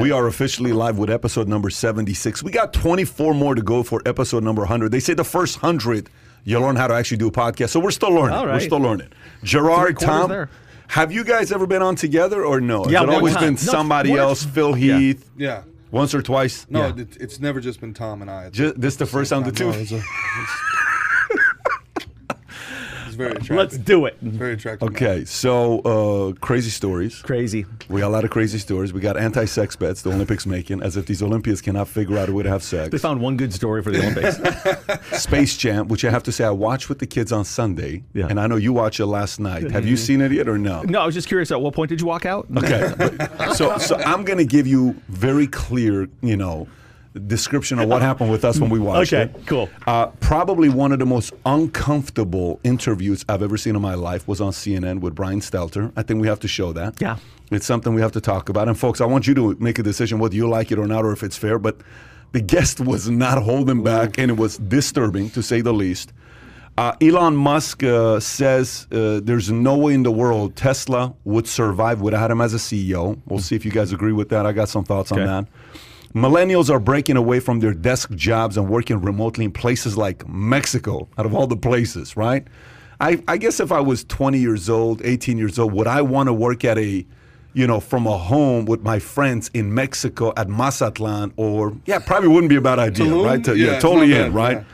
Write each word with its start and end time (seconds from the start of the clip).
We 0.00 0.12
are 0.12 0.26
officially 0.28 0.72
live 0.72 0.96
with 0.96 1.10
episode 1.10 1.46
number 1.46 1.68
76. 1.68 2.42
We 2.42 2.50
got 2.50 2.72
24 2.72 3.34
more 3.34 3.54
to 3.54 3.60
go 3.60 3.82
for 3.82 4.00
episode 4.06 4.42
number 4.42 4.62
100. 4.62 4.90
They 4.90 4.98
say 4.98 5.12
the 5.12 5.24
first 5.24 5.62
100, 5.62 6.08
you 6.44 6.58
learn 6.58 6.76
how 6.76 6.86
to 6.86 6.94
actually 6.94 7.18
do 7.18 7.28
a 7.28 7.30
podcast. 7.30 7.68
So 7.68 7.80
we're 7.80 7.90
still 7.90 8.08
learning. 8.08 8.34
All 8.34 8.46
We're 8.46 8.60
still 8.60 8.78
learning. 8.78 9.08
Gerard, 9.42 9.98
Tom, 9.98 10.30
there. 10.30 10.48
have 10.88 11.12
you 11.12 11.22
guys 11.22 11.52
ever 11.52 11.66
been 11.66 11.82
on 11.82 11.96
together 11.96 12.46
or 12.46 12.62
no? 12.62 12.86
Yeah, 12.88 13.00
Has 13.00 13.10
it 13.10 13.14
always 13.14 13.34
time. 13.34 13.42
been 13.42 13.56
somebody 13.58 14.08
once. 14.08 14.20
else, 14.20 14.44
Phil 14.46 14.72
Heath, 14.72 15.28
Yeah. 15.36 15.64
once 15.90 16.14
or 16.14 16.22
twice? 16.22 16.64
No, 16.70 16.86
Yeah. 16.96 17.04
it's 17.20 17.38
never 17.38 17.60
just 17.60 17.78
been 17.82 17.92
Tom 17.92 18.22
and 18.22 18.30
I. 18.30 18.44
It's, 18.46 18.56
Ju- 18.56 18.72
this 18.74 18.96
the 18.96 19.04
first 19.04 19.28
time 19.28 19.42
the 19.44 19.52
two. 19.52 19.64
No, 19.64 19.72
it's, 19.72 19.92
a, 19.92 19.96
it's, 19.96 20.04
it's 23.14 23.18
very 23.18 23.30
attractive. 23.30 23.56
Let's 23.56 23.78
do 23.78 24.06
it. 24.06 24.16
Very 24.20 24.54
attractive. 24.54 24.90
man. 24.92 24.96
Okay, 24.96 25.24
so 25.24 25.80
uh, 25.80 26.32
crazy 26.40 26.70
stories. 26.70 27.20
Crazy. 27.22 27.64
We 27.88 28.00
got 28.00 28.08
a 28.08 28.10
lot 28.10 28.24
of 28.24 28.30
crazy 28.30 28.58
stories. 28.58 28.92
We 28.92 29.00
got 29.00 29.16
anti-sex 29.16 29.76
bets 29.76 30.02
the 30.02 30.10
Olympics 30.10 30.46
making, 30.46 30.82
as 30.82 30.96
if 30.96 31.06
these 31.06 31.22
Olympians 31.22 31.60
cannot 31.60 31.88
figure 31.88 32.18
out 32.18 32.28
a 32.28 32.32
way 32.32 32.42
to 32.42 32.48
have 32.50 32.62
sex. 32.62 32.90
They 32.90 32.98
found 32.98 33.20
one 33.20 33.36
good 33.36 33.52
story 33.52 33.82
for 33.82 33.90
the 33.90 33.98
Olympics. 34.00 35.22
Space 35.22 35.56
Jam, 35.56 35.88
which 35.88 36.04
I 36.04 36.10
have 36.10 36.22
to 36.24 36.32
say 36.32 36.44
I 36.44 36.50
watched 36.50 36.88
with 36.88 36.98
the 36.98 37.06
kids 37.06 37.32
on 37.32 37.44
Sunday, 37.44 38.02
Yeah. 38.14 38.26
and 38.28 38.40
I 38.40 38.46
know 38.46 38.56
you 38.56 38.72
watched 38.72 39.00
it 39.00 39.06
last 39.06 39.38
night. 39.40 39.70
Have 39.70 39.86
you 39.86 39.96
seen 39.96 40.20
it 40.20 40.32
yet 40.32 40.48
or 40.48 40.58
no? 40.58 40.82
no, 40.82 41.00
I 41.00 41.06
was 41.06 41.14
just 41.14 41.28
curious. 41.28 41.50
At 41.50 41.60
what 41.60 41.74
point 41.74 41.88
did 41.88 42.00
you 42.00 42.06
walk 42.06 42.26
out? 42.26 42.46
Okay, 42.56 42.92
but- 42.98 43.54
so 43.54 43.78
so 43.78 43.96
I'm 43.96 44.24
going 44.24 44.38
to 44.38 44.44
give 44.44 44.66
you 44.66 44.94
very 45.08 45.46
clear, 45.46 46.08
you 46.22 46.36
know, 46.36 46.66
description 47.20 47.78
of 47.78 47.88
what 47.88 48.02
happened 48.02 48.30
with 48.30 48.44
us 48.44 48.58
when 48.58 48.70
we 48.70 48.78
watched 48.78 49.12
Okay, 49.12 49.22
it. 49.30 49.36
Okay, 49.36 49.44
cool. 49.46 49.68
Uh, 49.86 50.06
probably 50.20 50.68
one 50.68 50.92
of 50.92 50.98
the 50.98 51.06
most 51.06 51.32
uncomfortable 51.46 52.60
interviews 52.64 53.24
I've 53.28 53.42
ever 53.42 53.56
seen 53.56 53.76
in 53.76 53.82
my 53.82 53.94
life 53.94 54.26
was 54.26 54.40
on 54.40 54.52
CNN 54.52 55.00
with 55.00 55.14
Brian 55.14 55.40
Stelter. 55.40 55.92
I 55.96 56.02
think 56.02 56.20
we 56.20 56.28
have 56.28 56.40
to 56.40 56.48
show 56.48 56.72
that. 56.72 57.00
Yeah. 57.00 57.16
It's 57.50 57.66
something 57.66 57.94
we 57.94 58.00
have 58.00 58.12
to 58.12 58.20
talk 58.20 58.48
about. 58.48 58.68
And 58.68 58.78
folks, 58.78 59.00
I 59.00 59.06
want 59.06 59.26
you 59.26 59.34
to 59.34 59.56
make 59.60 59.78
a 59.78 59.82
decision 59.82 60.18
whether 60.18 60.34
you 60.34 60.48
like 60.48 60.72
it 60.72 60.78
or 60.78 60.86
not, 60.86 61.04
or 61.04 61.12
if 61.12 61.22
it's 61.22 61.36
fair. 61.36 61.58
But 61.58 61.76
the 62.32 62.40
guest 62.40 62.80
was 62.80 63.08
not 63.08 63.42
holding 63.42 63.82
back, 63.84 64.18
and 64.18 64.30
it 64.30 64.36
was 64.36 64.56
disturbing 64.58 65.30
to 65.30 65.42
say 65.42 65.60
the 65.60 65.72
least. 65.72 66.12
Uh, 66.76 66.92
Elon 67.00 67.36
Musk 67.36 67.84
uh, 67.84 68.18
says 68.18 68.88
uh, 68.90 69.20
there's 69.22 69.52
no 69.52 69.76
way 69.76 69.94
in 69.94 70.02
the 70.02 70.10
world 70.10 70.56
Tesla 70.56 71.14
would 71.22 71.46
survive 71.46 72.00
without 72.00 72.32
him 72.32 72.40
as 72.40 72.52
a 72.52 72.56
CEO. 72.56 73.20
We'll 73.26 73.38
see 73.38 73.54
if 73.54 73.64
you 73.64 73.70
guys 73.70 73.92
agree 73.92 74.10
with 74.12 74.30
that. 74.30 74.44
I 74.46 74.52
got 74.52 74.68
some 74.68 74.82
thoughts 74.84 75.12
on 75.12 75.18
that. 75.20 75.46
Millennials 76.14 76.70
are 76.70 76.78
breaking 76.78 77.16
away 77.16 77.40
from 77.40 77.58
their 77.60 77.74
desk 77.74 78.10
jobs 78.12 78.56
and 78.56 78.68
working 78.68 79.00
remotely 79.00 79.44
in 79.44 79.50
places 79.52 79.96
like 79.96 80.26
Mexico, 80.28 81.08
out 81.18 81.26
of 81.26 81.34
all 81.34 81.46
the 81.48 81.56
places, 81.56 82.16
right? 82.16 82.46
I, 83.00 83.20
I 83.26 83.36
guess 83.36 83.58
if 83.58 83.72
I 83.72 83.80
was 83.80 84.04
20 84.04 84.38
years 84.38 84.70
old, 84.70 85.02
18 85.04 85.36
years 85.38 85.58
old, 85.58 85.72
would 85.72 85.88
I 85.88 86.02
want 86.02 86.28
to 86.28 86.32
work 86.32 86.64
at 86.64 86.78
a, 86.78 87.04
you 87.52 87.66
know, 87.66 87.80
from 87.80 88.06
a 88.06 88.16
home 88.16 88.64
with 88.64 88.82
my 88.82 89.00
friends 89.00 89.50
in 89.54 89.74
Mexico 89.74 90.32
at 90.36 90.48
Mazatlan 90.48 91.32
or, 91.36 91.74
yeah, 91.86 91.98
probably 91.98 92.28
wouldn't 92.28 92.48
be 92.50 92.56
a 92.56 92.60
bad 92.60 92.78
idea, 92.78 93.06
Tulum? 93.06 93.24
right? 93.26 93.44
To- 93.44 93.56
Yeah, 93.56 93.72
yeah, 93.72 93.78
totally 93.80 94.12
in, 94.12 94.22
bad, 94.32 94.34
right? 94.34 94.56
yeah. 94.58 94.64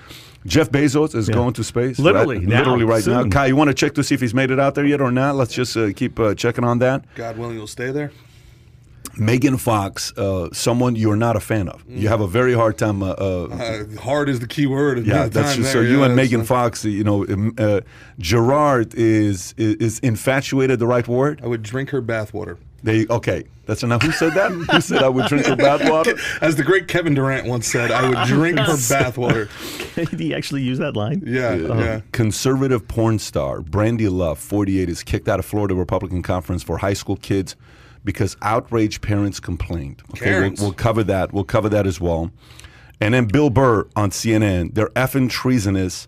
Jeff 0.47 0.71
Bezos 0.71 1.15
is 1.15 1.29
going 1.29 1.53
to 1.55 1.65
space. 1.65 1.99
right? 1.99 2.05
Literally, 2.15 2.41
now, 2.41 2.59
Literally 2.59 2.85
right 2.85 3.07
now. 3.07 3.23
soon. 3.23 3.31
Kai, 3.31 3.47
you 3.47 3.57
want 3.57 3.69
to 3.69 3.75
check 3.75 3.95
to 3.95 4.05
see 4.05 4.15
if 4.15 4.21
he's 4.23 4.33
made 4.35 4.51
it 4.51 4.59
out 4.61 4.75
there 4.75 4.87
yet 4.87 5.01
or 5.01 5.11
not? 5.13 5.37
Let's 5.37 5.53
just 5.55 5.77
uh, 5.77 5.93
keep 5.95 6.19
uh, 6.21 6.35
checking 6.35 6.65
on 6.65 6.79
that. 6.79 7.05
God 7.15 7.37
willing, 7.39 7.57
you'll 7.57 7.67
stay 7.67 7.91
there. 7.91 8.11
Megan 9.21 9.59
Fox, 9.59 10.13
uh, 10.17 10.49
someone 10.53 10.97
you're 10.97 11.15
not 11.15 11.37
a 11.37 11.41
fan 11.41 11.69
of. 11.69 11.85
You 11.87 12.09
have 12.09 12.21
a 12.23 12.27
very 12.27 12.55
hard 12.55 12.79
time. 12.79 13.03
Uh, 13.03 13.11
uh, 13.11 13.49
Uh, 13.51 14.01
hard 14.01 14.29
is 14.31 14.41
the 14.41 14.47
key 14.47 14.67
word. 14.67 15.07
yeah, 15.07 15.29
that's 15.29 15.57
just, 15.57 15.73
so 15.73 15.81
there, 15.83 15.89
you 15.89 15.99
yeah, 15.99 16.07
and 16.07 16.19
that's, 16.19 16.31
Megan 16.31 16.41
uh, 16.41 16.45
Fox, 16.45 16.85
you 16.85 17.05
know, 17.05 17.27
um, 17.27 17.55
uh, 17.59 17.81
Gerard 18.19 18.95
is, 18.95 19.55
is 19.59 19.75
is 19.77 19.99
infatuated 20.01 20.79
the 20.79 20.87
right 20.87 21.07
word? 21.07 21.41
I 21.45 21.47
would 21.47 21.63
drink 21.63 21.91
her 21.91 22.01
bathwater. 22.03 22.57
They 22.83 23.07
okay. 23.09 23.45
That's 23.67 23.83
enough. 23.83 24.03
Who 24.03 24.11
said 24.11 24.33
that? 24.35 24.51
Who 24.51 24.81
said 24.81 25.03
I 25.03 25.09
would 25.11 25.27
drink 25.27 25.45
her 25.47 25.55
bathwater? 25.69 26.19
As 26.41 26.57
the 26.57 26.65
great 26.65 26.89
Kevin 26.89 27.15
Durant 27.15 27.47
once 27.47 27.67
said, 27.71 27.91
I 27.93 28.09
would 28.09 28.27
drink 28.27 28.59
her 28.59 28.65
bathwater. 28.95 29.49
Did 29.95 30.19
he 30.19 30.35
actually 30.35 30.63
use 30.63 30.79
that 30.79 30.97
line? 30.97 31.23
Yeah, 31.27 31.55
yeah. 31.55 32.01
Conservative 32.13 32.89
porn 32.89 33.19
star 33.19 33.61
Brandy 33.61 34.09
Love, 34.09 34.39
48, 34.39 34.89
is 34.89 35.03
kicked 35.03 35.29
out 35.29 35.39
of 35.39 35.45
Florida 35.45 35.75
Republican 35.75 36.23
conference 36.23 36.63
for 36.63 36.79
high 36.79 36.95
school 36.95 37.17
kids 37.17 37.55
because 38.05 38.37
outraged 38.43 39.03
parents 39.03 39.41
complained. 39.41 40.03
Okay, 40.11 40.41
we'll, 40.41 40.55
we'll 40.59 40.73
cover 40.73 41.05
that. 41.05 41.33
We'll 41.33 41.45
cover 41.45 41.69
that 41.69 41.87
as 41.87 42.01
well. 42.01 42.31
And 43.01 43.15
then 43.15 43.27
Bill 43.27 43.51
Burr 43.51 43.89
on 43.97 44.11
CNN. 44.11 44.75
They're 44.75 44.91
effing 44.91 45.31
treasonous, 45.31 46.07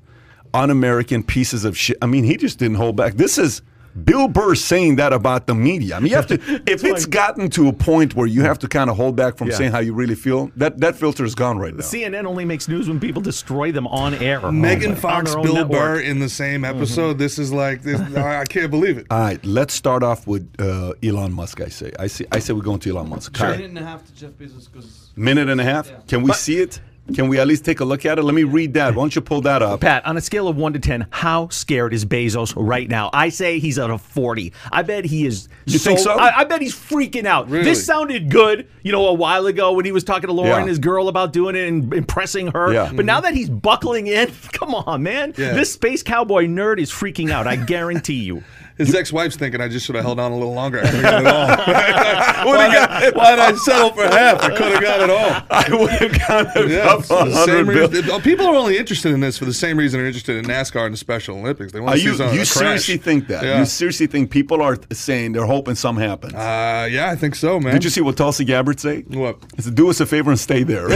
un-American 0.52 1.22
pieces 1.22 1.64
of 1.64 1.76
shit. 1.76 1.96
I 2.02 2.06
mean, 2.06 2.24
he 2.24 2.36
just 2.36 2.58
didn't 2.58 2.76
hold 2.76 2.96
back. 2.96 3.14
This 3.14 3.38
is 3.38 3.62
Bill 4.04 4.26
Burr 4.28 4.54
saying 4.54 4.96
that 4.96 5.12
about 5.12 5.46
the 5.46 5.54
media. 5.54 5.96
I 5.96 6.00
mean, 6.00 6.10
you 6.10 6.16
have 6.16 6.26
to. 6.28 6.34
If 6.66 6.84
it's 6.84 7.06
gotten 7.06 7.50
to 7.50 7.68
a 7.68 7.72
point 7.72 8.14
where 8.14 8.26
you 8.26 8.42
have 8.42 8.58
to 8.60 8.68
kind 8.68 8.88
of 8.88 8.96
hold 8.96 9.16
back 9.16 9.36
from 9.36 9.48
Yeah. 9.48 9.56
saying 9.56 9.72
how 9.72 9.80
you 9.80 9.92
really 9.94 10.14
feel, 10.14 10.50
that 10.56 10.78
that 10.80 10.96
filter 10.96 11.24
is 11.24 11.34
gone 11.34 11.58
right 11.58 11.74
now. 11.74 11.82
CNN 11.82 12.24
only 12.24 12.44
makes 12.44 12.68
news 12.68 12.88
when 12.88 12.98
people 13.00 13.20
destroy 13.20 13.70
them 13.72 13.86
on 13.88 14.14
air. 14.14 14.50
Megan 14.52 14.92
on 14.92 14.96
Fox, 14.96 15.34
Bill 15.34 15.54
network. 15.54 15.70
Burr 15.70 16.00
in 16.00 16.20
the 16.20 16.28
same 16.28 16.64
episode. 16.64 17.18
This 17.18 17.38
is 17.38 17.52
like 17.52 17.82
this. 17.82 18.00
I 18.16 18.40
I 18.40 18.44
can't 18.44 18.70
believe 18.70 18.96
it. 18.98 19.06
All 19.10 19.18
right, 19.18 19.44
let's 19.44 19.74
start 19.74 20.02
off 20.02 20.26
with 20.26 20.48
uh, 20.58 20.94
Elon 21.02 21.32
Musk. 21.32 21.60
I 21.60 21.68
say, 21.68 21.92
I 21.98 22.06
say, 22.06 22.24
I 22.32 22.38
say, 22.38 22.52
we're 22.54 22.62
going 22.62 22.80
to 22.80 22.90
Elon 22.90 23.08
Musk. 23.10 23.34
Kai. 23.34 23.52
minute 23.52 23.70
and 23.70 23.78
a 23.78 23.84
half 23.84 24.04
to 24.06 24.14
Jeff 24.14 24.30
Bezos 24.32 24.68
Minute 25.16 25.48
and 25.48 25.60
a 25.60 25.64
half. 25.64 25.90
Can 26.06 26.22
we 26.22 26.32
see 26.32 26.58
it? 26.58 26.80
Can 27.14 27.28
we 27.28 27.38
at 27.40 27.48
least 27.48 27.64
take 27.64 27.80
a 27.80 27.84
look 27.84 28.06
at 28.06 28.18
it? 28.18 28.22
Let 28.22 28.32
me 28.34 28.44
read 28.44 28.74
that. 28.74 28.94
Why 28.94 29.02
don't 29.02 29.14
you 29.14 29.20
pull 29.22 29.40
that 29.42 29.60
up? 29.60 29.80
Pat, 29.80 30.06
on 30.06 30.16
a 30.16 30.20
scale 30.20 30.46
of 30.46 30.56
one 30.56 30.72
to 30.72 30.78
ten, 30.78 31.06
how 31.10 31.48
scared 31.48 31.92
is 31.92 32.04
Bezos 32.04 32.54
right 32.56 32.88
now? 32.88 33.10
I 33.12 33.28
say 33.28 33.58
he's 33.58 33.76
at 33.78 33.90
a 33.90 33.98
forty. 33.98 34.52
I 34.70 34.82
bet 34.82 35.04
he 35.04 35.26
is. 35.26 35.48
You 35.66 35.78
think 35.80 35.98
so? 35.98 36.12
I, 36.12 36.38
I 36.38 36.44
bet 36.44 36.62
he's 36.62 36.74
freaking 36.74 37.26
out. 37.26 37.50
Really? 37.50 37.64
This 37.64 37.84
sounded 37.84 38.30
good, 38.30 38.68
you 38.82 38.92
know, 38.92 39.08
a 39.08 39.12
while 39.12 39.46
ago 39.46 39.72
when 39.72 39.84
he 39.84 39.90
was 39.92 40.04
talking 40.04 40.28
to 40.28 40.32
Laura 40.32 40.50
Yeah. 40.50 40.58
and 40.60 40.68
his 40.68 40.78
girl 40.78 41.08
about 41.08 41.32
doing 41.32 41.56
it 41.56 41.66
and 41.68 41.92
impressing 41.92 42.46
her. 42.52 42.72
Yeah. 42.72 42.92
But 42.94 43.04
now 43.04 43.20
that 43.20 43.34
he's 43.34 43.50
buckling 43.50 44.06
in, 44.06 44.30
come 44.52 44.72
on, 44.74 45.02
man. 45.02 45.34
Yeah. 45.36 45.54
This 45.54 45.72
space 45.72 46.02
cowboy 46.04 46.46
nerd 46.46 46.78
is 46.78 46.90
freaking 46.92 47.30
out. 47.30 47.46
I 47.48 47.56
guarantee 47.56 48.22
you. 48.22 48.44
His 48.86 48.94
ex-wife's 48.94 49.36
thinking 49.36 49.60
I 49.60 49.68
just 49.68 49.86
should 49.86 49.94
have 49.94 50.04
held 50.04 50.18
on 50.20 50.32
a 50.32 50.36
little 50.36 50.54
longer. 50.54 50.80
I 50.80 50.82
could 50.90 50.94
have 50.94 51.02
got 51.02 51.20
it 51.22 51.26
all. 51.26 51.46
why, 52.46 53.00
did 53.00 53.14
why 53.16 53.30
did 53.30 53.38
I 53.40 53.54
settle 53.56 53.90
for 53.90 54.02
half? 54.04 54.42
I 54.42 54.48
could 54.56 54.72
have 54.72 54.82
got 54.82 55.00
it 55.00 55.10
all. 55.10 55.42
I 55.50 55.64
would 55.70 55.90
have 55.90 56.28
gone 56.28 56.70
Yeah, 56.70 56.94
up 56.94 57.04
same 57.46 57.68
reason- 57.68 58.20
People 58.22 58.46
are 58.46 58.54
only 58.56 58.78
interested 58.78 59.12
in 59.12 59.20
this 59.20 59.38
for 59.38 59.44
the 59.44 59.52
same 59.54 59.76
reason 59.78 59.98
they're 60.00 60.06
interested 60.06 60.36
in 60.36 60.44
NASCAR 60.44 60.84
and 60.86 60.92
the 60.94 60.98
Special 60.98 61.36
Olympics. 61.38 61.72
They 61.72 61.80
want 61.80 61.94
to 61.94 61.98
see 62.00 62.04
you 62.06 62.14
some- 62.16 62.34
you 62.34 62.44
seriously 62.44 62.96
think 62.96 63.28
that? 63.28 63.44
Yeah. 63.44 63.58
You 63.60 63.64
seriously 63.64 64.06
think 64.06 64.30
people 64.30 64.62
are 64.62 64.78
saying 64.92 65.32
they're 65.32 65.46
hoping 65.46 65.74
something 65.74 66.06
happens? 66.06 66.34
Uh, 66.34 66.88
yeah, 66.90 67.10
I 67.10 67.16
think 67.16 67.34
so, 67.34 67.58
man. 67.60 67.72
Did 67.74 67.84
you 67.84 67.90
see 67.90 68.00
what 68.00 68.16
Tulsi 68.16 68.44
Gabbard 68.44 68.80
say? 68.80 69.02
What? 69.02 69.38
He 69.56 69.62
said, 69.62 69.74
"Do 69.74 69.90
us 69.90 70.00
a 70.00 70.06
favor 70.06 70.30
and 70.30 70.38
stay 70.40 70.62
there." 70.62 70.86
Oh, 70.90 70.94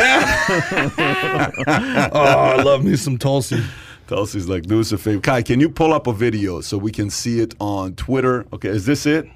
I 1.68 2.62
love 2.62 2.84
me 2.84 2.96
some 2.96 3.18
Tulsi. 3.18 3.62
Tulsi's 4.06 4.48
like, 4.48 4.64
"Do 4.64 4.80
us 4.80 4.92
a 4.92 4.98
favor." 4.98 5.20
Kai, 5.20 5.42
can 5.42 5.60
you 5.60 5.68
pull 5.68 5.92
up 5.92 6.06
a 6.06 6.12
video 6.12 6.60
so 6.60 6.78
we 6.78 6.92
can 6.92 7.10
see 7.10 7.40
it 7.40 7.54
on 7.60 7.94
Twitter? 7.94 8.46
Okay, 8.52 8.68
is 8.68 8.86
this 8.86 9.06
it? 9.06 9.26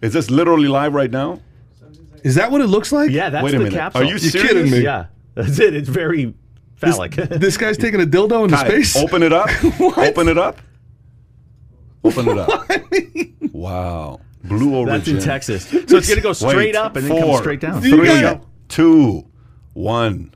Is 0.00 0.12
this 0.12 0.30
literally 0.30 0.68
live 0.68 0.94
right 0.94 1.10
now? 1.10 1.40
Is 2.22 2.36
that 2.36 2.50
what 2.52 2.60
it 2.60 2.66
looks 2.68 2.92
like? 2.92 3.10
Yeah, 3.10 3.30
that's 3.30 3.44
Wait 3.44 3.54
a 3.54 3.58
the 3.58 3.64
minute. 3.64 3.76
capsule. 3.76 4.02
Are 4.02 4.04
you 4.04 4.16
You're 4.16 4.30
kidding 4.44 4.70
me. 4.70 4.80
Yeah, 4.82 5.06
that's 5.34 5.58
it. 5.58 5.74
It's 5.74 5.88
very 5.88 6.34
phallic. 6.76 7.12
This 7.16 7.56
guy's 7.56 7.76
taking 7.78 8.00
a 8.00 8.06
dildo 8.06 8.44
into 8.44 8.56
Kai, 8.56 8.68
space. 8.68 8.96
Open 8.96 9.22
it 9.22 9.32
up. 9.32 9.48
Open 9.80 10.28
it 10.28 10.38
up. 10.38 10.58
Open 12.04 12.28
it 12.28 12.38
up. 12.38 12.68
wow. 13.52 14.20
Blue 14.44 14.74
origin. 14.74 14.86
That's 14.98 15.08
in 15.08 15.20
Texas. 15.20 15.68
So 15.68 15.78
it's 15.78 15.90
going 15.90 16.16
to 16.16 16.20
go 16.20 16.32
straight 16.32 16.56
Wait, 16.56 16.76
up 16.76 16.96
and 16.96 17.06
then 17.06 17.12
four, 17.12 17.34
come 17.34 17.42
straight 17.42 17.60
down. 17.60 17.80
Do 17.80 17.88
you 17.88 17.96
Three, 17.96 18.06
guys- 18.08 18.40
two, 18.68 19.24
one. 19.72 20.32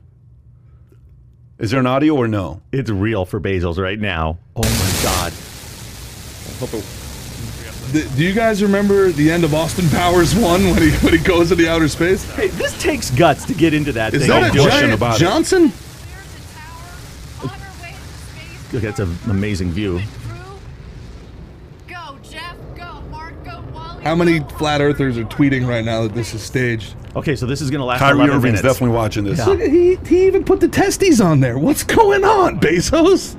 Is 1.59 1.71
there 1.71 1.79
an 1.79 1.87
audio 1.87 2.15
or 2.15 2.27
no? 2.27 2.61
It's 2.71 2.89
real 2.89 3.25
for 3.25 3.39
Bezos 3.39 3.77
right 3.77 3.99
now. 3.99 4.37
Oh 4.55 4.61
my 4.61 5.03
God. 5.03 5.33
Th- 7.93 8.15
Do 8.15 8.23
you 8.23 8.33
guys 8.33 8.61
remember 8.61 9.11
the 9.11 9.31
end 9.31 9.43
of 9.43 9.53
Austin 9.53 9.87
Powers 9.89 10.35
one 10.35 10.63
when 10.65 10.81
he 10.81 10.91
when 10.97 11.13
he 11.13 11.19
goes 11.19 11.49
to 11.49 11.55
the 11.55 11.67
outer 11.69 11.87
space? 11.87 12.29
Hey, 12.35 12.47
this 12.47 12.79
takes 12.81 13.09
guts 13.11 13.45
to 13.45 13.53
get 13.53 13.73
into 13.73 13.91
that 13.93 14.13
Is 14.13 14.21
thing. 14.21 14.29
that 14.29 14.41
No 14.41 14.47
a 14.47 14.51
question 14.51 14.71
giant 14.81 14.93
about 14.93 15.15
it. 15.15 15.19
Johnson? 15.19 15.61
There's 15.69 15.73
a 15.73 16.53
tower 16.53 17.43
on 17.43 17.49
our 17.49 17.81
way 17.81 17.91
to 17.91 17.97
space. 17.97 18.73
Look, 18.73 18.83
that's 18.83 18.99
an 18.99 19.17
amazing 19.29 19.71
view. 19.71 19.99
Through. 19.99 20.37
Go, 21.87 22.17
Jeff. 22.23 22.55
Go, 22.75 23.01
Mark. 23.09 23.43
Go, 23.45 23.63
Wally. 23.73 23.87
How 24.07 24.15
many 24.15 24.39
flat 24.39 24.79
earthers 24.79 25.17
are 25.17 25.25
tweeting 25.25 25.67
right 25.67 25.83
now 25.83 26.03
that 26.03 26.13
this 26.13 26.33
is 26.33 26.41
staged? 26.41 26.95
Okay, 27.17 27.35
so 27.35 27.45
this 27.45 27.59
is 27.59 27.69
going 27.69 27.79
to 27.79 27.85
last 27.85 27.99
Kyrie 27.99 28.19
11 28.19 28.29
Irving's 28.37 28.43
minutes. 28.43 28.61
definitely 28.61 28.95
watching 28.95 29.25
this. 29.25 29.45
Look, 29.45 29.59
he, 29.59 29.97
he 30.07 30.27
even 30.27 30.45
put 30.45 30.61
the 30.61 30.69
testes 30.69 31.19
on 31.19 31.41
there. 31.41 31.59
What's 31.59 31.83
going 31.83 32.23
on, 32.23 32.57
Bezos? 32.57 33.35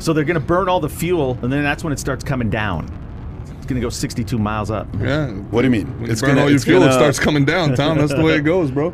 So 0.00 0.12
they're 0.12 0.22
going 0.22 0.38
to 0.38 0.46
burn 0.46 0.68
all 0.68 0.78
the 0.78 0.88
fuel, 0.88 1.36
and 1.42 1.52
then 1.52 1.64
that's 1.64 1.82
when 1.82 1.92
it 1.92 1.98
starts 1.98 2.22
coming 2.22 2.50
down. 2.50 2.84
It's 3.56 3.66
going 3.66 3.74
to 3.74 3.80
go 3.80 3.88
62 3.88 4.38
miles 4.38 4.70
up. 4.70 4.86
Yeah. 5.00 5.32
What 5.32 5.62
do 5.62 5.66
you 5.66 5.72
mean? 5.72 5.88
When 6.00 6.08
you 6.08 6.16
burn 6.18 6.38
all 6.38 6.46
your 6.46 6.54
it's 6.54 6.62
fuel, 6.62 6.78
gonna- 6.78 6.92
it 6.92 6.94
starts 6.94 7.18
coming 7.18 7.44
down, 7.44 7.74
Tom. 7.74 7.98
That's 7.98 8.14
the 8.14 8.22
way 8.22 8.36
it 8.36 8.42
goes, 8.42 8.70
bro. 8.70 8.92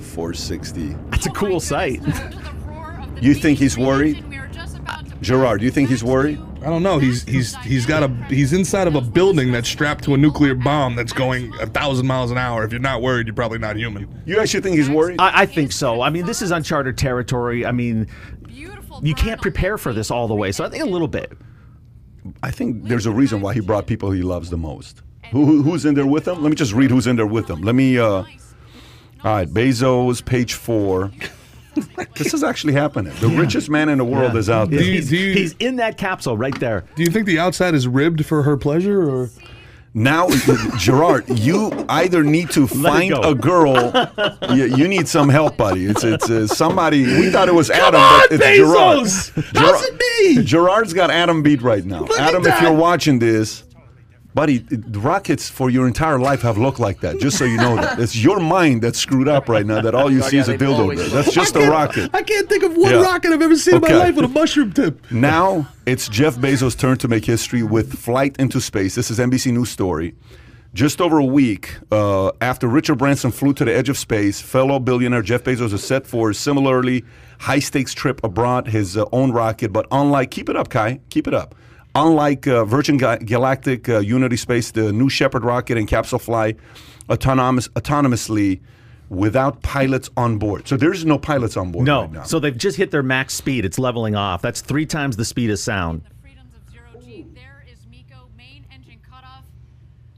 460. 0.00 0.96
That's 1.10 1.26
a 1.26 1.30
cool 1.30 1.60
sight. 1.60 2.02
You 3.20 3.34
think 3.34 3.60
he's 3.60 3.78
worried? 3.78 4.24
Gerard, 5.20 5.60
do 5.60 5.66
you 5.66 5.70
think 5.70 5.88
he's 5.88 6.02
worried? 6.02 6.40
I 6.62 6.66
don't 6.66 6.82
know. 6.82 6.98
He's 6.98 7.22
he's 7.24 7.56
he's 7.62 7.86
got 7.86 8.02
a 8.02 8.08
he's 8.28 8.52
inside 8.52 8.86
of 8.86 8.94
a 8.94 9.00
building 9.00 9.50
that's 9.50 9.68
strapped 9.68 10.04
to 10.04 10.14
a 10.14 10.18
nuclear 10.18 10.54
bomb 10.54 10.94
that's 10.94 11.12
going 11.12 11.52
a 11.58 11.66
thousand 11.66 12.06
miles 12.06 12.30
an 12.30 12.36
hour. 12.38 12.64
If 12.64 12.70
you're 12.72 12.80
not 12.80 13.00
worried, 13.00 13.26
you're 13.26 13.34
probably 13.34 13.58
not 13.58 13.76
human. 13.76 14.22
You 14.26 14.38
actually 14.40 14.60
think 14.60 14.76
he's 14.76 14.88
worried? 14.90 15.20
I, 15.20 15.42
I 15.42 15.46
think 15.46 15.72
so. 15.72 16.02
I 16.02 16.10
mean, 16.10 16.26
this 16.26 16.42
is 16.42 16.50
uncharted 16.50 16.98
territory. 16.98 17.64
I 17.64 17.72
mean, 17.72 18.08
Beautiful. 18.46 19.00
you 19.02 19.14
can't 19.14 19.40
prepare 19.40 19.78
for 19.78 19.92
this 19.94 20.10
all 20.10 20.28
the 20.28 20.34
way. 20.34 20.52
So 20.52 20.64
I 20.64 20.68
think 20.68 20.82
a 20.82 20.86
little 20.86 21.08
bit. 21.08 21.32
I 22.42 22.50
think 22.50 22.84
there's 22.84 23.06
a 23.06 23.10
reason 23.12 23.40
why 23.40 23.54
he 23.54 23.60
brought 23.60 23.86
people 23.86 24.10
he 24.10 24.20
loves 24.22 24.50
the 24.50 24.58
most. 24.58 25.00
Who, 25.30 25.46
who- 25.46 25.62
who's 25.62 25.86
in 25.86 25.94
there 25.94 26.06
with 26.06 26.28
him? 26.28 26.42
Let 26.42 26.50
me 26.50 26.56
just 26.56 26.74
read 26.74 26.90
who's 26.90 27.06
in 27.06 27.16
there 27.16 27.26
with 27.26 27.48
him. 27.48 27.62
Let 27.62 27.74
me. 27.74 27.98
Uh, 27.98 28.04
all 28.06 28.22
Nice. 28.24 28.54
right, 29.24 29.48
Bezos, 29.48 30.22
page 30.24 30.52
four. 30.54 31.10
this 32.16 32.34
is 32.34 32.42
actually 32.44 32.72
happening. 32.74 33.12
The 33.20 33.28
richest 33.28 33.68
man 33.70 33.88
in 33.88 33.98
the 33.98 34.04
world 34.04 34.36
is 34.36 34.48
out 34.50 34.70
there. 34.70 34.82
you- 34.82 34.92
He's, 34.94 35.10
do 35.10 35.16
you- 35.16 35.34
he's 35.34 35.54
in 35.58 35.76
that 35.76 35.96
capsule 35.96 36.36
right 36.36 36.58
there. 36.60 36.84
Do 36.96 37.02
you 37.02 37.10
think 37.10 37.26
the 37.26 37.38
outside 37.38 37.74
is 37.74 37.86
ribbed 37.88 38.24
for 38.26 38.42
her 38.42 38.56
pleasure, 38.56 39.08
or 39.08 39.30
Now, 39.92 40.28
Gerard, 40.78 41.24
you 41.28 41.72
either 41.88 42.22
need 42.22 42.50
to 42.50 42.66
find 42.68 43.12
a 43.12 43.34
girl. 43.34 43.74
you, 44.54 44.64
you 44.76 44.86
need 44.88 45.08
some 45.08 45.28
help, 45.28 45.56
buddy. 45.56 45.86
It's 45.86 46.04
it's 46.04 46.30
uh, 46.30 46.46
somebody. 46.46 47.02
We 47.04 47.30
thought 47.30 47.48
it 47.48 47.54
was 47.54 47.70
Adam, 47.70 48.00
but 48.00 48.32
it's 48.32 48.56
Gerard. 48.56 48.98
Bezos! 49.00 49.56
How's 49.58 49.82
it 49.84 49.94
me? 50.38 50.44
Gerard's 50.44 50.92
got 50.92 51.10
Adam 51.10 51.42
beat 51.42 51.60
right 51.62 51.84
now. 51.84 52.04
at 52.04 52.10
Adam, 52.20 52.46
if 52.46 52.60
you're 52.60 52.72
watching 52.72 53.18
this, 53.18 53.64
buddy, 54.34 54.58
the 54.58 54.98
rockets 55.00 55.48
for 55.48 55.70
your 55.70 55.86
entire 55.86 56.18
life 56.18 56.42
have 56.42 56.58
looked 56.58 56.78
like 56.80 57.00
that. 57.00 57.18
Just 57.20 57.38
so 57.38 57.44
you 57.44 57.56
know 57.56 57.76
that 57.76 57.98
it's 57.98 58.16
your 58.16 58.40
mind 58.40 58.82
that's 58.82 58.98
screwed 58.98 59.28
up 59.28 59.48
right 59.48 59.66
now. 59.66 59.80
That 59.80 59.94
all 59.94 60.10
you 60.10 60.22
see 60.30 60.38
is 60.38 60.48
a 60.48 60.56
dildo. 60.56 60.96
There. 60.96 61.08
That's 61.08 61.32
just 61.32 61.56
a 61.56 61.68
rocket. 61.70 62.10
I 62.14 62.22
can't 62.22 62.48
think 62.48 62.62
of 62.62 62.76
one 62.76 62.90
Yeah. 62.92 63.02
rocket 63.02 63.32
I've 63.32 63.42
ever 63.42 63.56
seen 63.56 63.76
in 63.76 63.80
my 63.80 63.88
life 63.92 64.14
with 64.16 64.24
a 64.26 64.28
mushroom 64.28 64.72
tip. 64.72 65.10
Now 65.10 65.68
it's 65.86 66.08
Jeff 66.08 66.36
Bezos' 66.36 66.78
turn 66.78 66.98
to 66.98 67.08
make 67.08 67.24
history 67.24 67.62
with 67.62 67.98
flight 67.98 68.36
into 68.38 68.60
space. 68.60 68.94
This 68.94 69.10
is 69.10 69.18
NBC 69.18 69.52
News 69.52 69.70
story. 69.70 70.14
Just 70.72 71.00
over 71.00 71.18
a 71.18 71.24
week 71.24 71.78
uh, 71.90 72.30
after 72.40 72.68
Richard 72.68 72.94
Branson 72.96 73.32
flew 73.32 73.52
to 73.54 73.64
the 73.64 73.74
edge 73.74 73.88
of 73.88 73.98
space, 73.98 74.40
fellow 74.40 74.78
billionaire 74.78 75.20
Jeff 75.22 75.42
Bezos 75.42 75.72
is 75.72 75.82
set 75.82 76.06
for 76.06 76.30
a 76.30 76.34
similarly 76.34 77.04
high 77.40 77.58
stakes 77.58 77.92
trip 77.92 78.20
abroad, 78.22 78.68
his 78.68 78.96
uh, 78.96 79.04
own 79.10 79.32
rocket. 79.32 79.72
But 79.72 79.88
unlike, 79.90 80.30
keep 80.30 80.48
it 80.48 80.54
up, 80.54 80.68
Kai, 80.70 81.00
keep 81.10 81.26
it 81.26 81.34
up. 81.34 81.56
Unlike 81.94 82.46
uh, 82.46 82.64
Virgin 82.64 82.96
Galactic, 82.98 83.88
uh, 83.88 83.98
Unity 83.98 84.36
Space, 84.36 84.70
the 84.70 84.92
New 84.92 85.08
Shepard 85.08 85.44
rocket 85.44 85.76
and 85.76 85.88
capsule 85.88 86.18
fly 86.20 86.54
autonomous, 87.08 87.66
autonomously 87.68 88.60
without 89.08 89.60
pilots 89.62 90.08
on 90.16 90.38
board. 90.38 90.68
So 90.68 90.76
there's 90.76 91.04
no 91.04 91.18
pilots 91.18 91.56
on 91.56 91.72
board 91.72 91.86
No. 91.86 92.02
right 92.02 92.12
now. 92.12 92.22
So 92.22 92.38
they've 92.38 92.56
just 92.56 92.76
hit 92.76 92.92
their 92.92 93.02
max 93.02 93.34
speed. 93.34 93.64
It's 93.64 93.78
leveling 93.78 94.14
off. 94.14 94.40
That's 94.40 94.60
three 94.60 94.86
times 94.86 95.16
the 95.16 95.24
speed 95.24 95.50
of 95.50 95.58
sound. 95.58 96.02
The 96.04 96.14
freedoms 96.22 96.52
of 96.54 96.70
zero 96.72 96.84
G. 97.04 97.26
There 97.34 97.64
is 97.68 97.78
MECO. 97.90 98.28
Main 98.36 98.64
engine 98.72 99.00
cut 99.10 99.24
off. 99.24 99.42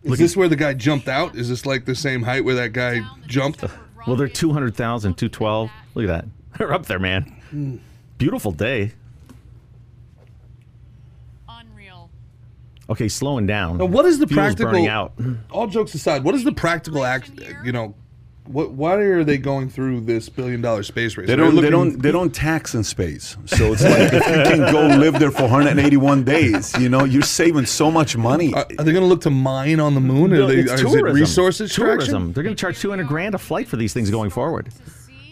Is 0.03 0.19
this 0.19 0.37
where 0.37 0.49
the 0.49 0.57
guy 0.57 0.75
jumped 0.75 1.09
out? 1.09 1.35
Is 1.37 1.49
this 1.49 1.65
like 1.65 1.87
the 1.87 1.95
same 1.95 2.23
height 2.23 2.45
where 2.45 2.57
that 2.57 2.75
guy 2.75 3.01
jumped? 3.27 3.63
Well, 4.07 4.17
they're 4.17 4.27
rocket. 4.27 4.35
200,000, 4.35 5.15
212. 5.15 5.71
Look 5.95 6.05
at 6.05 6.09
that. 6.09 6.25
They're 6.59 6.73
up 6.75 6.85
there, 6.85 6.99
man. 6.99 7.81
Beautiful 8.19 8.53
day. 8.53 8.93
Unreal. 11.49 12.11
Okay, 12.93 13.09
slowing 13.09 13.47
down. 13.47 13.79
Now, 13.79 13.87
what 13.87 14.05
is 14.07 14.19
the 14.19 14.27
Fuel's 14.27 14.39
practical? 14.55 14.73
burning 14.73 14.87
out. 14.89 15.13
All 15.51 15.67
jokes 15.67 15.95
aside, 15.95 16.25
what 16.25 16.35
is 16.35 16.45
the 16.45 16.53
practical 16.53 17.05
act? 17.05 17.31
You 17.65 17.73
know, 17.73 17.95
what? 18.47 18.73
Why 18.73 18.95
are 18.97 19.25
they 19.25 19.39
going 19.39 19.69
through 19.71 20.01
this 20.03 20.29
billion-dollar 20.29 20.83
space 20.83 21.17
race? 21.17 21.27
They 21.29 21.37
don't. 21.37 21.55
They 21.55 21.71
don't. 21.71 22.01
They 22.03 22.13
don't 22.13 22.35
tax 22.35 22.75
in 22.75 22.85
space. 22.85 23.37
So 23.47 23.73
it's 23.73 23.83
like 23.83 24.13
if 24.13 24.27
you 24.27 24.61
can 24.63 24.73
go 24.73 24.89
live 24.97 25.19
there 25.19 25.31
for 25.31 25.43
181 25.43 26.25
days, 26.25 26.77
you 26.79 26.89
know, 26.89 27.05
you're 27.05 27.23
saving 27.23 27.67
so 27.67 27.91
much 27.91 28.17
money. 28.17 28.53
Are, 28.53 28.67
are 28.79 28.85
they 28.85 28.93
going 28.93 29.05
to 29.05 29.07
look 29.07 29.23
to 29.23 29.31
mine 29.31 29.81
on 29.81 29.95
the 29.95 30.01
moon? 30.01 30.33
Are 30.33 30.39
No, 30.41 30.47
they, 30.49 30.57
it's 30.59 30.73
is 30.73 30.81
tourism. 30.81 31.07
it 31.07 31.13
resource 31.13 31.61
extraction? 31.61 31.87
Tourism. 31.99 32.33
They're 32.33 32.43
going 32.45 32.57
to 32.57 32.61
charge 32.61 32.79
200 32.81 33.07
grand 33.07 33.35
a 33.35 33.39
flight 33.39 33.69
for 33.69 33.77
these 33.77 33.93
things 33.95 34.11
going 34.11 34.31
forward. 34.31 34.71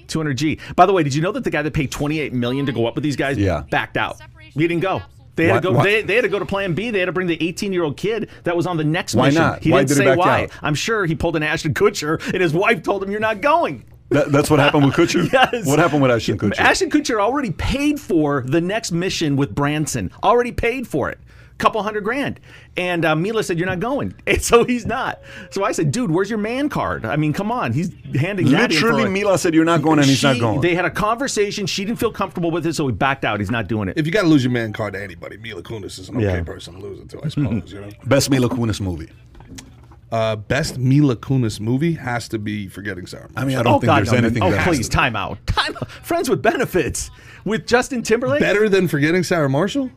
200G. 0.06 0.74
By 0.76 0.86
the 0.86 0.92
way, 0.92 1.02
did 1.02 1.14
you 1.14 1.22
know 1.22 1.32
that 1.32 1.44
the 1.44 1.50
guy 1.50 1.62
that 1.62 1.72
paid 1.72 1.90
28 1.92 2.32
million 2.32 2.66
to 2.66 2.72
go 2.72 2.86
up 2.86 2.94
with 2.94 3.04
these 3.04 3.16
guys 3.16 3.36
Yeah. 3.38 3.62
backed 3.70 3.96
out? 3.96 4.18
He 4.54 4.60
didn't 4.66 4.80
go. 4.80 5.02
They 5.36 5.46
had 5.46 5.62
to 5.62 5.72
go. 5.72 5.82
They, 5.82 6.02
they 6.02 6.16
had 6.16 6.22
to 6.22 6.28
go 6.28 6.38
to 6.38 6.46
Plan 6.46 6.74
B. 6.74 6.90
They 6.90 6.98
had 6.98 7.06
to 7.06 7.12
bring 7.12 7.26
the 7.26 7.38
18 7.42 7.72
year 7.72 7.84
old 7.84 7.96
kid 7.96 8.28
that 8.44 8.56
was 8.56 8.66
on 8.66 8.76
the 8.76 8.84
next 8.84 9.14
Why 9.14 9.26
mission. 9.26 9.42
not? 9.42 9.62
He 9.62 9.70
Why 9.70 9.78
didn't 9.84 9.88
did 9.88 9.96
say 9.96 10.16
why. 10.16 10.42
out? 10.44 10.50
I'm 10.62 10.74
sure 10.74 11.06
he 11.06 11.14
pulled 11.14 11.36
an 11.36 11.42
Ashton 11.42 11.72
Kutcher, 11.74 12.22
and 12.32 12.42
his 12.42 12.52
wife 12.52 12.82
told 12.82 13.02
him, 13.02 13.10
"You're 13.10 13.20
not 13.20 13.40
going." 13.40 13.84
That, 14.10 14.32
that's 14.32 14.50
what 14.50 14.58
happened 14.58 14.84
with 14.86 14.94
Kutcher. 14.94 15.30
Yes. 15.32 15.64
What 15.66 15.78
happened 15.78 16.02
with 16.02 16.10
Ashton 16.10 16.36
Kutcher? 16.36 16.58
Ashton 16.58 16.90
Kutcher 16.90 17.20
already 17.20 17.52
paid 17.52 18.00
for 18.00 18.42
the 18.46 18.60
next 18.60 18.90
mission 18.90 19.36
with 19.36 19.54
Branson. 19.54 20.10
Already 20.24 20.50
paid 20.52 20.88
for 20.88 21.10
it. 21.10 21.18
Couple 21.60 21.82
hundred 21.82 22.04
grand. 22.04 22.40
And 22.78 23.04
uh, 23.04 23.14
Mila 23.14 23.42
said, 23.44 23.58
You're 23.58 23.68
not 23.68 23.80
going. 23.80 24.14
And 24.26 24.40
so 24.42 24.64
he's 24.64 24.86
not. 24.86 25.20
So 25.50 25.62
I 25.62 25.72
said, 25.72 25.92
Dude, 25.92 26.10
where's 26.10 26.30
your 26.30 26.38
man 26.38 26.68
card? 26.70 27.04
I 27.04 27.16
mean, 27.16 27.32
come 27.34 27.52
on. 27.52 27.72
He's 27.74 27.92
handing 28.14 28.50
that 28.52 28.70
in 28.72 28.76
Literally, 28.80 29.04
a- 29.04 29.08
Mila 29.10 29.36
said 29.38 29.52
you're 29.54 29.64
not 29.66 29.82
going, 29.82 29.98
and 29.98 30.08
he's 30.08 30.22
not 30.22 30.38
going. 30.40 30.62
They 30.62 30.74
had 30.74 30.86
a 30.86 30.90
conversation. 30.90 31.66
She 31.66 31.84
didn't 31.84 31.98
feel 31.98 32.12
comfortable 32.12 32.50
with 32.50 32.66
it, 32.66 32.74
so 32.74 32.86
he 32.86 32.92
backed 32.94 33.24
out. 33.26 33.40
He's 33.40 33.50
not 33.50 33.68
doing 33.68 33.88
it. 33.90 33.98
If 33.98 34.06
you 34.06 34.12
got 34.12 34.22
to 34.22 34.28
lose 34.28 34.42
your 34.42 34.52
man 34.52 34.72
card 34.72 34.94
to 34.94 35.02
anybody, 35.02 35.36
Mila 35.36 35.62
Kunis 35.62 35.98
is 35.98 36.08
an 36.08 36.16
okay 36.16 36.24
Yeah. 36.38 36.42
person 36.42 36.74
to 36.74 36.80
lose 36.80 36.98
it 37.00 37.10
to, 37.10 37.22
I 37.24 37.28
suppose. 37.28 37.72
you 37.72 37.80
know, 37.82 37.90
Best 38.06 38.30
Mila 38.30 38.48
Kunis 38.48 38.80
movie. 38.80 39.10
uh, 40.12 40.36
best 40.36 40.78
Mila 40.78 41.14
Kunis 41.16 41.60
movie 41.60 41.92
has 41.92 42.26
to 42.30 42.38
be 42.38 42.68
Forgetting 42.68 43.06
Sarah. 43.06 43.28
I 43.36 43.44
mean, 43.44 43.58
I 43.58 43.62
don't 43.62 43.74
oh, 43.74 43.78
think 43.80 43.86
God, 43.88 43.98
there's 43.98 44.12
no, 44.12 44.18
no. 44.20 44.26
anything. 44.26 44.42
Oh, 44.42 44.50
that 44.50 44.60
has 44.60 44.76
please, 44.76 44.88
to- 44.88 44.96
time 44.96 45.14
out. 45.14 45.46
Time 45.46 45.76
out. 45.76 45.90
Friends 45.90 46.28
with 46.30 46.42
benefits 46.42 47.10
with 47.44 47.66
Justin 47.66 48.02
Timberlake. 48.02 48.40
Better 48.40 48.68
than 48.68 48.88
Forgetting 48.88 49.22
Sarah 49.24 49.48
Marshall? 49.50 49.90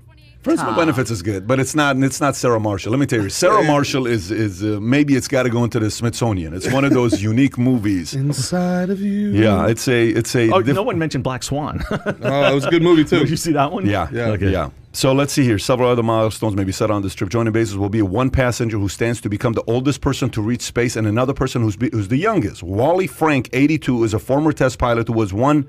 Friends 0.43 0.61
with 0.63 0.75
Benefits 0.75 1.09
is 1.09 1.21
good, 1.21 1.47
but 1.47 1.59
it's 1.59 1.73
not. 1.73 1.95
It's 1.97 2.19
not 2.19 2.35
Sarah 2.35 2.59
Marshall. 2.59 2.91
Let 2.91 2.99
me 2.99 3.05
tell 3.05 3.21
you, 3.21 3.29
Sarah 3.43 3.63
Marshall 3.63 4.05
is 4.07 4.29
is 4.29 4.61
uh, 4.63 4.77
maybe 4.81 5.15
it's 5.15 5.27
got 5.29 5.43
to 5.43 5.49
go 5.49 5.63
into 5.63 5.79
the 5.79 5.89
Smithsonian. 5.89 6.53
It's 6.53 6.69
one 6.71 6.83
of 6.83 6.93
those 6.93 7.21
unique 7.31 7.57
movies. 7.57 8.13
Inside 8.13 8.89
of 8.89 8.99
you. 8.99 9.29
Yeah, 9.31 9.67
it's 9.67 9.87
a 9.87 10.09
it's 10.09 10.35
a. 10.35 10.51
Oh, 10.51 10.61
diff- 10.61 10.75
no 10.75 10.83
one 10.83 10.97
mentioned 10.99 11.23
Black 11.23 11.43
Swan. 11.43 11.81
Oh, 12.25 12.51
it 12.51 12.55
was 12.55 12.65
a 12.65 12.69
good 12.69 12.81
movie 12.83 13.03
too. 13.05 13.19
Did 13.19 13.29
you 13.29 13.37
see 13.37 13.53
that 13.53 13.71
one? 13.71 13.85
Yeah, 13.85 14.07
Yeah. 14.11 14.35
yeah, 14.35 14.69
So 14.91 15.13
let's 15.13 15.31
see 15.33 15.43
here. 15.43 15.57
Several 15.59 15.89
other 15.89 16.03
milestones 16.03 16.55
may 16.55 16.63
be 16.63 16.71
set 16.71 16.89
on 16.91 17.01
this 17.01 17.13
trip. 17.15 17.29
Joining 17.29 17.53
Bezos 17.53 17.75
will 17.77 17.89
be 17.89 18.01
one 18.01 18.29
passenger 18.29 18.77
who 18.77 18.89
stands 18.89 19.21
to 19.21 19.29
become 19.29 19.53
the 19.53 19.63
oldest 19.67 20.01
person 20.01 20.29
to 20.31 20.41
reach 20.41 20.61
space, 20.61 20.95
and 20.95 21.07
another 21.07 21.33
person 21.33 21.61
who's 21.61 21.75
be, 21.75 21.89
who's 21.91 22.07
the 22.09 22.17
youngest. 22.17 22.63
Wally 22.63 23.07
Funk, 23.07 23.49
82, 23.53 24.03
is 24.03 24.13
a 24.13 24.19
former 24.19 24.51
test 24.53 24.77
pilot 24.79 25.07
who 25.07 25.13
was 25.13 25.33
one 25.33 25.67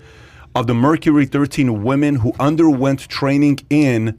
of 0.54 0.66
the 0.66 0.74
Mercury 0.74 1.26
13 1.26 1.82
women 1.82 2.16
who 2.16 2.32
underwent 2.40 3.08
training 3.08 3.58
in 3.70 4.18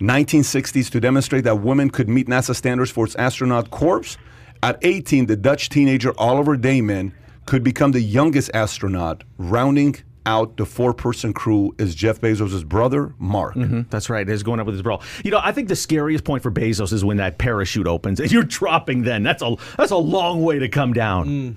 1960s 0.00 0.90
to 0.90 1.00
demonstrate 1.00 1.44
that 1.44 1.60
women 1.60 1.90
could 1.90 2.08
meet 2.08 2.26
NASA 2.26 2.54
standards 2.54 2.90
for 2.90 3.04
its 3.06 3.14
astronaut 3.16 3.70
corps. 3.70 4.16
At 4.62 4.78
18, 4.82 5.26
the 5.26 5.36
Dutch 5.36 5.68
teenager 5.68 6.12
Oliver 6.18 6.56
Daemen 6.56 7.12
could 7.46 7.62
become 7.62 7.92
the 7.92 8.00
youngest 8.00 8.50
astronaut, 8.54 9.22
rounding 9.38 9.96
out 10.26 10.56
the 10.56 10.66
four-person 10.66 11.32
crew 11.32 11.72
is 11.78 11.94
Jeff 11.94 12.20
Bezos' 12.20 12.66
brother, 12.66 13.14
Mark. 13.18 13.54
Mm-hmm. 13.54 13.82
That's 13.90 14.10
right. 14.10 14.28
It's 14.28 14.42
going 14.42 14.58
up 14.58 14.66
with 14.66 14.74
his 14.74 14.82
bro. 14.82 14.98
You 15.24 15.30
know, 15.30 15.40
I 15.40 15.52
think 15.52 15.68
the 15.68 15.76
scariest 15.76 16.24
point 16.24 16.42
for 16.42 16.50
Bezos 16.50 16.92
is 16.92 17.04
when 17.04 17.18
that 17.18 17.38
parachute 17.38 17.86
opens 17.86 18.18
and 18.18 18.32
you're 18.32 18.42
dropping. 18.42 19.02
Then 19.02 19.22
that's 19.22 19.42
a 19.42 19.54
that's 19.76 19.92
a 19.92 19.96
long 19.96 20.42
way 20.42 20.58
to 20.58 20.68
come 20.68 20.92
down. 20.92 21.28
Mm. 21.28 21.54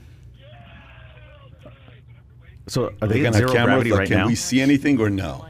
So 2.67 2.93
are 3.01 3.07
they 3.07 3.21
They 3.21 3.25
at 3.25 3.33
gonna 3.33 3.37
zero 3.37 3.51
camera. 3.51 3.65
gravity 3.73 3.89
like, 3.91 3.99
right 3.99 4.07
can 4.07 4.17
now? 4.19 4.27
we 4.27 4.35
see 4.35 4.61
anything 4.61 4.99
or 5.01 5.09
no? 5.09 5.45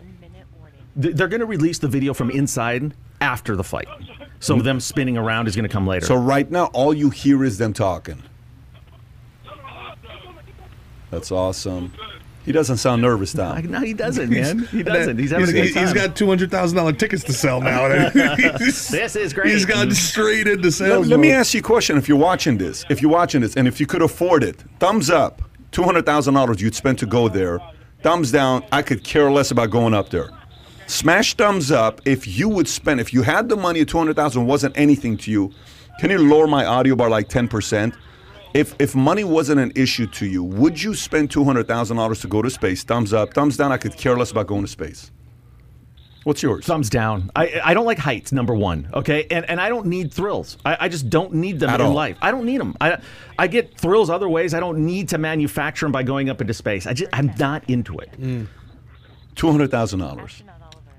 Th- 1.01 1.15
They're 1.15 1.27
going 1.27 1.39
to 1.39 1.45
release 1.45 1.79
the 1.79 1.87
video 1.87 2.13
from 2.13 2.29
inside 2.31 2.93
after 3.21 3.55
the 3.55 3.63
flight. 3.63 3.87
So 4.39 4.55
them 4.57 4.79
spinning 4.79 5.17
around 5.17 5.47
is 5.47 5.55
going 5.55 5.67
to 5.67 5.73
come 5.73 5.85
later. 5.85 6.05
So 6.05 6.15
right 6.15 6.49
now, 6.49 6.65
all 6.67 6.93
you 6.93 7.09
hear 7.09 7.43
is 7.43 7.57
them 7.57 7.73
talking. 7.73 8.23
That's 11.11 11.31
awesome. 11.31 11.93
He 12.45 12.51
doesn't 12.51 12.77
sound 12.77 13.01
nervous 13.01 13.35
now. 13.35 13.55
No, 13.61 13.81
he 13.81 13.93
doesn't, 13.93 14.29
man. 14.29 14.59
He 14.71 14.81
doesn't. 14.81 15.17
He's 15.17 15.29
he's, 15.29 15.39
having 15.39 15.49
a 15.49 15.51
good 15.51 15.73
time. 15.73 15.83
he's 15.83 15.93
got 15.93 16.15
two 16.15 16.27
hundred 16.27 16.49
thousand 16.49 16.77
dollar 16.77 16.93
tickets 16.93 17.23
to 17.25 17.33
sell 17.33 17.61
now. 17.61 17.87
This 18.59 19.15
is 19.15 19.33
great. 19.33 19.51
He's 19.51 19.65
gone 19.65 19.91
straight 19.91 20.47
into 20.47 20.63
Let, 20.63 20.73
sales. 20.73 21.07
let 21.07 21.19
me 21.19 21.31
ask 21.31 21.53
you 21.53 21.59
a 21.59 21.63
question. 21.63 21.97
If 21.97 22.07
you're 22.07 22.17
watching 22.17 22.57
this, 22.57 22.85
if 22.89 23.01
you're 23.01 23.11
watching 23.11 23.41
this, 23.41 23.55
and 23.55 23.67
if 23.67 23.79
you 23.79 23.85
could 23.85 24.01
afford 24.01 24.43
it, 24.43 24.63
thumbs 24.79 25.09
up. 25.09 25.41
Two 25.71 25.83
hundred 25.83 26.05
thousand 26.05 26.33
dollars 26.33 26.61
you'd 26.61 26.75
spend 26.75 26.97
to 26.99 27.05
go 27.05 27.27
there. 27.27 27.59
Thumbs 28.01 28.31
down. 28.31 28.63
I 28.71 28.81
could 28.81 29.03
care 29.03 29.29
less 29.29 29.51
about 29.51 29.69
going 29.69 29.93
up 29.93 30.09
there. 30.09 30.29
Smash 30.89 31.35
thumbs 31.35 31.71
up 31.71 32.01
if 32.05 32.25
you 32.27 32.49
would 32.49 32.67
spend. 32.67 32.99
If 32.99 33.13
you 33.13 33.21
had 33.21 33.47
the 33.47 33.55
money, 33.55 33.85
two 33.85 33.99
hundred 33.99 34.15
thousand 34.15 34.47
wasn't 34.47 34.75
anything 34.75 35.17
to 35.17 35.29
you. 35.31 35.51
Can 35.99 36.09
you 36.09 36.17
lower 36.17 36.47
my 36.47 36.65
audio 36.65 36.95
by 36.95 37.07
like 37.07 37.29
ten 37.29 37.47
percent? 37.47 37.93
If 38.55 38.73
if 38.79 38.95
money 38.95 39.23
wasn't 39.23 39.59
an 39.59 39.71
issue 39.75 40.07
to 40.07 40.25
you, 40.25 40.43
would 40.43 40.81
you 40.81 40.95
spend 40.95 41.29
two 41.29 41.43
hundred 41.43 41.67
thousand 41.67 41.97
dollars 41.97 42.21
to 42.21 42.27
go 42.27 42.41
to 42.41 42.49
space? 42.49 42.83
Thumbs 42.83 43.13
up. 43.13 43.35
Thumbs 43.35 43.55
down. 43.55 43.71
I 43.71 43.77
could 43.77 43.95
care 43.97 44.17
less 44.17 44.31
about 44.31 44.47
going 44.47 44.63
to 44.63 44.67
space. 44.67 45.11
What's 46.23 46.41
yours? 46.41 46.65
Thumbs 46.65 46.89
down. 46.89 47.29
I 47.35 47.61
I 47.63 47.73
don't 47.75 47.85
like 47.85 47.99
heights. 47.99 48.31
Number 48.31 48.55
one, 48.55 48.89
okay, 48.95 49.27
and 49.29 49.45
and 49.45 49.61
I 49.61 49.69
don't 49.69 49.85
need 49.85 50.11
thrills. 50.11 50.57
I, 50.65 50.75
I 50.81 50.89
just 50.89 51.07
don't 51.07 51.35
need 51.35 51.59
them 51.59 51.69
At 51.69 51.81
in 51.81 51.85
all. 51.85 51.93
life. 51.93 52.17
I 52.19 52.31
don't 52.31 52.45
need 52.47 52.59
them. 52.59 52.75
I 52.81 52.97
I 53.37 53.45
get 53.45 53.77
thrills 53.77 54.09
other 54.09 54.27
ways. 54.27 54.55
I 54.55 54.59
don't 54.59 54.83
need 54.87 55.09
to 55.09 55.19
manufacture 55.19 55.85
them 55.85 55.91
by 55.91 56.01
going 56.01 56.31
up 56.31 56.41
into 56.41 56.55
space. 56.55 56.87
I 56.87 56.93
just 56.93 57.11
I'm 57.13 57.31
not 57.37 57.69
into 57.69 57.99
it. 57.99 58.47
Two 59.35 59.51
hundred 59.51 59.69
thousand 59.69 59.99
dollars. 59.99 60.41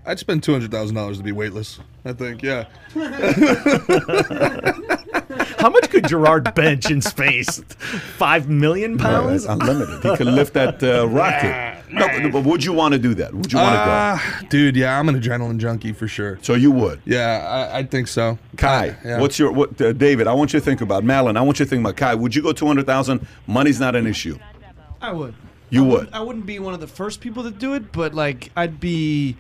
I'd 0.07 0.19
spend 0.19 0.43
two 0.43 0.53
hundred 0.53 0.71
thousand 0.71 0.97
dollars 0.97 1.19
to 1.19 1.23
be 1.25 1.33
weightless. 1.33 1.79
I 2.05 2.13
think, 2.15 2.43
yeah. 2.43 2.65
How 5.59 5.69
much 5.69 5.91
could 5.91 6.09
Gerard 6.09 6.55
bench 6.55 6.91
in 6.91 7.03
space? 7.03 7.59
Five 8.17 8.49
million 8.49 8.97
pounds? 8.97 9.45
it's 9.45 9.53
unlimited. 9.53 10.03
He 10.03 10.17
could 10.17 10.27
lift 10.27 10.55
that 10.55 10.83
uh, 10.83 11.07
rocket. 11.11 11.77
No, 11.93 12.31
but 12.31 12.45
would 12.45 12.65
you 12.65 12.73
want 12.73 12.93
to 12.95 12.99
do 12.99 13.15
that? 13.15 13.35
Would 13.35 13.53
you 13.53 13.59
want 13.59 13.73
to 13.73 13.77
go? 13.77 13.85
Ah, 13.91 14.41
dude, 14.49 14.77
yeah, 14.77 14.99
I'm 14.99 15.09
an 15.09 15.21
adrenaline 15.21 15.59
junkie 15.59 15.93
for 15.93 16.09
sure. 16.09 16.39
So 16.43 16.55
you 16.55 16.71
would. 16.71 17.03
Yeah, 17.05 17.69
I, 17.75 17.79
I 17.79 17.83
think 17.85 18.09
so. 18.09 18.39
Kai, 18.57 18.97
Yeah. 19.05 19.21
what's 19.21 19.39
your 19.39 19.53
what? 19.53 19.79
Uh, 19.81 19.93
David, 19.93 20.27
I 20.27 20.33
want 20.33 20.53
you 20.55 20.61
to 20.61 20.65
think 20.65 20.81
about 20.81 21.05
Malin. 21.05 21.37
I 21.37 21.43
want 21.43 21.59
you 21.59 21.67
to 21.67 21.69
think 21.69 21.81
about 21.81 21.97
Kai. 21.97 22.15
Would 22.15 22.35
you 22.35 22.43
go 22.43 22.53
two 22.53 22.67
hundred 22.67 22.87
thousand? 22.87 23.27
Money's 23.47 23.79
not 23.81 23.95
an 23.97 24.07
issue. 24.07 24.39
I 25.03 25.13
would. 25.13 25.35
You 25.69 25.83
I 25.85 25.87
would. 25.87 25.93
wouldn't- 25.93 26.15
I 26.15 26.21
wouldn't 26.21 26.47
be 26.47 26.59
one 26.59 26.75
of 26.75 26.81
the 26.81 26.87
first 26.87 27.21
people 27.21 27.43
to 27.43 27.51
do 27.51 27.75
it, 27.75 27.93
but 27.93 28.15
like 28.15 28.51
I'd 28.57 28.81
be 28.81 29.37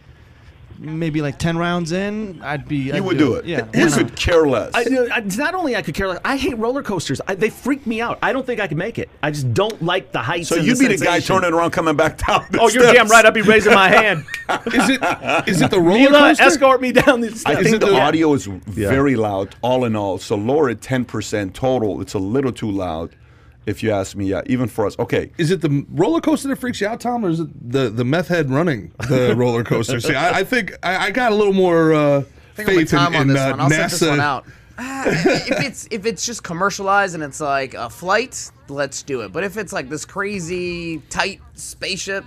maybe 0.81 1.21
like 1.23 1.39
ten 1.39 1.57
rounds 1.59 1.93
in. 1.93 2.41
I'd 2.43 2.67
be. 2.67 2.77
You 2.77 2.95
I'd 2.95 3.01
would 3.03 3.19
do 3.19 3.35
it. 3.35 3.45
Yeah. 3.45 3.67
You 3.75 3.87
why 3.87 3.97
could 3.99 4.17
care 4.17 4.47
less. 4.47 4.73
I, 4.75 4.81
I- 4.81 5.19
it's 5.19 5.37
not 5.37 5.55
only 5.55 5.77
I 5.77 5.83
could 5.83 5.95
care 5.95 6.09
less. 6.09 6.19
I 6.25 6.37
hate 6.37 6.57
roller 6.59 6.83
coasters. 6.83 7.21
I, 7.29 7.35
they 7.35 7.51
freak 7.51 7.87
me 7.87 8.01
out. 8.01 8.19
I 8.23 8.33
don't 8.33 8.47
think 8.47 8.61
I 8.61 8.67
could 8.67 8.79
make 8.79 8.99
it. 8.99 9.11
I 9.23 9.31
just 9.31 9.53
don't 9.53 9.81
like 9.83 10.11
the 10.13 10.19
heights. 10.21 10.49
so 10.49 10.57
and 10.57 10.65
you'd 10.67 10.79
the 10.79 10.89
be 10.89 10.97
the 10.97 11.05
guy 11.05 11.13
sensation. 11.21 11.37
turning 11.43 11.53
around, 11.59 11.71
coming 11.73 11.97
back 11.97 12.19
down. 12.27 12.47
The 12.51 12.61
Oh, 12.61 12.69
you're 12.69 12.93
damn 12.93 13.09
right. 13.09 13.25
I'd 13.25 13.35
be 13.35 13.43
raising 13.43 13.75
my 13.75 13.89
hand. 13.89 14.25
Is 14.67 14.89
it 14.91 15.01
is 15.49 15.63
it 15.63 15.71
the 15.71 15.79
roller 15.81 15.99
Mila, 15.99 16.19
coaster? 16.19 16.43
escort 16.45 16.81
me 16.81 16.91
down 16.93 17.21
the 17.21 17.29
I 17.47 17.63
think 17.63 17.77
it 17.77 17.81
the 17.81 17.87
the- 17.87 18.01
audio 18.01 18.33
is 18.35 18.47
very 18.47 19.15
loud, 19.17 19.55
all 19.63 19.85
in 19.85 19.95
all. 19.95 20.19
So 20.19 20.35
lower 20.37 20.69
it 20.71 20.81
ten 20.81 21.05
percent 21.05 21.55
total. 21.55 22.01
It's 22.01 22.15
a 22.15 22.19
little 22.19 22.51
too 22.53 22.71
loud, 22.71 23.15
if 23.67 23.83
you 23.83 23.91
ask 23.93 24.17
me. 24.17 24.27
Yeah, 24.27 24.43
even 24.47 24.69
for 24.69 24.87
us. 24.87 24.99
Okay, 24.99 25.31
Is 25.39 25.51
it 25.51 25.61
the 25.61 25.85
roller 25.91 26.21
coaster 26.21 26.49
that 26.49 26.57
freaks 26.57 26.81
you 26.81 26.87
out, 26.87 27.01
Tom, 27.01 27.25
or 27.25 27.29
is 27.29 27.41
it 27.41 27.71
the 27.73 27.91
the 27.91 28.05
meth 28.05 28.29
head 28.29 28.51
running 28.51 28.93
the 29.09 29.35
roller 29.37 29.65
coaster? 29.65 30.01
See, 30.01 30.15
I, 30.15 30.41
I 30.41 30.45
think 30.45 30.77
I, 30.83 31.07
I 31.07 31.11
got 31.11 31.33
a 31.33 31.35
little 31.35 31.53
more 31.53 31.93
uh, 31.93 32.19
I 32.19 32.23
think 32.55 32.69
I'm 32.69 32.75
faith 32.77 32.93
in, 32.93 32.99
on 32.99 33.15
in 33.15 33.37
uh, 33.37 33.51
one. 33.51 33.61
I'll 33.61 33.71
NASA. 33.71 33.75
set 33.77 33.91
this 33.91 34.09
one 34.09 34.21
out. 34.21 34.45
Ah, 34.83 35.05
if 35.07 35.61
it's 35.63 35.89
if 35.91 36.07
it's 36.07 36.25
just 36.25 36.43
commercialized 36.43 37.15
and 37.15 37.23
it's 37.23 37.39
like 37.39 37.75
a 37.75 37.91
flight, 37.91 38.51
let's 38.71 39.03
do 39.03 39.21
it. 39.21 39.31
But 39.31 39.45
if 39.45 39.59
it's 39.59 39.75
like 39.75 39.91
this 39.91 40.07
crazy 40.07 41.01
tight 41.11 41.43
spaceship, 41.53 42.25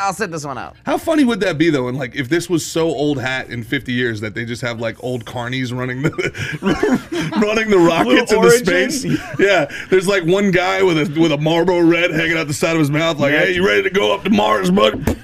I'll 0.00 0.12
set 0.12 0.30
this 0.30 0.44
one 0.44 0.58
out. 0.58 0.76
How 0.86 0.98
funny 0.98 1.24
would 1.24 1.40
that 1.40 1.58
be 1.58 1.70
though? 1.70 1.88
And 1.88 1.96
like, 1.98 2.14
if 2.14 2.28
this 2.28 2.48
was 2.50 2.64
so 2.64 2.86
old 2.88 3.18
hat 3.20 3.50
in 3.50 3.62
50 3.64 3.92
years 3.92 4.20
that 4.20 4.34
they 4.34 4.44
just 4.44 4.62
have 4.62 4.80
like 4.80 5.02
old 5.02 5.24
carnies 5.24 5.76
running 5.76 6.02
the 6.02 6.10
running 7.42 7.70
the 7.70 7.78
rockets 7.78 8.32
in 8.32 8.40
the 8.42 8.50
space. 8.50 9.04
Yeah, 9.38 9.70
there's 9.90 10.06
like 10.08 10.24
one 10.24 10.50
guy 10.50 10.82
with 10.82 10.98
a 10.98 11.20
with 11.20 11.32
a 11.32 11.38
Marlboro 11.38 11.80
Red 11.80 12.10
hanging 12.12 12.36
out 12.36 12.46
the 12.46 12.54
side 12.54 12.72
of 12.74 12.80
his 12.80 12.90
mouth, 12.90 13.18
like, 13.18 13.32
Yeah. 13.32 13.40
"Hey, 13.46 13.54
you 13.54 13.66
ready 13.66 13.82
to 13.82 13.90
go 13.90 14.14
up 14.14 14.24
to 14.24 14.30
Mars, 14.30 14.70
bud?" 14.70 15.16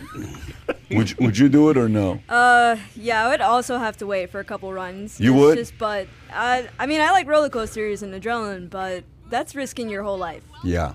would 0.90 1.10
you, 1.10 1.16
would 1.20 1.38
you 1.38 1.48
do 1.48 1.70
it 1.70 1.76
or 1.76 1.88
no? 1.88 2.20
Uh, 2.28 2.76
yeah, 2.96 3.24
I 3.24 3.30
would 3.30 3.40
also 3.40 3.78
have 3.78 3.96
to 3.98 4.06
wait 4.06 4.30
for 4.30 4.40
a 4.40 4.44
couple 4.44 4.72
runs. 4.72 5.20
You 5.20 5.32
It's 5.34 5.40
would? 5.40 5.58
Just, 5.58 5.78
but 5.78 6.08
I, 6.32 6.68
I 6.78 6.86
mean, 6.86 7.00
I 7.00 7.12
like 7.12 7.28
roller 7.28 7.48
coasters 7.48 8.02
and 8.02 8.12
adrenaline, 8.12 8.68
but 8.70 9.04
that's 9.28 9.54
risking 9.54 9.88
your 9.88 10.02
whole 10.02 10.18
life. 10.18 10.42
Yeah, 10.64 10.94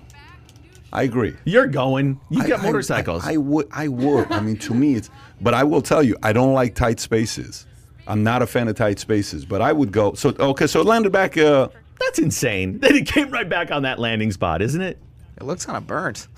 I 0.96 1.02
agree. 1.02 1.36
You're 1.44 1.66
going. 1.66 2.18
You 2.30 2.42
I- 2.42 2.48
got 2.48 2.60
I- 2.60 2.62
motorcycles. 2.64 3.24
I, 3.24 3.34
I 3.34 3.36
would. 3.36 3.68
I 3.70 3.86
would. 3.88 4.32
I 4.32 4.40
mean, 4.40 4.56
to 4.58 4.74
me, 4.74 4.94
it's. 4.94 5.10
But 5.40 5.52
I 5.54 5.62
will 5.62 5.82
tell 5.82 6.02
you, 6.02 6.16
I 6.22 6.32
don't 6.32 6.54
like 6.54 6.74
tight 6.74 6.98
spaces. 7.00 7.66
I'm 8.08 8.22
not 8.24 8.40
a 8.42 8.46
fan 8.46 8.66
of 8.68 8.76
tight 8.76 8.98
spaces. 8.98 9.44
But 9.44 9.60
I 9.62 9.72
would 9.72 9.92
go. 9.92 10.14
So 10.14 10.30
okay. 10.40 10.66
So 10.66 10.80
it 10.80 10.86
landed 10.86 11.12
back. 11.12 11.36
Uh, 11.36 11.68
That's 12.00 12.18
insane. 12.18 12.78
Then 12.80 12.96
it 12.96 13.06
came 13.06 13.30
right 13.30 13.48
back 13.48 13.70
on 13.70 13.82
that 13.82 13.98
landing 13.98 14.32
spot, 14.32 14.62
isn't 14.62 14.80
it? 14.80 14.98
It 15.36 15.44
looks 15.44 15.66
kind 15.66 15.76
of 15.76 15.86
burnt. 15.86 16.28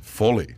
fully. 0.00 0.54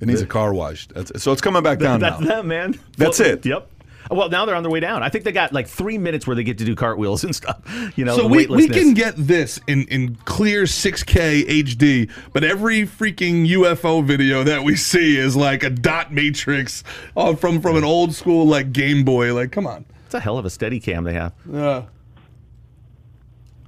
It 0.00 0.06
needs 0.08 0.20
a 0.20 0.26
car 0.26 0.52
wash. 0.52 0.88
That's, 0.88 1.22
so 1.22 1.30
it's 1.30 1.40
coming 1.40 1.62
back 1.62 1.78
down 1.78 2.00
That's 2.00 2.18
now. 2.20 2.26
them, 2.26 2.48
man. 2.48 2.80
That's 2.96 3.20
Well, 3.20 3.28
it. 3.28 3.46
Yep. 3.46 3.70
Well, 4.12 4.28
now 4.28 4.44
they're 4.44 4.54
on 4.54 4.62
their 4.62 4.70
way 4.70 4.80
down. 4.80 5.02
I 5.02 5.08
think 5.08 5.24
they 5.24 5.32
got 5.32 5.52
like 5.52 5.66
three 5.66 5.98
minutes 5.98 6.26
where 6.26 6.36
they 6.36 6.44
get 6.44 6.58
to 6.58 6.64
do 6.64 6.74
cartwheels 6.74 7.24
and 7.24 7.34
stuff. 7.34 7.60
You 7.96 8.04
know, 8.04 8.16
So 8.16 8.26
we, 8.26 8.46
we 8.46 8.68
can 8.68 8.94
get 8.94 9.14
this 9.16 9.60
in, 9.66 9.86
in 9.88 10.14
clear 10.24 10.62
6K 10.62 11.46
HD, 11.46 12.10
but 12.32 12.42
every 12.44 12.82
freaking 12.82 13.46
UFO 13.48 14.04
video 14.04 14.44
that 14.44 14.62
we 14.62 14.76
see 14.76 15.16
is 15.18 15.36
like 15.36 15.62
a 15.62 15.70
dot 15.70 16.12
matrix 16.12 16.84
uh, 17.16 17.34
from 17.34 17.60
from 17.60 17.76
an 17.76 17.84
old 17.84 18.14
school 18.14 18.46
like 18.46 18.72
Game 18.72 19.04
Boy. 19.04 19.34
Like, 19.34 19.52
come 19.52 19.66
on. 19.66 19.84
It's 20.06 20.14
a 20.14 20.20
hell 20.20 20.38
of 20.38 20.44
a 20.44 20.50
steady 20.50 20.80
cam 20.80 21.04
they 21.04 21.12
have. 21.14 21.32
Yeah. 21.50 21.84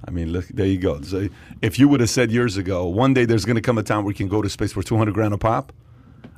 I 0.07 0.11
mean, 0.11 0.31
look, 0.31 0.47
there 0.47 0.67
you 0.67 0.77
go. 0.77 1.01
So 1.01 1.27
if 1.61 1.79
you 1.79 1.87
would 1.87 1.99
have 1.99 2.09
said 2.09 2.31
years 2.31 2.57
ago, 2.57 2.85
one 2.85 3.13
day 3.13 3.25
there's 3.25 3.45
going 3.45 3.55
to 3.55 3.61
come 3.61 3.77
a 3.77 3.83
time 3.83 4.03
where 4.03 4.11
you 4.11 4.15
can 4.15 4.27
go 4.27 4.41
to 4.41 4.49
space 4.49 4.73
for 4.73 4.83
200 4.83 5.13
grand 5.13 5.33
a 5.33 5.37
pop, 5.37 5.73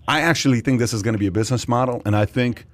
I 0.07 0.21
actually 0.21 0.61
think 0.61 0.79
this 0.79 0.93
is 0.93 1.03
going 1.03 1.13
to 1.13 1.19
be 1.19 1.27
a 1.27 1.31
business 1.31 1.67
model. 1.67 2.01
And 2.05 2.15
I 2.15 2.25
think 2.25 2.65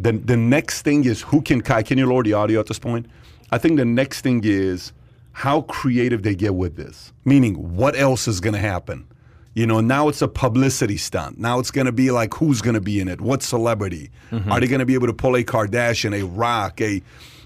the, 0.00 0.12
the 0.12 0.36
next 0.36 0.82
thing 0.82 1.04
is 1.04 1.22
who 1.22 1.42
can, 1.42 1.60
Kai, 1.60 1.82
can 1.82 1.98
you 1.98 2.06
lower 2.06 2.22
the 2.22 2.32
audio 2.32 2.60
at 2.60 2.66
this 2.66 2.78
point? 2.78 3.06
I 3.50 3.58
think 3.58 3.76
the 3.76 3.84
next 3.84 4.22
thing 4.22 4.40
is 4.44 4.92
how 5.32 5.62
creative 5.62 6.22
they 6.22 6.34
get 6.34 6.54
with 6.54 6.76
this. 6.76 7.12
Meaning, 7.24 7.76
what 7.76 7.96
else 7.96 8.26
is 8.26 8.40
going 8.40 8.54
to 8.54 8.60
happen? 8.60 9.06
You 9.54 9.66
know, 9.66 9.80
now 9.80 10.08
it's 10.08 10.22
a 10.22 10.28
publicity 10.28 10.96
stunt. 10.96 11.38
Now 11.38 11.58
it's 11.58 11.70
going 11.70 11.86
to 11.86 11.92
be 11.92 12.10
like 12.10 12.34
who's 12.34 12.62
going 12.62 12.74
to 12.74 12.80
be 12.80 13.00
in 13.00 13.08
it? 13.08 13.20
What 13.20 13.42
celebrity? 13.42 14.10
Mm-hmm. 14.30 14.50
Are 14.50 14.60
they 14.60 14.68
going 14.68 14.78
to 14.78 14.86
be 14.86 14.94
able 14.94 15.08
to 15.08 15.12
pull 15.12 15.36
a 15.36 15.44
Kardashian, 15.44 16.18
a 16.18 16.24
Rock, 16.24 16.80
a 16.80 17.02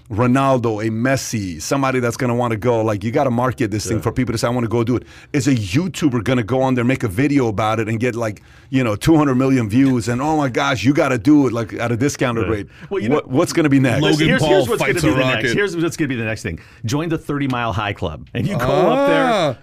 Ronaldo, 0.09 0.85
a 0.85 0.91
Messi, 0.91 1.59
somebody 1.59 1.99
that's 1.99 2.15
going 2.15 2.27
to 2.29 2.35
want 2.35 2.51
to 2.51 2.57
go? 2.57 2.81
Like, 2.83 3.03
you 3.03 3.11
got 3.11 3.23
to 3.23 3.31
market 3.31 3.71
this 3.71 3.87
thing 3.87 3.99
for 4.01 4.11
people 4.11 4.33
to 4.33 4.37
say, 4.37 4.45
I 4.47 4.51
want 4.51 4.63
to 4.63 4.69
go 4.69 4.83
do 4.83 4.95
it. 4.95 5.03
Is 5.33 5.47
a 5.47 5.55
YouTuber 5.55 6.23
going 6.23 6.37
to 6.37 6.43
go 6.43 6.61
on 6.61 6.75
there, 6.75 6.83
make 6.83 7.01
a 7.03 7.07
video 7.07 7.47
about 7.47 7.79
it, 7.79 7.89
and 7.89 7.99
get 7.99 8.13
like, 8.15 8.43
you 8.69 8.83
know, 8.83 8.95
200 8.95 9.33
million 9.33 9.67
views? 9.67 10.07
And 10.07 10.21
oh 10.21 10.37
my 10.37 10.49
gosh, 10.49 10.83
you 10.83 10.93
got 10.93 11.09
to 11.09 11.17
do 11.17 11.47
it 11.47 11.53
like 11.53 11.73
at 11.73 11.91
a 11.91 11.97
discounted 11.97 12.47
rate. 12.47 12.67
Well, 12.91 13.01
you 13.01 13.09
know- 13.09 13.15
what, 13.15 13.27
what's 13.29 13.51
going 13.53 13.63
to 13.63 13.69
be 13.69 13.79
next? 13.79 14.03
Logan 14.03 14.27
here's, 14.27 14.41
Paul 14.41 14.49
here's 14.49 14.69
what's 14.69 14.81
going 14.81 14.93
fights 14.93 15.01
to 15.01 15.07
be 15.07 15.13
a 15.13 15.15
the 15.15 15.21
rocket. 15.21 15.41
next. 15.43 15.53
Here's 15.53 15.75
what's 15.77 15.97
going 15.97 16.09
to 16.09 16.15
be 16.15 16.19
the 16.19 16.25
next 16.27 16.43
thing. 16.43 16.59
Join 16.85 17.09
the 17.09 17.17
30 17.17 17.47
Mile 17.47 17.73
High 17.73 17.93
Club, 17.93 18.27
and 18.35 18.47
you 18.47 18.57
go 18.59 18.63
up 18.65 19.07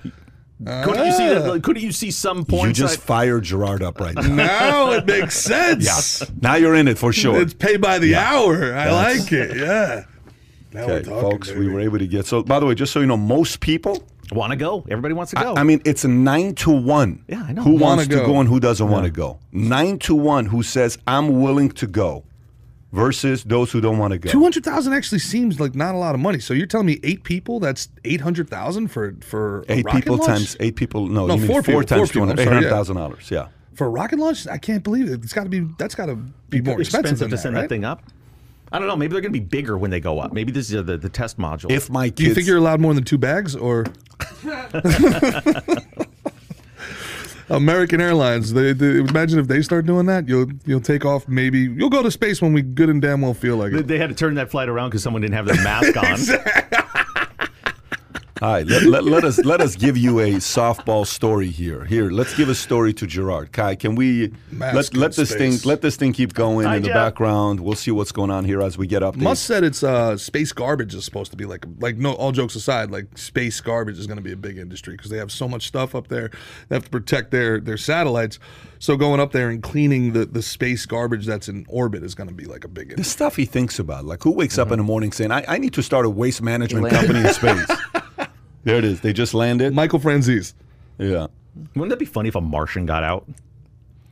there. 0.02 0.12
Ah, 0.66 0.84
Couldn't 0.84 1.06
you 1.06 1.12
see 1.12 1.28
that? 1.28 1.62
Couldn't 1.62 1.82
you 1.82 1.92
see 1.92 2.11
some 2.11 2.44
porn? 2.44 2.68
You 2.68 2.75
just 2.75 2.94
site? 2.94 3.02
fired 3.02 3.42
Gerard 3.44 3.82
up 3.82 4.00
right 4.00 4.14
now. 4.14 4.22
now 4.34 4.90
it 4.92 5.06
makes 5.06 5.37
sense. 5.40 6.22
now 6.40 6.54
you're 6.56 6.75
in 6.75 6.87
it 6.88 6.99
for 6.99 7.12
sure. 7.12 7.40
It's 7.40 7.54
pay 7.54 7.76
by 7.76 7.99
the 8.00 8.14
hour. 8.16 8.54
I 8.75 8.84
That's- 8.90 9.20
like 9.22 9.32
it. 9.32 9.56
Yeah. 9.56 10.04
Now 10.73 10.87
we're 10.87 10.93
Okay, 10.95 11.09
talking, 11.09 11.31
folks, 11.31 11.50
we 11.52 11.69
were 11.69 11.81
able 11.81 11.99
to 11.99 12.07
get. 12.07 12.26
So, 12.26 12.43
by 12.43 12.59
the 12.61 12.67
way, 12.67 12.75
just 12.75 12.93
so 12.93 13.00
you 13.00 13.07
know, 13.07 13.17
most 13.17 13.61
people, 13.61 14.02
want 14.33 14.50
to 14.50 14.57
go. 14.57 14.85
Everybody 14.88 15.14
wants 15.14 15.31
to 15.33 15.37
go. 15.37 15.55
I, 15.55 15.61
I 15.61 15.62
mean, 15.62 15.83
it's 15.85 16.05
a 16.05 16.09
nine 16.09 16.55
to 16.57 16.71
one. 16.71 17.25
Yeah, 17.29 17.43
I 17.47 17.52
know. 17.52 17.62
Who 17.62 17.73
Wanna 17.73 17.85
wants 17.85 18.09
to 18.09 18.14
go. 18.17 18.26
go 18.26 18.41
and 18.41 18.49
who 18.49 18.61
doesn't 18.61 18.88
want 18.88 19.05
to 19.05 19.11
go? 19.11 19.38
Nine 19.52 19.99
to 20.00 20.14
one 20.14 20.47
who 20.47 20.62
says, 20.62 20.97
I'm 21.07 21.43
willing 21.43 21.71
to 21.73 21.87
go 21.87 22.25
versus 22.93 23.45
those 23.45 23.73
who 23.73 23.81
don't 23.81 23.99
want 23.99 24.12
to 24.12 24.19
go. 24.19 24.31
200,000 24.31 24.93
actually 24.93 25.19
seems 25.19 25.59
like 25.61 25.75
not 25.75 25.95
a 25.95 25.99
lot 25.99 26.14
of 26.14 26.21
money. 26.21 26.38
So 26.38 26.55
you're 26.55 26.67
telling 26.67 26.87
me 26.87 26.99
eight 27.02 27.25
people, 27.25 27.61
that's 27.61 27.88
800,000 28.05 28.88
for 28.88 29.14
for 29.23 29.64
Eight 29.69 29.85
rocket 29.85 29.99
people 30.02 30.17
launch? 30.17 30.26
times 30.29 30.57
eight 30.61 30.76
people. 30.76 31.07
No, 31.09 31.26
No, 31.26 31.35
you 31.35 31.41
mean 31.41 31.49
four 31.50 31.62
four, 31.62 31.83
people, 31.83 31.85
times 31.85 32.11
four 32.11 32.23
people, 32.26 32.31
I'm 32.31 32.37
two 32.37 32.43
sorry, 32.45 32.55
hundred 32.55 32.88
yeah. 32.88 32.95
dollars. 32.95 33.31
Yeah. 33.31 33.49
For 33.75 33.87
a 33.87 33.91
rocket 33.91 34.19
launch? 34.19 34.47
I 34.47 34.59
can't 34.59 34.83
believe 34.85 35.09
it. 35.11 35.23
It's 35.25 35.33
got 35.33 35.45
to 35.45 35.49
be 35.50 35.61
that's 35.79 35.95
got 35.95 36.07
to 36.07 36.17
be 36.49 36.61
more 36.61 36.81
expensive, 36.81 37.19
than 37.19 37.31
to 37.31 37.37
that, 37.37 37.43
send 37.43 37.55
right? 37.55 37.62
that 37.62 37.69
thing 37.69 37.85
up. 37.85 38.02
I 38.73 38.79
don't 38.79 38.88
know. 38.88 38.97
Maybe 38.97 39.12
they're 39.12 39.21
going 39.21 39.33
to 39.33 39.38
be 39.38 39.45
bigger 39.45 39.76
when 39.76 39.91
they 39.91 40.00
go 40.00 40.19
up. 40.19 40.33
Maybe 40.33 40.50
this 40.50 40.71
is 40.71 40.76
uh, 40.76 40.83
the, 40.83 40.97
the 40.97 41.09
test 41.11 41.38
module. 41.38 41.71
If 41.71 41.91
my 41.91 42.07
kids, 42.09 42.17
Do 42.17 42.25
you 42.25 42.35
think 42.35 42.47
you're 42.47 42.57
allowed 42.57 42.81
more 42.81 42.95
than 42.95 43.05
two 43.05 43.19
bags 43.19 43.55
or 43.55 43.85
American 47.50 48.00
Airlines, 48.00 48.52
they, 48.55 48.73
they, 48.73 48.99
imagine 49.00 49.38
if 49.38 49.47
they 49.49 49.61
start 49.62 49.85
doing 49.85 50.07
that, 50.07 50.26
you'll 50.26 50.47
you'll 50.64 50.81
take 50.81 51.05
off 51.05 51.29
maybe 51.29 51.61
you'll 51.61 51.91
go 51.91 52.02
to 52.02 52.11
space 52.11 52.41
when 52.41 52.52
we 52.55 52.62
good 52.62 52.88
and 52.88 53.02
damn 53.02 53.21
well 53.21 53.35
feel 53.35 53.57
like 53.57 53.73
They- 53.73 53.79
it. 53.81 53.88
they 53.88 53.99
had 53.99 54.09
to 54.09 54.14
turn 54.17 54.35
that 54.37 54.50
flight 54.50 54.69
around 54.69 54.88
because 54.91 55.02
someone 55.02 55.21
didn't 55.23 55.35
have 55.35 55.47
their 55.47 55.62
mask 55.62 55.97
on. 55.99 57.01
All 58.42 58.50
right, 58.54 58.66
let, 58.66 58.82
let, 58.82 59.04
let 59.04 59.25
us 59.25 59.38
let 59.44 59.61
us 59.61 59.76
give 59.76 59.96
you 59.96 60.18
a 60.18 60.32
softball 60.32 61.06
story 61.06 61.46
here. 61.46 61.84
Here, 61.84 62.11
let's 62.11 62.34
give 62.37 62.49
a 62.49 62.56
story 62.56 62.92
to 62.94 63.06
Gerard. 63.06 63.52
Kai, 63.52 63.76
can 63.76 63.94
we 63.94 64.32
Mask 64.50 64.94
let, 64.94 65.00
let 65.00 65.12
this 65.16 65.32
thing 65.32 65.58
let 65.64 65.80
this 65.80 65.94
thing 65.94 66.12
keep 66.12 66.34
going 66.34 66.66
Hi, 66.66 66.75
in 66.76 66.82
the 66.82 66.88
Jeff. 66.88 66.94
background? 66.96 67.61
We'll 67.61 67.76
see 67.76 67.92
what's 67.92 68.11
going 68.11 68.32
on 68.32 68.44
here 68.44 68.61
as 68.61 68.76
we 68.76 68.88
get 68.88 69.04
up. 69.04 69.14
Musk 69.14 69.46
said 69.46 69.62
it's 69.62 69.84
uh, 69.84 70.16
space 70.16 70.52
garbage 70.52 70.92
is 70.92 71.04
supposed 71.04 71.30
to 71.30 71.37
be 71.37 71.44
like 71.44 71.64
like 71.78 71.96
no 71.99 72.14
all 72.14 72.32
jokes 72.32 72.56
aside 72.56 72.90
like 72.90 73.16
space 73.16 73.61
garbage 73.61 73.96
is 73.96 74.08
going 74.08 74.16
to 74.16 74.25
be 74.25 74.32
a 74.32 74.37
big 74.37 74.58
industry 74.58 74.96
because 74.96 75.12
they 75.12 75.18
have 75.18 75.30
so 75.30 75.46
much 75.46 75.68
stuff 75.68 75.94
up 75.94 76.08
there 76.08 76.28
they 76.68 76.75
have 76.75 76.82
to 76.84 76.90
protect 76.90 77.30
their 77.30 77.61
their 77.61 77.76
satellites 77.76 78.40
so 78.80 78.96
going 78.96 79.20
up 79.20 79.30
there 79.30 79.50
and 79.50 79.62
cleaning 79.62 80.14
the 80.14 80.26
the 80.26 80.42
space 80.42 80.84
garbage 80.84 81.26
that's 81.26 81.49
in 81.49 81.64
orbit 81.68 82.02
is 82.02 82.16
going 82.16 82.28
to 82.28 82.34
be 82.34 82.46
like 82.46 82.64
a 82.64 82.68
big 82.68 82.96
The 82.96 83.04
stuff 83.04 83.37
he 83.37 83.44
thinks 83.44 83.78
about, 83.78 84.04
like 84.04 84.25
who 84.25 84.32
wakes 84.32 84.58
up 84.58 84.66
Mm-hmm. 84.66 84.72
in 84.72 84.78
the 84.78 84.84
morning 84.84 85.12
saying, 85.12 85.30
I, 85.30 85.44
I 85.46 85.58
need 85.58 85.75
to 85.75 85.82
start 85.82 86.06
a 86.06 86.11
waste 86.11 86.42
management 86.42 86.84
landed. 86.84 86.99
company 87.06 87.28
in 87.28 87.34
space. 87.34 87.78
there 88.64 88.76
it 88.76 88.85
is. 88.85 89.00
They 89.00 89.12
just 89.12 89.35
landed. 89.35 89.75
Michael 89.75 89.99
Franzese. 90.00 90.54
yeah. 90.99 91.26
Wouldn't 91.75 91.90
that 91.90 91.99
be 91.99 92.04
funny 92.07 92.28
if 92.28 92.35
a 92.35 92.40
Martian 92.40 92.87
got 92.87 93.02
out? 93.04 93.26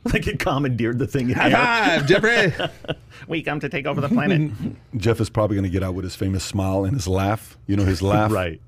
Like 0.03 0.25
it 0.25 0.39
commandeered 0.39 0.97
the 0.97 1.05
thing. 1.05 1.29
in 1.29 1.35
High 1.35 1.51
five, 1.51 2.07
Jeffrey. 2.07 2.51
We 3.27 3.43
come 3.43 3.59
to 3.59 3.69
take 3.69 3.85
over 3.85 4.01
the 4.01 4.09
planet. 4.09 4.51
Jeff 4.97 5.19
is 5.21 5.29
probably 5.29 5.55
going 5.55 5.63
to 5.65 5.69
get 5.69 5.83
out 5.83 5.93
with 5.93 6.03
his 6.03 6.15
famous 6.15 6.43
smile 6.43 6.85
and 6.85 6.95
his 6.95 7.07
laugh. 7.07 7.55
You 7.67 7.75
know, 7.75 7.85
his 7.85 8.01
laugh. 8.01 8.31
right. 8.31 8.59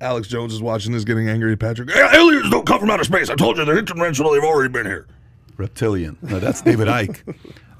Alex 0.00 0.28
Jones 0.28 0.52
is 0.54 0.62
watching 0.62 0.92
this, 0.92 1.02
getting 1.02 1.28
angry 1.28 1.52
at 1.52 1.58
Patrick. 1.58 1.90
"Hey, 1.90 2.06
Aliens 2.14 2.50
don't 2.50 2.64
come 2.64 2.78
from 2.78 2.90
outer 2.90 3.02
space. 3.02 3.30
I 3.30 3.34
told 3.34 3.56
you 3.56 3.64
they're 3.64 3.82
interdimensional. 3.82 4.32
They've 4.32 4.44
already 4.48 4.72
been 4.72 4.86
here. 4.86 5.08
Reptilian. 5.56 6.16
No, 6.22 6.38
that's 6.38 6.62
David 6.62 6.86
Icke. 6.86 7.20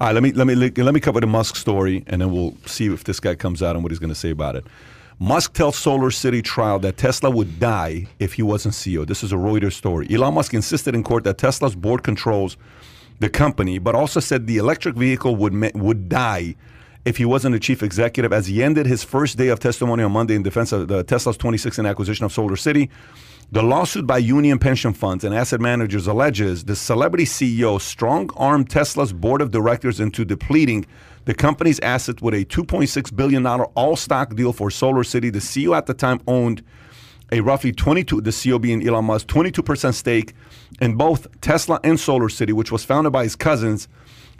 All 0.01 0.07
right, 0.07 0.11
let 0.13 0.21
me 0.23 0.33
let 0.33 0.45
me 0.45 0.55
let 0.55 0.93
me 0.93 0.99
cover 0.99 1.21
the 1.21 1.27
Musk 1.27 1.55
story, 1.55 2.03
and 2.07 2.21
then 2.21 2.29
we'll 2.33 2.57
see 2.65 2.87
if 2.93 3.05
this 3.05 3.21
guy 3.21 3.35
comes 3.35 3.63
out 3.63 3.75
and 3.77 3.83
what 3.83 3.91
he's 3.93 3.99
going 3.99 4.09
to 4.09 4.15
say 4.19 4.31
about 4.31 4.57
it. 4.57 4.65
Musk 5.19 5.53
tells 5.53 5.75
Solar 5.75 6.11
City 6.11 6.41
trial 6.41 6.79
that 6.79 6.97
Tesla 6.97 7.29
would 7.29 7.59
die 7.59 8.07
if 8.19 8.33
he 8.33 8.41
wasn't 8.41 8.73
CEO. 8.73 9.05
This 9.05 9.23
is 9.23 9.31
a 9.31 9.35
Reuters 9.35 9.73
story. 9.73 10.07
Elon 10.11 10.33
Musk 10.33 10.53
insisted 10.53 10.95
in 10.95 11.03
court 11.03 11.23
that 11.23 11.37
Tesla's 11.37 11.75
board 11.75 12.03
controls 12.03 12.57
the 13.19 13.29
company, 13.29 13.79
but 13.79 13.95
also 13.95 14.19
said 14.19 14.47
the 14.47 14.57
electric 14.57 14.95
vehicle 14.95 15.35
would 15.35 15.53
would 15.75 16.09
die 16.09 16.55
if 17.05 17.17
he 17.17 17.25
wasn't 17.25 17.55
a 17.55 17.59
chief 17.59 17.83
executive. 17.83 18.33
As 18.33 18.47
he 18.47 18.63
ended 18.63 18.85
his 18.85 19.03
first 19.03 19.37
day 19.37 19.49
of 19.49 19.59
testimony 19.59 20.03
on 20.03 20.11
Monday 20.11 20.35
in 20.35 20.43
defense 20.43 20.71
of 20.71 20.87
the 20.87 21.03
Tesla's 21.03 21.37
2016 21.37 21.85
acquisition 21.85 22.25
of 22.25 22.31
Solar 22.31 22.55
City, 22.55 22.89
the 23.51 23.61
lawsuit 23.61 24.07
by 24.07 24.17
union 24.17 24.57
pension 24.57 24.93
funds 24.93 25.23
and 25.23 25.35
asset 25.35 25.61
managers 25.61 26.07
alleges 26.07 26.63
the 26.63 26.75
celebrity 26.75 27.25
CEO 27.25 27.79
strong 27.79 28.29
armed 28.35 28.69
Tesla's 28.69 29.13
board 29.13 29.41
of 29.41 29.51
directors 29.51 29.99
into 29.99 30.25
depleting 30.25 30.85
the 31.25 31.33
company's 31.33 31.79
assets 31.79 32.21
with 32.21 32.33
a 32.33 32.45
$2.6 32.45 33.15
billion 33.15 33.45
all 33.45 33.95
stock 33.95 34.35
deal 34.35 34.53
for 34.53 34.69
Solar 34.69 35.03
City. 35.03 35.29
The 35.29 35.39
CEO 35.39 35.75
at 35.75 35.85
the 35.85 35.93
time 35.93 36.21
owned 36.27 36.63
a 37.31 37.41
roughly 37.41 37.71
22, 37.71 38.21
the 38.21 38.29
CEO 38.29 38.61
being 38.61 38.85
Elon 38.87 39.05
Musk, 39.05 39.27
22% 39.27 39.93
stake 39.93 40.33
in 40.81 40.95
both 40.95 41.27
Tesla 41.41 41.79
and 41.83 41.99
Solar 41.99 42.29
City, 42.29 42.53
which 42.53 42.71
was 42.71 42.83
founded 42.83 43.13
by 43.13 43.23
his 43.23 43.35
cousins. 43.35 43.87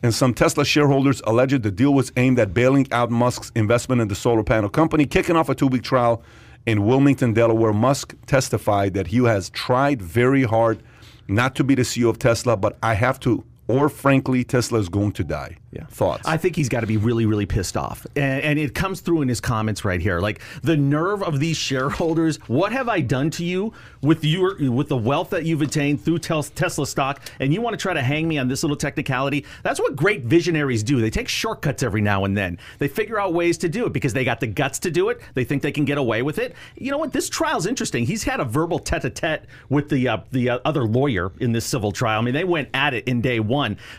And 0.03 0.13
some 0.13 0.33
Tesla 0.33 0.65
shareholders 0.65 1.21
alleged 1.25 1.63
the 1.63 1.71
deal 1.71 1.93
was 1.93 2.11
aimed 2.17 2.37
at 2.37 2.53
bailing 2.53 2.87
out 2.91 3.09
Musk's 3.09 3.51
investment 3.55 4.01
in 4.01 4.09
the 4.09 4.15
solar 4.15 4.43
panel 4.43 4.69
company, 4.69 5.05
kicking 5.05 5.37
off 5.37 5.47
a 5.49 5.55
two 5.55 5.67
week 5.67 5.83
trial 5.83 6.21
in 6.65 6.85
Wilmington, 6.85 7.33
Delaware. 7.33 7.73
Musk 7.73 8.15
testified 8.25 8.93
that 8.93 9.07
he 9.07 9.23
has 9.23 9.49
tried 9.49 10.01
very 10.01 10.43
hard 10.43 10.83
not 11.27 11.55
to 11.55 11.63
be 11.63 11.73
the 11.73 11.83
CEO 11.83 12.09
of 12.09 12.19
Tesla, 12.19 12.57
but 12.57 12.77
I 12.83 12.95
have 12.95 13.19
to, 13.21 13.45
or 13.67 13.89
frankly, 13.89 14.43
Tesla 14.43 14.79
is 14.79 14.89
going 14.89 15.11
to 15.13 15.23
die. 15.23 15.57
Yeah. 15.71 15.85
Thoughts? 15.85 16.27
I 16.27 16.37
think 16.37 16.55
he's 16.55 16.69
got 16.69 16.81
to 16.81 16.87
be 16.87 16.97
really, 16.97 17.25
really 17.25 17.47
pissed 17.47 17.75
off. 17.75 18.05
And, 18.15 18.43
and 18.43 18.59
it 18.59 18.75
comes 18.75 19.01
through 19.01 19.23
in 19.23 19.27
his 19.27 19.41
comments 19.41 19.83
right 19.83 19.99
here. 19.99 20.19
Like 20.19 20.41
the 20.61 20.77
nerve 20.77 21.23
of 21.23 21.39
these 21.39 21.57
shareholders. 21.57 22.37
What 22.47 22.71
have 22.73 22.87
I 22.87 22.99
done 22.99 23.31
to 23.31 23.43
you 23.43 23.73
with 24.01 24.23
your 24.23 24.55
with 24.69 24.89
the 24.89 24.97
wealth 24.97 25.31
that 25.31 25.45
you've 25.45 25.63
attained 25.63 26.03
through 26.03 26.19
Tesla 26.19 26.85
stock? 26.85 27.21
And 27.39 27.51
you 27.51 27.61
want 27.61 27.73
to 27.73 27.81
try 27.81 27.93
to 27.93 28.03
hang 28.03 28.27
me 28.27 28.37
on 28.37 28.47
this 28.47 28.61
little 28.61 28.77
technicality? 28.77 29.45
That's 29.63 29.79
what 29.79 29.95
great 29.95 30.25
visionaries 30.25 30.83
do. 30.83 31.01
They 31.01 31.09
take 31.09 31.27
shortcuts 31.27 31.81
every 31.81 32.01
now 32.01 32.25
and 32.25 32.37
then. 32.37 32.59
They 32.77 32.87
figure 32.87 33.19
out 33.19 33.33
ways 33.33 33.57
to 33.59 33.69
do 33.69 33.87
it 33.87 33.93
because 33.93 34.13
they 34.13 34.23
got 34.23 34.41
the 34.41 34.47
guts 34.47 34.77
to 34.79 34.91
do 34.91 35.09
it. 35.09 35.21
They 35.33 35.43
think 35.43 35.63
they 35.63 35.71
can 35.71 35.85
get 35.85 35.97
away 35.97 36.21
with 36.21 36.37
it. 36.37 36.53
You 36.75 36.91
know 36.91 36.99
what? 36.99 37.13
This 37.13 37.29
trial's 37.29 37.65
interesting. 37.65 38.05
He's 38.05 38.23
had 38.23 38.39
a 38.39 38.45
verbal 38.45 38.77
tete-a-tete 38.77 39.45
with 39.69 39.89
the 39.89 40.07
uh, 40.07 40.17
the 40.31 40.51
uh, 40.51 40.59
other 40.65 40.83
lawyer 40.83 41.31
in 41.39 41.51
this 41.51 41.65
civil 41.65 41.91
trial. 41.91 42.19
I 42.19 42.23
mean, 42.23 42.35
they 42.35 42.43
went 42.43 42.69
at 42.75 42.93
it 42.93 43.07
in 43.07 43.21
day 43.21 43.39
one. 43.39 43.52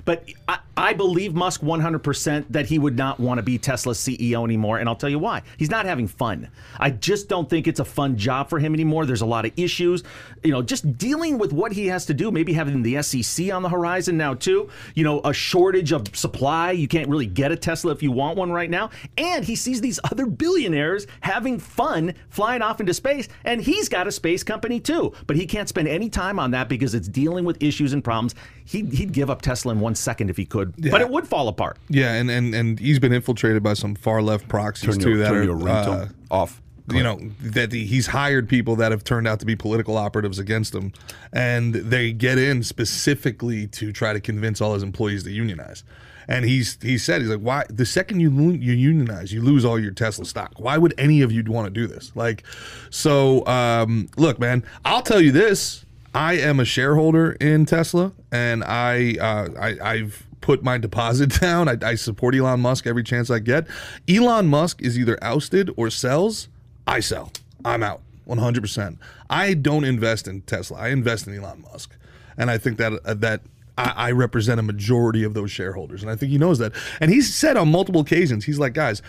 But 0.05 0.29
I, 0.49 0.59
I 0.77 0.93
believe 0.93 1.35
Musk 1.35 1.61
100% 1.61 2.47
that 2.51 2.67
he 2.67 2.79
would 2.79 2.97
not 2.97 3.21
want 3.21 3.39
to 3.39 3.43
be 3.43 3.59
Tesla's 3.59 3.99
CEO 3.99 4.45
anymore. 4.45 4.79
And 4.79 4.89
I'll 4.89 4.97
tell 4.97 5.09
you 5.09 5.21
why. 5.21 5.43
He's 5.57 5.71
not 5.71 5.87
having 5.87 6.09
fun. 6.09 6.49
I 6.79 6.91
just 6.91 7.29
don't 7.29 7.49
think 7.49 7.69
it's 7.69 7.79
a 7.79 7.85
fun 7.85 8.17
job 8.17 8.49
for 8.51 8.59
him 8.59 8.75
anymore. 8.75 9.07
There's 9.07 9.21
a 9.21 9.27
lot 9.27 9.45
of 9.45 9.53
issues. 9.57 10.03
You 10.43 10.51
know, 10.51 10.63
just 10.63 10.99
dealing 10.99 11.39
with 11.39 11.53
what 11.53 11.73
he 11.73 11.87
has 11.87 12.07
to 12.07 12.15
do, 12.15 12.33
maybe 12.33 12.53
having 12.53 12.83
the 12.83 13.01
SEC 13.03 13.53
on 13.53 13.63
the 13.63 13.69
horizon 13.69 14.17
now, 14.17 14.35
too. 14.35 14.69
You 14.95 15.05
know, 15.05 15.21
a 15.25 15.33
shortage 15.33 15.93
of 15.93 16.15
supply. 16.17 16.73
You 16.73 16.89
can't 16.89 17.09
really 17.09 17.27
get 17.27 17.53
a 17.53 17.57
Tesla 17.57 17.93
if 17.93 18.03
you 18.03 18.11
want 18.11 18.37
one 18.37 18.51
right 18.51 18.71
now. 18.71 18.91
And 19.17 19.45
he 19.45 19.55
sees 19.55 19.81
these 19.81 20.01
other 20.11 20.27
billionaires 20.27 21.07
having 21.21 21.61
fun 21.61 22.15
flying 22.31 22.63
off 22.63 22.81
into 22.81 22.95
space. 22.95 23.29
And 23.45 23.61
he's 23.61 23.89
got 23.89 24.09
a 24.09 24.13
space 24.13 24.43
company, 24.43 24.81
too. 24.81 25.13
But 25.29 25.37
he 25.37 25.47
can't 25.47 25.69
spend 25.69 25.87
any 25.87 26.11
time 26.11 26.41
on 26.41 26.51
that 26.51 26.69
because 26.69 26.95
it's 26.95 27.09
dealing 27.09 27.45
with 27.45 27.63
issues 27.63 27.93
and 27.93 28.03
problems. 28.03 28.35
He'd, 28.65 28.93
he'd 28.93 29.13
give 29.13 29.31
up 29.31 29.43
Tesla 29.45 29.71
in 29.73 29.79
one 29.81 29.95
second 29.95 30.31
if 30.31 30.37
he 30.37 30.45
could, 30.45 30.75
but 30.91 31.01
it 31.01 31.09
would 31.11 31.29
fall 31.29 31.47
apart. 31.47 31.79
Yeah, 31.89 32.15
and, 32.15 32.29
and 32.31 32.53
and 32.55 32.81
he's 32.81 32.99
been 32.99 33.13
infiltrated 33.13 33.63
by 33.63 33.75
some 33.75 33.95
far 33.95 34.21
left 34.23 34.49
proxies 34.49 34.91
turn 34.91 34.99
too 34.99 35.11
your, 35.11 35.19
that 35.19 35.29
turn 35.29 35.37
are 35.39 35.45
your 35.45 35.69
uh, 35.69 36.09
off. 36.31 36.61
you 36.93 37.03
know 37.03 37.21
that 37.41 37.73
he- 37.73 37.85
he's 37.87 38.09
hired 38.09 38.49
people 38.49 38.75
that 38.77 38.91
have 38.91 39.05
turned 39.05 39.29
out 39.29 39.39
to 39.41 39.47
be 39.47 39.55
political 39.57 39.97
operatives 39.97 40.39
against 40.41 40.75
him, 40.75 40.93
and 41.33 41.75
they 41.75 42.13
get 42.13 42.39
in 42.39 42.63
specifically 42.65 43.67
to 43.69 43.93
try 43.93 44.13
to 44.13 44.21
convince 44.21 44.61
all 44.61 44.75
his 44.75 44.83
employees 44.83 45.23
to 45.25 45.31
unionize. 45.31 45.85
And 46.27 46.47
he's 46.47 46.79
he 46.81 46.97
said 46.97 47.21
he's 47.21 47.29
like, 47.31 47.41
why 47.41 47.65
the 47.69 47.85
second 47.85 48.21
you 48.21 48.31
lo- 48.31 48.55
you 48.55 48.73
unionize, 48.73 49.31
you 49.31 49.43
lose 49.43 49.63
all 49.63 49.79
your 49.79 49.91
Tesla 49.93 50.25
stock. 50.25 50.53
Why 50.57 50.79
would 50.79 50.95
any 50.97 51.21
of 51.21 51.31
you 51.31 51.43
want 51.45 51.67
to 51.67 51.71
do 51.71 51.87
this? 51.87 52.13
Like, 52.15 52.45
so 52.91 53.45
um, 53.47 54.09
look, 54.17 54.39
man, 54.39 54.65
I'll 54.87 55.03
tell 55.03 55.21
you 55.21 55.33
this. 55.33 55.84
I 56.15 56.35
am 56.35 56.61
a 56.61 56.65
shareholder 56.65 57.33
in 57.33 57.67
Tesla, 57.67 58.13
and 58.31 58.63
I, 58.63 59.17
uh, 59.21 59.49
I 59.59 59.77
I've 59.83 60.27
put 60.41 60.63
my 60.63 60.79
deposit 60.79 61.29
down. 61.41 61.69
I, 61.69 61.77
I 61.83 61.95
support 61.97 62.35
Elon 62.35 62.61
Musk 62.61 62.87
every 62.87 63.03
chance 63.03 63.31
I 63.31 63.41
get. 63.41 63.67
Elon 64.09 64.47
Musk 64.47 64.81
is 64.83 64.99
either 64.99 65.19
ousted 65.23 65.71
or 65.77 65.91
sells. 65.91 66.49
I 66.87 67.01
sell. 67.01 67.33
I'm 67.65 67.83
out. 67.83 68.03
100%. 68.29 68.99
I 69.29 69.55
don't 69.55 69.85
invest 69.85 70.29
in 70.29 70.43
Tesla. 70.43 70.79
I 70.79 70.89
invest 70.89 71.27
in 71.27 71.35
Elon 71.35 71.63
Musk. 71.63 71.97
And 72.37 72.51
I 72.51 72.59
think 72.59 72.79
that 72.79 72.93
uh, 73.05 73.15
that 73.15 73.43
I, 73.79 73.93
I 73.97 74.11
represent 74.13 74.61
a 74.61 74.63
majority 74.63 75.25
of 75.25 75.35
those 75.35 75.51
shareholders. 75.51 76.03
And 76.03 76.11
I 76.11 76.17
think 76.17 76.31
he 76.31 76.39
knows 76.39 76.59
that. 76.59 76.73
And 77.01 77.11
he's 77.11 77.35
said 77.35 77.57
on 77.57 77.71
multiple 77.71 78.01
occasions, 78.01 78.45
he's 78.45 78.59
like, 78.59 78.73
guys, 78.73 79.03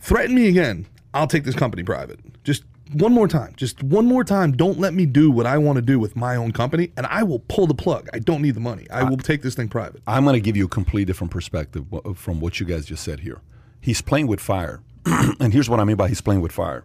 threaten 0.00 0.34
me 0.34 0.48
again. 0.48 0.86
I'll 1.14 1.26
take 1.26 1.44
this 1.44 1.54
company 1.54 1.82
private. 1.82 2.20
Just 2.44 2.64
one 2.92 3.12
more 3.12 3.28
time. 3.28 3.54
Just 3.56 3.82
one 3.82 4.06
more 4.06 4.24
time. 4.24 4.52
Don't 4.52 4.78
let 4.78 4.94
me 4.94 5.06
do 5.06 5.30
what 5.30 5.46
I 5.46 5.58
want 5.58 5.76
to 5.76 5.82
do 5.82 5.98
with 5.98 6.16
my 6.16 6.36
own 6.36 6.52
company, 6.52 6.92
and 6.96 7.06
I 7.06 7.22
will 7.22 7.40
pull 7.40 7.66
the 7.66 7.74
plug. 7.74 8.08
I 8.12 8.18
don't 8.18 8.42
need 8.42 8.54
the 8.54 8.60
money. 8.60 8.86
I 8.90 9.02
will 9.04 9.16
take 9.16 9.42
this 9.42 9.54
thing 9.54 9.68
private. 9.68 10.02
I'm 10.06 10.24
going 10.24 10.34
to 10.34 10.40
give 10.40 10.56
you 10.56 10.66
a 10.66 10.68
completely 10.68 11.04
different 11.04 11.30
perspective 11.30 11.84
from 12.14 12.40
what 12.40 12.60
you 12.60 12.66
guys 12.66 12.86
just 12.86 13.02
said 13.02 13.20
here. 13.20 13.40
He's 13.80 14.02
playing 14.02 14.26
with 14.26 14.40
fire, 14.40 14.80
and 15.06 15.52
here's 15.52 15.68
what 15.68 15.80
I 15.80 15.84
mean 15.84 15.96
by 15.96 16.08
he's 16.08 16.20
playing 16.20 16.40
with 16.40 16.52
fire. 16.52 16.84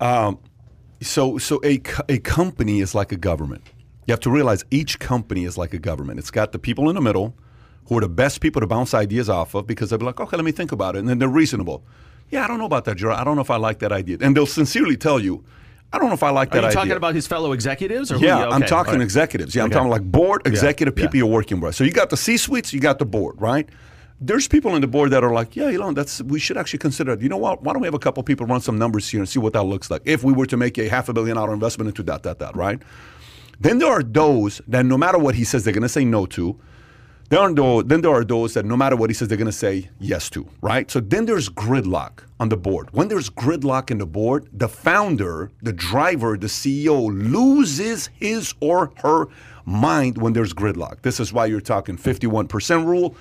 Um, 0.00 0.38
so, 1.00 1.38
so 1.38 1.60
a 1.64 1.80
a 2.08 2.18
company 2.18 2.80
is 2.80 2.94
like 2.94 3.12
a 3.12 3.16
government. 3.16 3.62
You 4.06 4.12
have 4.12 4.20
to 4.20 4.30
realize 4.30 4.64
each 4.70 4.98
company 4.98 5.44
is 5.44 5.58
like 5.58 5.74
a 5.74 5.78
government. 5.78 6.18
It's 6.18 6.30
got 6.30 6.52
the 6.52 6.58
people 6.58 6.88
in 6.88 6.94
the 6.94 7.00
middle, 7.00 7.36
who 7.88 7.98
are 7.98 8.00
the 8.00 8.08
best 8.08 8.40
people 8.40 8.60
to 8.60 8.66
bounce 8.66 8.94
ideas 8.94 9.28
off 9.28 9.54
of 9.54 9.66
because 9.66 9.90
they'll 9.90 9.98
be 9.98 10.06
like, 10.06 10.20
okay, 10.20 10.36
let 10.36 10.44
me 10.44 10.52
think 10.52 10.72
about 10.72 10.96
it, 10.96 11.00
and 11.00 11.08
then 11.08 11.18
they're 11.18 11.28
reasonable. 11.28 11.84
Yeah, 12.30 12.44
I 12.44 12.48
don't 12.48 12.58
know 12.58 12.66
about 12.66 12.84
that, 12.86 12.96
Gerard. 12.96 13.18
I 13.18 13.24
don't 13.24 13.36
know 13.36 13.42
if 13.42 13.50
I 13.50 13.56
like 13.56 13.78
that 13.80 13.92
idea, 13.92 14.18
and 14.20 14.36
they'll 14.36 14.46
sincerely 14.46 14.96
tell 14.96 15.18
you, 15.18 15.44
I 15.92 15.98
don't 15.98 16.08
know 16.08 16.14
if 16.14 16.22
I 16.22 16.30
like 16.30 16.48
Are 16.48 16.56
that 16.56 16.58
idea. 16.58 16.66
Are 16.66 16.70
you 16.70 16.74
talking 16.74 16.96
about 16.96 17.14
his 17.14 17.26
fellow 17.26 17.52
executives? 17.52 18.12
Or 18.12 18.18
who 18.18 18.26
Yeah, 18.26 18.44
you- 18.44 18.50
I'm 18.50 18.62
talking 18.62 18.94
right. 18.94 19.02
executives. 19.02 19.54
Yeah, 19.54 19.62
I'm 19.62 19.70
talking 19.70 19.88
like 19.90 20.02
board 20.02 20.46
executive 20.46 20.96
yeah. 20.98 21.04
people 21.04 21.16
you're 21.16 21.26
working 21.26 21.60
with. 21.60 21.74
So 21.74 21.84
you 21.84 21.92
got 21.92 22.10
the 22.10 22.16
C 22.16 22.36
suites, 22.36 22.72
you 22.74 22.80
got 22.80 22.98
the 22.98 23.06
board, 23.06 23.40
right? 23.40 23.66
There's 24.20 24.48
people 24.48 24.74
in 24.74 24.80
the 24.80 24.88
board 24.88 25.10
that 25.12 25.22
are 25.24 25.32
like, 25.32 25.54
yeah, 25.56 25.70
Elon, 25.70 25.94
that's 25.94 26.20
we 26.22 26.40
should 26.40 26.56
actually 26.58 26.80
consider. 26.80 27.12
it. 27.12 27.20
You 27.22 27.28
know 27.28 27.36
what? 27.36 27.62
Why 27.62 27.72
don't 27.72 27.80
we 27.80 27.86
have 27.86 27.94
a 27.94 28.00
couple 28.00 28.22
people 28.24 28.46
run 28.46 28.60
some 28.60 28.76
numbers 28.76 29.08
here 29.08 29.20
and 29.20 29.28
see 29.28 29.38
what 29.38 29.52
that 29.52 29.62
looks 29.62 29.90
like 29.90 30.02
if 30.04 30.24
we 30.24 30.32
were 30.32 30.46
to 30.46 30.56
make 30.56 30.76
a 30.76 30.88
half 30.88 31.08
a 31.08 31.12
billion 31.12 31.36
dollar 31.36 31.54
investment 31.54 31.88
into 31.88 32.02
that, 32.02 32.24
that, 32.24 32.38
that, 32.40 32.54
right? 32.56 32.82
Then 33.60 33.78
there 33.78 33.88
are 33.88 34.02
those 34.02 34.60
that 34.68 34.84
no 34.84 34.98
matter 34.98 35.18
what 35.18 35.36
he 35.36 35.44
says, 35.44 35.64
they're 35.64 35.72
going 35.72 35.82
to 35.82 35.88
say 35.88 36.04
no 36.04 36.26
to. 36.26 36.58
There 37.30 37.40
are 37.40 37.82
then 37.82 38.00
there 38.00 38.12
are 38.12 38.24
those 38.24 38.54
that 38.54 38.64
no 38.64 38.76
matter 38.76 38.96
what 38.96 39.10
he 39.10 39.14
says, 39.14 39.28
they're 39.28 39.36
going 39.36 39.46
to 39.46 39.52
say 39.52 39.90
yes 40.00 40.30
to, 40.30 40.48
right? 40.62 40.90
So 40.90 40.98
then 40.98 41.26
there's 41.26 41.50
gridlock 41.50 42.22
on 42.40 42.48
the 42.48 42.56
board. 42.56 42.88
When 42.92 43.08
there's 43.08 43.28
gridlock 43.28 43.90
in 43.90 43.98
the 43.98 44.06
board, 44.06 44.48
the 44.50 44.68
founder, 44.68 45.50
the 45.60 45.74
driver, 45.74 46.38
the 46.38 46.46
CEO 46.46 47.08
loses 47.08 48.08
his 48.14 48.54
or 48.60 48.92
her 49.02 49.26
mind 49.66 50.16
when 50.16 50.32
there's 50.32 50.54
gridlock. 50.54 51.02
This 51.02 51.20
is 51.20 51.30
why 51.30 51.44
you're 51.46 51.60
talking 51.60 51.98
51% 51.98 52.86
rule. 52.86 53.14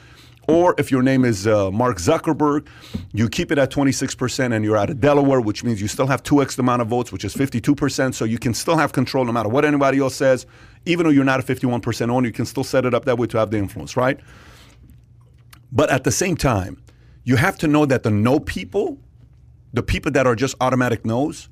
Or 0.48 0.74
if 0.78 0.90
your 0.90 1.02
name 1.02 1.26
is 1.26 1.46
uh, 1.46 1.70
Mark 1.72 1.98
Zuckerberg, 1.98 2.68
you 3.12 3.28
keep 3.28 3.52
it 3.52 3.58
at 3.58 3.70
26% 3.70 4.56
and 4.56 4.64
you're 4.64 4.78
out 4.78 4.90
of 4.90 5.02
Delaware, 5.02 5.42
which 5.42 5.66
means 5.66 5.82
you 5.82 5.90
still 5.90 6.08
have 6.08 6.24
2x 6.24 6.56
the 6.56 6.62
amount 6.62 6.82
of 6.82 6.88
votes, 6.88 7.12
which 7.12 7.26
is 7.26 7.36
52%. 7.36 8.14
So 8.14 8.24
you 8.24 8.38
can 8.38 8.54
still 8.54 8.78
have 8.78 8.94
control 8.94 9.26
no 9.26 9.34
matter 9.34 9.50
what 9.50 9.66
anybody 9.66 10.00
else 10.00 10.16
says. 10.16 10.46
Even 10.88 11.06
though 11.06 11.12
you're 11.12 11.24
not 11.24 11.40
a 11.40 11.44
51% 11.44 12.10
owner, 12.10 12.28
you 12.28 12.34
can 12.34 12.46
still 12.46 12.64
set 12.64 12.86
it 12.86 12.94
up 12.94 13.06
that 13.06 13.18
way 13.18 13.28
to 13.28 13.38
have 13.38 13.52
the 13.52 13.58
influence, 13.58 13.98
right? 13.98 14.20
But 15.72 15.90
at 15.90 16.04
the 16.04 16.12
same 16.12 16.38
time, 16.38 16.82
you 17.24 17.36
have 17.36 17.58
to 17.60 17.68
know 17.68 17.86
that 17.86 18.04
the 18.04 18.10
no 18.10 18.40
people, 18.40 18.98
the 19.74 19.84
people 19.84 20.12
that 20.14 20.26
are 20.26 20.36
just 20.36 20.56
automatic 20.62 21.06
no's, 21.06 21.50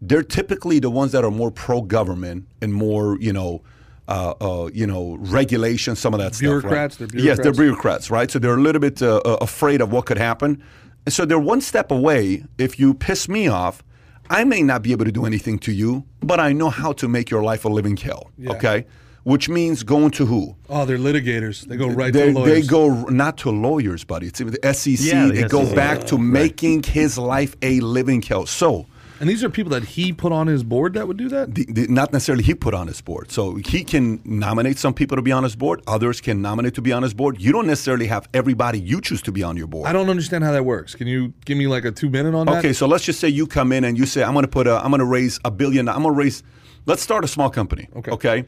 they're 0.00 0.22
typically 0.22 0.78
the 0.78 0.90
ones 0.90 1.12
that 1.12 1.24
are 1.24 1.30
more 1.30 1.50
pro-government 1.50 2.46
and 2.60 2.72
more, 2.72 3.18
you 3.20 3.32
know, 3.32 3.62
uh, 4.08 4.34
uh, 4.40 4.70
you 4.72 4.86
know, 4.86 5.16
regulation, 5.20 5.96
some 5.96 6.12
of 6.12 6.20
that 6.20 6.38
Bureaucrats, 6.38 6.96
stuff. 6.96 7.06
Right? 7.06 7.12
they're 7.12 7.24
Yes, 7.24 7.38
they're 7.38 7.52
bureaucrats. 7.52 8.08
bureaucrats, 8.08 8.10
right? 8.10 8.30
So 8.30 8.38
they're 8.38 8.54
a 8.54 8.60
little 8.60 8.80
bit 8.80 9.00
uh, 9.02 9.20
uh, 9.24 9.38
afraid 9.40 9.80
of 9.80 9.92
what 9.92 10.06
could 10.06 10.18
happen. 10.18 10.62
And 11.06 11.12
so 11.12 11.24
they're 11.24 11.38
one 11.38 11.60
step 11.60 11.90
away. 11.90 12.44
If 12.58 12.78
you 12.78 12.94
piss 12.94 13.28
me 13.28 13.48
off, 13.48 13.82
I 14.30 14.44
may 14.44 14.62
not 14.62 14.82
be 14.82 14.92
able 14.92 15.04
to 15.04 15.12
do 15.12 15.26
anything 15.26 15.58
to 15.60 15.72
you, 15.72 16.04
but 16.20 16.40
I 16.40 16.52
know 16.52 16.70
how 16.70 16.92
to 16.94 17.08
make 17.08 17.30
your 17.30 17.42
life 17.42 17.64
a 17.64 17.68
living 17.68 17.96
hell. 17.96 18.30
Okay? 18.46 18.86
Which 19.24 19.48
means 19.48 19.82
going 19.82 20.10
to 20.12 20.26
who? 20.26 20.54
Oh, 20.68 20.84
they're 20.84 20.98
litigators. 20.98 21.62
They 21.66 21.76
go 21.76 21.88
right 21.88 22.12
they, 22.12 22.32
to 22.32 22.38
lawyers. 22.38 22.62
they 22.62 22.66
go 22.66 23.04
not 23.04 23.38
to 23.38 23.50
lawyers, 23.50 24.04
buddy. 24.04 24.26
It's 24.26 24.38
the 24.38 24.72
SEC. 24.74 24.98
Yeah, 25.00 25.26
the 25.28 25.32
they 25.32 25.48
go 25.48 25.64
SEC. 25.64 25.74
back 25.74 26.04
to 26.08 26.18
making 26.18 26.82
his 26.82 27.16
life 27.16 27.56
a 27.62 27.80
living 27.80 28.20
hell. 28.20 28.44
So 28.44 28.86
And 29.20 29.28
these 29.28 29.44
are 29.44 29.48
people 29.48 29.70
that 29.70 29.84
he 29.84 30.12
put 30.12 30.32
on 30.32 30.48
his 30.48 30.64
board 30.64 30.94
that 30.94 31.06
would 31.06 31.16
do 31.16 31.28
that. 31.28 31.54
the, 31.54 31.64
the, 31.66 31.86
not 31.86 32.12
necessarily 32.12 32.42
he 32.42 32.54
put 32.54 32.74
on 32.74 32.88
his 32.88 33.00
board. 33.00 33.30
So 33.30 33.54
he 33.56 33.84
can 33.84 34.20
nominate 34.24 34.78
some 34.78 34.92
people 34.92 35.16
to 35.16 35.22
be 35.22 35.30
on 35.32 35.44
his 35.44 35.54
board. 35.54 35.82
Others 35.86 36.20
can 36.20 36.42
nominate 36.42 36.74
to 36.74 36.82
be 36.82 36.92
on 36.92 37.02
his 37.02 37.14
board. 37.14 37.40
You 37.40 37.52
don't 37.52 37.66
necessarily 37.66 38.06
have 38.06 38.28
everybody 38.34 38.80
you 38.80 39.00
choose 39.00 39.22
to 39.22 39.32
be 39.32 39.42
on 39.42 39.56
your 39.56 39.66
board. 39.66 39.88
I 39.88 39.92
don't 39.92 40.10
understand 40.10 40.42
how 40.44 40.52
that 40.52 40.64
works. 40.64 40.94
Can 40.94 41.06
you 41.06 41.32
give 41.44 41.56
me 41.56 41.66
like 41.66 41.84
a 41.84 41.92
two 41.92 42.10
minute 42.10 42.34
on 42.34 42.46
that? 42.46 42.58
Okay, 42.58 42.72
so 42.72 42.86
let's 42.86 43.04
just 43.04 43.20
say 43.20 43.28
you 43.28 43.46
come 43.46 43.72
in 43.72 43.84
and 43.84 43.96
you 43.96 44.06
say, 44.06 44.22
I'm 44.24 44.32
going 44.32 44.44
to 44.44 44.50
put 44.50 44.66
a, 44.66 44.76
I'm 44.82 44.90
going 44.90 44.98
to 44.98 45.04
raise 45.04 45.38
a 45.44 45.50
billion. 45.50 45.88
I'm 45.88 46.02
going 46.02 46.14
to 46.14 46.18
raise. 46.18 46.42
Let's 46.86 47.02
start 47.02 47.24
a 47.24 47.28
small 47.28 47.50
company. 47.50 47.88
Okay. 47.96 48.10
Okay. 48.10 48.44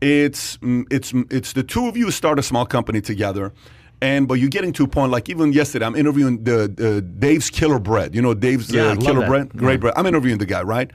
It's 0.00 0.56
mm, 0.58 0.84
it's 0.90 1.12
it's 1.30 1.52
the 1.54 1.64
two 1.64 1.88
of 1.88 1.96
you 1.96 2.10
start 2.12 2.38
a 2.38 2.42
small 2.42 2.66
company 2.66 3.00
together. 3.00 3.52
And 4.00 4.28
but 4.28 4.34
you're 4.34 4.48
getting 4.48 4.72
to 4.74 4.84
a 4.84 4.88
point 4.88 5.10
like 5.10 5.28
even 5.28 5.52
yesterday 5.52 5.84
I'm 5.84 5.96
interviewing 5.96 6.44
the, 6.44 6.72
the 6.72 7.02
Dave's 7.02 7.50
Killer 7.50 7.78
Bread. 7.78 8.14
You 8.14 8.22
know 8.22 8.34
Dave's 8.34 8.70
Yeah, 8.70 8.92
uh, 8.92 8.96
Killer 8.96 9.20
that. 9.20 9.28
Bread, 9.28 9.48
great 9.56 9.80
bread. 9.80 9.94
I'm 9.96 10.06
interviewing 10.06 10.38
the 10.38 10.46
guy, 10.46 10.62
right? 10.62 10.90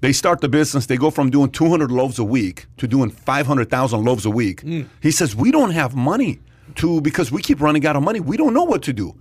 They 0.00 0.12
start 0.12 0.40
the 0.40 0.48
business. 0.48 0.86
They 0.86 0.96
go 0.96 1.10
from 1.10 1.30
doing 1.30 1.50
200 1.50 1.90
loaves 1.90 2.18
a 2.18 2.24
week 2.24 2.66
to 2.78 2.88
doing 2.88 3.10
500,000 3.10 4.04
loaves 4.04 4.24
a 4.24 4.30
week. 4.30 4.62
He 5.00 5.10
says 5.10 5.36
we 5.36 5.50
don't 5.50 5.70
have 5.72 5.94
money 5.94 6.40
to 6.76 7.00
because 7.02 7.30
we 7.30 7.42
keep 7.42 7.60
running 7.60 7.86
out 7.86 7.96
of 7.96 8.02
money. 8.02 8.18
We 8.20 8.36
don't 8.36 8.54
know 8.54 8.64
what 8.64 8.82
to 8.84 8.92
do. 8.92 9.14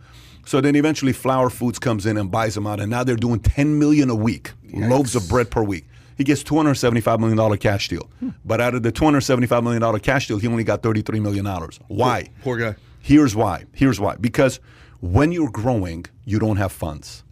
So 0.46 0.62
then 0.62 0.76
eventually 0.76 1.12
Flowers 1.14 1.54
Foods 1.54 1.78
comes 1.80 2.06
in 2.06 2.18
and 2.18 2.32
buys 2.32 2.56
them 2.56 2.66
out, 2.66 2.80
and 2.80 2.90
now 2.90 3.04
they're 3.04 3.16
doing 3.18 3.40
10 3.42 3.78
million 3.78 4.10
a 4.10 4.16
week, 4.16 4.54
loaves 4.74 5.16
of 5.16 5.28
bread 5.30 5.52
per 5.52 5.62
week. 5.62 5.86
He 6.18 6.24
gets 6.24 6.44
275 6.44 7.20
million 7.20 7.38
dollar 7.38 7.56
cash 7.58 7.88
deal, 7.90 8.10
but 8.44 8.60
out 8.60 8.74
of 8.74 8.82
the 8.84 8.92
275 8.92 9.64
million 9.64 9.82
dollar 9.82 10.00
cash 10.00 10.28
deal, 10.28 10.38
he 10.40 10.48
only 10.48 10.64
got 10.64 10.82
33 10.82 11.20
million 11.20 11.46
dollars. 11.46 11.80
Why? 11.88 12.30
Poor 12.42 12.58
guy. 12.58 12.76
Here's 13.00 13.36
why. 13.36 13.66
Here's 13.74 14.00
why. 14.00 14.16
Because 14.16 14.60
when 15.00 15.32
you're 15.32 15.52
growing, 15.52 16.06
you 16.26 16.40
don't 16.40 16.58
have 16.58 16.72
funds. 16.72 17.24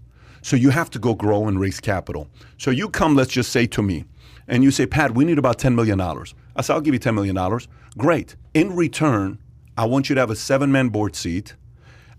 So 0.41 0.55
you 0.55 0.69
have 0.69 0.89
to 0.91 0.99
go 0.99 1.13
grow 1.13 1.47
and 1.47 1.59
raise 1.59 1.79
capital. 1.79 2.29
So 2.57 2.71
you 2.71 2.89
come, 2.89 3.15
let's 3.15 3.31
just 3.31 3.51
say 3.51 3.67
to 3.67 3.81
me, 3.81 4.05
and 4.47 4.63
you 4.63 4.71
say, 4.71 4.85
Pat, 4.85 5.13
we 5.13 5.25
need 5.25 5.37
about 5.37 5.57
$10 5.59 5.75
million. 5.75 5.99
I 5.99 6.61
say, 6.61 6.73
I'll 6.73 6.81
give 6.81 6.93
you 6.93 6.99
$10 6.99 7.13
million. 7.13 7.59
Great. 7.97 8.35
In 8.53 8.75
return, 8.75 9.39
I 9.77 9.85
want 9.85 10.09
you 10.09 10.15
to 10.15 10.21
have 10.21 10.29
a 10.29 10.35
seven 10.35 10.71
man 10.71 10.89
board 10.89 11.15
seat. 11.15 11.55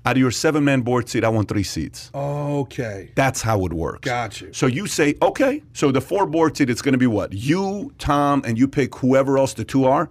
Out 0.05 0.13
of 0.13 0.19
your 0.19 0.31
seven 0.31 0.65
man 0.65 0.83
board 0.83 1.09
seat, 1.09 1.25
I 1.25 1.29
want 1.29 1.49
three 1.49 1.63
seats. 1.63 2.11
Okay. 2.15 3.11
That's 3.15 3.43
how 3.43 3.65
it 3.67 3.73
works. 3.73 4.01
Got 4.01 4.41
you. 4.41 4.53
So 4.53 4.67
you 4.67 4.87
say, 4.87 5.15
okay, 5.21 5.63
so 5.73 5.91
the 5.91 6.01
four 6.01 6.25
board 6.27 6.57
seat, 6.57 6.71
it's 6.71 6.83
going 6.83 6.93
to 6.93 6.99
be 6.99 7.07
what? 7.07 7.33
You, 7.33 7.93
Tom, 7.99 8.43
and 8.45 8.59
you 8.59 8.69
pick 8.69 8.95
whoever 8.97 9.39
else 9.39 9.55
the 9.55 9.65
two 9.65 9.87
are, 9.87 10.09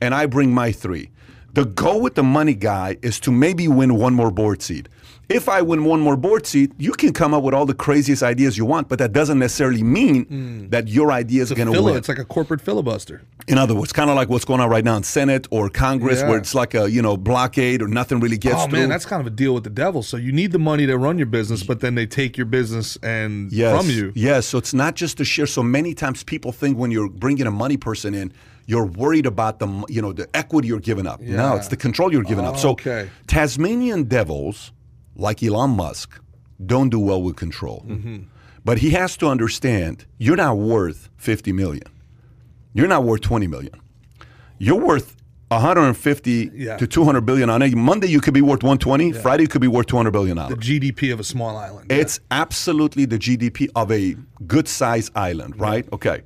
and 0.00 0.14
I 0.14 0.26
bring 0.26 0.52
my 0.52 0.72
three. 0.72 1.10
The 1.56 1.64
go 1.64 1.96
with 1.96 2.16
the 2.16 2.22
money 2.22 2.52
guy 2.52 2.98
is 3.00 3.18
to 3.20 3.32
maybe 3.32 3.66
win 3.66 3.94
one 3.94 4.12
more 4.12 4.30
board 4.30 4.60
seat. 4.60 4.90
If 5.30 5.48
I 5.48 5.62
win 5.62 5.86
one 5.86 6.00
more 6.00 6.14
board 6.14 6.46
seat, 6.46 6.70
you 6.76 6.92
can 6.92 7.14
come 7.14 7.32
up 7.32 7.42
with 7.42 7.54
all 7.54 7.64
the 7.64 7.72
craziest 7.72 8.22
ideas 8.22 8.58
you 8.58 8.66
want, 8.66 8.90
but 8.90 8.98
that 8.98 9.14
doesn't 9.14 9.38
necessarily 9.38 9.82
mean 9.82 10.26
hmm. 10.26 10.68
that 10.68 10.86
your 10.86 11.10
idea 11.10 11.40
is 11.40 11.52
going 11.52 11.72
to 11.72 11.82
win. 11.82 11.96
It's 11.96 12.10
like 12.10 12.18
a 12.18 12.26
corporate 12.26 12.60
filibuster. 12.60 13.22
In 13.48 13.56
other 13.56 13.74
words, 13.74 13.90
kind 13.90 14.10
of 14.10 14.16
like 14.16 14.28
what's 14.28 14.44
going 14.44 14.60
on 14.60 14.68
right 14.68 14.84
now 14.84 14.98
in 14.98 15.02
Senate 15.02 15.46
or 15.50 15.70
Congress, 15.70 16.20
Yeah. 16.20 16.28
where 16.28 16.36
it's 16.36 16.54
like 16.54 16.74
a 16.74 16.90
you 16.90 17.00
know 17.00 17.16
blockade 17.16 17.80
or 17.80 17.88
nothing 17.88 18.20
really 18.20 18.36
gets 18.36 18.56
oh 18.56 18.66
through. 18.66 18.80
man, 18.80 18.90
that's 18.90 19.06
kind 19.06 19.22
of 19.22 19.26
a 19.26 19.34
deal 19.34 19.54
with 19.54 19.64
the 19.64 19.70
devil. 19.70 20.02
So 20.02 20.18
you 20.18 20.32
need 20.32 20.52
the 20.52 20.58
money 20.58 20.84
to 20.84 20.98
run 20.98 21.16
your 21.16 21.26
business, 21.26 21.62
but 21.62 21.80
then 21.80 21.94
they 21.94 22.04
take 22.04 22.36
your 22.36 22.44
business 22.44 22.98
and 23.02 23.50
yes. 23.50 23.74
from 23.74 23.88
you. 23.90 24.12
Yes, 24.14 24.44
so 24.44 24.58
it's 24.58 24.74
not 24.74 24.94
just 24.94 25.16
the 25.16 25.24
share. 25.24 25.46
So 25.46 25.62
many 25.62 25.94
times 25.94 26.22
people 26.22 26.52
think 26.52 26.76
when 26.76 26.90
you're 26.90 27.08
bringing 27.08 27.46
a 27.46 27.50
money 27.50 27.78
person 27.78 28.12
in, 28.12 28.30
you're 28.66 28.86
worried 28.86 29.26
about 29.26 29.58
the 29.60 29.68
you 29.88 30.02
know 30.02 30.12
the 30.12 30.28
equity 30.34 30.68
you're 30.68 30.80
giving 30.80 31.06
up. 31.06 31.20
No, 31.20 31.56
it's 31.56 31.68
the 31.68 31.76
control 31.76 32.12
you're 32.12 32.24
giving 32.24 32.44
up. 32.44 32.56
So 32.56 32.70
Okay. 32.70 33.08
Tasmanian 33.26 34.04
devils, 34.04 34.72
like 35.14 35.42
Elon 35.42 35.70
Musk, 35.70 36.20
don't 36.64 36.90
do 36.90 36.98
well 37.00 37.22
with 37.22 37.36
control. 37.36 37.84
Mm-hmm. 37.86 38.16
But 38.64 38.78
he 38.78 38.90
has 38.90 39.16
to 39.18 39.28
understand 39.28 40.04
you're 40.18 40.36
not 40.36 40.56
worth 40.58 41.08
50 41.18 41.52
million. 41.52 41.84
You're 42.74 42.88
not 42.88 43.04
worth 43.04 43.20
20 43.20 43.46
million. 43.46 43.72
You're 44.58 44.80
worth 44.80 45.16
150 45.50 46.50
Yeah. 46.54 46.76
to 46.76 46.86
200 46.86 47.20
billion 47.24 47.48
on 47.50 47.62
a 47.62 47.70
Monday. 47.74 48.08
You 48.08 48.20
could 48.20 48.34
be 48.34 48.42
worth 48.42 48.62
120. 48.64 49.12
Friday 49.12 49.42
you 49.44 49.48
could 49.48 49.60
be 49.60 49.68
worth 49.68 49.86
200 49.86 50.10
billion 50.10 50.36
dollars. 50.36 50.56
The 50.56 50.60
GDP 50.80 51.12
of 51.12 51.20
a 51.20 51.24
small 51.24 51.56
island. 51.56 51.90
It's 51.92 52.18
absolutely 52.30 53.04
the 53.04 53.18
GDP 53.18 53.68
of 53.76 53.92
a 53.92 54.16
good 54.46 54.66
sized 54.68 55.12
island, 55.16 55.58
right? 55.60 55.86
Okay. 55.92 56.22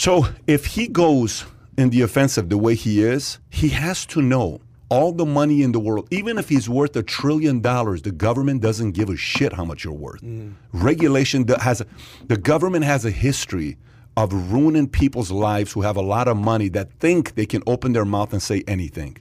So 0.00 0.26
if 0.46 0.64
he 0.64 0.88
goes 0.88 1.44
in 1.76 1.90
the 1.90 2.00
offensive 2.00 2.48
the 2.48 2.56
way 2.56 2.74
he 2.74 3.02
is, 3.02 3.38
he 3.50 3.68
has 3.68 4.06
to 4.06 4.22
know 4.22 4.62
all 4.88 5.12
the 5.12 5.26
money 5.26 5.62
in 5.62 5.72
the 5.72 5.78
world, 5.78 6.08
even 6.10 6.38
if 6.38 6.48
he's 6.48 6.70
worth 6.70 6.96
a 6.96 7.02
trillion 7.02 7.60
dollars, 7.60 8.00
the 8.00 8.10
government 8.10 8.62
doesn't 8.62 8.92
give 8.92 9.10
a 9.10 9.16
shit 9.18 9.52
how 9.52 9.66
much 9.66 9.84
you're 9.84 9.92
worth. 9.92 10.22
Mm. 10.22 10.54
Regulation 10.72 11.44
that 11.44 11.60
has 11.60 11.82
a, 11.82 11.86
the 12.26 12.38
government 12.38 12.86
has 12.86 13.04
a 13.04 13.10
history 13.10 13.76
of 14.16 14.32
ruining 14.50 14.88
people's 14.88 15.30
lives 15.30 15.70
who 15.70 15.82
have 15.82 15.98
a 15.98 16.02
lot 16.02 16.28
of 16.28 16.38
money 16.38 16.70
that 16.70 16.90
think 16.94 17.34
they 17.34 17.44
can 17.44 17.62
open 17.66 17.92
their 17.92 18.06
mouth 18.06 18.32
and 18.32 18.42
say 18.42 18.64
anything. 18.66 19.18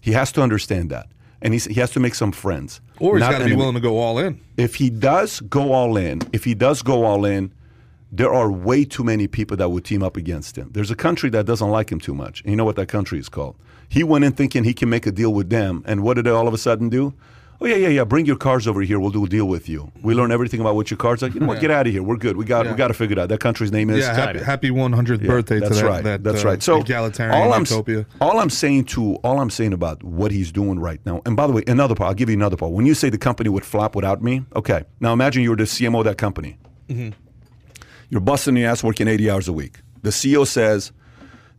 He 0.00 0.12
has 0.12 0.32
to 0.32 0.40
understand 0.40 0.88
that. 0.88 1.08
And 1.42 1.52
he 1.52 1.74
has 1.74 1.90
to 1.90 2.00
make 2.00 2.14
some 2.14 2.32
friends. 2.32 2.80
or 3.00 3.18
he's 3.18 3.28
got 3.28 3.40
to 3.40 3.44
be 3.44 3.54
willing 3.54 3.74
to 3.74 3.80
go 3.80 3.98
all 3.98 4.18
in. 4.18 4.40
if 4.56 4.76
he 4.76 4.88
does 4.88 5.40
go 5.40 5.72
all 5.72 5.98
in, 5.98 6.22
if 6.32 6.44
he 6.44 6.54
does 6.54 6.80
go 6.80 7.04
all 7.04 7.26
in, 7.26 7.52
there 8.14 8.32
are 8.32 8.52
way 8.52 8.84
too 8.84 9.02
many 9.02 9.26
people 9.26 9.56
that 9.56 9.70
would 9.70 9.84
team 9.84 10.02
up 10.02 10.16
against 10.18 10.56
him. 10.56 10.70
There's 10.72 10.90
a 10.90 10.94
country 10.96 11.30
that 11.30 11.46
doesn't 11.46 11.70
like 11.70 11.90
him 11.90 11.98
too 11.98 12.14
much. 12.14 12.42
And 12.42 12.50
you 12.50 12.56
know 12.56 12.64
what 12.64 12.76
that 12.76 12.88
country 12.88 13.18
is 13.18 13.28
called? 13.30 13.56
He 13.88 14.04
went 14.04 14.24
in 14.24 14.32
thinking 14.32 14.64
he 14.64 14.74
can 14.74 14.90
make 14.90 15.06
a 15.06 15.12
deal 15.12 15.32
with 15.32 15.48
them. 15.50 15.82
And 15.86 16.02
what 16.02 16.14
did 16.14 16.26
they 16.26 16.30
all 16.30 16.46
of 16.46 16.52
a 16.54 16.58
sudden 16.58 16.88
do? 16.90 17.14
Oh, 17.60 17.66
yeah, 17.66 17.76
yeah, 17.76 17.88
yeah. 17.88 18.04
Bring 18.04 18.26
your 18.26 18.36
cars 18.36 18.66
over 18.66 18.82
here. 18.82 18.98
We'll 18.98 19.12
do 19.12 19.24
a 19.24 19.28
deal 19.28 19.46
with 19.46 19.68
you. 19.68 19.92
We 20.02 20.14
learn 20.14 20.32
everything 20.32 20.60
about 20.60 20.74
what 20.74 20.90
your 20.90 20.98
cars 20.98 21.22
are. 21.22 21.28
You 21.28 21.38
know 21.40 21.46
what? 21.46 21.60
Get 21.60 21.70
out 21.70 21.86
of 21.86 21.92
here. 21.92 22.02
We're 22.02 22.16
good. 22.16 22.36
We 22.36 22.44
got, 22.44 22.64
Yeah. 22.66 22.72
we 22.72 22.76
got 22.76 22.88
to 22.88 22.94
figure 22.94 23.12
it 23.12 23.20
out. 23.20 23.28
That 23.28 23.38
country's 23.38 23.70
name 23.70 23.88
is. 23.88 23.98
Yeah, 24.00 24.14
happy, 24.14 24.38
happy 24.40 24.70
100th 24.70 25.20
Yeah, 25.22 25.28
birthday 25.28 25.60
that's 25.60 25.76
to 25.78 25.82
that. 25.84 25.88
right. 25.88 26.04
that, 26.04 26.24
that's 26.24 26.44
uh, 26.44 26.48
right. 26.48 26.62
So 26.62 26.80
egalitarian 26.80 27.40
all 27.40 27.52
I'm 27.52 27.60
utopia. 27.60 28.04
all 28.20 28.40
I'm 28.40 28.50
saying 28.50 28.86
to 28.86 29.14
all 29.22 29.38
I'm 29.38 29.50
saying 29.50 29.72
about 29.72 30.02
what 30.02 30.32
he's 30.32 30.50
doing 30.50 30.80
right 30.80 31.00
now. 31.06 31.22
And 31.24 31.36
by 31.36 31.46
the 31.46 31.52
way, 31.52 31.62
another 31.68 31.94
part. 31.94 32.08
I'll 32.08 32.14
give 32.14 32.28
you 32.28 32.34
another 32.36 32.56
part. 32.56 32.72
When 32.72 32.84
you 32.84 32.94
say 32.94 33.10
the 33.10 33.18
company 33.18 33.48
would 33.48 33.64
flop 33.64 33.94
without 33.94 34.22
me, 34.22 34.44
okay. 34.56 34.82
Now 34.98 35.12
imagine 35.12 35.44
you're 35.44 35.54
the 35.56 35.62
CMO 35.62 36.00
of 36.00 36.04
that 36.06 36.18
company. 36.18 36.58
Mm-hmm. 36.88 37.10
You're 38.12 38.20
busting 38.20 38.56
your 38.58 38.68
ass 38.68 38.84
working 38.84 39.08
80 39.08 39.30
hours 39.30 39.48
a 39.48 39.54
week. 39.54 39.78
The 40.02 40.10
CEO 40.10 40.46
says 40.46 40.92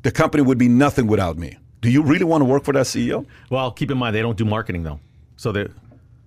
the 0.04 0.12
company 0.12 0.44
would 0.44 0.60
be 0.60 0.68
nothing 0.70 1.08
without 1.08 1.36
me. 1.36 1.58
Do 1.82 1.90
you 1.90 2.04
really 2.04 2.26
want 2.26 2.42
to 2.42 2.46
work 2.46 2.64
for 2.64 2.74
that 2.74 2.86
CEO? 2.86 3.26
Well, 3.50 3.72
keep 3.72 3.90
in 3.90 3.98
mind 3.98 4.16
they 4.16 4.22
don't 4.22 4.38
do 4.38 4.46
marketing 4.46 4.84
though, 4.84 5.00
so 5.36 5.52
they. 5.52 5.68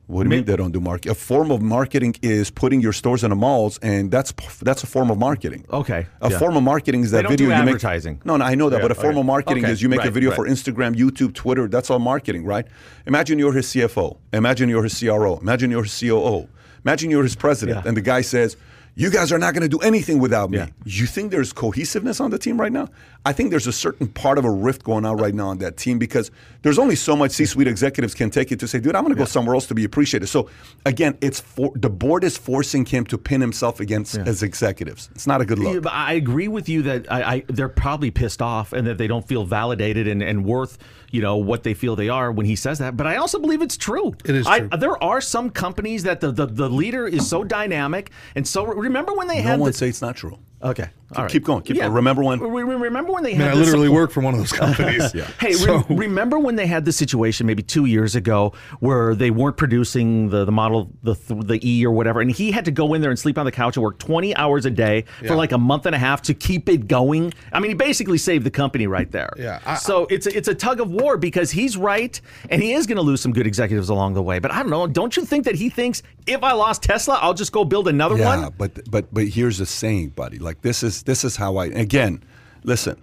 What 0.09 0.23
do 0.25 0.29
you 0.29 0.31
mean 0.37 0.45
they 0.45 0.57
don't 0.57 0.73
do 0.73 0.81
marketing? 0.81 1.13
A 1.13 1.15
form 1.15 1.53
of 1.53 1.63
marketing 1.63 2.17
is 2.23 2.51
putting 2.51 2.81
your 2.81 2.93
stores 2.93 3.23
in 3.23 3.31
the 3.31 3.37
malls, 3.37 3.79
and 3.83 4.11
that's 4.11 4.33
that's 4.61 4.83
a 4.83 4.87
form 4.89 5.13
of 5.13 5.19
marketing. 5.19 5.65
Okay, 5.73 6.07
A 6.21 6.29
yeah. 6.31 6.39
form 6.41 6.57
of 6.57 6.65
marketing 6.65 7.03
is 7.03 7.13
that 7.13 7.19
They 7.19 7.23
don't 7.23 7.31
video 7.33 7.47
do 7.47 7.53
you 7.53 7.59
make. 7.61 7.69
advertising. 7.77 8.21
No, 8.25 8.37
no, 8.37 8.45
I 8.45 8.57
know 8.57 8.69
that, 8.69 8.79
Yeah, 8.79 8.83
but 8.83 8.91
a 8.91 8.97
form 8.97 9.13
okay. 9.13 9.21
of 9.21 9.27
marketing 9.27 9.65
Okay, 9.65 9.73
is 9.73 9.81
you 9.81 9.89
make 9.89 10.05
a 10.05 10.11
video 10.11 10.31
right. 10.31 10.37
for 10.37 10.49
Instagram, 10.49 10.97
YouTube, 10.97 11.35
Twitter. 11.35 11.69
That's 11.69 11.89
all 11.89 12.01
marketing, 12.01 12.45
right? 12.45 12.67
Imagine 13.07 13.39
you're 13.39 13.53
his 13.53 13.67
CFO. 13.69 14.17
Imagine 14.33 14.69
you're 14.69 14.83
his 14.83 14.99
CRO. 14.99 15.39
Imagine 15.39 15.71
you're 15.71 15.85
his 15.85 15.99
COO. 16.01 16.49
Imagine 16.85 17.11
you're 17.11 17.23
his 17.23 17.37
president, 17.37 17.77
Yeah. 17.85 17.89
and 17.89 17.97
the 17.97 18.01
guy 18.03 18.23
says. 18.23 18.57
You 18.99 19.11
guys 19.11 19.31
are 19.31 19.39
not 19.39 19.53
going 19.53 19.63
to 19.63 19.69
do 19.69 19.79
anything 19.81 20.21
without 20.21 20.51
me. 20.51 20.57
Yeah. 20.57 20.69
You 20.87 21.05
think 21.05 21.31
there's 21.31 21.53
cohesiveness 21.53 22.19
on 22.19 22.31
the 22.31 22.39
team 22.39 22.59
right 22.59 22.73
now? 22.73 22.89
I 23.27 23.35
think 23.35 23.51
there's 23.51 23.67
a 23.67 23.73
certain 23.73 24.07
part 24.07 24.39
of 24.39 24.47
a 24.47 24.51
rift 24.51 24.85
going 24.85 25.05
on 25.05 25.19
right 25.19 25.35
now 25.35 25.49
on 25.49 25.59
that 25.59 25.77
team 25.77 25.99
because 25.99 26.31
there's 26.63 26.79
only 26.79 26.97
so 26.97 27.15
much 27.15 27.33
C-suite 27.33 27.69
executives 27.69 28.15
can 28.15 28.31
take 28.31 28.53
it 28.53 28.61
to 28.61 28.67
say, 28.67 28.79
"Dude, 28.79 28.97
I'm 28.97 29.03
going 29.03 29.15
to 29.15 29.19
go 29.19 29.27
somewhere 29.27 29.55
else 29.55 29.67
to 29.67 29.75
be 29.75 29.85
appreciated." 29.85 30.29
So, 30.29 30.49
again, 30.87 31.19
it's 31.21 31.41
for 31.41 31.73
the 31.75 31.91
board 31.91 32.25
is 32.25 32.39
forcing 32.39 32.87
him 32.87 33.05
to 33.07 33.19
pin 33.19 33.43
himself 33.43 33.81
against 33.81 34.17
his 34.17 34.43
executives. 34.43 35.11
It's 35.15 35.27
not 35.27 35.43
a 35.43 35.45
good 35.45 35.59
look. 35.59 35.85
I 35.87 36.15
agree 36.15 36.49
with 36.49 36.67
you 36.67 36.81
that 36.83 37.13
I, 37.13 37.35
I 37.35 37.45
they're 37.49 37.69
probably 37.69 38.11
pissed 38.11 38.41
off 38.41 38.73
and 38.73 38.87
that 38.87 38.97
they 38.97 39.09
don't 39.09 39.29
feel 39.29 39.45
validated 39.45 40.09
and, 40.09 40.23
and 40.23 40.47
worth 40.47 40.79
you 41.11 41.23
know 41.23 41.37
what 41.37 41.63
they 41.63 41.75
feel 41.75 41.97
they 41.97 42.09
are 42.09 42.31
when 42.33 42.47
he 42.47 42.57
says 42.57 42.79
that. 42.79 42.97
But 42.97 43.07
I 43.07 43.17
also 43.17 43.39
believe 43.39 43.63
it's 43.63 43.77
true. 43.77 44.15
It 44.25 44.35
is 44.35 44.47
I, 44.47 44.61
true. 44.61 44.69
There 44.79 45.03
are 45.03 45.21
some 45.21 45.51
companies 45.51 46.03
that 46.05 46.21
the, 46.21 46.33
the, 46.33 46.47
the 46.47 46.69
leader 46.69 47.07
is 47.07 47.29
so 47.29 47.45
dynamic 47.45 48.11
and 48.35 48.47
so 48.47 48.65
remember 48.65 49.13
when 49.15 49.29
they 49.29 49.43
No 49.43 49.51
had 49.51 49.61
one 49.61 49.71
the, 49.71 49.77
say 49.77 49.89
it's 49.89 50.03
not 50.03 50.17
true. 50.17 50.39
Okay 50.63 50.89
all 51.15 51.23
right. 51.23 51.31
keep 51.31 51.45
going, 51.45 51.63
keep 51.63 51.77
going. 51.77 51.93
Remember 51.93 52.25
when- 52.25 52.41
Re- 52.41 52.65
re- 52.65 52.75
remember 52.75 53.13
when 53.13 53.23
they 53.23 53.31
I 53.31 53.39
mean, 53.39 53.41
had 53.43 53.51
I 53.53 53.55
the 53.55 53.61
literally 53.61 53.87
support- 53.87 54.03
work 54.03 54.11
for 54.11 54.21
one 54.23 54.35
of 54.35 54.41
those 54.41 54.51
companies. 54.65 55.13
Hey, 55.39 55.55
re- 55.65 55.85
remember 55.89 56.37
when 56.37 56.57
they 56.57 56.67
had 56.67 56.85
the 56.85 56.91
situation 56.91 57.47
maybe 57.47 57.63
two 57.63 57.85
years 57.85 58.17
ago 58.17 58.55
where 58.81 59.15
they 59.15 59.31
weren't 59.31 59.57
producing 59.57 60.31
the, 60.31 60.45
the 60.45 60.51
model, 60.51 60.91
the 61.05 61.15
the 61.29 61.61
E 61.63 61.87
or 61.87 61.93
whatever, 61.93 62.21
and 62.21 62.29
he 62.33 62.51
had 62.51 62.65
to 62.65 62.73
go 62.73 62.93
in 62.95 63.03
there 63.03 63.11
and 63.11 63.19
sleep 63.21 63.39
on 63.39 63.45
the 63.47 63.53
couch 63.53 63.77
and 63.77 63.85
work 63.85 64.01
20 64.01 64.35
hours 64.35 64.67
a 64.67 64.71
day 64.71 65.05
Yeah. 65.23 65.29
for 65.29 65.37
like 65.37 65.53
a 65.53 65.59
month 65.59 65.87
and 65.87 65.95
a 65.95 65.99
half 65.99 66.23
to 66.23 66.35
keep 66.35 66.69
it 66.69 66.89
going? 66.89 67.33
I 67.53 67.61
mean, 67.61 67.71
he 67.71 67.75
basically 67.77 68.19
saved 68.19 68.45
the 68.45 68.51
company 68.51 68.89
right 68.89 69.09
there. 69.13 69.31
Yeah, 69.37 69.61
I- 69.65 69.77
so 69.77 70.09
it's 70.11 70.27
a, 70.27 70.37
it's 70.37 70.49
a 70.49 70.55
tug 70.57 70.81
of 70.81 70.91
war 70.91 71.17
because 71.19 71.53
he's 71.53 71.77
right 71.77 72.21
and 72.51 72.61
he 72.61 72.73
is 72.73 72.85
going 72.89 72.97
to 72.97 73.03
lose 73.03 73.21
some 73.21 73.33
good 73.33 73.47
executives 73.47 73.91
along 73.91 74.15
the 74.15 74.23
way. 74.25 74.41
But 74.41 74.51
I 74.51 74.59
don't 74.59 74.71
know. 74.71 74.89
Don't 74.89 75.17
you 75.17 75.25
think 75.25 75.45
that 75.45 75.55
he 75.55 75.71
thinks 75.71 76.03
if 76.27 76.43
I 76.43 76.51
lost 76.55 76.83
Tesla, 76.83 77.17
I'll 77.23 77.33
just 77.35 77.53
go 77.53 77.65
build 77.65 77.87
another 77.87 78.17
Yeah, 78.19 78.41
one? 78.41 78.55
but 78.59 78.91
but 78.91 79.15
but 79.15 79.29
here's 79.29 79.59
the 79.59 79.67
saying, 79.67 80.09
buddy. 80.09 80.41
Like 80.47 80.63
this 80.63 80.83
is 80.83 81.03
this 81.03 81.25
is 81.25 81.37
how 81.37 81.57
I 81.57 81.67
again. 81.67 82.23
Listen, 82.63 83.01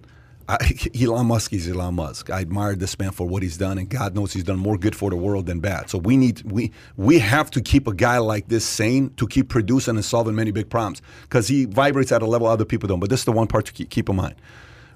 I, 0.48 0.58
Elon 1.02 1.28
Musk 1.28 1.54
is 1.54 1.68
Elon 1.70 1.96
Musk. 1.96 2.30
I 2.30 2.40
admire 2.40 2.76
this 2.76 2.98
man 2.98 3.12
for 3.12 3.28
what 3.28 3.44
he's 3.44 3.58
done, 3.58 3.78
and 3.78 3.90
God 3.90 4.16
knows 4.16 4.34
he's 4.34 4.46
done 4.46 4.58
more 4.58 4.78
good 4.78 4.96
for 4.96 5.10
the 5.10 5.16
world 5.16 5.46
than 5.46 5.60
bad. 5.60 5.90
So 5.90 5.98
we 5.98 6.18
need 6.18 6.42
we 6.50 6.72
we 6.96 7.20
have 7.20 7.52
to 7.52 7.62
keep 7.62 7.86
a 7.86 7.94
guy 7.94 8.18
like 8.18 8.48
this 8.48 8.66
sane 8.66 9.12
to 9.18 9.28
keep 9.28 9.50
producing 9.50 9.96
and 9.96 10.06
solving 10.06 10.36
many 10.36 10.52
big 10.52 10.70
problems 10.70 11.02
because 11.24 11.48
he 11.50 11.66
vibrates 11.66 12.12
at 12.12 12.22
a 12.22 12.26
level 12.26 12.48
other 12.48 12.66
people 12.66 12.88
don't. 12.88 13.02
But 13.02 13.10
this 13.10 13.20
is 13.20 13.26
the 13.26 13.34
one 13.34 13.48
part 13.48 13.66
to 13.66 13.74
keep, 13.74 13.90
keep 13.90 14.10
in 14.10 14.16
mind: 14.16 14.36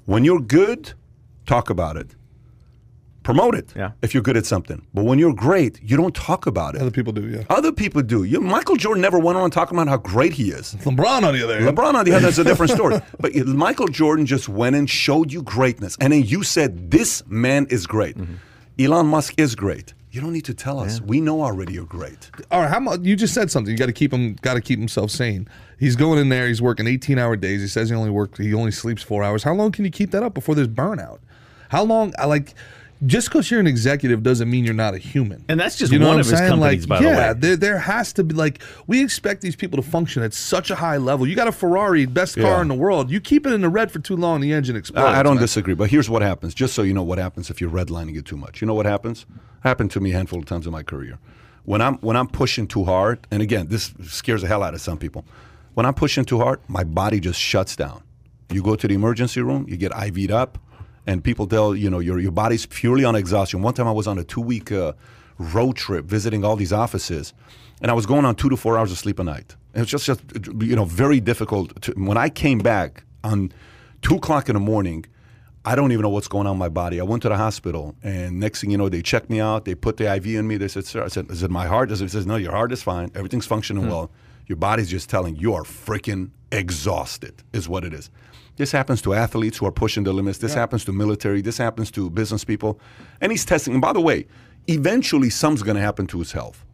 when 0.05 0.23
you're 0.23 0.41
good, 0.41 0.93
talk 1.45 1.69
about 1.69 1.97
it, 1.97 2.15
promote 3.27 3.55
it. 3.55 3.73
Yeah. 3.75 3.91
If 4.01 4.13
you're 4.13 4.23
good 4.23 4.37
at 4.37 4.45
something, 4.45 4.87
but 4.93 5.03
when 5.03 5.19
you're 5.19 5.33
great, 5.33 5.81
you 5.83 5.97
don't 5.97 6.15
talk 6.15 6.47
about 6.47 6.75
it. 6.75 6.81
Other 6.81 6.91
people 6.91 7.11
do, 7.11 7.27
yeah. 7.27 7.43
Other 7.49 7.73
people 7.73 8.01
do. 8.01 8.23
You, 8.23 8.39
Michael 8.39 8.77
Jordan 8.77 9.01
never 9.01 9.19
went 9.19 9.37
on 9.37 9.51
talking 9.51 9.77
about 9.77 9.89
how 9.89 9.97
great 9.97 10.31
he 10.31 10.51
is. 10.51 10.75
LeBron 10.75 11.23
on 11.23 11.33
the 11.33 11.43
other 11.43 11.59
hand. 11.59 11.77
LeBron, 11.77 11.93
on 11.93 12.05
the 12.05 12.11
other 12.13 12.21
hand, 12.21 12.25
is 12.25 12.39
a 12.39 12.45
different 12.45 12.71
story. 12.71 13.01
But 13.19 13.35
Michael 13.35 13.89
Jordan 13.89 14.25
just 14.25 14.47
went 14.47 14.75
and 14.77 14.89
showed 14.89 15.33
you 15.33 15.41
greatness. 15.41 15.97
And 15.99 16.13
then 16.13 16.23
you 16.23 16.43
said, 16.43 16.91
This 16.91 17.23
man 17.27 17.67
is 17.69 17.85
great. 17.85 18.17
Mm-hmm. 18.17 18.35
Elon 18.85 19.07
Musk 19.07 19.33
is 19.37 19.55
great. 19.55 19.93
You 20.11 20.21
don't 20.21 20.31
need 20.31 20.45
to 20.45 20.53
tell 20.53 20.79
us. 20.79 21.01
We 21.01 21.19
know 21.19 21.41
already 21.41 21.73
you're 21.73 21.85
great. 21.85 22.31
All 22.49 22.61
right, 22.61 22.69
how 22.69 22.79
much? 22.79 23.01
You 23.01 23.15
just 23.17 23.33
said 23.33 23.51
something. 23.51 23.71
You 23.71 23.77
got 23.77 23.87
to 23.87 23.99
keep 24.01 24.13
him. 24.13 24.35
Got 24.41 24.53
to 24.53 24.61
keep 24.61 24.79
himself 24.79 25.11
sane. 25.11 25.49
He's 25.77 25.97
going 25.97 26.17
in 26.19 26.29
there. 26.29 26.47
He's 26.47 26.61
working 26.61 26.87
18 26.87 27.19
hour 27.19 27.35
days. 27.35 27.61
He 27.61 27.67
says 27.67 27.89
he 27.89 27.95
only 27.95 28.09
work. 28.09 28.37
He 28.37 28.53
only 28.53 28.71
sleeps 28.71 29.03
four 29.03 29.23
hours. 29.23 29.43
How 29.43 29.53
long 29.53 29.71
can 29.73 29.83
you 29.83 29.91
keep 29.91 30.11
that 30.11 30.23
up 30.23 30.33
before 30.33 30.55
there's 30.55 30.69
burnout? 30.69 31.19
How 31.69 31.83
long? 31.83 32.13
I 32.17 32.25
like. 32.25 32.53
Just 33.05 33.27
because 33.29 33.51
you're 33.51 33.59
an 33.59 33.67
executive 33.67 34.23
doesn't 34.23 34.49
mean 34.49 34.65
you're 34.65 34.73
not 34.73 34.95
a 34.95 34.97
human. 34.97 35.45
And 35.47 35.59
that's 35.59 35.75
just 35.77 35.91
you 35.93 35.99
know 35.99 36.07
one 36.07 36.19
of 36.19 36.25
I'm 36.25 36.31
his 36.31 36.39
saying? 36.39 36.49
companies, 36.49 36.89
like, 36.89 36.99
by 36.99 37.03
the 37.03 37.09
way. 37.09 37.15
yeah, 37.15 37.33
there, 37.33 37.55
there 37.55 37.77
has 37.77 38.11
to 38.13 38.23
be 38.23 38.33
like 38.33 38.59
we 38.87 39.03
expect 39.03 39.41
these 39.41 39.55
people 39.55 39.81
to 39.81 39.87
function 39.87 40.23
at 40.23 40.33
such 40.33 40.71
a 40.71 40.75
high 40.75 40.97
level. 40.97 41.27
You 41.27 41.35
got 41.35 41.47
a 41.47 41.51
Ferrari, 41.51 42.07
best 42.07 42.35
car 42.35 42.43
Yeah. 42.55 42.61
in 42.61 42.67
the 42.69 42.73
world. 42.73 43.11
You 43.11 43.21
keep 43.21 43.45
it 43.45 43.53
in 43.53 43.61
the 43.61 43.69
red 43.69 43.91
for 43.91 43.99
too 43.99 44.15
long, 44.15 44.41
the 44.41 44.51
engine 44.51 44.75
explodes. 44.75 45.07
I, 45.15 45.19
I 45.19 45.23
don't 45.23 45.35
man. 45.35 45.43
disagree, 45.43 45.75
but 45.75 45.91
here's 45.91 46.09
what 46.09 46.23
happens. 46.23 46.55
Just 46.55 46.73
so 46.73 46.81
you 46.81 46.93
know 46.93 47.03
what 47.03 47.19
happens 47.19 47.51
if 47.51 47.61
you're 47.61 47.69
redlining 47.69 48.17
it 48.17 48.25
too 48.25 48.37
much. 48.37 48.61
You 48.61 48.67
know 48.67 48.73
what 48.73 48.87
happens? 48.87 49.27
Happened 49.61 49.91
to 49.91 49.99
me 49.99 50.11
a 50.11 50.13
handful 50.15 50.39
of 50.39 50.45
times 50.45 50.65
in 50.65 50.71
my 50.71 50.81
career. 50.81 51.19
When 51.65 51.81
I'm 51.81 51.97
when 51.97 52.15
I'm 52.17 52.27
pushing 52.27 52.65
too 52.65 52.85
hard, 52.85 53.27
and 53.29 53.43
again, 53.43 53.67
this 53.67 53.93
scares 54.05 54.41
the 54.41 54.47
hell 54.47 54.63
out 54.63 54.73
of 54.73 54.81
some 54.81 54.97
people. 54.97 55.23
When 55.75 55.85
I'm 55.85 55.93
pushing 55.93 56.25
too 56.25 56.39
hard, 56.39 56.61
my 56.67 56.83
body 56.83 57.19
just 57.19 57.39
shuts 57.39 57.75
down. 57.75 58.01
You 58.51 58.63
go 58.63 58.75
to 58.75 58.87
the 58.87 58.95
emergency 58.95 59.41
room, 59.41 59.65
you 59.69 59.77
get 59.77 59.91
IV'd 59.91 60.31
up, 60.31 60.57
and 61.07 61.23
people 61.23 61.47
tell 61.47 61.75
you 61.75 61.89
know 61.89 61.99
your 61.99 62.19
your 62.19 62.31
body's 62.31 62.65
purely 62.67 63.05
on 63.05 63.15
exhaustion. 63.15 63.61
One 63.63 63.73
time 63.73 63.87
I 63.87 63.91
was 63.93 64.05
on 64.05 64.19
a 64.19 64.23
two 64.23 64.41
week 64.41 64.71
uh, 64.71 64.93
road 65.39 65.77
trip 65.77 66.05
visiting 66.05 66.43
all 66.43 66.55
these 66.55 66.73
offices, 66.73 67.33
and 67.81 67.89
I 67.89 67.93
was 67.95 68.05
going 68.05 68.25
on 68.25 68.35
two 68.35 68.49
to 68.49 68.57
four 68.57 68.77
hours 68.77 68.91
of 68.91 68.99
sleep 68.99 69.17
a 69.17 69.23
night. 69.23 69.55
And 69.73 69.77
it 69.87 69.91
was 69.91 70.03
just 70.03 70.05
just 70.05 70.21
you 70.61 70.75
know 70.75 70.85
very 70.85 71.19
difficult. 71.19 71.81
To, 71.83 71.93
when 71.93 72.17
I 72.17 72.29
came 72.29 72.59
back 72.59 73.05
on 73.23 73.51
two 74.01 74.15
o'clock 74.15 74.49
in 74.49 74.53
the 74.53 74.59
morning. 74.59 75.05
I 75.65 75.75
don't 75.75 75.91
even 75.91 76.03
know 76.03 76.09
what's 76.09 76.29
going 76.29 76.47
on 76.47 76.53
in 76.53 76.59
my 76.59 76.69
body. 76.69 76.97
I 77.01 77.03
went 77.03 77.23
to 77.23 77.29
the 77.29 77.35
hospital, 77.35 77.93
and 78.01 78.39
next 78.39 78.61
thing 78.61 78.71
you 78.71 78.77
know, 78.77 78.87
they 78.87 79.01
checked 79.01 79.29
me 79.29 79.41
out. 79.41 79.65
They 79.65 79.75
put 79.75 79.97
the 79.97 80.09
IV 80.15 80.27
in 80.27 80.47
me. 80.47 80.55
They 80.55 80.69
said, 80.69 80.85
"Sir," 80.85 81.03
I 81.03 81.09
said, 81.09 81.29
"Is 81.29 81.43
it 81.43 81.51
my 81.51 81.67
heart?" 81.67 81.89
He 81.89 82.07
says, 82.07 82.25
"No, 82.25 82.37
your 82.37 82.53
heart 82.53 82.71
is 82.71 82.81
fine. 82.81 83.11
Everything's 83.13 83.45
functioning 83.45 83.89
well. 83.89 84.09
Your 84.45 84.55
body's 84.55 84.89
just 84.89 85.09
telling 85.09 85.35
you 85.35 85.53
are 85.55 85.63
freaking 85.63 86.29
exhausted." 86.53 87.43
Is 87.51 87.67
what 87.67 87.83
it 87.83 87.93
is. 87.93 88.09
This 88.57 88.71
happens 88.71 89.01
to 89.03 89.13
athletes 89.13 89.57
who 89.57 89.65
are 89.65 89.71
pushing 89.71 90.03
the 90.03 90.13
limits. 90.13 90.39
This 90.39 90.53
happens 90.53 90.83
to 90.85 90.91
military. 90.91 91.41
This 91.41 91.57
happens 91.57 91.89
to 91.91 92.09
business 92.09 92.43
people, 92.43 92.79
and 93.21 93.31
he's 93.31 93.45
testing. 93.45 93.73
And 93.73 93.81
by 93.81 93.93
the 93.93 94.01
way, 94.01 94.27
eventually, 94.67 95.29
something's 95.29 95.63
going 95.63 95.77
to 95.77 95.81
happen 95.81 96.07
to 96.07 96.19
his 96.19 96.33
health 96.33 96.65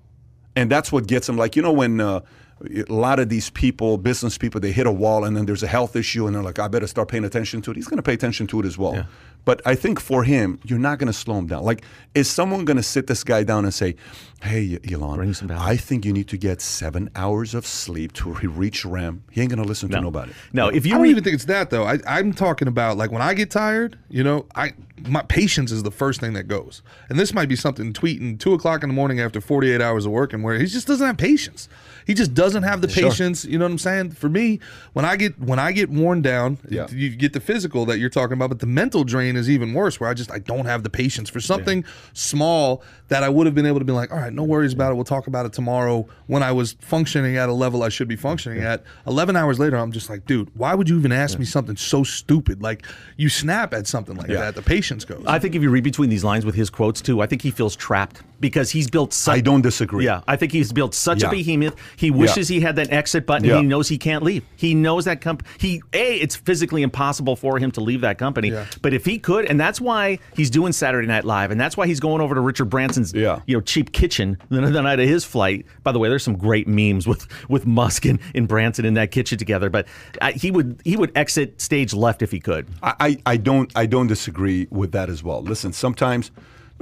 and 0.55 0.69
that's 0.69 0.91
what 0.91 1.07
gets 1.07 1.27
him 1.27 1.37
like 1.37 1.55
you 1.55 1.61
know 1.61 1.71
when 1.71 1.99
uh, 1.99 2.21
a 2.63 2.93
lot 2.93 3.19
of 3.19 3.29
these 3.29 3.49
people 3.49 3.97
business 3.97 4.37
people 4.37 4.61
they 4.61 4.71
hit 4.71 4.87
a 4.87 4.91
wall 4.91 5.25
and 5.25 5.35
then 5.35 5.45
there's 5.45 5.63
a 5.63 5.67
health 5.67 5.95
issue 5.95 6.25
and 6.25 6.35
they're 6.35 6.43
like 6.43 6.59
i 6.59 6.67
better 6.67 6.87
start 6.87 7.07
paying 7.07 7.25
attention 7.25 7.61
to 7.61 7.71
it. 7.71 7.75
He's 7.75 7.87
going 7.87 7.97
to 7.97 8.03
pay 8.03 8.13
attention 8.13 8.47
to 8.47 8.59
it 8.61 8.65
as 8.65 8.77
well. 8.77 9.05
But 9.45 9.61
i 9.65 9.75
think 9.75 9.99
for 9.99 10.23
him 10.23 10.59
you're 10.63 10.79
not 10.79 10.99
going 10.99 11.07
to 11.07 11.13
slow 11.13 11.37
him 11.37 11.47
down. 11.47 11.63
Like 11.63 11.83
is 12.15 12.29
someone 12.29 12.65
going 12.65 12.77
to 12.77 12.83
sit 12.83 13.07
this 13.07 13.23
guy 13.23 13.43
down 13.43 13.65
and 13.65 13.73
say 13.73 13.95
hey 14.41 14.79
elon 14.91 15.17
Bring 15.17 15.33
some 15.33 15.51
i 15.51 15.77
think 15.77 16.05
you 16.05 16.13
need 16.13 16.27
to 16.29 16.37
get 16.37 16.61
seven 16.61 17.09
hours 17.15 17.53
of 17.53 17.65
sleep 17.65 18.13
to 18.13 18.31
re- 18.31 18.47
reach 18.47 18.85
rem. 18.85 19.23
He 19.31 19.41
ain't 19.41 19.49
going 19.49 19.61
to 19.61 19.67
listen 19.67 19.89
to 19.89 20.01
nobody. 20.01 20.31
No, 20.51 20.67
if 20.69 20.83
I 20.83 20.87
you 20.87 20.93
don't 20.93 21.01
read, 21.03 21.11
even 21.11 21.23
think 21.23 21.35
it's 21.35 21.45
that 21.45 21.69
though. 21.69 21.83
I, 21.83 21.99
I'm 22.07 22.33
talking 22.33 22.67
about 22.67 22.97
like 22.97 23.11
when 23.11 23.21
I 23.21 23.33
get 23.33 23.51
tired, 23.51 23.97
you 24.09 24.23
know, 24.23 24.45
I 24.55 24.73
my 25.07 25.21
patience 25.23 25.71
is 25.71 25.83
the 25.83 25.91
first 25.91 26.19
thing 26.21 26.33
that 26.33 26.47
goes. 26.47 26.81
And 27.09 27.19
this 27.19 27.33
might 27.33 27.49
be 27.49 27.55
something 27.55 27.91
tweeting 27.93 28.39
two 28.39 28.53
o'clock 28.53 28.83
in 28.83 28.89
the 28.89 28.95
morning 28.95 29.19
after 29.19 29.41
48 29.41 29.81
hours 29.81 30.05
of 30.05 30.11
working 30.11 30.43
where 30.43 30.57
he 30.57 30.65
just 30.65 30.87
doesn't 30.87 31.05
have 31.05 31.17
patience. 31.17 31.67
He 32.05 32.13
just 32.13 32.33
doesn't 32.33 32.63
have 32.63 32.81
the 32.81 32.87
patience. 32.87 33.45
You 33.45 33.57
know 33.57 33.65
what 33.65 33.71
I'm 33.71 33.77
saying? 33.77 34.11
For 34.11 34.29
me, 34.29 34.59
when 34.93 35.05
I 35.05 35.15
get 35.15 35.39
when 35.39 35.59
I 35.59 35.71
get 35.71 35.89
worn 35.89 36.21
down, 36.21 36.57
Yeah. 36.69 36.87
you 36.91 37.09
get 37.09 37.33
the 37.33 37.39
physical 37.39 37.85
that 37.85 37.99
you're 37.99 38.09
talking 38.09 38.33
about, 38.33 38.49
but 38.49 38.59
the 38.59 38.65
mental 38.67 39.03
drain 39.03 39.35
is 39.35 39.49
even 39.49 39.73
worse. 39.73 39.99
Where 39.99 40.09
I 40.09 40.13
just 40.13 40.31
I 40.31 40.39
don't 40.39 40.65
have 40.65 40.83
the 40.83 40.89
patience 40.89 41.29
for 41.29 41.39
something 41.39 41.83
small 42.13 42.83
that 43.09 43.23
I 43.23 43.29
would 43.29 43.45
have 43.45 43.55
been 43.55 43.65
able 43.65 43.79
to 43.79 43.85
be 43.85 43.91
like, 43.93 44.11
all 44.11 44.17
right, 44.17 44.33
no 44.33 44.43
worries 44.43 44.73
about 44.73 44.91
it. 44.91 44.95
We'll 44.95 45.03
talk 45.03 45.27
about 45.27 45.45
it 45.45 45.53
tomorrow. 45.53 46.07
When 46.27 46.41
I 46.43 46.51
was 46.51 46.73
functioning 46.79 47.37
at 47.37 47.49
a 47.49 47.53
level 47.53 47.83
I 47.83 47.89
should 47.89 48.07
be 48.07 48.15
functioning 48.15 48.61
at, 48.63 48.83
11 49.05 49.35
hours 49.35 49.59
later, 49.59 49.77
I'm 49.77 49.91
just 49.91 50.09
like, 50.09 50.25
dude, 50.25 50.49
why 50.55 50.73
would 50.73 50.89
you 50.89 50.97
even 50.97 51.11
ask 51.11 51.37
me 51.37 51.45
something 51.45 51.75
so 51.75 52.03
stupid? 52.03 52.61
Like 52.61 52.85
you 53.17 53.29
snap 53.29 53.73
at 53.73 53.87
something 53.87 54.15
like 54.15 54.27
that, 54.27 54.55
the 54.55 54.61
patience 54.61 55.05
goes. 55.05 55.23
I 55.27 55.39
think 55.39 55.55
if 55.55 55.61
you 55.61 55.69
read 55.69 55.83
between 55.83 56.09
these 56.09 56.23
lines 56.23 56.45
with 56.45 56.55
his 56.55 56.69
quotes 56.69 57.01
too, 57.01 57.21
I 57.21 57.27
think 57.27 57.41
he 57.41 57.51
feels 57.51 57.75
trapped 57.75 58.21
because 58.43 58.69
he's 58.69 58.89
built 58.89 59.13
such. 59.13 59.33
i 59.37 59.41
don't 59.41 59.61
disagree 59.61 60.03
Yeah, 60.05 60.21
I 60.27 60.35
think 60.35 60.51
he's 60.51 60.71
built 60.73 60.93
such 60.93 61.21
Yeah. 61.23 61.29
a 61.29 61.31
behemoth. 61.31 61.75
He 61.95 62.11
wishes 62.11 62.47
he 62.49 62.59
had 62.59 62.75
that 62.75 62.91
exit 62.91 63.25
button. 63.25 63.47
Yeah. 63.47 63.57
He 63.61 63.63
knows 63.63 63.87
he 63.87 63.97
can't 63.97 64.21
leave. 64.23 64.43
He 64.57 64.75
knows 64.75 65.05
that 65.05 65.21
comp. 65.21 65.43
He 65.59 65.81
a 65.93 66.15
it's 66.17 66.35
physically 66.35 66.81
impossible 66.83 67.35
for 67.37 67.57
him 67.57 67.71
to 67.71 67.81
leave 67.81 68.01
that 68.01 68.17
company. 68.17 68.49
Yeah. 68.49 68.65
But 68.81 68.93
if 68.93 69.05
he 69.05 69.17
could, 69.17 69.45
and 69.45 69.57
that's 69.59 69.79
why 69.79 70.19
he's 70.35 70.49
doing 70.49 70.73
Saturday 70.73 71.07
Night 71.07 71.23
Live, 71.25 71.51
and 71.51 71.59
that's 71.59 71.77
why 71.77 71.87
he's 71.87 71.99
going 72.01 72.21
over 72.21 72.35
to 72.35 72.41
Richard 72.41 72.65
Branson's 72.65 73.13
Yeah. 73.13 73.39
you 73.47 73.55
know 73.57 73.61
cheap 73.61 73.93
kitchen 73.93 74.37
the, 74.49 74.61
the 74.61 74.81
night 74.81 74.99
of 74.99 75.07
his 75.07 75.23
flight. 75.23 75.65
By 75.83 75.91
the 75.93 75.99
way, 75.99 76.09
there's 76.09 76.23
some 76.23 76.35
great 76.37 76.67
memes 76.67 77.07
with 77.07 77.25
with 77.49 77.65
Musk 77.65 78.05
and, 78.05 78.19
and 78.35 78.47
Branson 78.47 78.83
in 78.85 78.93
that 78.95 79.11
kitchen 79.11 79.37
together. 79.37 79.69
But 79.69 79.87
uh, 80.21 80.33
he 80.33 80.51
would 80.51 80.81
he 80.83 80.97
would 80.97 81.11
exit 81.15 81.61
stage 81.61 81.93
left 81.93 82.21
if 82.21 82.31
he 82.31 82.39
could. 82.41 82.67
I, 82.83 82.93
I 82.99 83.17
I 83.33 83.37
don't 83.37 83.71
I 83.75 83.85
don't 83.85 84.07
disagree 84.07 84.67
with 84.69 84.91
that 84.91 85.09
as 85.09 85.23
well. 85.23 85.41
Listen, 85.41 85.71
sometimes 85.71 86.31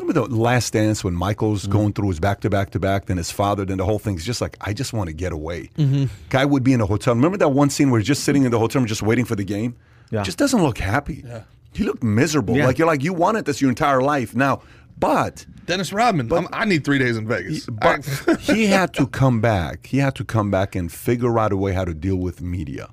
remember 0.01 0.27
the 0.27 0.35
last 0.35 0.73
dance 0.73 1.03
when 1.03 1.13
Michael's 1.15 1.63
Mm-hmm. 1.63 1.71
going 1.71 1.93
through 1.93 2.09
his 2.09 2.19
back 2.19 2.41
to 2.41 2.49
back 2.49 2.71
to 2.71 2.79
back, 2.79 3.05
then 3.05 3.17
his 3.17 3.31
father, 3.31 3.65
then 3.65 3.77
the 3.77 3.85
whole 3.85 3.99
thing's 3.99 4.25
just 4.25 4.41
like 4.41 4.57
I 4.61 4.73
just 4.73 4.93
want 4.93 5.07
to 5.07 5.13
get 5.13 5.31
away. 5.31 5.69
Guy 6.29 6.45
would 6.45 6.63
be 6.63 6.73
in 6.73 6.81
a 6.81 6.85
hotel. 6.85 7.13
Remember 7.15 7.37
that 7.37 7.49
one 7.49 7.69
scene 7.69 7.89
where 7.91 7.99
he's 7.99 8.07
just 8.07 8.23
sitting 8.23 8.43
in 8.43 8.51
the 8.51 8.59
hotel 8.59 8.79
room 8.81 8.87
just 8.87 9.01
waiting 9.01 9.25
for 9.25 9.35
the 9.35 9.43
game? 9.43 9.75
Yeah. 10.11 10.23
Just 10.23 10.37
doesn't 10.37 10.61
look 10.61 10.77
happy. 10.77 11.23
He 11.73 11.83
looked 11.85 12.03
miserable. 12.03 12.55
Yeah. 12.57 12.65
Like 12.67 12.77
you're 12.77 12.87
like 12.87 13.03
you 13.03 13.13
wanted 13.13 13.45
this 13.45 13.61
your 13.61 13.69
entire 13.69 14.01
life 14.01 14.35
now. 14.35 14.61
But 14.99 15.45
Dennis 15.65 15.91
Rodman, 15.91 16.31
I'm, 16.31 16.47
I 16.53 16.65
need 16.65 16.83
three 16.83 16.99
days 16.99 17.17
in 17.17 17.27
Vegas. 17.27 17.65
but 17.65 18.05
he 18.41 18.65
had 18.67 18.93
to 18.95 19.07
come 19.07 19.41
back. 19.41 19.87
He 19.87 19.97
had 19.97 20.13
to 20.15 20.23
come 20.25 20.51
back 20.51 20.75
and 20.75 20.91
figure 20.91 21.39
out 21.39 21.51
a 21.51 21.57
way 21.57 21.71
how 21.73 21.85
to 21.85 21.93
deal 21.93 22.17
with 22.17 22.39
media 22.41 22.89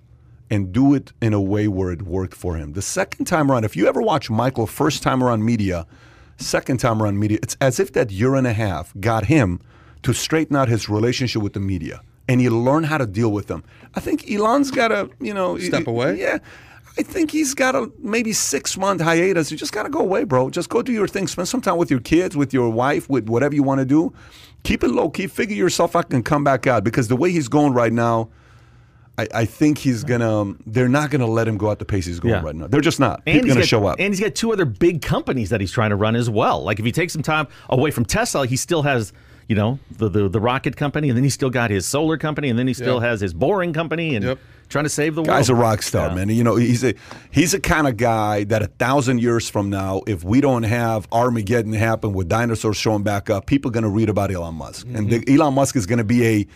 and 0.48 0.72
do 0.72 0.94
it 0.94 1.12
in 1.20 1.34
a 1.34 1.40
way 1.40 1.68
where 1.68 1.90
it 1.92 2.02
worked 2.02 2.34
for 2.34 2.56
him. 2.56 2.72
The 2.72 2.80
second 2.80 3.26
time 3.26 3.50
around, 3.50 3.64
if 3.64 3.76
you 3.76 3.86
ever 3.88 4.00
watch 4.00 4.30
Michael 4.30 4.66
first 4.66 5.02
time 5.02 5.22
around 5.22 5.44
media, 5.44 5.86
second 6.38 6.78
time 6.78 7.02
around 7.02 7.18
media, 7.18 7.38
it's 7.42 7.56
as 7.60 7.78
if 7.78 7.92
that 7.92 8.10
year 8.10 8.34
and 8.34 8.46
a 8.46 8.52
half 8.52 8.92
got 9.00 9.26
him 9.26 9.60
to 10.02 10.12
straighten 10.12 10.56
out 10.56 10.68
his 10.68 10.88
relationship 10.88 11.42
with 11.42 11.52
the 11.52 11.60
media 11.60 12.00
and 12.28 12.40
he 12.40 12.50
learned 12.50 12.86
how 12.86 12.98
to 12.98 13.06
deal 13.06 13.32
with 13.32 13.46
them. 13.46 13.64
I 13.94 14.00
think 14.00 14.30
Elon's 14.30 14.70
got 14.70 14.88
to, 14.88 15.10
you 15.20 15.34
know, 15.34 15.58
Step 15.58 15.86
away? 15.86 16.20
Yeah. 16.20 16.38
I 16.98 17.02
think 17.02 17.30
he's 17.30 17.54
got 17.54 17.76
a 17.76 17.90
maybe 18.00 18.32
six 18.32 18.76
month 18.76 19.00
hiatus. 19.00 19.50
You 19.50 19.56
just 19.56 19.72
got 19.72 19.84
to 19.84 19.88
go 19.88 20.00
away, 20.00 20.24
bro. 20.24 20.50
Just 20.50 20.68
go 20.68 20.82
do 20.82 20.92
your 20.92 21.06
thing. 21.06 21.28
Spend 21.28 21.46
some 21.46 21.60
time 21.60 21.76
with 21.76 21.90
your 21.90 22.00
kids, 22.00 22.36
with 22.36 22.52
your 22.52 22.70
wife, 22.70 23.08
with 23.08 23.28
whatever 23.28 23.54
you 23.54 23.62
want 23.62 23.78
to 23.78 23.84
do. 23.84 24.12
Keep 24.64 24.82
it 24.82 24.88
low 24.88 25.08
key. 25.08 25.28
Figure 25.28 25.56
yourself 25.56 25.94
out 25.94 26.12
and 26.12 26.24
come 26.24 26.42
back 26.42 26.66
out 26.66 26.82
because 26.82 27.06
the 27.06 27.14
way 27.16 27.30
he's 27.30 27.48
going 27.48 27.72
right 27.72 27.92
now, 27.92 28.28
I, 29.18 29.26
I 29.34 29.44
think 29.44 29.78
he's 29.78 30.04
gonna. 30.04 30.54
They're 30.64 30.88
not 30.88 31.10
gonna 31.10 31.26
let 31.26 31.48
him 31.48 31.58
go 31.58 31.68
out 31.70 31.78
the 31.80 31.84
pace 31.84 32.06
he's 32.06 32.20
going 32.20 32.34
Yeah. 32.34 32.42
right 32.42 32.54
now. 32.54 32.68
They're 32.68 32.80
just 32.80 33.00
not. 33.00 33.22
And 33.26 33.34
People 33.34 33.46
he's 33.46 33.54
gonna 33.54 33.60
got, 33.62 33.68
show 33.68 33.86
up. 33.86 33.96
And 33.98 34.14
he's 34.14 34.20
got 34.20 34.34
two 34.34 34.52
other 34.52 34.64
big 34.64 35.02
companies 35.02 35.50
that 35.50 35.60
he's 35.60 35.72
trying 35.72 35.90
to 35.90 35.96
run 35.96 36.14
as 36.16 36.30
well. 36.30 36.62
Like 36.62 36.78
if 36.78 36.84
he 36.84 36.92
takes 36.92 37.12
some 37.12 37.22
time 37.22 37.48
away 37.68 37.90
from 37.90 38.04
Tesla, 38.04 38.46
he 38.46 38.56
still 38.56 38.82
has, 38.82 39.12
you 39.48 39.56
know, 39.56 39.78
the 39.90 40.08
the, 40.08 40.28
the 40.28 40.40
rocket 40.40 40.76
company, 40.76 41.08
and 41.08 41.16
then 41.16 41.24
he's 41.24 41.34
still 41.34 41.50
got 41.50 41.70
his 41.70 41.86
solar 41.86 42.16
company, 42.18 42.50
and 42.50 42.58
then 42.58 42.68
he 42.68 42.74
still 42.74 43.00
Yep. 43.00 43.02
has 43.02 43.20
his 43.20 43.32
boring 43.34 43.72
company, 43.72 44.14
and 44.14 44.24
Yep. 44.24 44.38
trying 44.68 44.84
to 44.84 44.90
save 44.90 45.14
the 45.14 45.22
world. 45.22 45.28
Guy's 45.28 45.48
a 45.48 45.54
rock 45.54 45.80
star, 45.82 46.08
Yeah. 46.08 46.14
man. 46.14 46.28
You 46.28 46.44
know, 46.44 46.56
he's 46.56 46.84
a 46.84 46.92
he's 47.30 47.54
a 47.54 47.60
kind 47.60 47.88
of 47.88 47.96
guy 47.96 48.44
that 48.44 48.62
a 48.62 48.66
thousand 48.66 49.22
years 49.22 49.48
from 49.48 49.70
now, 49.70 50.02
if 50.06 50.22
we 50.22 50.42
don't 50.42 50.64
have 50.64 51.08
Armageddon 51.10 51.72
happen 51.72 52.12
with 52.12 52.28
dinosaurs 52.28 52.76
showing 52.76 53.02
back 53.02 53.30
up, 53.30 53.46
people 53.46 53.70
are 53.70 53.72
going 53.72 53.84
to 53.84 53.88
read 53.88 54.10
about 54.10 54.30
Elon 54.30 54.54
Musk, 54.54 54.86
and 54.86 55.08
mm-hmm. 55.08 55.24
the, 55.24 55.34
Elon 55.34 55.54
Musk 55.54 55.76
is 55.76 55.86
going 55.86 55.98
to 55.98 56.04
be 56.04 56.26
a 56.26 56.46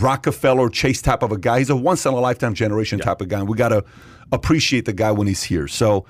Rockefeller 0.00 0.68
Chase 0.68 1.00
type 1.00 1.22
of 1.22 1.30
a 1.30 1.38
guy. 1.38 1.58
He's 1.58 1.70
a 1.70 1.76
once 1.76 2.04
in 2.04 2.12
a 2.12 2.18
lifetime 2.18 2.54
generation 2.54 2.98
type 2.98 3.20
of 3.20 3.28
guy. 3.28 3.38
And 3.38 3.48
we 3.48 3.56
got 3.56 3.68
to 3.68 3.84
appreciate 4.32 4.86
the 4.86 4.92
guy 4.92 5.12
when 5.12 5.28
he's 5.28 5.44
here. 5.44 5.68
So. 5.68 6.04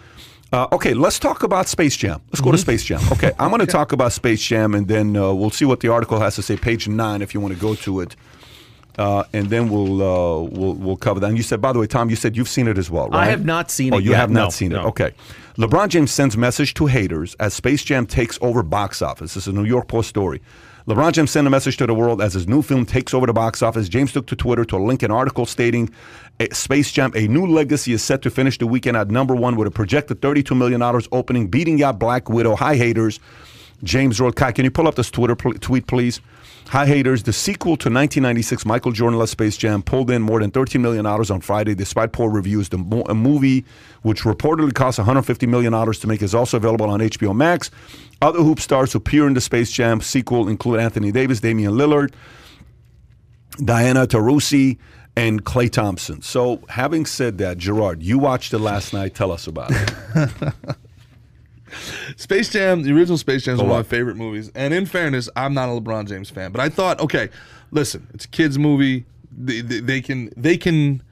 Uh, 0.52 0.66
okay, 0.72 0.94
let's 0.94 1.18
talk 1.18 1.42
about 1.44 1.68
Space 1.68 1.96
Jam. 1.96 2.20
Let's 2.32 2.40
go 2.40 2.50
to 2.50 2.58
Space 2.58 2.82
Jam. 2.84 3.00
Okay, 3.12 3.30
I'm 3.38 3.50
going 3.50 3.60
to 3.64 3.66
talk 3.66 3.92
about 3.92 4.12
Space 4.12 4.42
Jam, 4.42 4.74
and 4.74 4.88
then 4.88 5.16
uh, 5.16 5.32
we'll 5.32 5.50
see 5.50 5.64
what 5.64 5.80
the 5.80 5.88
article 5.88 6.18
has 6.18 6.34
to 6.36 6.42
say. 6.42 6.56
Page 6.56 6.88
nine, 6.88 7.22
if 7.22 7.34
you 7.34 7.40
want 7.40 7.54
to 7.54 7.60
go 7.60 7.74
to 7.76 8.00
it. 8.00 8.16
Uh, 8.98 9.22
and 9.32 9.48
then 9.48 9.68
we'll 9.70 10.02
uh, 10.02 10.42
we'll 10.50 10.74
we'll 10.74 10.96
cover 10.96 11.20
that. 11.20 11.28
And 11.28 11.36
you 11.36 11.44
said, 11.44 11.60
by 11.60 11.72
the 11.72 11.78
way, 11.78 11.86
Tom, 11.86 12.10
you 12.10 12.16
said 12.16 12.36
you've 12.36 12.48
seen 12.48 12.66
it 12.66 12.76
as 12.76 12.90
well, 12.90 13.08
right? 13.08 13.20
I 13.20 13.26
have 13.26 13.44
not 13.44 13.70
seen 13.70 13.94
oh, 13.94 13.98
it 13.98 14.04
you 14.04 14.10
yet. 14.10 14.16
have 14.16 14.30
not 14.30 14.44
No, 14.44 14.50
seen 14.50 14.72
it. 14.72 14.78
Okay. 14.78 15.12
LeBron 15.56 15.88
James 15.88 16.10
sends 16.10 16.36
message 16.36 16.74
to 16.74 16.86
haters 16.86 17.34
as 17.38 17.54
Space 17.54 17.84
Jam 17.84 18.06
takes 18.06 18.38
over 18.42 18.62
box 18.62 19.00
office. 19.02 19.34
This 19.34 19.44
is 19.46 19.48
a 19.48 19.56
New 19.56 19.64
York 19.64 19.88
Post 19.88 20.08
story. 20.08 20.40
LeBron 20.90 21.12
James 21.12 21.30
sent 21.30 21.46
a 21.46 21.50
message 21.50 21.76
to 21.76 21.86
the 21.86 21.94
world 21.94 22.20
as 22.20 22.34
his 22.34 22.48
new 22.48 22.62
film 22.62 22.84
takes 22.84 23.14
over 23.14 23.24
the 23.24 23.32
box 23.32 23.62
office. 23.62 23.88
James 23.88 24.10
took 24.10 24.26
to 24.26 24.34
Twitter 24.34 24.64
to 24.64 24.76
link 24.76 25.04
an 25.04 25.12
article 25.12 25.46
stating 25.46 25.88
Space 26.50 26.90
Jam, 26.90 27.12
a 27.14 27.28
new 27.28 27.46
legacy, 27.46 27.92
is 27.92 28.02
set 28.02 28.22
to 28.22 28.30
finish 28.30 28.58
the 28.58 28.66
weekend 28.66 28.96
at 28.96 29.08
number 29.08 29.36
one 29.36 29.54
with 29.54 29.68
a 29.68 29.70
projected 29.70 30.20
$32 30.20 30.56
million 30.56 30.82
opening, 31.12 31.46
beating 31.46 31.80
out 31.80 32.00
Black 32.00 32.28
Widow. 32.28 32.56
Hi, 32.56 32.74
haters. 32.74 33.20
James 33.84 34.20
wrote, 34.20 34.34
Kai, 34.34 34.50
can 34.50 34.64
you 34.64 34.70
pull 34.72 34.88
up 34.88 34.96
this 34.96 35.12
Twitter 35.12 35.36
pl- 35.36 35.54
tweet, 35.54 35.86
please? 35.86 36.20
Hi, 36.70 36.86
haters. 36.86 37.24
The 37.24 37.32
sequel 37.32 37.72
to 37.78 37.90
1996 37.90 38.64
Michael 38.64 38.92
Jordan-less 38.92 39.32
Space 39.32 39.56
Jam 39.56 39.82
pulled 39.82 40.08
in 40.08 40.22
more 40.22 40.38
than 40.38 40.52
$13 40.52 40.80
million 40.80 41.04
on 41.04 41.40
Friday 41.40 41.74
despite 41.74 42.12
poor 42.12 42.30
reviews. 42.30 42.68
The 42.68 42.78
mo- 42.78 43.02
a 43.08 43.14
movie, 43.14 43.64
which 44.02 44.22
reportedly 44.22 44.72
cost 44.72 45.00
$150 45.00 45.48
million 45.48 45.72
to 45.72 46.06
make, 46.06 46.22
is 46.22 46.32
also 46.32 46.58
available 46.58 46.88
on 46.88 47.00
HBO 47.00 47.34
Max. 47.34 47.72
Other 48.22 48.38
Hoop 48.38 48.60
stars 48.60 48.92
who 48.92 48.98
appear 48.98 49.26
in 49.26 49.34
the 49.34 49.40
Space 49.40 49.72
Jam 49.72 50.00
sequel 50.00 50.48
include 50.48 50.78
Anthony 50.78 51.10
Davis, 51.10 51.40
Damian 51.40 51.72
Lillard, 51.72 52.14
Diana 53.64 54.06
Taurasi, 54.06 54.78
and 55.16 55.44
Klay 55.44 55.68
Thompson. 55.68 56.22
So, 56.22 56.62
having 56.68 57.04
said 57.04 57.38
that, 57.38 57.58
Gerard, 57.58 58.00
you 58.00 58.16
watched 58.16 58.54
it 58.54 58.60
last 58.60 58.92
night. 58.92 59.16
Tell 59.16 59.32
us 59.32 59.48
about 59.48 59.72
it. 59.72 60.54
Space 62.16 62.50
Jam, 62.50 62.82
the 62.82 62.92
original 62.92 63.18
Space 63.18 63.44
Jam 63.44 63.54
is 63.54 63.60
one 63.60 63.70
of 63.70 63.76
my 63.76 63.82
favorite 63.82 64.16
movies. 64.16 64.50
And 64.54 64.74
in 64.74 64.86
fairness, 64.86 65.28
I'm 65.36 65.54
not 65.54 65.68
a 65.68 65.72
LeBron 65.72 66.08
James 66.08 66.30
fan, 66.30 66.52
but 66.52 66.60
I 66.60 66.68
thought, 66.68 67.00
okay, 67.00 67.28
listen, 67.70 68.08
it's 68.14 68.24
a 68.24 68.28
kids 68.28 68.58
movie. 68.58 69.06
They, 69.36 69.60
they, 69.60 69.80
they 69.80 70.00
can 70.00 70.32
they 70.36 70.56
can 70.56 71.02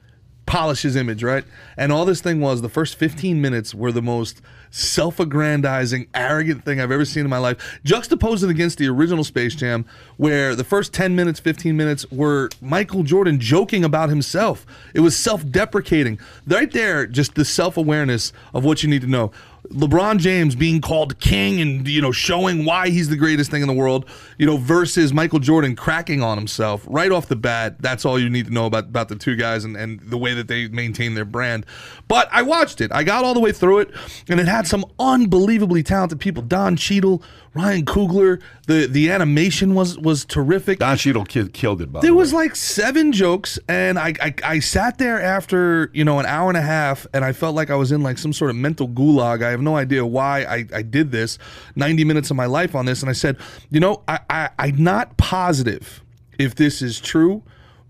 polish 0.49 0.81
his 0.81 0.95
image, 0.95 1.23
right? 1.23 1.45
And 1.77 1.91
all 1.91 2.05
this 2.05 2.21
thing 2.21 2.39
was 2.39 2.63
the 2.63 2.69
first 2.69 2.95
15 2.95 3.39
minutes 3.39 3.75
were 3.75 3.91
the 3.91 4.01
most 4.01 4.41
self-aggrandizing, 4.71 6.07
arrogant 6.15 6.65
thing 6.65 6.81
I've 6.81 6.91
ever 6.91 7.05
seen 7.05 7.23
in 7.23 7.29
my 7.29 7.37
life. 7.37 7.79
Juxtaposed 7.83 8.43
against 8.43 8.79
the 8.79 8.87
original 8.87 9.23
Space 9.23 9.53
Jam, 9.53 9.85
where 10.17 10.55
the 10.55 10.63
first 10.63 10.91
10 10.91 11.15
minutes, 11.15 11.39
15 11.39 11.77
minutes 11.77 12.09
were 12.11 12.49
Michael 12.61 13.03
Jordan 13.03 13.39
joking 13.39 13.83
about 13.83 14.09
himself. 14.09 14.65
It 14.95 15.01
was 15.01 15.15
self-deprecating. 15.15 16.19
Right 16.47 16.71
there, 16.71 17.05
just 17.05 17.35
the 17.35 17.45
self-awareness 17.45 18.33
of 18.53 18.65
what 18.65 18.81
you 18.81 18.89
need 18.89 19.01
to 19.01 19.07
know. 19.07 19.31
LeBron 19.69 20.17
James 20.17 20.55
being 20.55 20.81
called 20.81 21.19
king 21.19 21.61
and 21.61 21.87
you 21.87 22.01
know 22.01 22.11
showing 22.11 22.65
why 22.65 22.89
he's 22.89 23.09
the 23.09 23.15
greatest 23.15 23.51
thing 23.51 23.61
in 23.61 23.67
the 23.67 23.73
world, 23.73 24.05
you 24.37 24.45
know, 24.45 24.57
versus 24.57 25.13
Michael 25.13 25.39
Jordan 25.39 25.75
cracking 25.75 26.23
on 26.23 26.37
himself 26.37 26.85
right 26.89 27.11
off 27.11 27.27
the 27.27 27.35
bat. 27.35 27.75
That's 27.79 28.05
all 28.05 28.19
you 28.19 28.29
need 28.29 28.47
to 28.47 28.53
know 28.53 28.65
about 28.65 28.85
about 28.85 29.09
the 29.09 29.15
two 29.15 29.35
guys 29.35 29.65
and, 29.65 29.77
and 29.77 29.99
the 29.99 30.17
way 30.17 30.33
that 30.33 30.47
they 30.47 30.67
maintain 30.69 31.13
their 31.13 31.25
brand. 31.25 31.65
But 32.07 32.27
I 32.31 32.41
watched 32.41 32.81
it. 32.81 32.91
I 32.91 33.03
got 33.03 33.23
all 33.23 33.33
the 33.33 33.39
way 33.39 33.51
through 33.51 33.79
it, 33.79 33.91
and 34.27 34.39
it 34.39 34.47
had 34.47 34.67
some 34.67 34.85
unbelievably 34.99 35.83
talented 35.83 36.19
people. 36.19 36.41
Don 36.41 36.75
Cheadle, 36.75 37.21
Ryan 37.53 37.85
Coogler. 37.85 38.41
The 38.67 38.85
the 38.85 39.09
animation 39.11 39.73
was 39.73 39.97
was 39.97 40.23
terrific. 40.25 40.79
Don 40.79 40.97
Cheadle 40.97 41.25
ki- 41.25 41.49
killed 41.49 41.81
it, 41.81 41.91
by 41.91 41.99
the 41.99 41.99
way. 41.99 42.01
There 42.07 42.11
the 42.11 42.17
was 42.17 42.33
way. 42.33 42.43
like 42.45 42.55
seven 42.55 43.11
jokes, 43.11 43.57
and 43.67 43.97
I, 43.97 44.13
I 44.21 44.33
I 44.43 44.59
sat 44.59 44.97
there 44.97 45.21
after 45.21 45.89
you 45.93 46.05
know 46.05 46.19
an 46.19 46.25
hour 46.25 46.49
and 46.49 46.57
a 46.57 46.61
half, 46.61 47.07
and 47.13 47.25
I 47.25 47.33
felt 47.33 47.55
like 47.55 47.69
I 47.69 47.75
was 47.75 47.91
in 47.91 48.03
like 48.03 48.17
some 48.17 48.33
sort 48.33 48.51
of 48.51 48.55
mental 48.57 48.87
gulag. 48.87 49.43
I 49.43 49.49
have 49.49 49.61
no 49.61 49.75
idea 49.75 50.05
why 50.05 50.43
I, 50.43 50.65
I 50.73 50.81
did 50.83 51.11
this, 51.11 51.37
ninety 51.75 52.03
minutes 52.03 52.29
of 52.29 52.37
my 52.37 52.45
life 52.45 52.75
on 52.75 52.85
this, 52.85 53.01
and 53.01 53.09
I 53.09 53.13
said, 53.13 53.37
you 53.71 53.79
know, 53.79 54.03
I, 54.07 54.19
I 54.29 54.49
I'm 54.59 54.83
not 54.83 55.17
positive 55.17 56.03
if 56.37 56.55
this 56.55 56.81
is 56.81 56.99
true, 57.01 57.43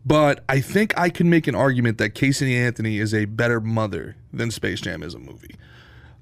but 0.05 0.43
I 0.47 0.61
think 0.61 0.97
I 0.97 1.09
can 1.09 1.29
make 1.29 1.47
an 1.47 1.55
argument 1.55 1.97
that 1.97 2.11
Casey 2.15 2.55
Anthony 2.55 2.97
is 2.97 3.13
a 3.13 3.25
better 3.25 3.59
mother 3.59 4.15
than 4.31 4.51
Space 4.51 4.79
Jam 4.81 5.03
is 5.03 5.13
a 5.13 5.19
movie. 5.19 5.55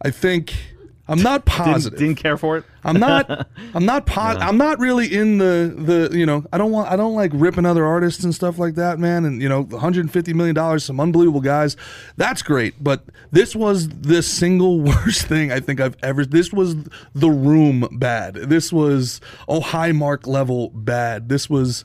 I 0.02 0.10
think 0.12 0.76
I'm 1.10 1.22
not 1.22 1.46
Didn't, 1.46 1.58
positive. 1.58 2.00
didn't 2.00 2.16
care 2.16 2.38
for 2.38 2.58
it. 2.58 2.66
I'm 2.84 3.00
not. 3.00 3.48
I'm 3.74 3.86
not. 3.86 4.06
Pot, 4.06 4.42
I'm 4.42 4.58
not 4.58 4.80
really 4.80 5.14
in 5.14 5.38
the 5.38 5.74
the. 6.10 6.18
You 6.18 6.26
know, 6.26 6.46
I 6.52 6.58
don't 6.58 6.72
want. 6.72 6.90
I 6.90 6.96
don't 6.96 7.16
like 7.16 7.32
ripping 7.34 7.66
other 7.66 7.86
artists 7.86 8.24
and 8.24 8.36
stuff 8.36 8.58
like 8.58 8.76
that, 8.76 9.00
man. 9.00 9.24
And 9.26 9.42
you 9.42 9.48
know, 9.48 9.62
150 9.64 10.34
million 10.34 10.56
dollars, 10.56 10.84
some 10.84 11.00
unbelievable 11.00 11.42
guys. 11.42 11.78
That's 12.18 12.42
great. 12.42 12.84
But 12.84 13.04
this 13.32 13.56
was 13.56 13.88
the 13.88 14.22
single 14.22 14.82
worst 14.82 15.28
thing 15.28 15.52
I 15.52 15.60
think 15.60 15.80
I've 15.80 15.98
ever. 16.04 16.26
This 16.26 16.52
was 16.52 16.76
the 17.14 17.30
room 17.30 17.88
bad. 17.94 18.36
This 18.36 18.74
was 18.74 19.22
oh 19.48 19.62
high 19.62 19.94
mark 19.94 20.28
level 20.28 20.70
bad. 20.70 21.30
This 21.30 21.50
was. 21.50 21.84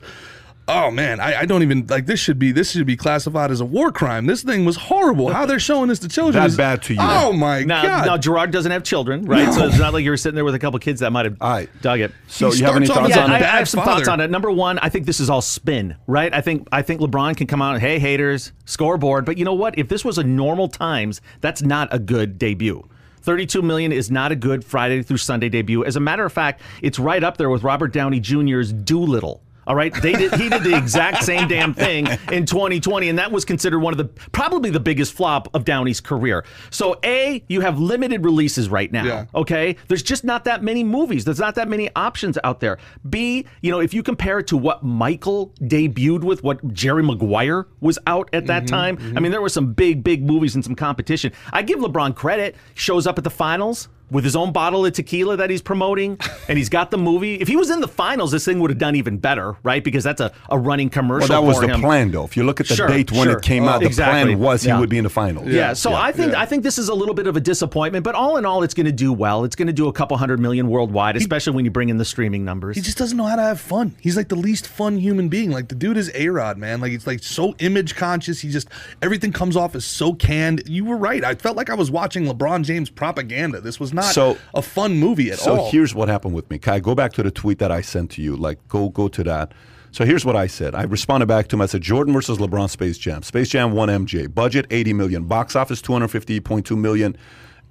Oh 0.65 0.89
man, 0.91 1.19
I, 1.19 1.41
I 1.41 1.45
don't 1.45 1.61
even 1.61 1.87
like 1.87 2.05
this. 2.05 2.21
Should 2.21 2.39
be 2.39 2.53
this 2.53 2.71
should 2.71 2.85
be 2.85 2.95
classified 2.95 3.51
as 3.51 3.59
a 3.59 3.65
war 3.65 3.91
crime. 3.91 4.27
This 4.27 4.43
thing 4.43 4.63
was 4.63 4.77
horrible. 4.77 5.27
How 5.29 5.45
they're 5.45 5.59
showing 5.59 5.89
this 5.89 5.99
to 5.99 6.07
children 6.07 6.41
That 6.41 6.49
is 6.49 6.55
bad 6.55 6.81
to 6.83 6.93
you. 6.93 6.99
Oh 7.01 7.33
my 7.33 7.63
Now, 7.63 7.81
god! 7.83 8.05
now 8.05 8.17
Gerard 8.17 8.51
doesn't 8.51 8.71
have 8.71 8.81
children, 8.83 9.25
right? 9.25 9.53
So 9.53 9.65
it's 9.65 9.77
not 9.77 9.91
like 9.91 10.05
you 10.05 10.09
were 10.11 10.15
sitting 10.17 10.35
there 10.35 10.45
with 10.45 10.55
a 10.55 10.59
couple 10.59 10.79
kids 10.79 11.01
that 11.01 11.11
might 11.11 11.25
have 11.25 11.35
All 11.41 11.51
right. 11.51 11.69
dug 11.81 11.99
it. 11.99 12.13
So 12.27 12.49
He 12.51 12.59
you 12.59 12.65
have 12.65 12.77
any 12.77 12.85
starts 12.85 13.01
off 13.01 13.07
thoughts 13.11 13.17
on 13.17 13.31
a 13.31 13.33
I, 13.33 13.37
it? 13.37 13.39
I 13.39 13.41
bad 13.41 13.57
have 13.57 13.67
some 13.69 13.79
father. 13.83 13.91
thoughts 13.97 14.07
on 14.07 14.19
it. 14.21 14.29
Number 14.31 14.49
one, 14.51 14.79
I 14.79 14.87
think 14.87 15.05
this 15.05 15.19
is 15.19 15.29
all 15.29 15.41
spin, 15.41 15.97
right? 16.07 16.33
I 16.33 16.39
think 16.39 16.67
I 16.71 16.81
think 16.81 17.01
LeBron 17.01 17.35
can 17.35 17.45
come 17.47 17.61
out, 17.61 17.81
hey 17.81 17.99
haters, 17.99 18.53
scoreboard. 18.63 19.25
But 19.25 19.37
you 19.37 19.43
know 19.43 19.53
what? 19.55 19.77
If 19.77 19.89
this 19.89 20.05
was 20.05 20.17
a 20.17 20.23
normal 20.23 20.69
times, 20.69 21.19
that's 21.41 21.61
not 21.61 21.89
a 21.93 21.99
good 21.99 22.37
debut. 22.39 22.87
32 23.23 23.61
million 23.61 23.91
is 23.91 24.09
not 24.09 24.31
a 24.31 24.35
good 24.35 24.63
Friday 24.63 25.03
through 25.03 25.17
Sunday 25.17 25.49
debut. 25.49 25.83
As 25.83 25.97
a 25.97 25.99
matter 25.99 26.23
of 26.25 26.31
fact, 26.31 26.61
it's 26.81 26.99
right 26.99 27.23
up 27.23 27.35
there 27.35 27.49
with 27.49 27.63
Robert 27.63 27.91
Downey 27.91 28.21
Jr.'s 28.21 28.71
Dolittle. 28.71 29.41
All 29.67 29.75
right, 29.75 29.93
they 30.01 30.13
did. 30.13 30.33
He 30.35 30.49
did 30.49 30.63
the 30.63 30.75
exact 30.75 31.23
same 31.23 31.47
damn 31.47 31.73
thing 31.73 32.07
in 32.31 32.45
2020, 32.45 33.09
and 33.09 33.19
that 33.19 33.31
was 33.31 33.45
considered 33.45 33.79
one 33.79 33.93
of 33.93 33.97
the 33.97 34.05
probably 34.31 34.69
the 34.69 34.79
biggest 34.79 35.13
flop 35.13 35.47
of 35.53 35.63
Downey's 35.65 36.01
career. 36.01 36.45
So, 36.69 36.99
a 37.03 37.43
you 37.47 37.61
have 37.61 37.79
limited 37.79 38.23
releases 38.23 38.69
right 38.69 38.91
now. 38.91 39.05
Yeah. 39.05 39.25
Okay, 39.35 39.77
there's 39.87 40.03
just 40.03 40.23
not 40.23 40.45
that 40.45 40.63
many 40.63 40.83
movies. 40.83 41.25
There's 41.25 41.39
not 41.39 41.55
that 41.55 41.67
many 41.67 41.89
options 41.95 42.37
out 42.43 42.59
there. 42.59 42.77
B, 43.09 43.45
you 43.61 43.71
know, 43.71 43.79
if 43.79 43.93
you 43.93 44.03
compare 44.03 44.39
it 44.39 44.47
to 44.47 44.57
what 44.57 44.83
Michael 44.83 45.53
debuted 45.61 46.23
with, 46.23 46.43
what 46.43 46.73
Jerry 46.73 47.03
Maguire 47.03 47.67
was 47.79 47.99
out 48.07 48.29
at 48.33 48.47
that 48.47 48.63
mm-hmm, 48.63 48.75
time. 48.75 48.97
I 48.97 49.01
mm-hmm. 49.01 49.23
mean, 49.23 49.31
there 49.31 49.41
were 49.41 49.49
some 49.49 49.73
big, 49.73 50.03
big 50.03 50.25
movies 50.25 50.55
and 50.55 50.63
some 50.63 50.75
competition. 50.75 51.31
I 51.51 51.61
give 51.61 51.79
LeBron 51.79 52.15
credit. 52.15 52.55
Shows 52.75 53.07
up 53.07 53.17
at 53.17 53.23
the 53.23 53.29
finals. 53.29 53.87
With 54.13 54.23
his 54.23 54.35
own 54.35 54.53
bottle 54.53 54.85
of 54.85 54.93
tequila 54.93 55.35
that 55.37 55.49
he's 55.49 55.61
promoting, 55.61 56.19
and 56.47 56.57
he's 56.57 56.69
got 56.69 56.91
the 56.91 56.97
movie. 56.97 57.35
If 57.35 57.47
he 57.47 57.55
was 57.55 57.69
in 57.69 57.81
the 57.81 57.87
finals, 57.87 58.31
this 58.31 58.45
thing 58.45 58.59
would 58.59 58.69
have 58.69 58.77
done 58.77 58.95
even 58.95 59.17
better, 59.17 59.57
right? 59.63 59.83
Because 59.83 60.03
that's 60.03 60.21
a, 60.21 60.31
a 60.49 60.57
running 60.57 60.89
commercial. 60.89 61.29
Well, 61.29 61.41
that 61.41 61.47
was 61.47 61.57
for 61.57 61.67
the 61.67 61.73
him. 61.73 61.81
plan, 61.81 62.11
though. 62.11 62.23
If 62.23 62.37
you 62.37 62.43
look 62.43 62.59
at 62.61 62.67
the 62.67 62.75
Sure, 62.75 62.87
date 62.87 63.11
when 63.11 63.23
sure. 63.23 63.37
it 63.37 63.43
came 63.43 63.63
out, 63.65 63.81
the 63.81 63.87
exactly. 63.87 64.35
plan 64.35 64.39
was 64.39 64.63
he 64.63 64.71
would 64.71 64.89
be 64.89 64.97
in 64.97 65.03
the 65.03 65.09
finals. 65.09 65.47
Yeah, 65.47 65.73
so 65.73 65.93
I 65.93 66.11
think 66.11 66.31
yeah. 66.33 66.41
I 66.41 66.45
think 66.45 66.63
this 66.63 66.77
is 66.77 66.89
a 66.89 66.93
little 66.93 67.15
bit 67.15 67.27
of 67.27 67.35
a 67.35 67.41
disappointment, 67.41 68.03
but 68.03 68.15
all 68.15 68.37
in 68.37 68.45
all, 68.45 68.63
it's 68.63 68.73
going 68.73 68.85
to 68.85 68.91
do 68.91 69.11
well. 69.11 69.43
It's 69.43 69.55
going 69.55 69.67
to 69.67 69.73
do 69.73 69.87
a 69.87 69.93
couple 69.93 70.15
hundred 70.17 70.39
million 70.39 70.69
worldwide, 70.69 71.17
especially 71.17 71.53
when 71.53 71.65
you 71.65 71.71
bring 71.71 71.89
in 71.89 71.97
the 71.97 72.05
streaming 72.05 72.45
numbers. 72.45 72.75
He 72.75 72.81
just 72.83 72.97
doesn't 72.97 73.17
know 73.17 73.25
how 73.25 73.35
to 73.35 73.41
have 73.41 73.59
fun. 73.59 73.95
He's 73.99 74.15
like 74.15 74.29
the 74.29 74.35
least 74.35 74.67
fun 74.67 74.97
human 74.97 75.27
being. 75.27 75.49
Like 75.49 75.69
the 75.69 75.75
dude 75.75 75.97
is 75.97 76.11
A 76.13 76.29
Rod, 76.29 76.57
man. 76.57 76.81
Like 76.81 76.91
it's 76.91 77.07
like 77.07 77.23
so 77.23 77.55
image 77.59 77.95
conscious. 77.95 78.41
He 78.41 78.49
just 78.49 78.67
everything 79.01 79.31
comes 79.31 79.57
off 79.57 79.73
as 79.73 79.85
so 79.85 80.13
canned. 80.13 80.63
You 80.67 80.85
were 80.85 80.97
right. 80.97 81.23
I 81.23 81.33
felt 81.35 81.57
like 81.57 81.71
I 81.71 81.75
was 81.75 81.89
watching 81.89 82.25
LeBron 82.25 82.63
James 82.63 82.91
propaganda. 82.91 83.59
This 83.59 83.79
was 83.79 83.91
not 83.93 84.02
So- 84.11 84.37
a 84.53 84.61
fun 84.61 84.95
movie 84.97 85.31
at 85.31 85.39
So 85.39 85.57
all. 85.57 85.71
here's 85.71 85.93
what 85.95 86.09
happened 86.09 86.33
with 86.35 86.49
me. 86.49 86.57
Kai, 86.59 86.79
go 86.79 86.93
back 86.95 87.13
to 87.13 87.23
the 87.23 87.31
tweet 87.31 87.59
that 87.59 87.71
I 87.71 87.81
sent 87.81 88.11
to 88.11 88.21
you. 88.21 88.35
Like, 88.35 88.59
go 88.67 88.89
go 88.89 89.07
to 89.07 89.23
that. 89.23 89.53
So 89.91 90.05
here's 90.05 90.25
what 90.25 90.35
I 90.35 90.47
said. 90.47 90.73
I 90.73 90.83
responded 90.83 91.27
back 91.27 91.47
to 91.49 91.55
him. 91.55 91.61
I 91.61 91.67
said, 91.67 91.81
Jordan 91.83 92.13
versus 92.13 92.39
LeBron 92.39 92.67
Space 92.69 92.97
Jam. 92.97 93.21
Space 93.21 93.49
Jam 93.49 93.73
1 93.73 93.89
MJ. 93.89 94.27
Budget 94.33 94.65
80 94.71 94.93
million. 94.93 95.23
Box 95.25 95.55
office 95.55 95.81
250.2 95.83 96.75
million. 96.75 97.15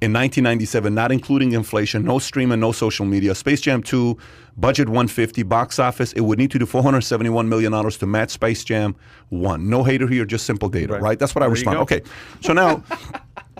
In 0.00 0.12
1997, 0.12 0.92
not 0.94 1.12
including 1.12 1.52
inflation, 1.52 2.04
no 2.04 2.18
streaming, 2.18 2.58
no 2.58 2.72
social 2.72 3.06
media. 3.06 3.36
Space 3.36 3.60
Jam 3.60 3.82
2, 3.84 4.18
budget 4.56 4.88
150, 4.88 5.44
box 5.44 5.78
office, 5.78 6.12
it 6.14 6.22
would 6.22 6.40
need 6.40 6.50
to 6.50 6.58
do 6.58 6.66
471 6.66 7.48
million 7.48 7.70
dollars 7.70 7.96
to 7.98 8.06
match 8.06 8.30
Space 8.30 8.64
Jam 8.64 8.96
1. 9.28 9.68
No 9.70 9.84
hater 9.84 10.08
here, 10.08 10.24
just 10.24 10.44
simple 10.44 10.68
data, 10.68 10.98
right? 10.98 11.20
That's 11.20 11.36
what 11.36 11.42
I 11.42 11.46
There 11.46 11.50
you 11.50 11.54
respond. 11.54 11.78
Okay. 11.78 12.02
So 12.40 12.52
now 12.52 12.82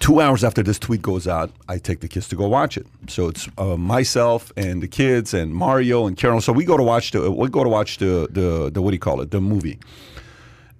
two 0.00 0.20
hours 0.20 0.42
after 0.42 0.62
this 0.62 0.78
tweet 0.78 1.02
goes 1.02 1.28
out, 1.28 1.50
I 1.68 1.78
take 1.78 2.00
the 2.00 2.08
kids 2.08 2.26
to 2.28 2.36
go 2.36 2.48
watch 2.48 2.76
it. 2.76 2.86
So 3.08 3.28
it's 3.28 3.48
uh, 3.56 3.76
myself 3.76 4.52
and 4.56 4.82
the 4.82 4.88
kids 4.88 5.32
and 5.32 5.54
Mario 5.54 6.06
and 6.06 6.16
Carol. 6.16 6.40
So 6.40 6.52
we 6.52 6.64
go 6.64 6.76
to 6.76 6.82
watch 6.82 7.12
the 7.12 7.30
we 7.30 7.48
go 7.48 7.62
to 7.62 7.70
watch 7.70 7.98
the 7.98 8.26
the, 8.30 8.70
the 8.70 8.82
what 8.82 8.90
do 8.90 8.94
you 8.96 9.00
call 9.00 9.20
it 9.20 9.30
the 9.30 9.40
movie. 9.40 9.78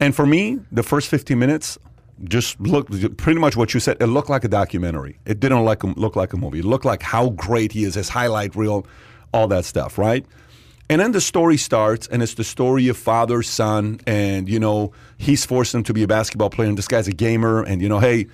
And 0.00 0.16
for 0.16 0.26
me, 0.26 0.58
the 0.72 0.82
first 0.82 1.08
15 1.08 1.38
minutes 1.38 1.78
just 2.24 2.58
looked 2.60 3.16
pretty 3.18 3.38
much 3.38 3.56
what 3.56 3.72
you 3.74 3.80
said. 3.80 3.98
It 4.00 4.06
looked 4.06 4.30
like 4.30 4.44
a 4.44 4.48
documentary. 4.48 5.18
It 5.26 5.40
didn't 5.40 5.64
like 5.64 5.84
look 5.84 6.16
like 6.16 6.32
a 6.32 6.36
movie. 6.36 6.60
It 6.60 6.64
looked 6.64 6.84
like 6.84 7.02
how 7.02 7.30
great 7.30 7.72
he 7.72 7.84
is, 7.84 7.94
his 7.94 8.08
highlight 8.08 8.56
reel, 8.56 8.86
all 9.32 9.46
that 9.48 9.64
stuff, 9.64 9.98
right? 9.98 10.24
And 10.88 11.00
then 11.00 11.12
the 11.12 11.20
story 11.20 11.56
starts, 11.56 12.08
and 12.08 12.20
it's 12.22 12.34
the 12.34 12.42
story 12.42 12.88
of 12.88 12.96
father, 12.96 13.42
son, 13.42 14.00
and 14.06 14.48
you 14.48 14.58
know 14.58 14.92
he's 15.18 15.46
forced 15.46 15.72
him 15.74 15.84
to 15.84 15.92
be 15.92 16.02
a 16.02 16.08
basketball 16.08 16.50
player, 16.50 16.68
and 16.68 16.76
this 16.76 16.88
guy's 16.88 17.06
a 17.06 17.12
gamer, 17.12 17.62
and 17.62 17.80
you 17.80 17.88
know, 17.88 18.00
hey, 18.00 18.26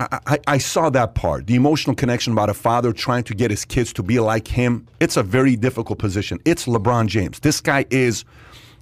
I, 0.00 0.38
I, 0.46 0.58
saw 0.58 0.90
that 0.90 1.14
part, 1.14 1.46
the 1.46 1.54
emotional 1.54 1.94
connection 1.94 2.32
about 2.32 2.50
a 2.50 2.54
father 2.54 2.92
trying 2.92 3.24
to 3.24 3.34
get 3.34 3.50
his 3.50 3.64
kids 3.64 3.92
to 3.94 4.02
be 4.02 4.18
like 4.18 4.48
him. 4.48 4.86
It's 4.98 5.16
a 5.16 5.22
very 5.22 5.56
difficult 5.56 5.98
position. 5.98 6.40
It's 6.44 6.66
LeBron 6.66 7.06
James. 7.06 7.40
This 7.40 7.60
guy 7.60 7.86
is 7.90 8.24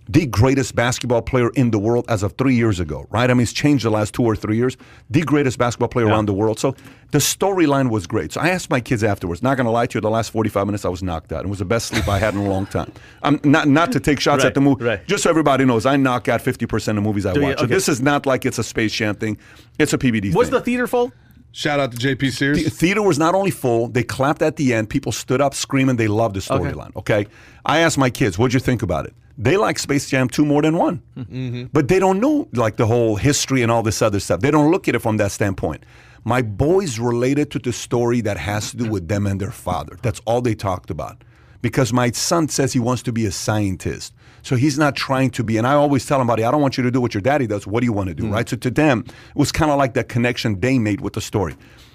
the 0.09 0.27
greatest 0.27 0.75
basketball 0.75 1.23
player 1.23 1.51
in 1.51 1.71
the 1.71 1.79
world 1.79 2.05
as 2.09 2.23
of 2.23 2.33
three 2.37 2.55
years 2.55 2.81
ago, 2.81 3.07
right? 3.11 3.31
I 3.31 3.35
mean, 3.35 3.41
he's 3.41 3.53
changed 3.53 3.85
the 3.85 3.91
last 3.91 4.15
two 4.15 4.23
or 4.25 4.35
three 4.37 4.57
years. 4.57 4.77
The 5.11 5.23
greatest 5.23 5.59
basketball 5.59 5.89
player 5.89 6.07
around 6.07 6.27
the 6.27 6.35
world. 6.35 6.59
So 6.59 6.75
the 7.13 7.19
storyline 7.19 7.89
was 7.91 8.07
great. 8.07 8.33
So 8.33 8.41
I 8.41 8.49
asked 8.49 8.69
my 8.69 8.81
kids 8.81 9.05
afterwards. 9.05 9.43
Not 9.43 9.57
going 9.57 9.65
to 9.67 9.71
lie 9.71 9.87
to 9.87 9.97
you, 9.99 10.01
the 10.01 10.11
last 10.11 10.31
45 10.31 10.67
minutes 10.67 10.85
I 10.85 10.89
was 10.89 11.03
knocked 11.03 11.33
out. 11.33 11.45
It 11.45 11.49
was 11.49 11.61
the 11.61 11.65
best 11.65 11.87
sleep 11.87 12.09
I 12.09 12.19
had 12.19 12.35
in 12.35 12.41
a 12.41 12.49
long 12.49 12.67
time. 12.67 12.91
I'm 13.23 13.41
not 13.45 13.69
not 13.69 13.93
to 13.93 14.01
take 14.01 14.19
shots 14.19 14.43
Right, 14.43 14.49
at 14.49 14.55
the 14.55 14.61
movie. 14.61 14.85
right. 14.85 15.07
Just 15.07 15.23
so 15.23 15.31
everybody 15.31 15.65
knows, 15.65 15.87
I 15.87 15.97
knock 15.97 16.29
out 16.29 16.43
50% 16.43 16.97
of 16.99 17.03
movies 17.05 17.25
I 17.27 17.33
Do 17.35 17.41
you? 17.41 17.47
watch. 17.47 17.61
So 17.61 17.67
this 17.67 17.89
is 17.89 18.03
not 18.03 18.27
like 18.27 18.45
it's 18.45 18.59
a 18.59 18.65
Space 18.65 18.93
Jam 18.93 19.15
thing. 19.15 19.39
It's 19.79 19.93
a 19.93 19.99
PBD 19.99 20.35
Was 20.35 20.49
thing. 20.49 20.55
the 20.59 20.61
theater 20.63 20.87
full? 20.87 21.13
Shout 21.55 21.79
out 21.81 21.93
to 21.93 21.99
JP 21.99 22.19
The 22.21 22.31
Sears. 22.31 22.77
theater 22.79 23.03
was 23.03 23.19
not 23.19 23.35
only 23.35 23.51
full, 23.51 23.89
they 23.89 24.03
clapped 24.03 24.41
at 24.41 24.57
the 24.57 24.73
end. 24.73 24.89
People 24.89 25.13
stood 25.13 25.41
up 25.43 25.53
screaming 25.55 25.97
they 25.97 26.09
loved 26.09 26.35
the 26.35 26.41
storyline. 26.41 26.97
Okay. 26.97 27.27
I 27.67 27.81
asked 27.81 27.99
my 27.99 28.09
kids, 28.11 28.39
what'd 28.39 28.55
you 28.55 28.61
think 28.61 28.83
about 28.83 29.05
it? 29.05 29.15
They 29.39 29.57
like 29.57 29.79
Space 29.79 30.09
Jam 30.09 30.29
2 30.29 30.45
more 30.45 30.63
than 30.63 30.77
one. 30.77 31.03
Mm-hmm. 31.17 31.65
But 31.73 31.89
they 31.89 31.99
don't 31.99 32.21
know 32.21 32.49
like 32.53 32.77
the 32.77 32.87
whole 32.87 33.17
history 33.17 33.63
and 33.63 33.71
all 33.71 33.83
this 33.83 34.03
other 34.03 34.21
stuff. 34.21 34.41
They 34.41 34.51
don't 34.51 34.71
look 34.71 34.89
at 34.89 34.95
it 34.95 35.01
from 35.01 35.17
that 35.17 35.33
standpoint. 35.33 35.85
My 36.25 36.43
boys 36.43 36.99
related 36.99 37.51
to 37.53 37.59
the 37.59 37.73
story 37.73 38.21
that 38.21 38.37
has 38.37 38.71
to 38.71 38.77
do 38.77 38.91
with 38.91 39.09
them 39.09 39.27
and 39.27 39.41
their 39.41 39.51
father. 39.51 39.99
That's 40.03 40.21
all 40.25 40.41
they 40.41 40.55
talked 40.55 40.91
about. 40.91 41.25
Because 41.63 41.93
my 41.93 42.11
son 42.11 42.49
says 42.49 42.73
he 42.73 42.81
wants 42.81 43.03
to 43.05 43.13
be 43.13 43.25
a 43.25 43.33
scientist. 43.33 44.13
So 44.43 44.57
he's 44.57 44.79
not 44.79 44.97
trying 44.97 45.31
to 45.31 45.45
be, 45.45 45.57
and 45.57 45.67
I 45.67 45.75
always 45.75 46.05
tell 46.05 46.21
him, 46.21 46.27
buddy, 46.27 46.43
I 46.43 46.51
don't 46.51 46.61
want 46.61 46.77
you 46.77 46.83
to 46.83 46.91
do 46.91 47.01
what 47.01 47.15
your 47.15 47.21
daddy 47.21 47.47
does. 47.47 47.67
What 47.67 47.81
do 47.81 47.87
you 47.87 47.93
want 47.93 48.09
to 48.09 48.15
do, 48.15 48.25
mm. 48.25 48.33
right? 48.33 48.49
So 48.49 48.57
to 48.57 48.71
them, 48.71 49.05
it 49.07 49.37
was 49.37 49.53
kind 49.53 49.71
of 49.71 49.79
like 49.79 49.95
that 49.95 50.09
connection 50.09 50.59
they 50.59 50.79
made 50.79 51.01
with 51.01 51.13
the 51.13 51.21
story. 51.21 51.55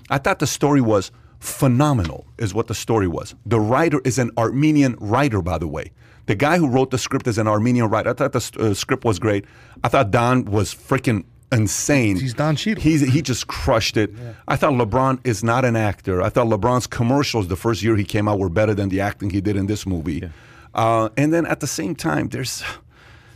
I 0.10 0.18
thought 0.18 0.40
the 0.40 0.48
story 0.48 0.80
was 0.80 1.12
phenomenal, 1.40 2.26
is 2.38 2.54
what 2.54 2.68
the 2.68 2.76
story 2.76 3.08
was. 3.08 3.36
The 3.46 3.60
writer 3.60 4.00
is 4.06 4.18
an 4.18 4.32
Armenian 4.38 4.96
writer, 5.00 5.42
by 5.42 5.58
the 5.58 5.68
way. 5.68 5.92
The 6.28 6.36
guy 6.36 6.58
who 6.58 6.68
wrote 6.68 6.92
the 6.92 6.98
script 6.98 7.28
is 7.28 7.38
an 7.38 7.48
Armenian 7.48 7.90
writer. 7.90 8.10
I 8.12 8.14
thought 8.14 8.34
the 8.34 8.58
uh, 8.60 8.74
script 8.74 9.04
was 9.04 9.18
great. 9.18 9.46
I 9.84 9.88
thought 9.88 10.12
Don 10.12 10.46
was 10.46 10.76
freaking 10.76 11.24
insane. 11.52 12.18
He's 12.20 12.34
Don 12.34 12.56
Cheadle. 12.56 12.84
He's, 12.84 13.02
he 13.02 13.22
just 13.22 13.48
crushed 13.48 13.96
it. 13.96 14.12
I 14.48 14.58
thought 14.58 14.74
LeBron 14.74 15.26
is 15.26 15.44
not 15.44 15.64
an 15.64 15.78
actor. 15.78 16.22
I 16.22 16.30
thought 16.30 16.48
LeBron's 16.48 16.86
commercials 16.86 17.48
the 17.48 17.56
first 17.56 17.82
year 17.82 17.96
he 17.96 18.04
came 18.04 18.28
out 18.28 18.40
were 18.40 18.50
better 18.50 18.74
than 18.74 18.90
the 18.90 19.00
acting 19.00 19.30
he 19.30 19.40
did 19.42 19.56
in 19.56 19.68
this 19.68 19.86
movie. 19.86 20.30
Uh, 20.74 21.10
and 21.16 21.34
then 21.34 21.46
at 21.46 21.62
the 21.62 21.68
same 21.68 21.96
time, 21.96 22.28
there's, 22.30 22.62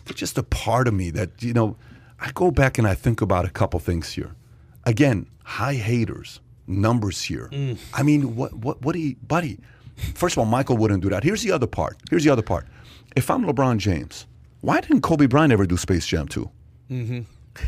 there's 0.06 0.20
just 0.20 0.38
a 0.38 0.44
part 0.44 0.88
of 0.90 0.94
me 0.94 1.10
that, 1.12 1.42
you 1.42 1.54
know, 1.54 1.78
I 2.20 2.32
go 2.34 2.52
back 2.52 2.78
and 2.78 2.86
I 2.86 2.94
think 2.94 3.22
about 3.22 3.46
a 3.46 3.50
couple 3.50 3.80
things 3.80 4.12
here. 4.12 4.36
Again, 4.86 5.28
high 5.44 5.76
haters, 5.76 6.42
numbers 6.68 7.24
here. 7.24 7.50
I 7.94 8.04
mean, 8.04 8.36
what, 8.36 8.54
what, 8.54 8.82
what 8.82 8.94
do 8.94 9.00
you, 9.00 9.16
buddy? 9.26 9.60
First 10.14 10.36
of 10.36 10.40
all, 10.40 10.46
Michael 10.46 10.78
wouldn't 10.78 11.02
do 11.02 11.10
that. 11.10 11.24
Here's 11.24 11.42
the 11.42 11.52
other 11.52 11.68
part. 11.68 11.98
Here's 12.10 12.24
the 12.26 12.30
other 12.30 12.42
part. 12.42 12.68
If 13.16 13.30
I'm 13.30 13.46
LeBron 13.46 13.78
James, 13.78 14.28
why 14.62 14.82
didn't 14.82 15.02
Kobe 15.02 15.26
Bryant 15.26 15.52
ever 15.52 15.66
do 15.66 15.78
Space 15.78 16.06
Jam 16.06 16.28
2? 16.28 16.50
Mm-hmm. 16.92 17.20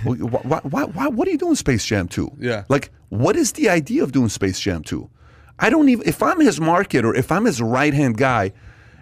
Why, 0.04 0.16
why, 0.16 0.60
why, 0.60 0.84
why, 0.84 1.08
what 1.08 1.28
are 1.28 1.32
you 1.32 1.38
doing 1.38 1.56
Space 1.56 1.86
Jam 1.86 2.08
2? 2.08 2.38
Yeah. 2.40 2.64
Like, 2.70 2.92
what 3.10 3.36
is 3.36 3.54
the 3.54 3.70
idea 3.70 4.04
of 4.04 4.12
doing 4.12 4.30
Space 4.30 4.60
Jam 4.60 4.84
2? 4.84 5.10
I 5.60 5.70
don't 5.70 5.90
even, 5.90 6.08
if 6.08 6.24
I'm 6.24 6.40
his 6.40 6.60
marketer, 6.60 7.16
if 7.16 7.32
I'm 7.32 7.46
his 7.46 7.62
right 7.62 7.94
hand 7.94 8.18
guy, 8.18 8.54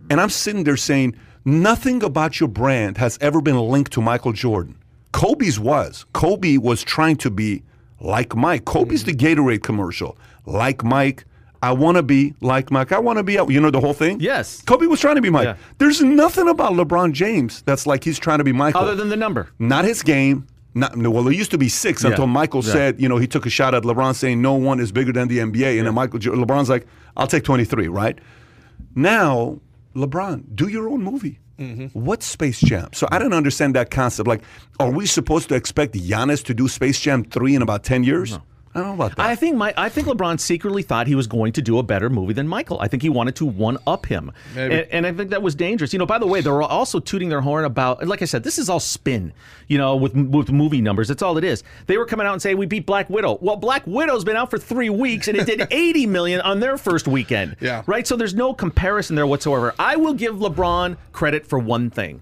and 0.09 0.19
I'm 0.19 0.29
sitting 0.29 0.63
there 0.63 0.77
saying, 0.77 1.15
nothing 1.45 2.03
about 2.03 2.39
your 2.39 2.49
brand 2.49 2.97
has 2.97 3.17
ever 3.21 3.41
been 3.41 3.57
linked 3.57 3.93
to 3.93 4.01
Michael 4.01 4.33
Jordan. 4.33 4.77
Kobe's 5.11 5.59
was. 5.59 6.05
Kobe 6.13 6.57
was 6.57 6.83
trying 6.83 7.17
to 7.17 7.29
be 7.29 7.63
like 7.99 8.35
Mike. 8.35 8.65
Kobe's 8.65 9.03
mm-hmm. 9.03 9.17
the 9.17 9.35
Gatorade 9.35 9.63
commercial. 9.63 10.17
Like 10.45 10.83
Mike. 10.83 11.25
I 11.63 11.71
want 11.73 11.97
to 11.97 12.03
be 12.03 12.33
like 12.41 12.71
Mike. 12.71 12.91
I 12.91 12.97
want 12.99 13.17
to 13.17 13.23
be, 13.23 13.33
you 13.33 13.59
know, 13.61 13.69
the 13.69 13.79
whole 13.79 13.93
thing? 13.93 14.19
Yes. 14.19 14.61
Kobe 14.63 14.87
was 14.87 14.99
trying 14.99 15.15
to 15.15 15.21
be 15.21 15.29
Mike. 15.29 15.45
Yeah. 15.45 15.57
There's 15.77 16.01
nothing 16.01 16.47
about 16.47 16.73
LeBron 16.73 17.11
James 17.13 17.61
that's 17.63 17.85
like 17.85 18.03
he's 18.03 18.17
trying 18.17 18.39
to 18.39 18.43
be 18.43 18.51
Michael 18.51 18.81
Other 18.81 18.95
than 18.95 19.09
the 19.09 19.15
number. 19.17 19.49
not 19.59 19.85
his 19.85 20.01
game. 20.01 20.47
Not 20.73 20.95
well, 20.97 21.27
it 21.27 21.35
used 21.35 21.51
to 21.51 21.57
be 21.57 21.67
six 21.67 22.01
Yeah. 22.03 22.11
until 22.11 22.27
Michael 22.27 22.63
Yeah. 22.63 22.71
said, 22.71 23.01
you 23.01 23.09
know, 23.09 23.17
he 23.17 23.27
took 23.27 23.45
a 23.45 23.49
shot 23.49 23.75
at 23.75 23.83
LeBron 23.83 24.15
saying 24.15 24.41
no 24.41 24.53
one 24.53 24.79
is 24.79 24.91
bigger 24.93 25.11
than 25.11 25.27
the 25.27 25.39
NBA, 25.39 25.77
and 25.77 25.85
then 25.85 25.93
Michael 25.93 26.19
LeBron's 26.19 26.69
like, 26.69 26.87
I'll 27.17 27.27
take 27.27 27.43
twenty 27.43 27.65
three, 27.65 27.89
right? 27.89 28.17
Now, 28.95 29.59
LeBron, 29.95 30.43
do 30.55 30.67
your 30.67 30.89
own 30.89 31.03
movie. 31.03 31.39
Mm-hmm. 31.59 31.87
What's 31.99 32.25
Space 32.25 32.59
Jam? 32.59 32.89
So 32.93 33.07
I 33.11 33.19
don't 33.19 33.33
understand 33.33 33.75
that 33.75 33.91
concept. 33.91 34.27
Like, 34.27 34.41
are 34.79 34.89
we 34.89 35.05
supposed 35.05 35.49
to 35.49 35.55
expect 35.55 35.93
Giannis 35.93 36.43
to 36.45 36.53
do 36.53 36.67
Space 36.67 36.99
Jam 36.99 37.23
three 37.23 37.53
in 37.55 37.61
about 37.61 37.83
ten 37.83 38.03
years? 38.03 38.39
I 38.73 38.79
don't 38.79 38.87
know 38.89 38.93
about 39.05 39.17
that. 39.17 39.25
I 39.25 39.35
think 39.35 39.57
my 39.57 39.73
I 39.77 39.89
think 39.89 40.07
LeBron 40.07 40.39
secretly 40.39 40.81
thought 40.83 41.07
he 41.07 41.15
was 41.15 41.27
going 41.27 41.51
to 41.53 41.61
do 41.61 41.77
a 41.77 41.83
better 41.83 42.09
movie 42.09 42.33
than 42.33 42.47
Michael. 42.47 42.79
I 42.79 42.87
think 42.87 43.03
he 43.03 43.09
wanted 43.09 43.35
to 43.37 43.45
one 43.45 43.77
up 43.85 44.05
him, 44.05 44.31
Maybe. 44.55 44.75
and, 44.75 44.87
and 44.91 45.07
I 45.07 45.11
think 45.11 45.29
that 45.31 45.41
was 45.41 45.55
dangerous. 45.55 45.91
You 45.93 45.99
know, 45.99 46.05
by 46.05 46.19
the 46.19 46.27
way, 46.27 46.41
they're 46.41 46.61
also 46.61 46.99
tooting 46.99 47.29
their 47.29 47.41
horn 47.41 47.65
about. 47.65 48.07
Like 48.07 48.21
I 48.21 48.25
said, 48.25 48.43
this 48.43 48.57
is 48.57 48.69
all 48.69 48.79
spin. 48.79 49.33
You 49.67 49.77
know, 49.77 49.95
with 49.95 50.15
with 50.15 50.51
movie 50.51 50.81
numbers, 50.81 51.07
that's 51.09 51.21
all 51.21 51.37
it 51.37 51.43
is. 51.43 51.63
They 51.87 51.97
were 51.97 52.05
coming 52.05 52.25
out 52.27 52.33
and 52.33 52.41
saying 52.41 52.57
we 52.57 52.65
beat 52.65 52.85
Black 52.85 53.09
Widow. 53.09 53.37
Well, 53.41 53.57
Black 53.57 53.83
Widow's 53.85 54.23
been 54.23 54.35
out 54.35 54.49
for 54.49 54.57
three 54.57 54.89
weeks 54.89 55.27
and 55.27 55.37
it 55.37 55.45
did 55.45 55.67
80 55.71 56.07
million 56.07 56.41
on 56.41 56.59
their 56.59 56.77
first 56.77 57.07
weekend. 57.07 57.57
Yeah. 57.59 57.83
right. 57.87 58.05
So 58.07 58.15
there's 58.15 58.35
no 58.35 58.53
comparison 58.53 59.15
there 59.15 59.27
whatsoever. 59.27 59.73
I 59.79 59.95
will 59.95 60.13
give 60.13 60.35
LeBron 60.35 60.97
credit 61.11 61.45
for 61.45 61.59
one 61.59 61.89
thing 61.89 62.21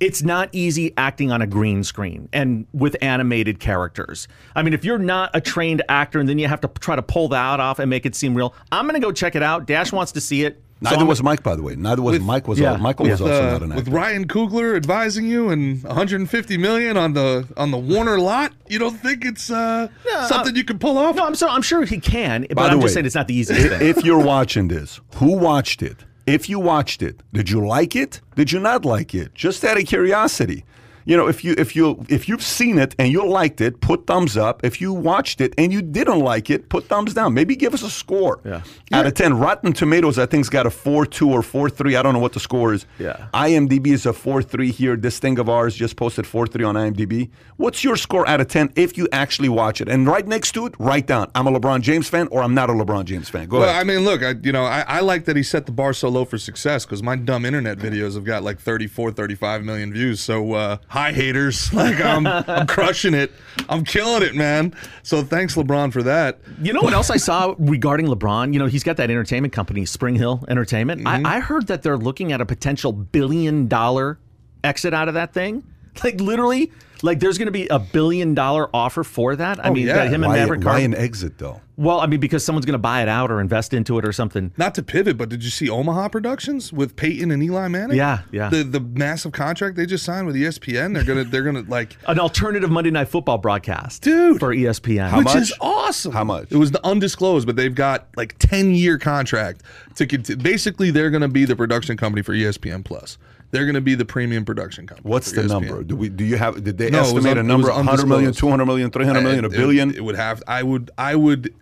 it's 0.00 0.22
not 0.22 0.48
easy 0.52 0.92
acting 0.96 1.30
on 1.32 1.40
a 1.42 1.46
green 1.46 1.82
screen 1.84 2.28
and 2.32 2.66
with 2.72 2.96
animated 3.00 3.60
characters. 3.60 4.28
I 4.54 4.62
mean, 4.62 4.74
if 4.74 4.84
you're 4.84 4.98
not 4.98 5.30
a 5.34 5.40
trained 5.40 5.82
actor 5.88 6.20
and 6.20 6.28
then 6.28 6.38
you 6.38 6.48
have 6.48 6.60
to 6.62 6.68
try 6.80 6.96
to 6.96 7.02
pull 7.02 7.28
that 7.28 7.60
off 7.60 7.78
and 7.78 7.88
make 7.88 8.04
it 8.06 8.14
seem 8.14 8.34
real, 8.34 8.54
I'm 8.70 8.84
going 8.86 9.00
to 9.00 9.04
go 9.06 9.12
check 9.12 9.34
it 9.34 9.42
out. 9.42 9.66
Dash 9.66 9.92
wants 9.92 10.12
to 10.12 10.20
see 10.20 10.44
it. 10.44 10.62
Neither 10.82 10.96
I'm- 10.98 11.06
was 11.06 11.22
Mike, 11.22 11.42
by 11.42 11.56
the 11.56 11.62
way. 11.62 11.74
Neither 11.74 12.02
was 12.02 12.20
Mike. 12.20 12.46
Was 12.46 12.58
yeah, 12.60 12.72
al- 12.72 12.78
Michael 12.78 13.06
was 13.08 13.18
with, 13.22 13.32
also 13.32 13.48
uh, 13.48 13.52
not 13.52 13.62
an 13.62 13.72
actor. 13.72 13.84
with. 13.84 13.88
Ryan 13.94 14.28
Coogler 14.28 14.76
advising 14.76 15.24
you 15.26 15.48
and 15.48 15.82
150 15.82 16.58
million 16.58 16.98
on 16.98 17.14
the 17.14 17.48
on 17.56 17.70
the 17.70 17.78
Warner 17.78 18.18
lot. 18.20 18.52
You 18.68 18.78
don't 18.78 18.98
think 18.98 19.24
it's 19.24 19.50
uh, 19.50 19.88
something 20.28 20.54
you 20.54 20.64
can 20.64 20.78
pull 20.78 20.98
off? 20.98 21.16
No, 21.16 21.24
I'm 21.24 21.34
so 21.34 21.48
I'm 21.48 21.62
sure 21.62 21.86
he 21.86 21.98
can, 21.98 22.42
but 22.50 22.56
By 22.56 22.66
I'm 22.68 22.76
the 22.76 22.82
just 22.82 22.92
saying 22.92 23.06
it's 23.06 23.14
not 23.14 23.26
the 23.26 23.34
easiest 23.34 23.68
thing. 23.68 23.80
if 23.88 24.04
you're 24.04 24.22
watching 24.22 24.68
this, 24.68 25.00
who 25.14 25.38
watched 25.38 25.80
it? 25.80 25.96
If 26.26 26.48
you 26.48 26.58
watched 26.58 27.02
it, 27.02 27.22
did 27.32 27.50
you 27.50 27.64
like 27.64 27.94
it? 27.94 28.20
Did 28.34 28.50
you 28.50 28.58
not 28.58 28.84
like 28.84 29.14
it? 29.14 29.32
Just 29.32 29.62
out 29.64 29.78
of 29.78 29.86
curiosity. 29.86 30.64
You 31.06 31.16
know, 31.16 31.28
if 31.28 31.44
you 31.44 31.54
if 31.56 31.74
you 31.76 32.04
if 32.08 32.28
you've 32.28 32.42
seen 32.42 32.78
it 32.78 32.94
and 32.98 33.10
you 33.10 33.24
liked 33.26 33.60
it, 33.60 33.80
put 33.80 34.06
thumbs 34.06 34.36
up. 34.36 34.64
If 34.64 34.80
you 34.80 34.92
watched 34.92 35.40
it 35.40 35.54
and 35.56 35.72
you 35.72 35.80
didn't 35.80 36.18
like 36.18 36.50
it, 36.50 36.68
put 36.68 36.84
thumbs 36.88 37.14
down. 37.14 37.32
Maybe 37.32 37.54
give 37.56 37.72
us 37.74 37.82
a 37.84 37.90
score. 37.90 38.40
Yeah. 38.44 38.62
Out 38.92 39.06
of 39.06 39.14
ten, 39.14 39.38
Rotten 39.38 39.72
Tomatoes, 39.72 40.18
I 40.18 40.26
think's 40.26 40.48
got 40.48 40.66
a 40.66 40.70
four 40.70 41.06
two 41.06 41.30
or 41.30 41.42
four 41.42 41.70
three. 41.70 41.94
I 41.96 42.02
don't 42.02 42.12
know 42.12 42.18
what 42.18 42.32
the 42.32 42.40
score 42.40 42.74
is. 42.74 42.84
Yeah. 42.98 43.28
IMDb 43.32 43.88
is 43.88 44.04
a 44.04 44.12
four 44.12 44.42
three 44.42 44.72
here. 44.72 44.96
This 44.96 45.18
thing 45.20 45.38
of 45.38 45.48
ours 45.48 45.74
just 45.76 45.94
posted 45.96 46.26
four 46.26 46.46
three 46.46 46.64
on 46.64 46.74
IMDb. 46.74 47.30
What's 47.56 47.84
your 47.84 47.96
score 47.96 48.28
out 48.28 48.40
of 48.40 48.48
ten 48.48 48.72
if 48.74 48.98
you 48.98 49.08
actually 49.12 49.48
watch 49.48 49.80
it? 49.80 49.88
And 49.88 50.06
right 50.08 50.26
next 50.26 50.52
to 50.52 50.66
it, 50.66 50.74
write 50.80 51.06
down 51.06 51.30
I'm 51.36 51.46
a 51.46 51.52
LeBron 51.52 51.82
James 51.82 52.08
fan 52.08 52.26
or 52.32 52.42
I'm 52.42 52.54
not 52.54 52.68
a 52.68 52.72
LeBron 52.72 53.04
James 53.04 53.28
fan. 53.28 53.48
Go 53.48 53.60
Well, 53.60 53.68
ahead. 53.68 53.80
I 53.80 53.84
mean, 53.84 54.04
look, 54.04 54.22
I, 54.24 54.34
you 54.42 54.50
know, 54.50 54.64
I, 54.64 54.80
I 54.88 55.00
like 55.00 55.24
that 55.26 55.36
he 55.36 55.44
set 55.44 55.66
the 55.66 55.72
bar 55.72 55.92
so 55.92 56.08
low 56.08 56.24
for 56.24 56.36
success 56.38 56.84
because 56.84 57.00
my 57.02 57.14
dumb 57.14 57.44
internet 57.44 57.78
videos 57.78 58.14
have 58.14 58.24
got 58.24 58.42
like 58.42 58.58
34, 58.58 59.12
35 59.12 59.62
million 59.64 59.92
views. 59.92 60.20
So, 60.20 60.54
uh, 60.54 60.78
hi, 60.96 61.12
haters. 61.12 61.70
Like, 61.76 62.00
I'm, 62.00 62.26
I'm 62.26 62.66
crushing 62.66 63.12
it. 63.12 63.30
I'm 63.68 63.84
killing 63.84 64.22
it, 64.22 64.34
man. 64.34 64.74
So, 65.02 65.22
thanks, 65.22 65.54
LeBron, 65.56 65.92
for 65.92 66.02
that. 66.04 66.38
You 66.62 66.72
know 66.72 66.80
what 66.80 66.94
else 66.94 67.10
I 67.10 67.18
saw 67.18 67.54
regarding 67.58 68.06
LeBron? 68.06 68.54
You 68.54 68.58
know, 68.58 68.66
he's 68.66 68.82
got 68.82 68.96
that 68.96 69.10
entertainment 69.10 69.52
company, 69.52 69.82
SpringHill 69.82 70.48
Entertainment. 70.48 71.02
Mm-hmm. 71.02 71.26
I, 71.26 71.36
I 71.36 71.40
heard 71.40 71.66
that 71.66 71.82
they're 71.82 71.98
looking 71.98 72.32
at 72.32 72.40
a 72.40 72.46
potential 72.46 72.92
billion 72.92 73.68
dollar 73.68 74.18
exit 74.64 74.94
out 74.94 75.08
of 75.08 75.14
that 75.14 75.32
thing. 75.32 75.64
Like 76.04 76.20
literally, 76.20 76.72
like 77.02 77.20
there's 77.20 77.38
going 77.38 77.46
to 77.46 77.52
be 77.52 77.66
a 77.68 77.78
billion 77.78 78.34
dollar 78.34 78.68
offer 78.74 79.04
for 79.04 79.36
that. 79.36 79.64
I 79.64 79.68
Oh, 79.68 79.72
mean, 79.72 79.86
yeah. 79.86 79.94
that 79.96 80.08
him 80.08 80.22
and 80.24 80.32
why, 80.32 80.38
Maverick 80.38 80.64
why 80.64 80.80
an 80.80 80.94
exit 80.94 81.38
though? 81.38 81.60
Well, 81.78 82.00
I 82.00 82.06
mean, 82.06 82.20
because 82.20 82.42
someone's 82.42 82.64
going 82.64 82.72
to 82.72 82.78
buy 82.78 83.02
it 83.02 83.08
out 83.08 83.30
or 83.30 83.38
invest 83.38 83.74
into 83.74 83.98
it 83.98 84.06
or 84.06 84.12
something. 84.12 84.50
Not 84.56 84.74
to 84.76 84.82
pivot, 84.82 85.18
but 85.18 85.28
did 85.28 85.44
you 85.44 85.50
see 85.50 85.68
Omaha 85.68 86.08
Productions 86.08 86.72
with 86.72 86.96
Peyton 86.96 87.30
and 87.30 87.42
Eli 87.42 87.68
Manning? 87.68 87.98
Yeah, 87.98 88.20
yeah. 88.32 88.48
The 88.48 88.62
the 88.64 88.80
massive 88.80 89.32
contract 89.32 89.76
they 89.76 89.84
just 89.84 90.02
signed 90.04 90.26
with 90.26 90.36
ESPN. 90.36 90.94
They're 90.94 91.04
gonna 91.04 91.24
they're 91.24 91.42
gonna 91.42 91.64
like, 91.68 91.96
An 92.06 92.18
alternative 92.18 92.70
Monday 92.70 92.90
Night 92.90 93.08
Football 93.08 93.36
broadcast, 93.38 94.02
Dude. 94.02 94.40
for 94.40 94.54
ESPN. 94.54 95.16
which 95.18 95.24
much? 95.26 95.36
is 95.36 95.52
awesome. 95.60 96.12
How 96.12 96.24
much? 96.24 96.50
It 96.50 96.56
was 96.56 96.70
the 96.70 96.84
undisclosed, 96.86 97.46
but 97.46 97.56
they've 97.56 97.74
got 97.74 98.06
like 98.16 98.36
ten 98.38 98.70
year 98.74 98.96
contract 98.98 99.62
to 99.96 100.06
cont- 100.06 100.42
basically 100.42 100.90
they're 100.90 101.10
gonna 101.10 101.28
be 101.28 101.44
the 101.44 101.56
production 101.56 101.98
company 101.98 102.22
for 102.22 102.32
ESPN 102.32 102.84
Plus. 102.84 103.18
They're 103.50 103.66
gonna 103.66 103.80
be 103.80 103.94
the 103.94 104.04
premium 104.04 104.44
production 104.44 104.86
company. 104.86 105.08
What's 105.08 105.32
the 105.32 105.42
ESPN. 105.42 105.48
number? 105.48 105.82
Do 105.84 105.96
we? 105.96 106.08
Do 106.08 106.24
you 106.24 106.36
have? 106.36 106.62
Did 106.62 106.78
they 106.78 106.90
No, 106.90 106.98
it 106.98 107.14
was 107.14 107.24
estimate 107.24 107.38
a 107.38 107.42
number? 107.42 107.70
100 107.70 108.06
million 108.06 108.32
200 108.32 108.66
million 108.66 108.90
300 108.90 109.20
million 109.22 109.44
a 109.44 109.48
billion? 109.48 109.94
It, 109.94 110.04
would 110.04 110.16
have. 110.16 110.42
I 110.46 110.62
would. 110.62 110.90
I 110.98 111.14
would 111.14 111.54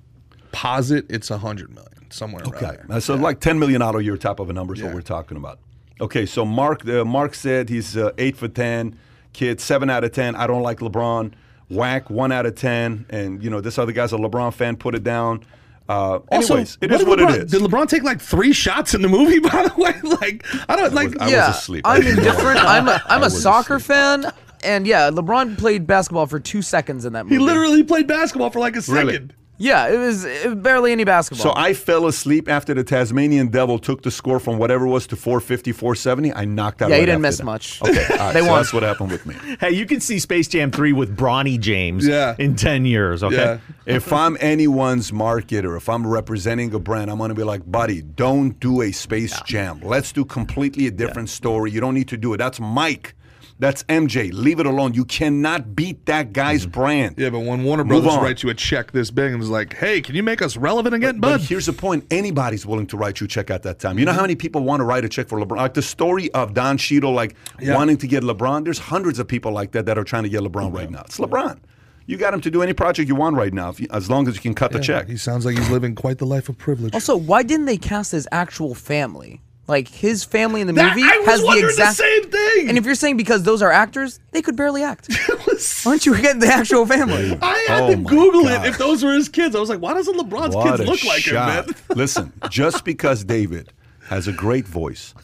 posit 0.52 1.06
it's 1.10 1.30
a 1.30 1.38
hundred 1.38 1.74
million 1.74 2.10
somewhere. 2.10 2.42
around 2.44 2.54
Okay, 2.54 2.76
there. 2.86 2.96
Uh, 2.96 3.00
so 3.00 3.14
like 3.16 3.40
10 3.40 3.58
million 3.58 3.82
out 3.82 3.94
of 3.94 4.02
your 4.02 4.16
top 4.16 4.40
of 4.40 4.48
a 4.48 4.52
number 4.52 4.74
is 4.74 4.82
what 4.82 4.94
we're 4.94 5.02
talking 5.02 5.36
about. 5.36 5.58
Okay, 6.00 6.26
so 6.26 6.44
Mark 6.44 6.86
uh, 6.88 7.04
Mark 7.04 7.34
said 7.34 7.68
he's 7.68 7.96
uh, 7.96 8.12
eight 8.18 8.36
for 8.36 8.48
10, 8.48 8.98
kid 9.32 9.60
seven 9.60 9.90
out 9.90 10.04
of 10.04 10.12
10. 10.12 10.34
I 10.36 10.46
don't 10.46 10.62
like 10.62 10.78
LeBron. 10.78 11.32
Whack 11.70 12.10
one 12.10 12.30
out 12.30 12.44
of 12.46 12.54
10, 12.56 13.06
and 13.08 13.42
you 13.42 13.48
know 13.50 13.60
this 13.60 13.78
other 13.78 13.92
guy's 13.92 14.12
a 14.12 14.16
LeBron 14.16 14.52
fan. 14.52 14.76
Put 14.76 14.94
it 14.94 15.02
down. 15.02 15.44
Uh, 15.88 16.20
Also, 16.30 16.54
anyways, 16.54 16.78
it 16.80 16.90
is 16.92 17.04
what 17.04 17.18
LeBron, 17.18 17.34
it 17.34 17.42
is. 17.44 17.50
Did 17.50 17.60
LeBron 17.62 17.88
take 17.88 18.02
like 18.04 18.20
three 18.20 18.52
shots 18.52 18.94
in 18.94 19.02
the 19.02 19.08
movie? 19.08 19.38
By 19.40 19.68
the 19.68 19.74
way, 19.80 19.94
like 20.20 20.44
I 20.68 20.76
don't 20.76 20.94
like. 20.94 21.18
I 21.20 21.24
was 21.24 21.32
yeah, 21.32 21.50
asleep. 21.50 21.86
I 21.86 21.96
I'm 21.96 22.06
indifferent. 22.06 22.58
I'm 22.60 22.88
a, 22.88 22.92
I'm 23.06 23.10
I 23.10 23.16
a 23.16 23.20
was 23.20 23.42
soccer 23.42 23.76
asleep. 23.76 23.86
fan, 23.96 24.32
and 24.64 24.86
yeah, 24.86 25.10
LeBron 25.10 25.58
played 25.58 25.86
basketball 25.86 26.26
for 26.26 26.40
two 26.40 26.62
seconds 26.62 27.04
in 27.04 27.12
that 27.12 27.24
movie. 27.26 27.36
he 27.36 27.38
literally 27.42 27.82
played 27.82 28.06
basketball 28.06 28.48
for 28.50 28.60
like 28.60 28.76
a 28.76 28.82
second. 28.82 29.06
Really? 29.06 29.28
Yeah, 29.56 29.86
it 29.88 29.96
was, 29.96 30.24
it 30.24 30.46
was 30.46 30.54
barely 30.56 30.90
any 30.90 31.04
basketball. 31.04 31.44
So 31.44 31.52
I 31.56 31.74
fell 31.74 32.06
asleep 32.06 32.48
after 32.48 32.74
the 32.74 32.82
Tasmanian 32.82 33.48
Devil 33.48 33.78
took 33.78 34.02
the 34.02 34.10
score 34.10 34.40
from 34.40 34.58
whatever 34.58 34.86
it 34.86 34.90
was 34.90 35.06
to 35.08 35.16
450, 35.16 35.70
470. 35.72 36.32
I 36.34 36.44
knocked 36.44 36.82
out. 36.82 36.88
Yeah, 36.90 36.96
right 36.96 37.00
you 37.00 37.06
didn't 37.06 37.20
miss 37.22 37.38
that. 37.38 37.44
much. 37.44 37.80
Okay, 37.82 38.04
all 38.12 38.16
right, 38.18 38.32
They 38.32 38.40
so 38.40 38.48
won. 38.48 38.56
That's 38.58 38.72
what 38.72 38.82
happened 38.82 39.12
with 39.12 39.26
me. 39.26 39.36
Hey, 39.60 39.70
you 39.70 39.86
can 39.86 40.00
see 40.00 40.18
Space 40.18 40.48
Jam 40.48 40.70
3 40.72 40.92
with 40.92 41.16
Bronny 41.16 41.58
James 41.60 42.06
Yeah. 42.06 42.34
in 42.38 42.56
10 42.56 42.84
years, 42.84 43.22
okay? 43.22 43.36
Yeah. 43.36 43.58
If 43.86 44.12
I'm 44.14 44.36
anyone's 44.40 45.10
marketer, 45.10 45.76
if 45.76 45.88
I'm 45.90 46.06
representing 46.06 46.72
a 46.74 46.78
brand, 46.78 47.10
I'm 47.10 47.18
going 47.18 47.28
to 47.28 47.34
be 47.34 47.44
like, 47.44 47.70
buddy, 47.70 48.00
don't 48.00 48.58
do 48.58 48.80
a 48.80 48.90
Space 48.92 49.38
Jam. 49.42 49.80
Let's 49.82 50.10
do 50.10 50.24
completely 50.24 50.86
a 50.86 50.90
different 50.90 51.28
story. 51.28 51.70
You 51.70 51.80
don't 51.80 51.92
need 51.94 52.08
to 52.08 52.16
do 52.16 52.32
it. 52.32 52.38
That's 52.38 52.58
Mike. 52.58 53.14
That's 53.58 53.84
MJ. 53.84 54.32
Leave 54.32 54.58
it 54.58 54.66
alone. 54.66 54.94
You 54.94 55.04
cannot 55.04 55.76
beat 55.76 56.06
that 56.06 56.32
guy's 56.32 56.62
mm-hmm. 56.62 56.80
brand. 56.80 57.14
Yeah, 57.18 57.30
but 57.30 57.40
when 57.40 57.62
Warner 57.62 57.84
Brothers 57.84 58.16
writes 58.16 58.42
you 58.42 58.50
a 58.50 58.54
check 58.54 58.90
this 58.90 59.10
big 59.10 59.32
and 59.32 59.42
is 59.42 59.48
like, 59.48 59.74
"Hey, 59.74 60.00
can 60.00 60.16
you 60.16 60.22
make 60.22 60.42
us 60.42 60.56
relevant 60.56 60.94
again, 60.94 61.20
But 61.20 61.38
bud?" 61.38 61.40
here's 61.42 61.66
the 61.66 61.72
point: 61.72 62.04
anybody's 62.10 62.66
willing 62.66 62.86
to 62.88 62.96
write 62.96 63.20
you 63.20 63.26
a 63.26 63.28
check 63.28 63.50
at 63.50 63.62
that 63.62 63.78
time. 63.78 63.98
You 63.98 64.06
know 64.06 64.12
how 64.12 64.18
mm-hmm. 64.18 64.24
many 64.24 64.36
people 64.36 64.62
want 64.62 64.80
to 64.80 64.84
write 64.84 65.04
a 65.04 65.08
check 65.08 65.28
for 65.28 65.38
LeBron? 65.38 65.56
Like 65.56 65.74
the 65.74 65.82
story 65.82 66.32
of 66.32 66.54
Don 66.54 66.78
Cheadle, 66.78 67.12
like 67.12 67.36
Yeah. 67.60 67.74
wanting 67.76 67.96
to 67.98 68.06
get 68.08 68.24
LeBron. 68.24 68.64
There's 68.64 68.78
hundreds 68.78 69.18
of 69.18 69.28
people 69.28 69.52
like 69.52 69.72
that 69.72 69.86
that 69.86 69.98
are 69.98 70.04
trying 70.04 70.24
to 70.24 70.28
get 70.28 70.42
LeBron 70.42 70.74
right 70.74 70.90
now. 70.90 71.02
It's 71.02 71.18
LeBron. 71.18 71.58
You 72.06 72.18
got 72.18 72.34
him 72.34 72.40
to 72.42 72.50
do 72.50 72.62
any 72.62 72.74
project 72.74 73.08
you 73.08 73.14
want 73.14 73.36
right 73.36 73.52
now, 73.52 73.70
if 73.70 73.80
you, 73.80 73.86
as 73.90 74.10
long 74.10 74.28
as 74.28 74.34
you 74.34 74.42
can 74.42 74.54
cut 74.54 74.72
the 74.72 74.80
check. 74.80 75.08
He 75.08 75.16
sounds 75.16 75.46
like 75.46 75.56
he's 75.56 75.70
living 75.70 75.94
quite 75.94 76.18
the 76.18 76.26
life 76.26 76.50
of 76.50 76.58
privilege. 76.58 76.92
also, 76.92 77.16
why 77.16 77.42
didn't 77.42 77.64
they 77.64 77.78
cast 77.78 78.12
his 78.12 78.28
actual 78.30 78.74
family? 78.74 79.40
Like 79.66 79.88
his 79.88 80.24
family 80.24 80.60
in 80.60 80.66
the 80.66 80.74
That- 80.74 80.94
movie 80.94 81.08
I 81.10 81.16
was 81.18 81.26
has 81.26 81.40
the 81.40 81.46
wondering 81.46 81.66
the 81.66 81.70
exact 81.72 81.96
same 81.96 82.30
thing. 82.30 82.68
And 82.68 82.76
if 82.76 82.84
you're 82.84 82.94
saying 82.94 83.16
because 83.16 83.44
those 83.44 83.62
are 83.62 83.72
actors, 83.72 84.20
they 84.32 84.42
could 84.42 84.56
barely 84.56 84.82
act. 84.82 85.08
Aren't 85.86 86.04
you 86.04 86.14
getting 86.20 86.40
the 86.40 86.48
actual 86.48 86.84
family? 86.84 87.38
I 87.42 87.64
had 87.68 87.82
Oh 87.84 87.90
to 87.90 87.96
Google 87.96 88.42
God. 88.44 88.66
it 88.66 88.68
if 88.68 88.78
those 88.78 89.02
were 89.02 89.14
his 89.14 89.28
kids. 89.30 89.56
I 89.56 89.60
was 89.60 89.70
like, 89.70 89.80
why 89.80 89.94
doesn't 89.94 90.14
LeBron's 90.18 90.54
What 90.54 90.66
kids 90.68 90.80
a 90.80 90.84
look 90.84 91.02
like 91.04 91.22
him, 91.26 91.34
man? 91.34 91.64
Listen, 91.96 92.32
just 92.50 92.84
because 92.84 93.24
David 93.24 93.72
has 94.08 94.28
a 94.28 94.32
great 94.32 94.66
voice, 94.68 95.14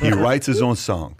he 0.00 0.12
writes 0.12 0.46
his 0.46 0.62
own 0.62 0.76
song, 0.76 1.16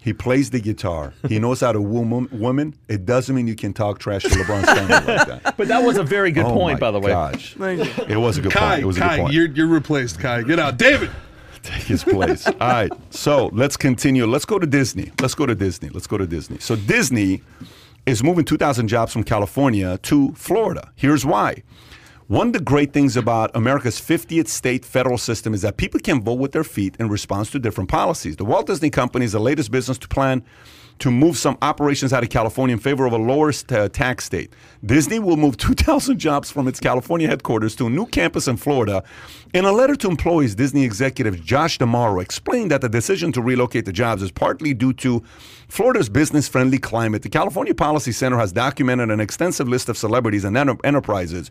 he 0.00 0.14
plays 0.14 0.48
the 0.48 0.60
guitar, 0.60 1.12
he 1.28 1.38
knows 1.38 1.60
how 1.60 1.72
to 1.72 1.82
woo 1.82 2.02
mom- 2.06 2.30
women, 2.32 2.74
it 2.88 3.04
doesn't 3.04 3.36
mean 3.36 3.46
you 3.46 3.54
can 3.56 3.74
talk 3.74 3.98
trash 3.98 4.22
to 4.22 4.30
LeBron's 4.30 4.64
family 4.70 5.14
like 5.16 5.26
that. 5.28 5.56
But 5.58 5.68
that 5.68 5.82
was 5.84 5.98
a 5.98 6.02
very 6.02 6.30
good 6.30 6.46
oh 6.46 6.54
point, 6.54 6.80
my 6.80 6.86
by 6.86 6.90
the 6.92 6.98
way. 7.00 7.10
Gosh. 7.12 7.56
It 7.60 8.16
was 8.16 8.38
a 8.38 8.40
good 8.40 8.52
Kai, 8.52 8.68
point. 8.70 8.82
It 8.82 8.86
was 8.86 8.96
a 8.96 9.00
good 9.00 9.06
Kai, 9.10 9.18
point. 9.18 9.32
you're 9.34 9.48
you're 9.48 9.66
replaced. 9.66 10.18
Kai, 10.18 10.42
get 10.44 10.58
out, 10.58 10.78
David. 10.78 11.10
Take 11.62 11.82
his 11.82 12.04
place. 12.04 12.46
All 12.46 12.54
right. 12.60 12.92
So 13.10 13.46
let's 13.52 13.76
continue. 13.76 14.26
Let's 14.26 14.44
go 14.44 14.58
to 14.58 14.66
Disney. 14.66 15.12
Let's 15.20 15.34
go 15.34 15.46
to 15.46 15.54
Disney. 15.54 15.88
Let's 15.88 16.06
go 16.06 16.18
to 16.18 16.26
Disney. 16.26 16.58
So 16.58 16.76
Disney 16.76 17.42
is 18.06 18.22
moving 18.22 18.44
2,000 18.44 18.88
jobs 18.88 19.12
from 19.12 19.24
California 19.24 19.98
to 19.98 20.32
Florida. 20.34 20.90
Here's 20.96 21.24
why. 21.24 21.62
One 22.28 22.48
of 22.48 22.52
the 22.54 22.60
great 22.60 22.92
things 22.92 23.16
about 23.16 23.54
America's 23.54 24.00
50th 24.00 24.48
state 24.48 24.84
federal 24.84 25.18
system 25.18 25.54
is 25.54 25.62
that 25.62 25.76
people 25.76 26.00
can 26.00 26.22
vote 26.22 26.38
with 26.38 26.52
their 26.52 26.64
feet 26.64 26.96
in 26.98 27.08
response 27.08 27.50
to 27.50 27.58
different 27.58 27.90
policies. 27.90 28.36
The 28.36 28.44
Walt 28.44 28.66
Disney 28.66 28.90
Company 28.90 29.24
is 29.24 29.32
the 29.32 29.40
latest 29.40 29.70
business 29.70 29.98
to 29.98 30.08
plan 30.08 30.42
to 31.02 31.10
move 31.10 31.36
some 31.36 31.58
operations 31.62 32.12
out 32.12 32.22
of 32.22 32.30
California 32.30 32.74
in 32.74 32.78
favor 32.78 33.06
of 33.06 33.12
a 33.12 33.16
lower 33.16 33.52
uh, 33.70 33.88
tax 33.88 34.24
state. 34.24 34.52
Disney 34.86 35.18
will 35.18 35.36
move 35.36 35.56
2,000 35.58 36.16
jobs 36.16 36.48
from 36.48 36.68
its 36.68 36.78
California 36.78 37.26
headquarters 37.26 37.74
to 37.74 37.88
a 37.88 37.90
new 37.90 38.06
campus 38.06 38.46
in 38.46 38.56
Florida. 38.56 39.02
In 39.52 39.64
a 39.64 39.72
letter 39.72 39.96
to 39.96 40.08
employees, 40.08 40.54
Disney 40.54 40.84
executive 40.84 41.42
Josh 41.42 41.78
D'Amaro 41.78 42.22
explained 42.22 42.70
that 42.70 42.82
the 42.82 42.88
decision 42.88 43.32
to 43.32 43.42
relocate 43.42 43.84
the 43.84 43.92
jobs 43.92 44.22
is 44.22 44.30
partly 44.30 44.74
due 44.74 44.92
to 44.92 45.24
Florida's 45.66 46.08
business 46.08 46.46
friendly 46.46 46.78
climate. 46.78 47.22
The 47.22 47.28
California 47.28 47.74
Policy 47.74 48.12
Center 48.12 48.38
has 48.38 48.52
documented 48.52 49.10
an 49.10 49.18
extensive 49.18 49.68
list 49.68 49.88
of 49.88 49.98
celebrities 49.98 50.44
and 50.44 50.56
enter- 50.56 50.76
enterprises 50.84 51.50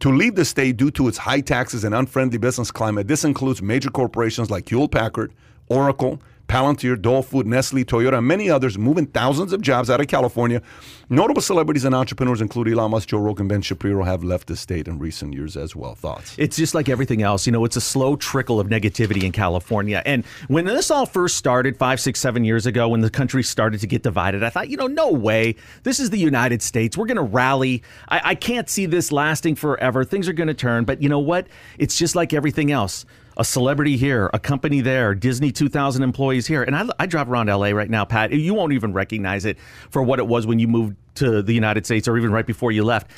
to 0.00 0.10
leave 0.10 0.34
the 0.34 0.44
state 0.44 0.76
due 0.76 0.90
to 0.90 1.08
its 1.08 1.16
high 1.16 1.40
taxes 1.40 1.82
and 1.82 1.94
unfriendly 1.94 2.36
business 2.36 2.70
climate. 2.70 3.08
This 3.08 3.24
includes 3.24 3.62
major 3.62 3.88
corporations 3.88 4.50
like 4.50 4.68
Hewlett 4.68 4.90
Packard, 4.90 5.32
Oracle, 5.68 6.20
Palantir, 6.48 7.00
Dole 7.00 7.22
Food, 7.22 7.46
Nestle, 7.46 7.84
Toyota, 7.84 8.18
and 8.18 8.26
many 8.26 8.50
others 8.50 8.76
moving 8.76 9.06
thousands 9.06 9.52
of 9.52 9.60
jobs 9.60 9.88
out 9.88 10.00
of 10.00 10.08
California. 10.08 10.60
Notable 11.08 11.42
celebrities 11.42 11.84
and 11.84 11.94
entrepreneurs 11.94 12.40
including 12.40 12.74
Elon 12.74 12.90
Musk, 12.90 13.08
Joe 13.08 13.18
Rogan, 13.18 13.48
Ben 13.48 13.62
Shapiro 13.62 14.02
have 14.02 14.24
left 14.24 14.48
the 14.48 14.56
state 14.56 14.88
in 14.88 14.98
recent 14.98 15.34
years 15.34 15.56
as 15.56 15.76
well. 15.76 15.94
Thoughts? 15.94 16.34
It's 16.38 16.56
just 16.56 16.74
like 16.74 16.88
everything 16.88 17.22
else. 17.22 17.46
You 17.46 17.52
know, 17.52 17.64
it's 17.64 17.76
a 17.76 17.80
slow 17.80 18.16
trickle 18.16 18.60
of 18.60 18.68
negativity 18.68 19.22
in 19.22 19.32
California. 19.32 20.02
And 20.06 20.24
when 20.48 20.64
this 20.64 20.90
all 20.90 21.06
first 21.06 21.36
started 21.36 21.76
five, 21.76 22.00
six, 22.00 22.20
seven 22.20 22.44
years 22.44 22.66
ago, 22.66 22.88
when 22.88 23.00
the 23.00 23.10
country 23.10 23.42
started 23.42 23.80
to 23.80 23.86
get 23.86 24.02
divided, 24.02 24.42
I 24.42 24.50
thought, 24.50 24.68
you 24.68 24.76
know, 24.76 24.86
no 24.86 25.10
way. 25.10 25.56
This 25.82 26.00
is 26.00 26.10
the 26.10 26.18
United 26.18 26.62
States. 26.62 26.96
We're 26.96 27.06
going 27.06 27.16
to 27.16 27.22
rally. 27.22 27.82
I, 28.08 28.20
I 28.24 28.34
can't 28.34 28.68
see 28.68 28.86
this 28.86 29.12
lasting 29.12 29.56
forever. 29.56 30.04
Things 30.04 30.28
are 30.28 30.32
going 30.32 30.48
to 30.48 30.54
turn. 30.54 30.84
But 30.84 31.02
you 31.02 31.08
know 31.08 31.18
what? 31.18 31.46
It's 31.78 31.96
just 31.98 32.16
like 32.16 32.32
everything 32.32 32.70
else. 32.72 33.04
A 33.36 33.44
celebrity 33.44 33.96
here, 33.96 34.30
a 34.32 34.38
company 34.38 34.80
there, 34.80 35.14
Disney 35.14 35.52
2,000 35.52 36.02
employees 36.02 36.46
here. 36.46 36.62
And 36.62 36.76
I, 36.76 36.86
I 36.98 37.06
drive 37.06 37.30
around 37.30 37.46
LA 37.46 37.68
right 37.68 37.90
now, 37.90 38.04
Pat. 38.04 38.32
You 38.32 38.54
won't 38.54 38.72
even 38.72 38.92
recognize 38.92 39.44
it 39.44 39.58
for 39.90 40.02
what 40.02 40.18
it 40.18 40.26
was 40.26 40.46
when 40.46 40.58
you 40.58 40.68
moved 40.68 40.96
to 41.16 41.42
the 41.42 41.52
United 41.52 41.86
States 41.86 42.08
or 42.08 42.18
even 42.18 42.30
right 42.32 42.46
before 42.46 42.72
you 42.72 42.84
left 42.84 43.10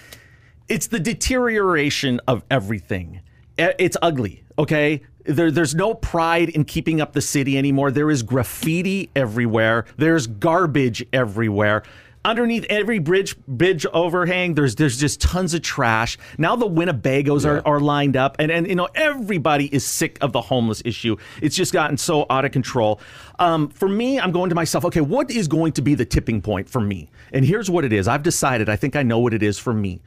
it's 0.68 0.86
the 0.86 1.00
deterioration 1.00 2.20
of 2.26 2.42
everything. 2.50 3.20
It's 3.56 3.96
ugly, 4.02 4.42
okay? 4.58 5.02
There, 5.24 5.50
there's 5.50 5.74
no 5.74 5.94
pride 5.94 6.48
in 6.50 6.64
keeping 6.64 7.00
up 7.00 7.12
the 7.12 7.20
city 7.20 7.56
anymore. 7.56 7.90
There 7.90 8.10
is 8.10 8.22
graffiti 8.22 9.10
everywhere. 9.14 9.84
There's 9.96 10.26
garbage 10.26 11.04
everywhere. 11.12 11.82
Underneath 12.24 12.64
every 12.70 12.98
bridge 12.98 13.36
bridge 13.46 13.84
overhang, 13.86 14.54
there's 14.54 14.76
there's 14.76 14.98
just 14.98 15.20
tons 15.20 15.54
of 15.54 15.62
trash. 15.62 16.16
Now 16.38 16.56
the 16.56 16.68
Winnebagos 16.68 17.44
are, 17.44 17.66
are 17.66 17.80
lined 17.80 18.16
up, 18.16 18.36
and, 18.38 18.50
and 18.50 18.66
you 18.66 18.74
know 18.74 18.88
everybody 18.94 19.66
is 19.74 19.84
sick 19.84 20.18
of 20.20 20.32
the 20.32 20.40
homeless 20.40 20.82
issue. 20.84 21.16
It's 21.42 21.56
just 21.56 21.72
gotten 21.72 21.96
so 21.96 22.26
out 22.30 22.44
of 22.44 22.52
control. 22.52 23.00
Um, 23.38 23.68
for 23.68 23.88
me, 23.88 24.18
I'm 24.18 24.32
going 24.32 24.48
to 24.48 24.54
myself, 24.54 24.84
okay, 24.86 25.00
what 25.00 25.30
is 25.30 25.48
going 25.48 25.72
to 25.72 25.82
be 25.82 25.94
the 25.94 26.04
tipping 26.04 26.40
point 26.40 26.68
for 26.68 26.80
me? 26.80 27.10
And 27.32 27.44
here's 27.44 27.70
what 27.70 27.84
it 27.84 27.92
is. 27.92 28.08
I've 28.08 28.22
decided. 28.22 28.68
I 28.68 28.76
think 28.76 28.96
I 28.96 29.02
know 29.02 29.18
what 29.18 29.34
it 29.34 29.42
is 29.42 29.58
for 29.58 29.74
me 29.74 30.00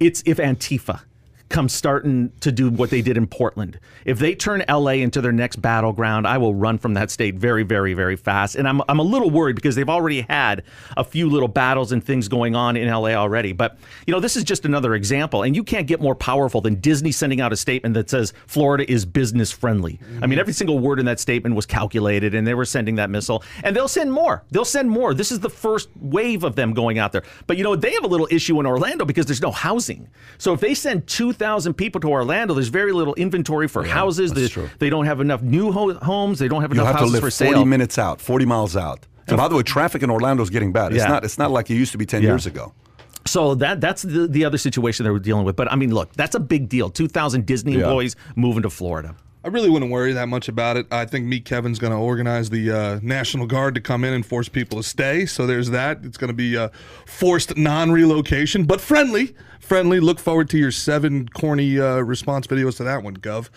it's 0.00 0.22
if 0.26 0.38
Antifa 0.38 1.02
comes 1.50 1.72
starting 1.72 2.32
to 2.40 2.50
do 2.50 2.70
what 2.70 2.90
they 2.90 3.02
did 3.02 3.16
in 3.16 3.26
Portland. 3.26 3.78
If 4.04 4.18
they 4.18 4.34
turn 4.34 4.64
LA 4.68 4.92
into 4.92 5.20
their 5.20 5.32
next 5.32 5.56
battleground, 5.56 6.26
I 6.26 6.38
will 6.38 6.54
run 6.54 6.78
from 6.78 6.94
that 6.94 7.10
state 7.10 7.34
very, 7.34 7.64
very, 7.64 7.92
very 7.92 8.16
fast. 8.16 8.54
And 8.54 8.66
I'm, 8.66 8.80
I'm 8.88 9.00
a 9.00 9.02
little 9.02 9.30
worried 9.30 9.56
because 9.56 9.74
they've 9.74 9.88
already 9.88 10.22
had 10.22 10.62
a 10.96 11.04
few 11.04 11.28
little 11.28 11.48
battles 11.48 11.92
and 11.92 12.02
things 12.02 12.28
going 12.28 12.54
on 12.54 12.76
in 12.76 12.88
LA 12.88 13.10
already. 13.10 13.52
But, 13.52 13.78
you 14.06 14.12
know, 14.12 14.20
this 14.20 14.36
is 14.36 14.44
just 14.44 14.64
another 14.64 14.94
example. 14.94 15.42
And 15.42 15.54
you 15.54 15.64
can't 15.64 15.86
get 15.86 16.00
more 16.00 16.14
powerful 16.14 16.60
than 16.60 16.76
Disney 16.76 17.12
sending 17.12 17.40
out 17.40 17.52
a 17.52 17.56
statement 17.56 17.94
that 17.94 18.08
says 18.08 18.32
Florida 18.46 18.90
is 18.90 19.04
business 19.04 19.50
friendly. 19.50 19.98
I 20.00 20.06
mean, 20.06 20.20
mm-hmm. 20.20 20.38
every 20.38 20.52
single 20.52 20.78
word 20.78 21.00
in 21.00 21.06
that 21.06 21.20
statement 21.20 21.56
was 21.56 21.66
calculated 21.66 22.34
and 22.34 22.46
they 22.46 22.54
were 22.54 22.64
sending 22.64 22.94
that 22.94 23.10
missile. 23.10 23.42
And 23.64 23.74
they'll 23.74 23.88
send 23.88 24.12
more. 24.12 24.44
They'll 24.50 24.64
send 24.64 24.88
more. 24.88 25.14
This 25.14 25.32
is 25.32 25.40
the 25.40 25.50
first 25.50 25.88
wave 25.96 26.44
of 26.44 26.54
them 26.54 26.72
going 26.74 26.98
out 26.98 27.10
there. 27.10 27.24
But, 27.48 27.56
you 27.56 27.64
know, 27.64 27.74
they 27.74 27.92
have 27.92 28.04
a 28.04 28.08
little 28.08 28.28
issue 28.30 28.60
in 28.60 28.66
Orlando 28.66 29.04
because 29.04 29.26
there's 29.26 29.42
no 29.42 29.50
housing. 29.50 30.08
So 30.38 30.54
if 30.54 30.60
they 30.60 30.74
send 30.74 31.08
2,000 31.40 31.72
people 31.72 32.02
to 32.02 32.08
Orlando, 32.10 32.52
there's 32.52 32.68
very 32.68 32.92
little 32.92 33.14
inventory 33.14 33.66
for 33.66 33.82
houses. 33.82 34.30
that's 34.34 34.54
They, 34.54 34.68
they 34.78 34.90
don't 34.90 35.06
have 35.06 35.20
enough 35.22 35.40
new 35.40 35.72
ho- 35.72 35.94
homes. 35.94 36.38
They 36.38 36.48
don't 36.48 36.60
have 36.60 36.70
You 36.70 36.80
enough 36.82 36.88
have 36.88 36.96
to 36.96 37.00
houses 37.00 37.12
live 37.14 37.20
for 37.22 37.30
40 37.30 37.52
sale. 37.54 37.64
minutes 37.64 37.98
out, 37.98 38.20
40 38.20 38.44
miles 38.44 38.76
out. 38.76 39.06
And 39.26 39.38
by 39.38 39.48
the 39.48 39.56
way, 39.56 39.62
traffic 39.62 40.02
in 40.02 40.10
Orlando 40.10 40.42
is 40.42 40.50
getting 40.50 40.70
bad. 40.70 40.92
It's 40.92 41.02
Yeah. 41.02 41.08
not. 41.08 41.24
It's 41.24 41.38
not 41.38 41.50
like 41.50 41.70
it 41.70 41.76
used 41.76 41.92
to 41.92 41.98
be 41.98 42.04
10 42.04 42.22
Yeah. 42.22 42.28
years 42.30 42.44
ago. 42.44 42.74
So 43.26 43.54
that 43.54 43.80
that's 43.80 44.02
the, 44.02 44.26
the 44.26 44.44
other 44.44 44.58
situation 44.58 45.04
that 45.04 45.12
we're 45.12 45.18
dealing 45.18 45.44
with. 45.46 45.56
But 45.56 45.72
I 45.72 45.76
mean, 45.76 45.94
look, 45.94 46.12
that's 46.14 46.34
a 46.34 46.40
big 46.40 46.68
deal. 46.68 46.90
2,000 46.90 47.46
Disney 47.46 47.72
Yeah. 47.72 47.84
employees 47.84 48.16
moving 48.36 48.62
to 48.64 48.70
Florida. 48.70 49.14
I 49.42 49.48
really 49.48 49.70
wouldn't 49.70 49.90
worry 49.90 50.12
that 50.12 50.28
much 50.28 50.48
about 50.48 50.76
it. 50.76 50.86
I 50.90 51.06
think 51.06 51.24
Meet 51.24 51.46
Kevin's 51.46 51.78
going 51.78 51.92
to 51.92 51.98
organize 51.98 52.50
the 52.50 52.70
uh, 52.70 53.00
National 53.02 53.46
Guard 53.46 53.74
to 53.74 53.80
come 53.80 54.04
in 54.04 54.12
and 54.12 54.24
force 54.24 54.50
people 54.50 54.78
to 54.78 54.82
stay. 54.82 55.24
So 55.24 55.46
there's 55.46 55.70
that. 55.70 56.00
It's 56.02 56.18
going 56.18 56.28
to 56.28 56.34
be 56.34 56.58
uh, 56.58 56.68
forced 57.06 57.56
non-relocation, 57.56 58.64
but 58.64 58.82
friendly. 58.82 59.34
Friendly. 59.58 59.98
Look 59.98 60.18
forward 60.18 60.50
to 60.50 60.58
your 60.58 60.70
seven 60.70 61.28
corny 61.28 61.80
uh, 61.80 62.00
response 62.00 62.46
videos 62.46 62.76
to 62.78 62.84
that 62.84 63.02
one, 63.02 63.16
Gov. 63.16 63.48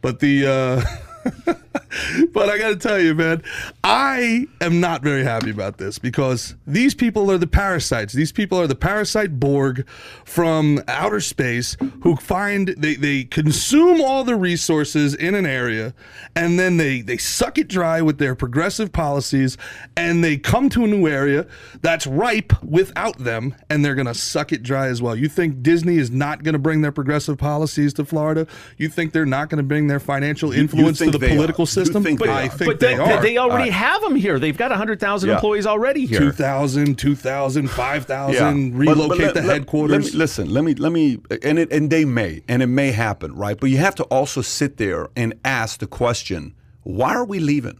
But 0.00 0.20
the 0.20 0.46
uh, 0.46 0.84
but 2.32 2.48
I 2.48 2.58
got 2.58 2.70
to 2.70 2.76
tell 2.76 3.00
you, 3.00 3.14
man, 3.14 3.42
I 3.84 4.46
am 4.60 4.80
not 4.80 5.02
very 5.02 5.24
happy 5.24 5.50
about 5.50 5.78
this 5.78 5.98
because 5.98 6.54
these 6.66 6.94
people 6.94 7.30
are 7.30 7.38
the 7.38 7.46
parasites. 7.46 8.12
These 8.12 8.32
people 8.32 8.58
are 8.60 8.66
the 8.66 8.74
parasite 8.74 9.38
Borg 9.38 9.86
from 10.24 10.82
outer 10.88 11.20
space 11.20 11.76
who 12.02 12.16
find 12.16 12.68
they, 12.78 12.94
they 12.94 13.24
consume 13.24 14.00
all 14.00 14.24
the 14.24 14.36
resources 14.36 15.14
in 15.14 15.34
an 15.34 15.46
area 15.46 15.94
and 16.34 16.58
then 16.58 16.76
they, 16.76 17.00
they 17.00 17.16
suck 17.16 17.58
it 17.58 17.68
dry 17.68 18.00
with 18.00 18.18
their 18.18 18.34
progressive 18.34 18.92
policies 18.92 19.56
and 19.96 20.24
they 20.24 20.36
come 20.36 20.68
to 20.70 20.84
a 20.84 20.86
new 20.86 21.06
area 21.06 21.46
that's 21.82 22.06
ripe 22.06 22.52
without 22.62 23.18
them 23.18 23.54
and 23.70 23.84
they're 23.84 23.94
going 23.94 24.06
to 24.06 24.14
suck 24.14 24.52
it 24.52 24.62
dry 24.62 24.88
as 24.88 25.02
well. 25.02 25.14
You 25.14 25.28
think 25.28 25.62
Disney 25.62 25.98
is 25.98 26.10
not 26.10 26.42
going 26.42 26.54
to 26.54 26.58
bring 26.58 26.80
their 26.80 26.92
progressive 26.92 27.38
policies 27.38 27.92
to 27.94 28.04
Florida? 28.04 28.46
You 28.78 28.88
think 28.88 29.12
they're 29.12 29.26
not 29.26 29.48
going 29.50 29.58
to 29.58 29.62
bring 29.62 29.86
their 29.86 30.00
financial 30.00 30.52
influence 30.52 30.98
to 30.98 31.11
the 31.12 31.18
they 31.18 31.32
are. 31.32 31.36
political 31.36 31.62
You 31.62 31.66
system? 31.66 32.02
think 32.02 32.20
they 32.20 32.28
I 32.28 32.46
are. 32.46 32.48
think 32.48 32.70
but 32.70 32.80
they, 32.80 32.94
they, 32.94 33.00
are. 33.00 33.22
they 33.22 33.38
already 33.38 33.70
Alright. 33.70 33.72
have 33.72 34.02
them 34.02 34.16
here. 34.16 34.38
They've 34.38 34.56
got 34.56 34.70
100,000 34.70 35.28
Yeah. 35.28 35.34
employees 35.36 35.66
already 35.66 36.06
here. 36.06 36.18
2,000, 36.20 36.96
2,000, 36.98 37.68
5,000, 37.68 38.70
But- 38.72 38.78
relocate 38.78 39.08
but 39.08 39.18
let- 39.18 39.34
the 39.34 39.42
let- 39.42 39.50
headquarters. 39.58 40.04
Let 40.06 40.12
me, 40.12 40.18
listen, 40.18 40.50
let 40.50 40.64
me 40.64 40.74
let 40.74 40.92
me 40.92 41.18
and 41.42 41.58
it 41.58 41.72
and 41.72 41.90
they 41.90 42.04
may 42.04 42.42
and 42.48 42.62
it 42.62 42.66
may 42.68 42.90
happen, 42.92 43.34
right? 43.34 43.58
But 43.58 43.70
you 43.70 43.76
have 43.78 43.94
to 43.96 44.04
also 44.04 44.42
sit 44.42 44.76
there 44.78 45.08
and 45.16 45.34
ask 45.44 45.80
the 45.80 45.86
question: 45.86 46.54
Why 46.82 47.14
are 47.14 47.24
we 47.24 47.38
leaving? 47.38 47.78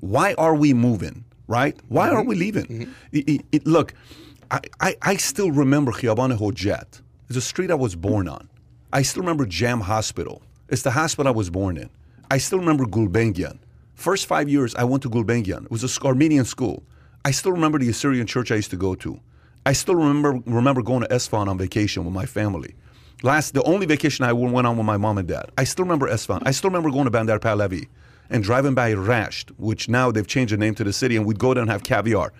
Why 0.00 0.34
are 0.38 0.54
we 0.54 0.74
moving? 0.74 1.24
Right? 1.46 1.76
Why 1.88 2.10
are 2.10 2.22
we 2.22 2.34
leaving? 2.36 2.66
Mm-hmm. 2.66 2.92
It- 3.12 3.28
it- 3.28 3.44
it- 3.52 3.66
look, 3.66 3.94
I, 4.50 4.60
I, 4.80 4.96
I 5.02 5.16
still 5.16 5.50
remember 5.50 5.92
Chiabanejo 5.92 6.54
Jet. 6.54 7.00
It's 7.28 7.36
a 7.38 7.40
street 7.40 7.70
I 7.70 7.74
was 7.74 7.94
born 7.94 8.28
on. 8.28 8.48
I 8.92 9.02
still 9.02 9.22
remember 9.22 9.44
Jam 9.46 9.80
Hospital. 9.82 10.42
It's 10.68 10.82
the 10.82 10.90
hospital 10.92 11.28
I 11.32 11.34
was 11.36 11.50
born 11.50 11.76
in. 11.78 11.88
I 12.30 12.38
still 12.38 12.58
remember 12.58 12.84
Gulbenkian. 12.84 13.58
First 13.94 14.26
five 14.26 14.48
years 14.48 14.74
I 14.74 14.84
went 14.84 15.02
to 15.04 15.10
Gulbenkian. 15.10 15.64
It 15.64 15.70
was 15.70 15.82
a 15.82 16.06
Armenian 16.06 16.44
school. 16.44 16.82
I 17.24 17.30
still 17.30 17.52
remember 17.52 17.78
the 17.78 17.88
Assyrian 17.88 18.26
church 18.26 18.52
I 18.52 18.56
used 18.56 18.70
to 18.70 18.76
go 18.76 18.94
to. 18.96 19.20
I 19.64 19.72
still 19.72 19.96
remember 19.96 20.40
remember 20.46 20.82
going 20.82 21.00
to 21.02 21.08
Esfand 21.08 21.48
on 21.48 21.58
vacation 21.58 22.04
with 22.04 22.14
my 22.14 22.26
family. 22.26 22.74
Last, 23.22 23.54
the 23.54 23.62
only 23.64 23.86
vacation 23.86 24.24
I 24.24 24.32
went 24.32 24.66
on 24.66 24.76
with 24.76 24.86
my 24.86 24.96
mom 24.96 25.18
and 25.18 25.26
dad. 25.26 25.50
I 25.56 25.64
still 25.64 25.84
remember 25.84 26.08
Esfand. 26.08 26.42
I 26.44 26.52
still 26.52 26.70
remember 26.70 26.90
going 26.90 27.06
to 27.06 27.10
Bandar 27.10 27.40
Pahlavi 27.40 27.88
and 28.30 28.44
driving 28.44 28.74
by 28.74 28.92
Rasht, 28.92 29.50
which 29.56 29.88
now 29.88 30.12
they've 30.12 30.26
changed 30.26 30.52
the 30.52 30.58
name 30.58 30.74
to 30.76 30.84
the 30.84 30.92
city, 30.92 31.16
and 31.16 31.26
we'd 31.26 31.38
go 31.38 31.54
there 31.54 31.62
and 31.62 31.70
have 31.70 31.82
caviar. 31.82 32.32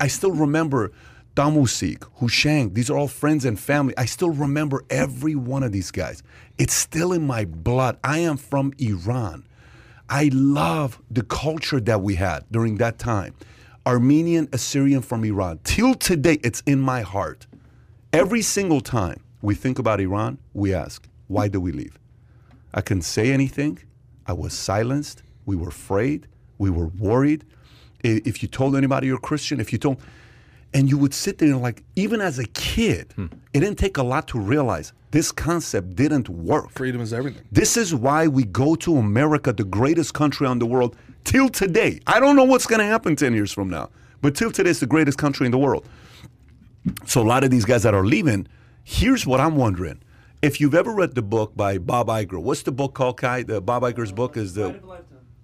I 0.00 0.08
still 0.08 0.32
remember 0.32 0.90
Damusik, 1.34 2.04
Hushang. 2.20 2.74
These 2.74 2.90
are 2.90 2.96
all 2.96 3.08
friends 3.08 3.44
and 3.44 3.58
family. 3.58 3.92
I 3.98 4.04
still 4.04 4.30
remember 4.30 4.84
every 4.88 5.34
one 5.34 5.62
of 5.62 5.72
these 5.72 5.90
guys. 5.90 6.22
It's 6.58 6.74
still 6.74 7.12
in 7.12 7.26
my 7.26 7.44
blood. 7.44 7.98
I 8.04 8.18
am 8.18 8.36
from 8.36 8.72
Iran. 8.78 9.44
I 10.08 10.30
love 10.32 11.00
the 11.10 11.22
culture 11.22 11.80
that 11.80 12.02
we 12.02 12.14
had 12.14 12.44
during 12.52 12.76
that 12.76 12.98
time. 12.98 13.34
Armenian, 13.84 14.48
Assyrian 14.52 15.02
from 15.02 15.24
Iran. 15.24 15.58
Till 15.64 15.94
today, 15.94 16.38
it's 16.44 16.62
in 16.66 16.80
my 16.80 17.02
heart. 17.02 17.46
Every 18.12 18.42
single 18.42 18.80
time 18.80 19.20
we 19.42 19.54
think 19.56 19.78
about 19.78 20.00
Iran, 20.00 20.38
we 20.52 20.72
ask, 20.72 21.08
why 21.26 21.48
do 21.48 21.60
we 21.60 21.72
leave? 21.72 21.98
I 22.72 22.80
couldn't 22.80 23.02
say 23.02 23.32
anything. 23.32 23.80
I 24.26 24.34
was 24.34 24.52
silenced. 24.52 25.22
We 25.46 25.56
were 25.56 25.68
afraid. 25.68 26.28
We 26.58 26.70
were 26.70 26.86
worried. 26.86 27.44
If 28.04 28.42
you 28.42 28.48
told 28.48 28.76
anybody 28.76 29.08
you're 29.08 29.18
Christian, 29.18 29.58
if 29.58 29.72
you 29.72 29.78
told, 29.78 30.00
and 30.74 30.90
you 30.90 30.98
would 30.98 31.14
sit 31.14 31.38
there 31.38 31.48
and 31.48 31.62
like, 31.62 31.84
even 31.94 32.20
as 32.20 32.38
a 32.38 32.46
kid, 32.48 33.12
hmm. 33.14 33.26
it 33.54 33.60
didn't 33.60 33.78
take 33.78 33.96
a 33.96 34.02
lot 34.02 34.26
to 34.28 34.38
realize 34.40 34.92
this 35.12 35.30
concept 35.30 35.94
didn't 35.94 36.28
work. 36.28 36.70
Freedom 36.70 37.00
is 37.00 37.12
everything. 37.12 37.42
This 37.52 37.76
is 37.76 37.94
why 37.94 38.26
we 38.26 38.42
go 38.44 38.74
to 38.74 38.96
America, 38.96 39.52
the 39.52 39.64
greatest 39.64 40.12
country 40.12 40.44
on 40.46 40.58
the 40.58 40.66
world, 40.66 40.96
till 41.22 41.48
today. 41.48 42.00
I 42.08 42.18
don't 42.18 42.34
know 42.34 42.44
what's 42.44 42.66
going 42.66 42.80
to 42.80 42.84
happen 42.84 43.14
10 43.14 43.32
years 43.32 43.52
from 43.52 43.70
now, 43.70 43.90
but 44.20 44.34
till 44.34 44.50
today, 44.50 44.70
it's 44.70 44.80
the 44.80 44.86
greatest 44.86 45.16
country 45.16 45.46
in 45.46 45.52
the 45.52 45.58
world. 45.58 45.86
So, 47.06 47.22
a 47.22 47.24
lot 47.24 47.44
of 47.44 47.50
these 47.50 47.64
guys 47.64 47.84
that 47.84 47.94
are 47.94 48.04
leaving, 48.04 48.48
here's 48.82 49.24
what 49.24 49.40
I'm 49.40 49.56
wondering. 49.56 50.02
If 50.42 50.60
you've 50.60 50.74
ever 50.74 50.92
read 50.92 51.14
the 51.14 51.22
book 51.22 51.56
by 51.56 51.78
Bob 51.78 52.08
Iger, 52.08 52.42
what's 52.42 52.62
the 52.62 52.72
book 52.72 52.94
called, 52.94 53.18
Kai? 53.18 53.44
The 53.44 53.60
Bob 53.62 53.84
Iger's 53.84 54.12
book 54.12 54.36
is 54.36 54.54
the 54.54 54.78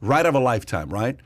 Ride 0.02 0.26
of 0.26 0.34
a 0.34 0.40
Lifetime, 0.40 0.90
right? 0.90 1.16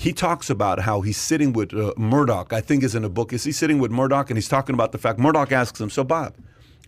He 0.00 0.12
talks 0.12 0.48
about 0.48 0.78
how 0.78 1.00
he's 1.00 1.16
sitting 1.16 1.52
with 1.52 1.74
uh, 1.74 1.92
Murdoch. 1.96 2.52
I 2.52 2.60
think 2.60 2.84
is 2.84 2.94
in 2.94 3.02
a 3.04 3.08
book. 3.08 3.32
Is 3.32 3.42
he 3.42 3.50
sitting 3.50 3.80
with 3.80 3.90
Murdoch 3.90 4.30
and 4.30 4.36
he's 4.36 4.48
talking 4.48 4.74
about 4.74 4.92
the 4.92 4.98
fact 4.98 5.18
Murdoch 5.18 5.50
asks 5.50 5.80
him, 5.80 5.90
"So 5.90 6.04
Bob, 6.04 6.34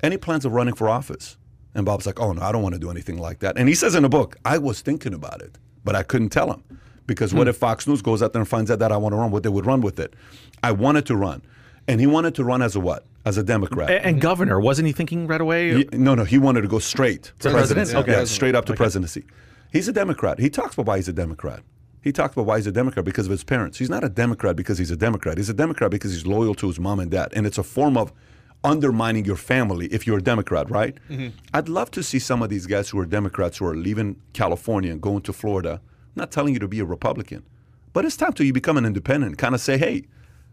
any 0.00 0.16
plans 0.16 0.44
of 0.44 0.52
running 0.52 0.74
for 0.74 0.88
office?" 0.88 1.36
And 1.74 1.84
Bob's 1.84 2.06
like, 2.06 2.20
"Oh 2.20 2.32
no, 2.32 2.40
I 2.42 2.52
don't 2.52 2.62
want 2.62 2.74
to 2.76 2.78
do 2.78 2.88
anything 2.88 3.18
like 3.18 3.40
that." 3.40 3.58
And 3.58 3.68
he 3.68 3.74
says 3.74 3.96
in 3.96 4.04
the 4.04 4.08
book, 4.08 4.36
"I 4.44 4.58
was 4.58 4.80
thinking 4.80 5.12
about 5.12 5.42
it, 5.42 5.58
but 5.84 5.96
I 5.96 6.04
couldn't 6.04 6.28
tell 6.28 6.52
him 6.52 6.62
because 7.08 7.34
what 7.34 7.48
if 7.48 7.56
Fox 7.56 7.88
News 7.88 8.00
goes 8.00 8.22
out 8.22 8.32
there 8.32 8.40
and 8.42 8.48
finds 8.48 8.70
out 8.70 8.78
that 8.78 8.92
I 8.92 8.96
want 8.96 9.12
to 9.12 9.16
run? 9.16 9.32
What 9.32 9.42
they 9.42 9.48
would 9.48 9.66
run 9.66 9.80
with 9.80 9.98
it? 9.98 10.14
I 10.62 10.70
wanted 10.70 11.04
to 11.06 11.16
run, 11.16 11.42
and 11.88 12.00
he 12.00 12.06
wanted 12.06 12.36
to 12.36 12.44
run 12.44 12.62
as 12.62 12.76
a 12.76 12.80
what? 12.80 13.04
As 13.24 13.36
a 13.36 13.42
Democrat. 13.42 13.90
A- 13.90 14.06
And, 14.06 14.20
governor, 14.20 14.60
wasn't 14.60 14.86
he 14.86 14.92
thinking 14.92 15.26
right 15.26 15.40
away? 15.40 15.78
He- 15.78 15.88
no, 15.92 16.14
no, 16.14 16.22
he 16.24 16.38
wanted 16.38 16.60
to 16.62 16.68
go 16.68 16.78
straight 16.78 17.24
to 17.40 17.50
president? 17.50 17.56
presidency. 17.90 17.96
Okay. 17.96 18.12
Yeah, 18.12 18.24
straight 18.24 18.54
up 18.54 18.66
to 18.66 18.74
presidency. 18.74 19.24
He's 19.72 19.88
a 19.88 19.92
Democrat. 19.92 20.38
He 20.38 20.48
talks 20.48 20.74
about 20.74 20.86
why 20.86 20.96
he's 20.96 21.08
a 21.08 21.12
Democrat. 21.12 21.60
He 22.02 22.12
talked 22.12 22.34
about 22.34 22.46
why 22.46 22.56
he's 22.56 22.66
a 22.66 22.72
Democrat 22.72 23.04
because 23.04 23.26
of 23.26 23.30
his 23.30 23.44
parents. 23.44 23.78
He's 23.78 23.90
not 23.90 24.04
a 24.04 24.08
Democrat 24.08 24.56
because 24.56 24.78
he's 24.78 24.90
a 24.90 24.96
Democrat. 24.96 25.36
He's 25.36 25.50
a 25.50 25.54
Democrat 25.54 25.90
because 25.90 26.12
he's 26.12 26.26
loyal 26.26 26.54
to 26.56 26.66
his 26.66 26.80
mom 26.80 26.98
and 26.98 27.10
dad. 27.10 27.28
And 27.34 27.46
it's 27.46 27.58
a 27.58 27.62
form 27.62 27.96
of 27.96 28.12
undermining 28.64 29.24
your 29.24 29.36
family 29.36 29.86
if 29.86 30.06
you're 30.06 30.18
a 30.18 30.22
Democrat, 30.22 30.70
right? 30.70 30.96
Mm-hmm. 31.08 31.36
I'd 31.52 31.68
love 31.68 31.90
to 31.92 32.02
see 32.02 32.18
some 32.18 32.42
of 32.42 32.50
these 32.50 32.66
guys 32.66 32.90
who 32.90 32.98
are 32.98 33.06
Democrats 33.06 33.58
who 33.58 33.66
are 33.66 33.76
leaving 33.76 34.16
California 34.32 34.92
and 34.92 35.00
going 35.00 35.22
to 35.22 35.32
Florida. 35.32 35.80
I'm 35.82 36.16
not 36.16 36.30
telling 36.30 36.54
you 36.54 36.60
to 36.60 36.68
be 36.68 36.80
a 36.80 36.84
Republican, 36.84 37.44
but 37.92 38.04
it's 38.04 38.16
time 38.16 38.32
to 38.34 38.44
you 38.44 38.52
become 38.52 38.76
an 38.76 38.84
independent. 38.84 39.38
Kind 39.38 39.54
of 39.54 39.60
say, 39.60 39.78
hey, 39.78 40.04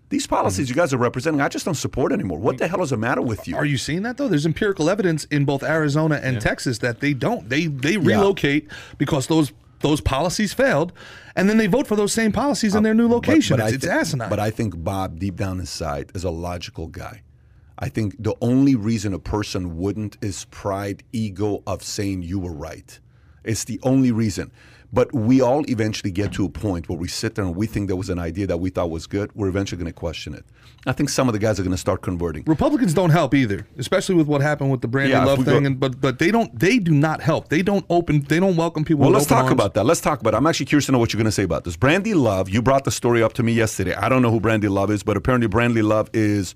these 0.10 0.26
policies 0.26 0.68
mm-hmm. 0.68 0.78
you 0.78 0.82
guys 0.82 0.93
are 0.93 0.98
representing, 0.98 1.41
I 1.41 1.50
just 1.50 1.66
don't 1.66 1.76
support 1.76 2.14
anymore. 2.14 2.39
What 2.39 2.56
mm-hmm. 2.56 2.60
the 2.60 2.68
hell 2.70 2.82
is 2.82 2.91
the 2.91 2.98
matter 2.98 3.22
with 3.22 3.48
you? 3.48 3.58
Are 3.58 3.66
you 3.66 3.78
seeing 3.78 4.04
that 4.04 4.18
though? 4.18 4.30
There's 4.30 4.45
empirical 4.45 4.89
evidence 4.89 5.26
in 5.26 5.43
both 5.43 5.64
Arizona 5.64 6.20
and 6.24 6.39
Texas 6.39 6.78
that 6.80 7.02
they 7.02 7.14
don't. 7.14 7.50
They 7.50 7.68
they 7.68 7.98
relocate 7.98 8.70
because 8.98 9.28
those 9.28 9.52
those 9.80 10.02
policies 10.02 10.54
failed, 10.54 10.94
and 11.36 11.50
then 11.50 11.58
they 11.58 11.68
vote 11.68 11.88
for 11.88 11.96
those 11.96 12.14
same 12.14 12.32
policies 12.32 12.76
in 12.76 12.84
their 12.84 12.94
new 12.94 13.08
uh, 13.08 13.10
location. 13.14 13.60
it's, 13.60 13.74
it's 13.74 13.86
thi- 13.86 13.92
asinine. 13.92 14.30
But 14.30 14.40
I 14.40 14.50
think 14.50 14.84
Bob, 14.84 15.20
deep 15.20 15.36
down 15.36 15.60
inside, 15.60 16.12
is 16.16 16.24
a 16.24 16.32
logical 16.32 16.88
guy. 16.88 17.22
I 17.80 17.90
think 17.90 18.16
the 18.18 18.36
only 18.42 18.76
reason 18.76 19.14
a 19.14 19.20
person 19.20 19.78
wouldn't 19.78 20.18
is 20.22 20.46
pride, 20.46 21.04
ego 21.14 21.62
of 21.68 21.84
saying 21.84 22.24
you 22.24 22.40
were 22.40 22.54
right. 22.54 23.00
It's 23.44 23.64
the 23.64 23.80
only 23.84 24.12
reason. 24.12 24.52
But 24.94 25.14
we 25.14 25.42
all 25.42 25.70
eventually 25.70 26.12
get 26.12 26.32
to 26.34 26.46
a 26.46 26.50
point 26.50 26.88
where 26.88 26.98
we 26.98 27.10
sit 27.10 27.36
there 27.36 27.44
and 27.44 27.54
we 27.56 27.68
think 27.68 27.88
there 27.88 27.98
was 27.98 28.10
an 28.10 28.20
idea 28.20 28.48
that 28.48 28.58
we 28.58 28.70
thought 28.70 28.90
was 28.90 29.06
good. 29.06 29.30
We're 29.36 29.50
eventually 29.50 29.78
going 29.78 29.92
to 29.92 30.00
question 30.00 30.34
it. 30.34 30.46
I 30.86 30.94
think 30.94 31.10
some 31.10 31.28
of 31.28 31.34
the 31.34 31.40
guys 31.40 31.60
are 31.60 31.64
going 31.64 31.74
to 31.74 31.78
start 31.78 32.02
converting. 32.02 32.44
Republicans 32.48 32.94
don't 32.94 33.10
help 33.10 33.34
either, 33.34 33.68
especially 33.78 34.16
with 34.16 34.28
what 34.28 34.40
happened 34.42 34.72
with 34.72 34.80
the 34.80 34.88
Brandon 34.88 35.20
Yeah, 35.20 35.26
Love 35.26 35.40
we 35.40 35.44
go- 35.44 35.52
thing. 35.52 35.66
and 35.66 35.78
but 35.78 36.00
but 36.00 36.20
they 36.20 36.32
don't 36.32 36.58
they 36.58 36.80
do 36.80 36.94
not 36.94 37.22
help. 37.22 37.50
They 37.50 37.62
don't 37.62 37.86
open. 37.90 38.22
They 38.22 38.40
don't 38.40 38.56
welcome 38.56 38.86
people. 38.86 39.02
Well, 39.02 39.12
let's 39.12 39.26
talk 39.26 39.44
arms. 39.46 39.52
about 39.52 39.74
that. 39.74 39.84
Let's 39.86 40.00
talk 40.00 40.22
about 40.22 40.34
it. 40.34 40.38
I'm 40.38 40.48
actually 40.48 40.68
curious 40.68 40.86
to 40.86 40.94
know 40.94 41.00
what 41.00 41.12
you're 41.12 41.18
going 41.18 41.26
to 41.26 41.32
say 41.34 41.44
about 41.44 41.66
this. 41.66 41.76
Brandi 41.76 42.16
Love, 42.16 42.48
you 42.48 42.62
brought 42.62 42.86
the 42.86 42.92
story 42.92 43.22
up 43.22 43.34
to 43.34 43.44
me 43.44 43.52
yesterday. 43.52 43.94
I 43.94 44.08
don't 44.08 44.22
know 44.22 44.32
who 44.32 44.40
Brandi 44.40 44.70
Love 44.70 44.90
is, 44.90 45.04
but 45.04 45.18
apparently 45.18 45.50
Brandi 45.50 45.84
Love 45.84 46.10
is 46.14 46.56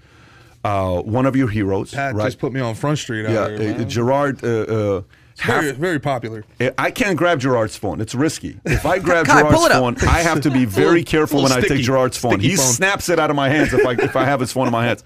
uh, 0.64 1.02
one 1.02 1.26
of 1.26 1.36
your 1.36 1.50
heroes, 1.50 1.92
Pat 1.94 2.16
right? 2.16 2.26
just 2.26 2.40
put 2.40 2.54
me 2.54 2.62
on 2.62 2.76
Front 2.76 3.00
Street. 3.00 3.26
Out 3.26 3.52
yeah, 3.52 3.58
here, 3.58 3.76
uh. 3.82 3.84
Gerard. 3.84 4.42
Uh, 4.44 5.02
very 5.46 5.72
very 5.72 6.00
popular. 6.00 6.44
I 6.78 6.92
can't 6.92 7.18
grab 7.18 7.39
Gerard's 7.39 7.76
phone. 7.78 8.02
It's 8.02 8.16
risky. 8.16 8.60
If 8.66 8.86
I 8.86 9.00
grab 9.08 9.26
Gerard's 9.26 9.68
phone, 9.68 9.96
I 10.08 10.20
have 10.22 10.42
to 10.42 10.52
be 10.52 10.66
very 10.84 11.04
careful 11.04 11.42
when 11.44 11.52
little 11.52 11.66
I 11.66 11.68
take 11.68 11.84
Gerard's 11.86 12.18
phone. 12.18 12.39
He 12.39 12.56
phone. 12.56 12.66
snaps 12.66 13.10
it 13.10 13.20
out 13.20 13.30
of 13.30 13.36
my 13.36 13.50
hands 13.50 13.74
if 13.74 13.86
I 13.86 13.94
if 13.94 14.16
I 14.16 14.26
have 14.26 14.39
his 14.39 14.52
phone 14.52 14.68
in 14.68 14.72
my 14.72 14.86
hands. 14.86 15.04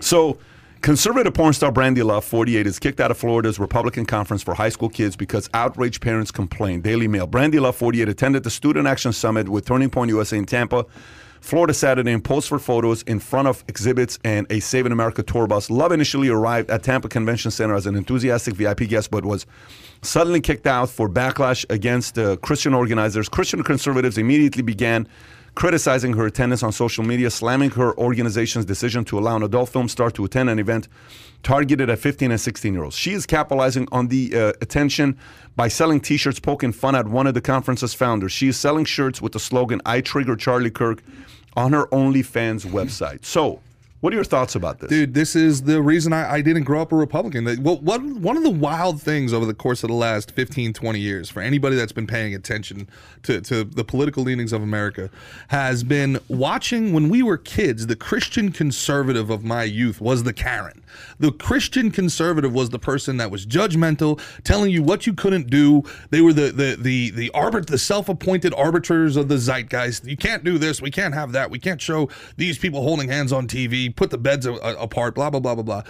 So, 0.00 0.38
conservative 0.80 1.34
porn 1.34 1.52
star 1.52 1.72
Brandi 1.72 2.04
Love, 2.04 2.24
48, 2.24 2.66
is 2.66 2.78
kicked 2.78 3.00
out 3.00 3.10
of 3.10 3.18
Florida's 3.18 3.58
Republican 3.58 4.06
conference 4.06 4.42
for 4.42 4.54
high 4.54 4.68
school 4.68 4.88
kids 4.88 5.16
because 5.16 5.50
outraged 5.54 6.00
parents 6.00 6.30
complained. 6.30 6.82
Daily 6.84 7.08
Mail. 7.08 7.26
Brandi 7.26 7.60
Love, 7.60 7.76
48, 7.76 8.08
attended 8.08 8.44
the 8.44 8.50
Student 8.50 8.86
Action 8.86 9.12
Summit 9.12 9.48
with 9.48 9.66
Turning 9.66 9.90
Point 9.90 10.10
USA 10.10 10.36
in 10.38 10.46
Tampa. 10.46 10.86
Florida 11.40 11.74
Saturday 11.74 12.12
and 12.12 12.22
posed 12.22 12.48
for 12.48 12.58
photos 12.58 13.02
in 13.02 13.20
front 13.20 13.48
of 13.48 13.64
exhibits 13.68 14.18
and 14.24 14.46
a 14.50 14.60
Save 14.60 14.86
in 14.86 14.92
America 14.92 15.22
tour 15.22 15.46
bus. 15.46 15.70
Love 15.70 15.92
initially 15.92 16.28
arrived 16.28 16.70
at 16.70 16.82
Tampa 16.82 17.08
Convention 17.08 17.50
Center 17.50 17.74
as 17.74 17.86
an 17.86 17.96
enthusiastic 17.96 18.54
VIP 18.54 18.88
guest, 18.88 19.10
but 19.10 19.24
was 19.24 19.46
suddenly 20.02 20.40
kicked 20.40 20.66
out 20.66 20.88
for 20.88 21.08
backlash 21.08 21.64
against 21.70 22.18
uh, 22.18 22.36
Christian 22.36 22.74
organizers. 22.74 23.28
Christian 23.28 23.62
conservatives 23.62 24.18
immediately 24.18 24.62
began 24.62 25.08
criticizing 25.58 26.12
her 26.12 26.24
attendance 26.24 26.62
on 26.62 26.70
social 26.70 27.02
media, 27.02 27.28
slamming 27.28 27.70
her 27.70 27.92
organization's 27.98 28.64
decision 28.64 29.04
to 29.04 29.18
allow 29.18 29.34
an 29.34 29.42
adult 29.42 29.68
film 29.68 29.88
star 29.88 30.08
to 30.08 30.24
attend 30.24 30.48
an 30.48 30.56
event 30.60 30.86
targeted 31.42 31.90
at 31.90 31.98
15 31.98 32.30
and 32.30 32.40
16 32.40 32.72
year 32.72 32.84
olds. 32.84 32.94
She 32.94 33.12
is 33.12 33.26
capitalizing 33.26 33.88
on 33.90 34.06
the 34.06 34.32
uh, 34.36 34.52
attention 34.60 35.18
by 35.56 35.66
selling 35.66 36.00
t 36.00 36.16
shirts 36.16 36.38
poking 36.38 36.70
fun 36.70 36.94
at 36.94 37.08
one 37.08 37.26
of 37.26 37.34
the 37.34 37.40
conference's 37.40 37.92
founders. 37.92 38.30
She 38.30 38.46
is 38.46 38.56
selling 38.56 38.84
shirts 38.84 39.20
with 39.20 39.32
the 39.32 39.40
slogan, 39.40 39.82
I 39.84 40.00
trigger 40.00 40.36
Charlie 40.36 40.70
Kirk, 40.70 41.02
on 41.56 41.72
her 41.72 41.86
OnlyFans 41.86 42.64
website. 42.64 43.24
So, 43.24 43.60
What 44.00 44.12
are 44.12 44.16
your 44.16 44.24
thoughts 44.24 44.54
about 44.54 44.78
this? 44.78 44.90
Dude, 44.90 45.14
this 45.14 45.34
is 45.34 45.62
the 45.62 45.82
reason 45.82 46.12
I, 46.12 46.34
I 46.34 46.40
didn't 46.40 46.62
grow 46.62 46.80
up 46.80 46.92
a 46.92 46.96
Republican. 46.96 47.44
What, 47.64 47.82
what, 47.82 48.00
one 48.00 48.36
of 48.36 48.44
the 48.44 48.50
wild 48.50 49.02
things 49.02 49.32
over 49.32 49.44
the 49.44 49.54
course 49.54 49.82
of 49.82 49.88
the 49.88 49.94
last 49.94 50.30
15, 50.30 50.72
20 50.72 51.00
years, 51.00 51.28
for 51.28 51.40
anybody 51.40 51.74
that's 51.74 51.90
been 51.90 52.06
paying 52.06 52.32
attention 52.32 52.88
to, 53.24 53.40
to 53.40 53.64
the 53.64 53.84
political 53.84 54.22
leanings 54.22 54.52
of 54.52 54.62
America, 54.62 55.10
has 55.48 55.82
been 55.82 56.20
watching 56.28 56.92
when 56.92 57.08
we 57.08 57.24
were 57.24 57.38
kids, 57.38 57.88
the 57.88 57.96
Christian 57.96 58.52
conservative 58.52 59.30
of 59.30 59.42
my 59.42 59.64
youth 59.64 60.00
was 60.00 60.22
the 60.22 60.32
Karen. 60.32 60.77
The 61.18 61.32
Christian 61.32 61.90
conservative 61.90 62.52
was 62.52 62.70
the 62.70 62.78
person 62.78 63.16
that 63.18 63.30
was 63.30 63.46
judgmental, 63.46 64.20
telling 64.44 64.70
you 64.70 64.82
what 64.82 65.06
you 65.06 65.12
couldn't 65.12 65.48
do. 65.50 65.82
They 66.10 66.20
were 66.20 66.32
the 66.32 66.50
the 66.52 66.76
the 66.80 67.10
the 67.10 67.30
arbit 67.34 67.66
the 67.66 67.78
self-appointed 67.78 68.54
arbiters 68.54 69.16
of 69.16 69.28
the 69.28 69.36
zeitgeist. 69.36 70.06
You 70.06 70.16
can't 70.16 70.44
do 70.44 70.58
this, 70.58 70.80
we 70.82 70.90
can't 70.90 71.14
have 71.14 71.32
that, 71.32 71.50
we 71.50 71.58
can't 71.58 71.80
show 71.80 72.08
these 72.36 72.58
people 72.58 72.82
holding 72.82 73.08
hands 73.08 73.32
on 73.32 73.46
TV, 73.46 73.94
put 73.94 74.10
the 74.10 74.18
beds 74.18 74.46
a- 74.46 74.52
a- 74.52 74.76
apart, 74.76 75.14
blah 75.14 75.30
blah 75.30 75.40
blah 75.40 75.54
blah 75.54 75.64
blah. 75.64 75.82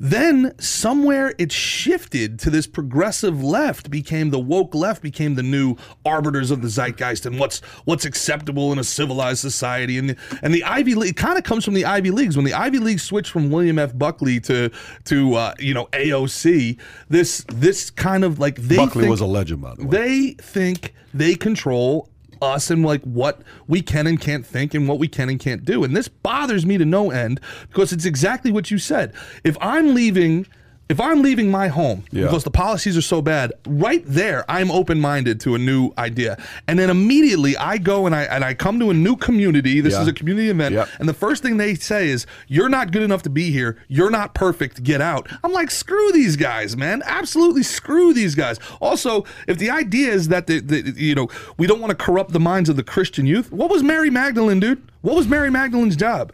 Then 0.00 0.54
somewhere 0.58 1.34
it 1.38 1.50
shifted 1.50 2.38
to 2.40 2.50
this 2.50 2.66
progressive 2.66 3.42
left, 3.42 3.90
became 3.90 4.30
the 4.30 4.38
woke 4.38 4.74
left, 4.74 5.02
became 5.02 5.34
the 5.34 5.42
new 5.42 5.76
arbiters 6.04 6.50
of 6.50 6.62
the 6.62 6.68
zeitgeist 6.68 7.26
and 7.26 7.38
what's 7.38 7.60
what's 7.84 8.04
acceptable 8.04 8.72
in 8.72 8.78
a 8.78 8.84
civilized 8.84 9.40
society. 9.40 9.98
And 9.98 10.10
the, 10.10 10.16
and 10.42 10.54
the 10.54 10.64
Ivy 10.64 10.94
League 10.94 11.16
kind 11.16 11.38
of 11.38 11.44
comes 11.44 11.64
from 11.64 11.74
the 11.74 11.84
Ivy 11.84 12.10
Leagues. 12.10 12.36
When 12.36 12.44
the 12.44 12.54
Ivy 12.54 12.78
League 12.78 13.00
switched 13.00 13.30
from 13.30 13.50
William 13.50 13.78
F. 13.78 13.96
Buckley 13.96 14.40
to 14.40 14.70
to 15.04 15.34
uh, 15.34 15.54
you 15.58 15.74
know 15.74 15.86
AOC, 15.86 16.78
this 17.08 17.44
this 17.52 17.90
kind 17.90 18.24
of 18.24 18.38
like 18.38 18.56
they 18.56 18.76
Buckley 18.76 19.02
think, 19.02 19.10
was 19.10 19.20
a 19.20 19.26
legend, 19.26 19.62
by 19.62 19.74
the 19.74 19.84
way. 19.84 19.90
they 19.90 20.30
think 20.40 20.94
they 21.12 21.34
control 21.34 22.08
us 22.42 22.70
and 22.70 22.84
like 22.84 23.02
what 23.02 23.40
we 23.66 23.82
can 23.82 24.06
and 24.06 24.20
can't 24.20 24.46
think 24.46 24.74
and 24.74 24.88
what 24.88 24.98
we 24.98 25.08
can 25.08 25.28
and 25.28 25.38
can't 25.38 25.64
do. 25.64 25.84
And 25.84 25.96
this 25.96 26.08
bothers 26.08 26.64
me 26.64 26.78
to 26.78 26.84
no 26.84 27.10
end 27.10 27.40
because 27.68 27.92
it's 27.92 28.04
exactly 28.04 28.50
what 28.50 28.70
you 28.70 28.78
said. 28.78 29.14
If 29.44 29.56
I'm 29.60 29.94
leaving 29.94 30.46
if 30.88 30.98
I'm 31.00 31.20
leaving 31.22 31.50
my 31.50 31.68
home 31.68 32.04
Yeah. 32.10 32.24
because 32.24 32.44
the 32.44 32.50
policies 32.50 32.96
are 32.96 33.02
so 33.02 33.20
bad, 33.20 33.52
right 33.66 34.02
there 34.06 34.44
I'm 34.50 34.70
open-minded 34.70 35.38
to 35.40 35.54
a 35.54 35.58
new 35.58 35.92
idea. 35.98 36.38
And 36.66 36.78
then 36.78 36.88
immediately 36.90 37.56
I 37.58 37.76
go 37.78 38.06
and 38.06 38.14
I 38.14 38.22
and 38.22 38.42
I 38.44 38.54
come 38.54 38.78
to 38.80 38.88
a 38.90 38.94
new 38.94 39.14
community. 39.16 39.80
This 39.80 39.92
Yeah. 39.94 40.02
is 40.02 40.08
a 40.08 40.12
community 40.12 40.48
event. 40.48 40.74
Yep. 40.74 40.88
And 40.98 41.08
the 41.08 41.12
first 41.14 41.42
thing 41.42 41.56
they 41.58 41.74
say 41.74 42.08
is, 42.08 42.24
You're 42.48 42.68
not 42.70 42.90
good 42.90 43.02
enough 43.02 43.22
to 43.24 43.30
be 43.30 43.50
here. 43.50 43.76
You're 43.88 44.10
not 44.10 44.34
perfect. 44.34 44.82
Get 44.82 45.00
out. 45.00 45.28
I'm 45.44 45.52
like, 45.52 45.70
Screw 45.70 46.10
these 46.12 46.36
guys, 46.36 46.76
man. 46.76 47.02
Absolutely 47.04 47.62
screw 47.64 48.14
these 48.14 48.34
guys. 48.34 48.58
Also, 48.80 49.24
if 49.46 49.58
the 49.58 49.70
idea 49.70 50.10
is 50.12 50.28
that, 50.28 50.46
the, 50.46 50.60
the, 50.60 50.94
you 50.96 51.14
know, 51.14 51.28
we 51.58 51.66
don't 51.66 51.80
want 51.80 51.90
to 51.90 51.96
corrupt 52.04 52.32
the 52.32 52.40
minds 52.40 52.68
of 52.68 52.76
the 52.76 52.82
Christian 52.82 53.26
youth, 53.26 53.52
what 53.52 53.70
was 53.70 53.82
Mary 53.82 54.08
Magdalene, 54.10 54.60
dude? 54.60 54.82
What 55.02 55.16
was 55.16 55.28
Mary 55.28 55.50
Magdalene's 55.50 55.96
job? 55.96 56.32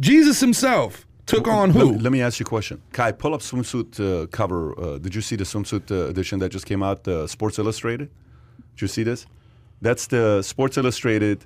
Jesus 0.00 0.40
himself 0.40 1.06
took 1.26 1.48
on 1.48 1.72
Let 1.72 1.80
who? 1.80 1.92
me, 1.92 1.98
let 1.98 2.12
me 2.12 2.22
ask 2.22 2.38
you 2.40 2.44
a 2.44 2.48
question. 2.48 2.82
Kai, 2.92 3.12
pull 3.12 3.34
up 3.34 3.40
swimsuit 3.40 3.98
uh, 4.00 4.26
cover. 4.26 4.78
Uh, 4.78 4.98
did 4.98 5.14
you 5.14 5.20
see 5.20 5.36
the 5.36 5.44
swimsuit 5.44 5.90
uh, 5.90 6.08
edition 6.08 6.38
that 6.40 6.50
just 6.50 6.66
came 6.66 6.82
out, 6.82 7.06
uh, 7.08 7.26
Sports 7.26 7.58
Illustrated? 7.58 8.10
Did 8.74 8.82
you 8.82 8.88
see 8.88 9.02
this? 9.02 9.26
That's 9.80 10.06
the 10.06 10.42
Sports 10.42 10.76
Illustrated 10.76 11.44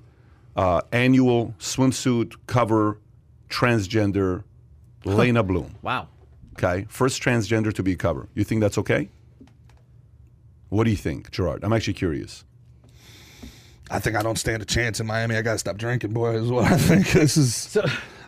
uh, 0.57 0.81
annual 0.93 1.55
swimsuit 1.59 2.35
cover 2.47 2.99
transgender 3.49 4.45
Leyna 5.05 5.43
Bloom. 5.43 5.75
Wow. 5.83 6.09
Okay, 6.55 6.87
first 6.89 7.23
transgender 7.23 7.73
to 7.73 7.83
be 7.83 7.95
cover. 7.95 8.29
You 8.35 8.43
think 8.45 8.61
that's 8.61 8.79
okay? 8.79 9.09
What 10.71 10.85
do 10.85 10.91
you 10.91 10.97
think, 10.97 11.31
Gerard? 11.31 11.63
I'm 11.65 11.73
actually 11.73 11.95
curious. 11.95 12.45
I 13.91 14.01
think 14.01 14.17
I 14.17 14.23
don't 14.23 14.37
stand 14.37 14.61
a 14.61 14.67
chance 14.67 15.01
in 15.01 15.07
Miami. 15.07 15.37
I 15.37 15.43
got 15.43 15.53
to 15.53 15.59
stop 15.59 15.79
drinking, 15.79 16.13
boy, 16.13 16.35
is 16.37 16.51
what 16.51 16.65
I 16.71 16.77
think. 16.77 17.07
This 17.13 17.37
is. 17.37 17.77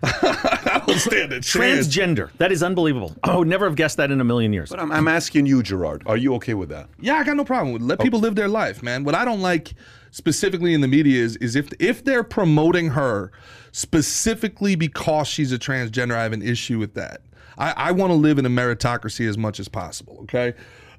I 0.03 0.61
don't 0.87 0.99
stand 0.99 1.33
a 1.33 1.41
chance. 1.41 1.89
Transgender. 1.89 2.31
That 2.39 2.53
is 2.53 2.63
unbelievable. 2.63 3.15
I 3.23 3.37
would 3.37 3.49
never 3.49 3.67
have 3.67 3.77
guessed 3.77 3.97
that 3.99 4.11
in 4.11 4.21
a 4.21 4.25
million 4.25 4.53
years. 4.53 4.71
But 4.71 4.81
I'm, 4.81 4.93
I'm 4.93 5.09
asking 5.09 5.47
you, 5.47 5.63
Gerard. 5.63 6.03
Are 6.07 6.17
you 6.17 6.35
okay 6.37 6.55
with 6.55 6.69
that? 6.71 6.89
Yeah, 6.99 7.15
I 7.15 7.25
got 7.25 7.37
no 7.37 7.45
problem 7.45 7.73
with 7.73 7.83
it. 7.83 7.87
Let 7.87 8.01
people 8.01 8.21
live 8.21 8.35
their 8.35 8.49
life, 8.49 8.83
man. 8.83 9.05
What 9.05 9.15
I 9.15 9.25
don't 9.25 9.41
like 9.41 9.75
specifically 10.11 10.75
in 10.75 10.81
the 10.81 10.89
media 10.89 11.23
is 11.23 11.37
is 11.37 11.57
if 11.57 11.71
if 11.79 12.05
they're 12.05 12.25
promoting 12.25 12.89
her 12.91 13.33
specifically 13.73 14.75
because 14.75 15.29
she's 15.29 15.53
a 15.53 15.59
transgender, 15.59 16.15
I 16.15 16.23
have 16.23 16.33
an 16.33 16.43
issue 16.43 16.79
with 16.79 16.95
that. 16.95 17.23
I, 17.59 17.73
I 17.77 17.93
want 17.93 18.11
to 18.11 18.15
live 18.15 18.39
in 18.39 18.47
a 18.47 18.51
meritocracy 18.51 19.29
as 19.29 19.37
much 19.37 19.61
as 19.61 19.69
possible. 19.69 20.19
Okay, 20.23 20.55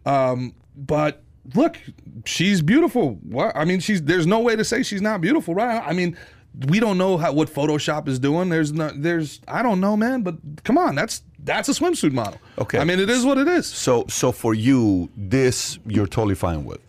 um, 0.05 0.53
but 0.75 1.23
look, 1.55 1.77
she's 2.25 2.61
beautiful. 2.61 3.15
What 3.23 3.55
I 3.55 3.65
mean, 3.65 3.79
she's 3.79 4.01
there's 4.03 4.27
no 4.27 4.39
way 4.39 4.55
to 4.55 4.63
say 4.63 4.83
she's 4.83 5.01
not 5.01 5.21
beautiful, 5.21 5.55
right? 5.55 5.83
I 5.85 5.93
mean. 5.93 6.17
We 6.67 6.79
don't 6.79 6.97
know 6.97 7.17
how 7.17 7.31
what 7.31 7.49
Photoshop 7.49 8.07
is 8.07 8.19
doing. 8.19 8.49
There's 8.49 8.73
no, 8.73 8.91
there's 8.93 9.39
I 9.47 9.63
don't 9.63 9.79
know, 9.79 9.95
man. 9.95 10.21
But 10.21 10.35
come 10.63 10.77
on, 10.77 10.95
that's 10.95 11.23
that's 11.39 11.69
a 11.69 11.71
swimsuit 11.71 12.11
model. 12.11 12.39
Okay. 12.59 12.77
I 12.79 12.83
mean, 12.83 12.99
it 12.99 13.09
is 13.09 13.25
what 13.25 13.37
it 13.37 13.47
is. 13.47 13.65
So, 13.67 14.05
so 14.09 14.31
for 14.31 14.53
you, 14.53 15.09
this 15.15 15.79
you're 15.87 16.07
totally 16.07 16.35
fine 16.35 16.65
with. 16.65 16.79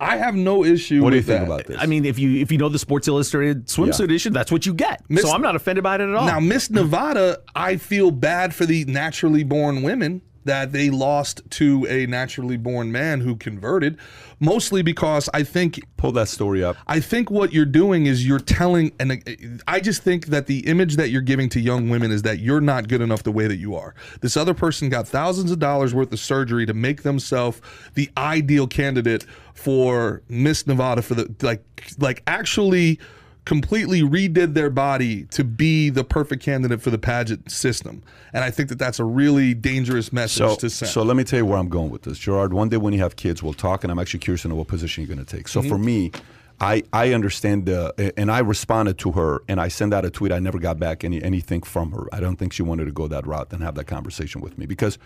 I 0.00 0.16
have 0.18 0.36
no 0.36 0.64
issue. 0.64 1.02
What 1.02 1.10
do 1.10 1.16
you 1.16 1.20
with 1.20 1.26
think 1.26 1.40
that. 1.40 1.46
about 1.46 1.66
this? 1.66 1.76
I 1.80 1.86
mean, 1.86 2.04
if 2.04 2.18
you 2.20 2.40
if 2.40 2.52
you 2.52 2.58
know 2.58 2.68
the 2.68 2.78
Sports 2.78 3.08
Illustrated 3.08 3.66
swimsuit 3.66 4.10
Yeah. 4.10 4.14
issue, 4.14 4.30
that's 4.30 4.52
what 4.52 4.64
you 4.66 4.72
get. 4.74 5.02
Miss- 5.08 5.22
so 5.22 5.30
I'm 5.32 5.42
not 5.42 5.56
offended 5.56 5.82
by 5.82 5.96
it 5.96 6.00
at 6.02 6.14
all. 6.14 6.26
Now, 6.26 6.38
Miss 6.38 6.70
Nevada, 6.70 7.40
I 7.56 7.76
feel 7.78 8.10
bad 8.12 8.54
for 8.54 8.64
the 8.66 8.84
naturally 8.84 9.42
born 9.42 9.82
women 9.82 10.22
that 10.48 10.72
they 10.72 10.90
lost 10.90 11.42
to 11.50 11.86
a 11.88 12.06
naturally 12.06 12.56
born 12.56 12.90
man 12.90 13.20
who 13.20 13.36
converted, 13.36 13.98
mostly 14.40 14.82
because 14.82 15.28
I 15.32 15.42
think 15.42 15.80
Pull 15.98 16.12
that 16.12 16.28
story 16.28 16.62
up. 16.62 16.76
I 16.86 17.00
think 17.00 17.28
what 17.28 17.52
you're 17.52 17.64
doing 17.64 18.06
is 18.06 18.24
you're 18.24 18.38
telling, 18.38 18.92
and 19.00 19.60
I 19.66 19.80
just 19.80 20.04
think 20.04 20.26
that 20.26 20.46
the 20.46 20.60
image 20.68 20.94
that 20.94 21.10
you're 21.10 21.22
giving 21.22 21.48
to 21.48 21.60
young 21.60 21.88
women 21.90 22.12
is 22.12 22.22
that 22.22 22.38
you're 22.38 22.60
not 22.60 22.86
good 22.86 23.00
enough 23.00 23.24
the 23.24 23.32
way 23.32 23.48
that 23.48 23.56
you 23.56 23.74
are. 23.74 23.96
This 24.20 24.36
other 24.36 24.54
person 24.54 24.90
got 24.90 25.08
thousands 25.08 25.50
of 25.50 25.58
dollars 25.58 25.92
worth 25.92 26.12
of 26.12 26.20
surgery 26.20 26.66
to 26.66 26.72
make 26.72 27.02
themselves 27.02 27.60
the 27.94 28.08
ideal 28.16 28.68
candidate 28.68 29.26
for 29.54 30.22
Miss 30.28 30.68
Nevada 30.68 31.02
for 31.02 31.14
the 31.14 31.34
like, 31.42 31.64
like 31.98 32.22
actually 32.28 33.00
completely 33.48 34.02
redid 34.02 34.52
their 34.52 34.68
body 34.68 35.24
to 35.24 35.42
be 35.42 35.88
the 35.88 36.04
perfect 36.04 36.42
candidate 36.42 36.82
for 36.82 36.90
the 36.90 36.98
pageant 36.98 37.50
system. 37.50 38.02
And 38.34 38.44
I 38.44 38.50
think 38.50 38.68
that 38.68 38.78
that's 38.78 38.98
a 39.00 39.04
really 39.04 39.54
dangerous 39.54 40.12
message 40.12 40.36
So, 40.36 40.56
to 40.56 40.68
send. 40.68 40.90
so 40.90 41.02
let 41.02 41.16
me 41.16 41.24
tell 41.24 41.38
you 41.38 41.46
where 41.46 41.56
I'm 41.56 41.70
going 41.70 41.88
with 41.88 42.02
this, 42.02 42.18
Gerard. 42.18 42.52
One 42.52 42.68
day 42.68 42.76
when 42.76 42.92
you 42.92 43.00
have 43.00 43.16
kids, 43.16 43.42
we'll 43.42 43.54
talk, 43.54 43.84
and 43.84 43.90
I'm 43.90 43.98
actually 43.98 44.20
curious 44.20 44.42
to 44.42 44.48
know 44.48 44.54
what 44.56 44.68
position 44.68 45.02
you're 45.02 45.14
going 45.14 45.24
to 45.26 45.36
take. 45.36 45.48
So 45.48 45.60
Mm-hmm. 45.60 45.68
for 45.70 45.78
me, 45.78 46.12
I 46.60 46.82
I 46.92 47.14
understand, 47.14 47.68
and 47.68 48.30
I 48.30 48.40
responded 48.40 48.98
to 48.98 49.12
her, 49.12 49.42
and 49.48 49.58
I 49.60 49.68
sent 49.68 49.94
out 49.94 50.04
a 50.04 50.10
tweet. 50.10 50.30
I 50.30 50.40
never 50.40 50.58
got 50.58 50.78
back 50.78 51.02
any 51.02 51.22
anything 51.22 51.62
from 51.62 51.92
her. 51.92 52.04
I 52.12 52.20
don't 52.20 52.36
think 52.36 52.52
she 52.52 52.62
wanted 52.62 52.84
to 52.84 52.92
go 52.92 53.08
that 53.08 53.26
route 53.26 53.48
and 53.52 53.62
have 53.62 53.76
that 53.76 53.86
conversation 53.86 54.40
with 54.42 54.58
me 54.58 54.66
because 54.66 54.98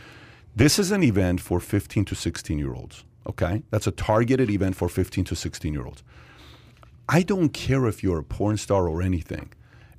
this 0.57 0.79
is 0.81 0.91
an 0.91 1.03
event 1.05 1.41
for 1.41 1.61
15 1.61 2.05
to 2.07 2.15
16 2.17 2.59
year 2.59 2.75
olds. 2.75 3.05
Okay, 3.27 3.63
that's 3.71 3.87
a 3.87 3.93
targeted 3.93 4.51
event 4.51 4.75
for 4.75 4.89
15 4.89 5.25
to 5.27 5.37
16 5.37 5.73
year 5.73 5.85
olds. 5.87 6.03
I 7.15 7.23
don't 7.23 7.51
care 7.51 7.85
if 7.85 8.03
you're 8.03 8.21
a 8.21 8.25
porn 8.25 8.57
star 8.57 8.89
or 8.89 9.03
anything. 9.03 9.53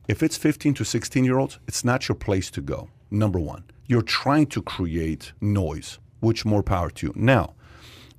If 0.07 0.23
it's 0.23 0.35
15 0.35 0.73
to 0.73 0.83
16 0.83 1.23
year 1.23 1.37
olds, 1.37 1.59
it's 1.67 1.85
not 1.85 2.07
your 2.07 2.15
place 2.15 2.49
to 2.49 2.59
go. 2.59 2.89
Number 3.11 3.39
one, 3.39 3.65
you're 3.85 4.01
trying 4.01 4.47
to 4.47 4.63
create 4.63 5.31
noise, 5.39 5.99
which 6.21 6.43
more 6.43 6.63
power 6.63 6.89
to 6.89 7.07
you. 7.07 7.13
Now, 7.15 7.53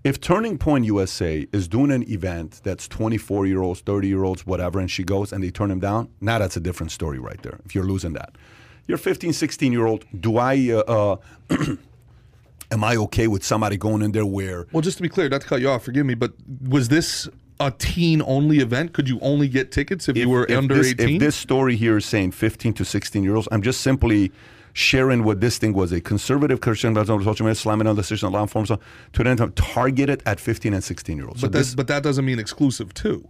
if 0.04 0.20
Turning 0.20 0.58
Point 0.58 0.84
USA 0.84 1.44
is 1.52 1.66
doing 1.66 1.90
an 1.90 2.08
event 2.08 2.60
that's 2.62 2.86
24 2.86 3.46
year 3.46 3.62
olds, 3.62 3.80
30 3.80 4.06
year 4.06 4.22
olds, 4.22 4.46
whatever, 4.46 4.78
and 4.78 4.88
she 4.88 5.02
goes 5.02 5.32
and 5.32 5.42
they 5.42 5.50
turn 5.50 5.72
him 5.72 5.80
down, 5.80 6.08
now 6.20 6.38
that's 6.38 6.56
a 6.56 6.60
different 6.60 6.92
story 6.92 7.18
right 7.18 7.42
there. 7.42 7.58
If 7.64 7.74
you're 7.74 7.82
losing 7.82 8.12
that, 8.12 8.36
you're 8.86 8.96
15, 8.96 9.32
16 9.32 9.72
year 9.72 9.86
old. 9.86 10.04
Do 10.20 10.38
I, 10.38 10.70
uh, 10.70 11.16
uh, 11.50 11.56
am 12.70 12.84
I 12.84 12.94
okay 12.94 13.26
with 13.26 13.42
somebody 13.42 13.76
going 13.76 14.02
in 14.02 14.12
there 14.12 14.24
where 14.24 14.68
Well, 14.70 14.82
just 14.82 14.98
to 14.98 15.02
be 15.02 15.08
clear, 15.08 15.28
not 15.28 15.40
to 15.40 15.48
cut 15.48 15.60
you 15.60 15.68
off, 15.68 15.82
forgive 15.82 16.06
me, 16.06 16.14
but 16.14 16.34
was 16.62 16.86
this 16.86 17.28
a 17.60 17.70
teen 17.70 18.22
only 18.26 18.58
event? 18.58 18.92
Could 18.92 19.08
you 19.08 19.18
only 19.20 19.48
get 19.48 19.70
tickets 19.70 20.08
if, 20.08 20.16
you 20.16 20.28
were 20.28 20.50
under 20.50 20.74
this, 20.76 20.92
18? 20.92 21.08
If 21.08 21.20
this 21.20 21.36
story 21.36 21.76
here 21.76 21.96
is 21.96 22.04
saying 22.04 22.32
15 22.32 22.72
to 22.74 22.84
16 22.84 23.22
year 23.22 23.36
olds, 23.36 23.48
I'm 23.50 23.62
just 23.62 23.80
simply 23.80 24.32
sharing 24.72 25.22
what 25.22 25.40
this 25.40 25.56
thing 25.56 25.72
was 25.72 25.92
a 25.92 26.00
conservative 26.00 26.60
Christian 26.60 26.96
on 26.98 27.06
social 27.06 27.46
media, 27.46 27.54
slamming 27.54 27.86
on 27.86 27.94
the 27.94 28.02
decision, 28.02 28.32
law 28.32 28.44
forms 28.46 28.70
to 28.70 29.22
then 29.22 29.36
targeted 29.52 30.22
at 30.26 30.40
15 30.40 30.74
and 30.74 30.82
16 30.82 31.16
year 31.16 31.28
olds. 31.28 31.40
But, 31.40 31.52
that, 31.52 31.58
this, 31.58 31.74
but 31.74 31.86
that 31.86 32.02
doesn't 32.02 32.24
mean 32.24 32.38
exclusive 32.38 32.92
too. 32.92 33.28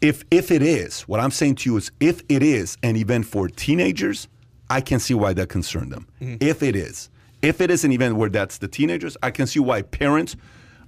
if 0.00 0.24
if 0.30 0.50
it 0.50 0.62
is, 0.62 1.02
what 1.02 1.20
I'm 1.20 1.30
saying 1.30 1.56
to 1.56 1.70
you 1.70 1.76
is, 1.76 1.90
if 2.00 2.22
it 2.28 2.42
is 2.42 2.78
an 2.82 2.96
event 2.96 3.26
for 3.26 3.48
teenagers, 3.48 4.28
I 4.70 4.80
can 4.80 4.98
see 4.98 5.14
why 5.14 5.32
that 5.34 5.48
concerned 5.48 5.92
them. 5.92 6.08
Mm-hmm. 6.20 6.36
If 6.40 6.62
it 6.62 6.74
is, 6.74 7.10
if 7.42 7.60
it 7.60 7.70
is 7.70 7.84
an 7.84 7.92
event 7.92 8.16
where 8.16 8.30
that's 8.30 8.58
the 8.58 8.68
teenagers, 8.68 9.16
I 9.22 9.30
can 9.30 9.46
see 9.46 9.60
why 9.60 9.82
parents, 9.82 10.36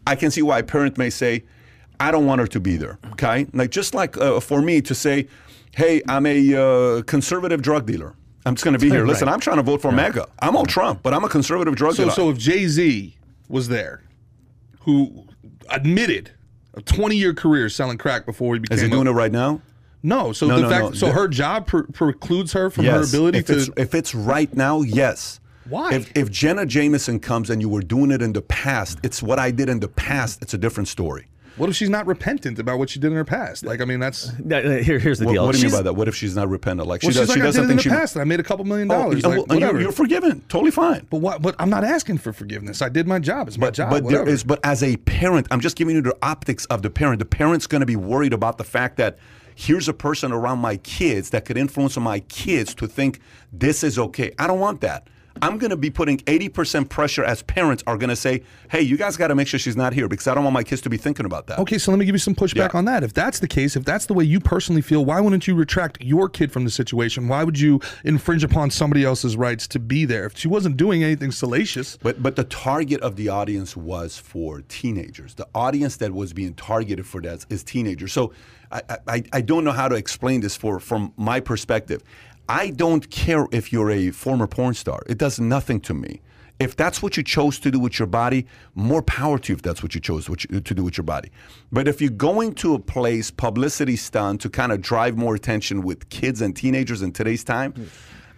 I 0.07 0.15
can 0.17 0.31
see 0.31 0.43
why 0.43 0.61
a 0.61 0.63
parent 0.63 0.99
may 0.99 1.11
say, 1.11 1.45
I 2.01 2.11
don't 2.11 2.27
want 2.27 2.41
her 2.41 2.47
to 2.49 2.61
be 2.61 2.77
there. 2.77 2.99
Okay, 3.13 3.47
like 3.53 3.71
just 3.71 3.95
like 3.95 4.17
uh, 4.17 4.41
for 4.41 4.63
me 4.63 4.81
to 4.83 4.95
say, 4.95 5.29
hey, 5.75 6.03
I'm 6.09 6.27
a 6.27 6.55
uh, 6.55 7.03
conservative 7.03 7.63
drug 7.63 7.87
dealer. 7.87 8.15
I'm 8.47 8.55
just 8.55 8.65
going 8.65 8.73
to 8.75 8.79
be 8.79 8.89
here. 8.91 9.07
Listen, 9.07 9.27
Right. 9.27 9.35
I'm 9.35 9.41
trying 9.41 9.57
to 9.57 9.63
vote 9.63 9.83
for 9.83 9.93
MAGA. 9.93 10.27
I'm 10.39 10.57
on 10.57 10.67
Trump, 10.67 11.03
but 11.03 11.13
I'm 11.13 11.25
a 11.25 11.29
conservative 11.29 11.75
drug 11.77 11.95
So, 11.95 12.05
dealer. 12.05 12.15
so 12.15 12.31
if 12.31 12.39
Jay 12.39 12.67
Z 12.67 13.17
was 13.49 13.69
there, 13.69 14.03
who 14.81 15.27
admitted 15.71 16.31
a 16.75 16.83
20 16.83 17.17
year 17.17 17.35
career 17.35 17.69
selling 17.69 17.99
crack 17.99 18.25
before 18.27 18.55
he 18.55 18.61
became 18.61 18.77
is 18.77 18.83
he 18.83 18.87
a- 18.89 18.91
doing 18.91 19.07
it 19.07 19.11
right 19.13 19.33
now? 19.33 19.61
No, 20.03 20.33
so 20.33 20.47
No, 20.47 20.57
the 20.57 20.63
no, 20.63 20.69
fact 20.71 20.85
no. 20.85 20.93
so 20.93 21.07
The- 21.07 21.13
her 21.13 21.29
job 21.29 21.67
pre- 21.67 21.83
precludes 21.93 22.53
her 22.53 22.71
from 22.71 22.85
her 22.85 23.03
ability 23.03 23.39
if 23.39 23.47
to. 23.47 23.57
It's, 23.59 23.71
if 23.77 23.95
it's 23.95 24.15
right 24.15 24.55
now, 24.55 24.83
yes. 24.83 25.41
Why? 25.69 25.93
If, 25.95 26.17
if 26.17 26.31
Jenna 26.31 26.65
Jameson 26.65 27.19
comes 27.21 27.51
and 27.51 27.61
you 27.61 27.69
were 27.69 27.83
doing 27.83 28.11
it 28.13 28.23
in 28.23 28.33
the 28.33 28.41
past, 28.41 28.99
it's 29.03 29.23
what 29.23 29.39
I 29.39 29.51
did 29.51 29.69
in 29.69 29.81
the 29.81 29.89
past. 29.89 30.41
It's 30.41 30.55
a 30.55 30.59
different 30.59 30.89
story. 30.89 31.27
What 31.59 31.69
if 31.69 31.77
she's 31.77 31.91
not 31.91 32.07
repentant 32.07 32.59
about 32.59 32.79
what 32.79 32.89
she 32.91 32.99
did 32.99 33.09
in 33.09 33.17
her 33.17 33.25
past? 33.25 33.65
Like, 33.65 33.81
I 33.81 33.85
mean, 33.85 34.01
that's. 34.01 34.31
Here, 34.49 34.99
here's 34.99 35.19
the 35.19 35.27
What, 35.27 35.33
deal. 35.33 35.45
what 35.47 35.55
do 35.55 35.59
you 35.61 35.65
mean 35.69 35.73
by 35.77 35.83
that? 35.83 35.93
What 35.95 36.09
if 36.09 36.15
she's 36.15 36.35
not 36.37 36.49
repentant? 36.49 36.89
Like 36.89 37.03
Well, 37.03 37.11
she 37.13 37.19
she's 37.19 37.21
does, 37.21 37.29
like, 37.29 37.37
she 37.37 37.43
I 37.43 37.45
does 37.47 37.55
did 37.57 37.59
it 37.61 37.63
in 37.65 37.69
something 37.69 37.77
the 37.77 37.83
she. 37.83 37.89
past, 37.91 38.15
and 38.17 38.23
I 38.23 38.25
made 38.25 38.41
a 38.41 38.43
couple 38.43 38.65
million 38.65 38.91
Oh, 38.91 38.95
dollars. 38.95 39.25
oh, 39.25 39.29
like, 39.31 39.47
well, 39.49 39.59
you're, 39.61 39.81
you're 39.81 39.93
forgiven. 39.93 40.43
Totally 40.49 40.71
fine. 40.71 41.07
But 41.11 41.19
what? 41.21 41.43
But 41.43 41.55
I'm 41.59 41.71
not 41.71 41.85
asking 41.85 42.19
for 42.19 42.33
forgiveness. 42.33 42.81
I 42.81 42.89
did 42.89 43.07
my 43.07 43.19
job. 43.19 43.49
It's 43.49 43.59
my 43.59 43.67
But, 43.67 43.75
job. 43.75 43.91
but 43.91 44.05
there 44.05 44.21
whatever. 44.21 44.31
is, 44.31 44.45
but 44.45 44.61
as 44.65 44.83
a 44.83 44.97
parent, 44.99 45.47
I'm 45.51 45.61
just 45.61 45.77
giving 45.77 45.95
you 45.97 46.03
the 46.03 46.17
optics 46.23 46.65
of 46.67 46.83
the 46.83 46.91
parent. 46.91 47.19
The 47.19 47.25
parent's 47.27 47.67
going 47.67 47.81
to 47.81 47.87
be 47.87 47.97
worried 47.97 48.33
about 48.33 48.59
the 48.59 48.65
fact 48.65 48.97
that 48.99 49.19
here's 49.55 49.89
a 49.89 49.93
person 49.93 50.31
around 50.33 50.61
my 50.61 50.77
kids 50.79 51.31
that 51.31 51.45
could 51.45 51.57
influence 51.59 51.97
my 51.99 52.21
kids 52.21 52.75
to 52.77 52.87
think 52.87 53.21
this 53.53 53.83
is 53.83 53.99
okay. 53.99 54.33
I 54.39 54.47
don't 54.47 54.61
want 54.61 54.81
that. 54.83 55.09
I'm 55.43 55.59
going 55.59 55.71
to 55.71 55.77
be 55.77 55.91
putting 55.91 56.19
80% 56.19 56.89
pressure 56.89 57.25
as 57.25 57.43
parents 57.43 57.83
are 57.87 57.97
going 57.97 58.11
to 58.11 58.17
say, 58.17 58.43
hey, 58.71 58.81
you 58.83 58.97
guys 58.97 59.17
got 59.17 59.29
to 59.29 59.35
make 59.35 59.49
sure 59.49 59.59
she's 59.59 59.77
not 59.77 59.93
here 59.93 60.09
because 60.09 60.27
I 60.27 60.35
don't 60.35 60.45
want 60.45 60.55
my 60.55 60.63
kids 60.65 60.83
to 60.83 60.91
be 60.91 60.97
thinking 60.97 61.27
about 61.27 61.47
that. 61.49 61.59
Okay, 61.61 61.79
so 61.79 61.91
let 61.91 61.99
me 61.99 62.05
give 62.05 62.15
you 62.15 62.19
some 62.19 62.35
pushback 62.35 62.73
Yeah. 62.73 62.79
on 62.79 62.85
that. 62.87 63.03
If 63.05 63.15
that's 63.15 63.39
the 63.41 63.49
case, 63.49 63.77
if 63.77 63.85
that's 63.85 64.07
the 64.07 64.15
way 64.15 64.25
you 64.25 64.41
personally 64.41 64.83
feel, 64.83 65.05
why 65.05 65.21
wouldn't 65.21 65.47
you 65.47 65.55
retract 65.55 66.03
your 66.03 66.29
kid 66.29 66.53
from 66.53 66.65
the 66.65 66.71
situation? 66.71 67.29
Why 67.29 67.45
would 67.45 67.59
you 67.59 67.81
infringe 68.05 68.45
upon 68.45 68.71
somebody 68.71 69.05
else's 69.05 69.37
rights 69.37 69.67
to 69.69 69.79
be 69.79 70.05
there? 70.05 70.27
If 70.27 70.37
she 70.37 70.49
wasn't 70.49 70.77
doing 70.77 71.03
anything 71.05 71.31
salacious, 71.33 71.97
But 72.03 72.23
but 72.23 72.37
the 72.37 72.45
target 72.45 73.01
of 73.01 73.17
the 73.17 73.29
audience 73.29 73.77
was 73.77 74.19
for 74.19 74.63
teenagers. 74.69 75.35
The 75.35 75.47
audience 75.55 75.97
that 75.97 76.13
was 76.13 76.33
being 76.33 76.55
targeted 76.55 77.07
for 77.07 77.21
that 77.23 77.47
is 77.51 77.63
teenagers. 77.63 78.13
So 78.13 78.33
I, 78.71 78.83
I, 79.07 79.23
I 79.33 79.41
don't 79.41 79.65
know 79.65 79.73
how 79.73 79.89
to 79.89 79.95
explain 79.95 80.43
this 80.43 80.55
for 80.57 80.79
from 80.79 81.13
my 81.17 81.41
perspective. 81.41 82.03
I 82.49 82.71
don't 82.71 83.11
care 83.11 83.47
if 83.53 83.73
you're 83.73 83.91
a 83.91 84.11
former 84.11 84.47
porn 84.47 84.75
star. 84.75 85.03
It 85.07 85.19
does 85.19 85.39
nothing 85.39 85.81
to 85.83 85.95
me. 85.95 86.23
If 86.59 86.75
that's 86.75 87.03
what 87.03 87.17
you 87.17 87.23
chose 87.23 87.61
to 87.61 87.71
do 87.71 87.79
with 87.79 87.99
your 88.01 88.07
body, 88.07 88.47
more 88.75 89.03
power 89.03 89.39
to 89.39 89.53
you 89.53 89.57
if 89.57 89.63
that's 89.63 89.83
what 89.83 89.95
you 89.95 90.01
chose 90.01 90.25
to 90.27 90.61
do 90.61 90.83
with 90.83 90.97
your 90.97 91.05
body. 91.05 91.31
But 91.71 91.87
if 91.87 92.01
you're 92.01 92.11
going 92.11 92.55
to 92.57 92.75
a 92.75 92.81
place, 92.81 93.31
publicity 93.31 93.95
stunt 93.95 94.41
to 94.41 94.51
kind 94.51 94.73
of 94.73 94.81
drive 94.81 95.17
more 95.17 95.37
attention 95.37 95.83
with 95.83 96.09
kids 96.09 96.41
and 96.41 96.57
teenagers 96.57 97.01
in 97.01 97.13
today's 97.13 97.45
time, 97.45 97.73
hmm. 97.73 97.85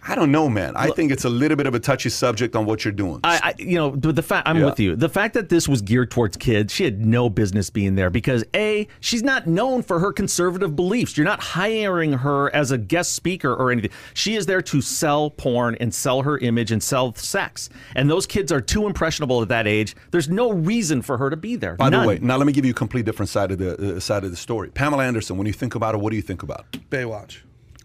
I 0.07 0.15
don't 0.15 0.31
know, 0.31 0.49
man. 0.49 0.75
I 0.75 0.89
think 0.89 1.11
it's 1.11 1.25
a 1.25 1.29
little 1.29 1.55
bit 1.55 1.67
of 1.67 1.75
a 1.75 1.79
touchy 1.79 2.09
subject 2.09 2.55
on 2.55 2.65
what 2.65 2.83
you're 2.83 2.91
doing. 2.91 3.19
I, 3.23 3.39
I 3.43 3.53
you 3.61 3.75
know, 3.77 3.91
but 3.91 4.15
the 4.15 4.23
fact 4.23 4.47
I'm 4.47 4.57
Yeah. 4.57 4.65
with 4.65 4.79
you. 4.79 4.95
The 4.95 5.09
fact 5.09 5.35
that 5.35 5.49
this 5.49 5.67
was 5.67 5.81
geared 5.81 6.09
towards 6.09 6.37
kids, 6.37 6.73
she 6.73 6.83
had 6.83 7.05
no 7.05 7.29
business 7.29 7.69
being 7.69 7.95
there 7.95 8.09
because 8.09 8.43
a 8.55 8.87
she's 8.99 9.21
not 9.21 9.45
known 9.47 9.83
for 9.83 9.99
her 9.99 10.11
conservative 10.11 10.75
beliefs. 10.75 11.17
You're 11.17 11.25
not 11.25 11.41
hiring 11.41 12.13
her 12.13 12.53
as 12.55 12.71
a 12.71 12.77
guest 12.77 13.13
speaker 13.13 13.53
or 13.53 13.71
anything. 13.71 13.91
She 14.15 14.35
is 14.35 14.47
there 14.47 14.61
to 14.63 14.81
sell 14.81 15.29
porn 15.29 15.75
and 15.79 15.93
sell 15.93 16.23
her 16.23 16.37
image 16.39 16.71
and 16.71 16.81
sell 16.81 17.13
sex. 17.15 17.69
And 17.95 18.09
those 18.09 18.25
kids 18.25 18.51
are 18.51 18.61
too 18.61 18.87
impressionable 18.87 19.41
at 19.43 19.49
that 19.49 19.67
age. 19.67 19.95
There's 20.09 20.29
no 20.29 20.51
reason 20.51 21.01
for 21.03 21.17
her 21.19 21.29
to 21.29 21.37
be 21.37 21.55
there. 21.55 21.75
By 21.75 21.89
None. 21.89 22.01
the 22.01 22.07
way, 22.07 22.19
now 22.21 22.37
let 22.37 22.47
me 22.47 22.53
give 22.53 22.65
you 22.65 22.71
a 22.71 22.75
complete 22.75 23.05
different 23.05 23.29
side 23.29 23.51
of 23.51 23.59
the 23.59 23.97
uh, 23.97 23.99
side 23.99 24.23
of 24.23 24.31
the 24.31 24.37
story. 24.37 24.69
Pamela 24.71 25.05
Anderson. 25.05 25.37
When 25.37 25.45
you 25.47 25.53
think 25.53 25.75
about 25.75 25.93
her, 25.93 25.99
what 25.99 26.09
do 26.09 26.15
you 26.15 26.21
think 26.21 26.41
about? 26.43 26.71
Baywatch, 26.89 27.37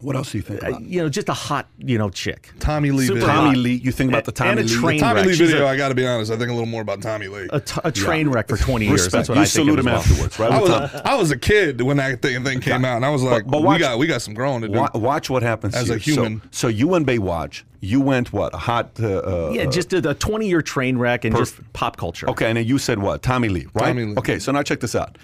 What 0.06 0.14
else 0.14 0.30
do 0.30 0.38
you 0.38 0.42
think 0.42 0.62
Uh, 0.62 0.68
about? 0.68 0.82
you 0.82 1.02
know, 1.02 1.08
just 1.08 1.28
a 1.28 1.32
hot, 1.32 1.66
you 1.78 1.98
know, 1.98 2.10
chick. 2.10 2.50
Tommy 2.60 2.92
Lee 2.92 3.06
Super 3.06 3.18
video. 3.18 3.34
hot. 3.34 3.42
Tommy 3.46 3.56
Lee. 3.56 3.80
You 3.82 3.90
think 3.90 4.08
about 4.12 4.24
the 4.24 4.30
Tommy 4.30 4.50
and 4.50 4.60
a 4.60 4.62
Lee. 4.62 4.68
train 4.68 5.00
Tommy 5.00 5.16
wreck. 5.16 5.26
Lee 5.26 5.34
video. 5.34 5.64
a- 5.64 5.68
I 5.68 5.76
got 5.76 5.88
to 5.88 5.96
be 5.96 6.06
honest. 6.06 6.30
I 6.30 6.36
think 6.36 6.48
a 6.48 6.52
little 6.52 6.64
more 6.68 6.80
about 6.80 7.02
Tommy 7.02 7.26
Lee. 7.26 7.48
A, 7.50 7.58
t- 7.58 7.80
a 7.82 7.90
train 7.90 8.28
wreck 8.28 8.46
for 8.48 8.56
20 8.56 8.86
years. 8.86 9.08
That's 9.08 9.28
what 9.28 9.34
you 9.34 9.40
I 9.42 9.44
think 9.46 9.52
salute 9.66 9.80
of 9.80 9.84
him 9.86 9.90
well. 9.92 10.00
afterwards, 10.02 10.38
right? 10.38 10.52
I 10.52 10.60
was 10.60 10.70
Tom- 10.70 11.00
I 11.04 11.14
was 11.16 11.32
a 11.32 11.36
kid 11.36 11.80
when 11.80 11.96
that 11.96 12.22
thing, 12.22 12.44
thing 12.44 12.60
came 12.60 12.84
out, 12.84 12.94
and 12.94 13.04
I 13.04 13.10
was 13.10 13.24
like, 13.24 13.48
but 13.48 13.62
we 13.62 13.66
watch- 13.66 13.80
got 13.80 13.98
we 13.98 14.06
got 14.06 14.22
some 14.22 14.34
growing 14.34 14.60
to 14.62 14.68
do. 14.68 14.78
Wa- 14.78 14.90
watch 14.94 15.28
what 15.28 15.42
happens 15.42 15.74
As 15.74 15.90
a 15.90 15.98
here. 15.98 16.14
So- 16.14 16.22
human. 16.22 16.42
So, 16.52 16.68
you 16.68 16.94
and 16.94 17.04
Baywatch, 17.04 17.64
you 17.80 18.00
went 18.00 18.32
what 18.32 18.54
a 18.54 18.58
hot. 18.58 18.90
Uh, 19.02 19.06
uh, 19.08 19.50
Yeah, 19.54 19.64
just 19.66 19.92
a 19.92 20.14
20 20.14 20.46
year 20.46 20.62
train 20.62 20.98
wreck 20.98 21.24
and 21.24 21.34
just 21.36 21.56
pop 21.72 21.96
culture. 21.96 22.30
Okay, 22.30 22.46
and 22.46 22.56
then 22.56 22.64
you 22.64 22.78
said 22.78 23.00
what? 23.00 23.22
Tommy 23.24 23.48
Lee, 23.48 23.66
right? 23.74 23.86
Tommy 23.88 24.04
Lee. 24.04 24.14
Okay, 24.18 24.38
so 24.38 24.52
now 24.52 24.62
check 24.62 24.78
this 24.78 24.94
out. 24.94 25.18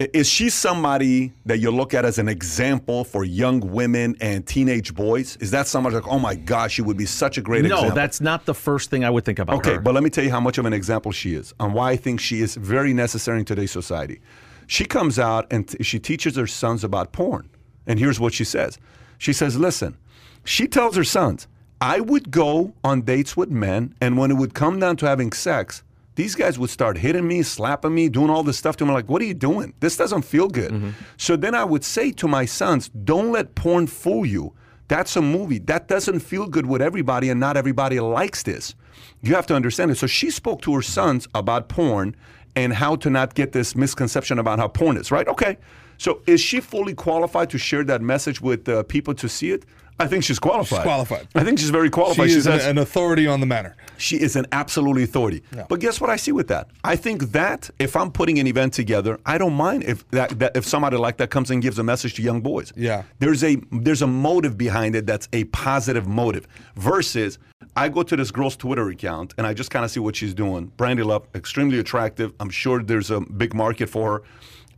Is 0.00 0.30
she 0.30 0.48
somebody 0.48 1.30
that 1.44 1.58
you 1.58 1.70
look 1.70 1.92
at 1.92 2.06
as 2.06 2.18
an 2.18 2.26
example 2.26 3.04
for 3.04 3.22
young 3.22 3.60
women 3.60 4.16
and 4.22 4.46
teenage 4.46 4.94
boys? 4.94 5.36
Is 5.40 5.50
that 5.50 5.66
somebody 5.66 5.96
like, 5.96 6.08
oh 6.08 6.18
my 6.18 6.34
gosh, 6.34 6.72
she 6.72 6.80
would 6.80 6.96
be 6.96 7.04
such 7.04 7.36
a 7.36 7.42
great 7.42 7.60
No, 7.64 7.66
example? 7.66 7.88
No, 7.90 7.94
that's 7.96 8.18
not 8.22 8.46
the 8.46 8.54
first 8.54 8.88
thing 8.88 9.04
I 9.04 9.10
would 9.10 9.26
think 9.26 9.38
about 9.38 9.56
Okay, 9.58 9.74
her. 9.74 9.80
but 9.80 9.92
let 9.92 10.02
me 10.02 10.08
tell 10.08 10.24
you 10.24 10.30
how 10.30 10.40
much 10.40 10.56
of 10.56 10.64
an 10.64 10.72
example 10.72 11.12
she 11.12 11.34
is 11.34 11.52
and 11.60 11.74
why 11.74 11.90
I 11.90 11.96
think 11.96 12.18
she 12.18 12.40
is 12.40 12.54
very 12.54 12.94
necessary 12.94 13.40
in 13.40 13.44
today's 13.44 13.72
society. 13.72 14.22
She 14.66 14.86
comes 14.86 15.18
out 15.18 15.46
and 15.52 15.68
t- 15.68 15.84
she 15.84 15.98
teaches 15.98 16.34
her 16.36 16.46
sons 16.46 16.82
about 16.82 17.12
porn. 17.12 17.50
And 17.86 17.98
here's 17.98 18.18
what 18.18 18.32
she 18.32 18.44
says 18.44 18.78
She 19.18 19.34
says, 19.34 19.58
listen, 19.58 19.98
she 20.44 20.66
tells 20.66 20.96
her 20.96 21.04
sons, 21.04 21.46
I 21.78 22.00
would 22.00 22.30
go 22.30 22.72
on 22.82 23.02
dates 23.02 23.36
with 23.36 23.50
men, 23.50 23.94
and 24.00 24.16
when 24.16 24.30
it 24.30 24.34
would 24.38 24.54
come 24.54 24.78
down 24.80 24.96
to 24.96 25.06
having 25.06 25.32
sex, 25.32 25.82
these 26.20 26.34
guys 26.34 26.58
would 26.58 26.68
start 26.68 26.98
hitting 26.98 27.26
me, 27.26 27.42
slapping 27.42 27.94
me, 27.94 28.10
doing 28.10 28.28
all 28.28 28.42
this 28.42 28.58
stuff 28.58 28.76
to 28.76 28.84
me. 28.84 28.92
Like, 28.92 29.08
what 29.08 29.22
are 29.22 29.24
you 29.24 29.32
doing? 29.32 29.72
This 29.80 29.96
doesn't 29.96 30.20
feel 30.20 30.48
good. 30.48 30.94
So 31.16 31.34
then 31.34 31.54
I 31.54 31.64
would 31.64 31.82
say 31.82 32.12
to 32.12 32.28
my 32.28 32.44
sons, 32.44 32.90
don't 32.90 33.32
let 33.32 33.54
porn 33.54 33.86
fool 33.86 34.26
you. 34.26 34.52
That's 34.88 35.16
a 35.16 35.22
movie. 35.22 35.60
That 35.60 35.88
doesn't 35.88 36.20
feel 36.20 36.46
good 36.46 36.66
with 36.66 36.82
everybody, 36.82 37.30
and 37.30 37.40
not 37.40 37.56
everybody 37.56 38.00
likes 38.00 38.42
this. 38.42 38.74
You 39.22 39.34
have 39.34 39.46
to 39.46 39.54
understand 39.54 39.92
it. 39.92 39.96
So 39.96 40.06
she 40.06 40.30
spoke 40.30 40.60
to 40.62 40.74
her 40.74 40.82
sons 40.82 41.26
about 41.34 41.70
porn 41.70 42.14
and 42.54 42.74
how 42.74 42.96
to 42.96 43.08
not 43.08 43.34
get 43.34 43.52
this 43.52 43.74
misconception 43.74 44.38
about 44.38 44.58
how 44.58 44.68
porn 44.68 44.98
is, 44.98 45.10
right? 45.10 45.26
Okay. 45.26 45.56
So 45.96 46.20
is 46.26 46.40
she 46.42 46.60
fully 46.60 46.92
qualified 46.92 47.48
to 47.50 47.58
share 47.58 47.84
that 47.84 48.02
message 48.02 48.42
with 48.42 48.68
uh, 48.68 48.82
people 48.82 49.14
to 49.14 49.26
see 49.28 49.52
it? 49.52 49.64
I 50.00 50.06
think 50.06 50.24
she's 50.24 50.38
qualified. 50.38 50.78
She's 50.78 50.82
qualified. 50.84 51.28
I 51.34 51.44
think 51.44 51.58
she's 51.58 51.70
very 51.70 51.88
she 51.88 51.90
qualified. 51.90 52.30
is 52.30 52.46
an, 52.46 52.58
says- 52.58 52.66
an 52.66 52.78
authority 52.78 53.26
on 53.26 53.40
the 53.40 53.46
matter. 53.46 53.76
she 53.98 54.16
is 54.20 54.34
an 54.36 54.46
absolute 54.50 54.98
authority. 55.02 55.42
But 55.68 55.78
guess 55.80 56.00
what 56.00 56.10
I 56.10 56.16
see 56.16 56.32
with 56.32 56.48
that? 56.48 56.68
I 56.82 56.96
think 56.96 57.32
that 57.32 57.68
if 57.78 57.94
I'm 57.96 58.10
putting 58.10 58.38
an 58.38 58.46
event 58.46 58.72
together, 58.72 59.18
I 59.26 59.36
don't 59.38 59.54
mind 59.54 59.84
if 59.84 60.08
that, 60.10 60.38
that 60.38 60.56
if 60.56 60.64
somebody 60.66 60.96
like 60.96 61.18
that 61.18 61.30
comes 61.30 61.50
and 61.50 61.60
gives 61.62 61.78
a 61.78 61.82
message 61.82 62.14
to 62.14 62.22
young 62.22 62.40
boys. 62.40 62.72
Yeah. 62.76 63.02
There's 63.18 63.44
a 63.44 63.56
there's 63.70 64.02
a 64.02 64.06
motive 64.06 64.56
behind 64.56 64.96
it 64.96 65.06
that's 65.06 65.28
a 65.32 65.44
positive 65.44 66.06
motive. 66.06 66.48
Versus 66.76 67.38
I 67.76 67.88
go 67.88 68.02
to 68.02 68.16
this 68.16 68.30
girl's 68.30 68.56
Twitter 68.56 68.88
account 68.88 69.34
and 69.38 69.46
I 69.46 69.52
just 69.54 69.70
kind 69.70 69.84
of 69.84 69.90
see 69.90 70.00
what 70.00 70.16
she's 70.16 70.34
doing. 70.34 70.72
Brandi 70.78 71.04
Love, 71.04 71.26
extremely 71.34 71.78
attractive. 71.78 72.32
I'm 72.40 72.50
sure 72.50 72.82
there's 72.82 73.10
a 73.10 73.20
big 73.20 73.52
market 73.54 73.88
for 73.90 74.12
her. 74.12 74.22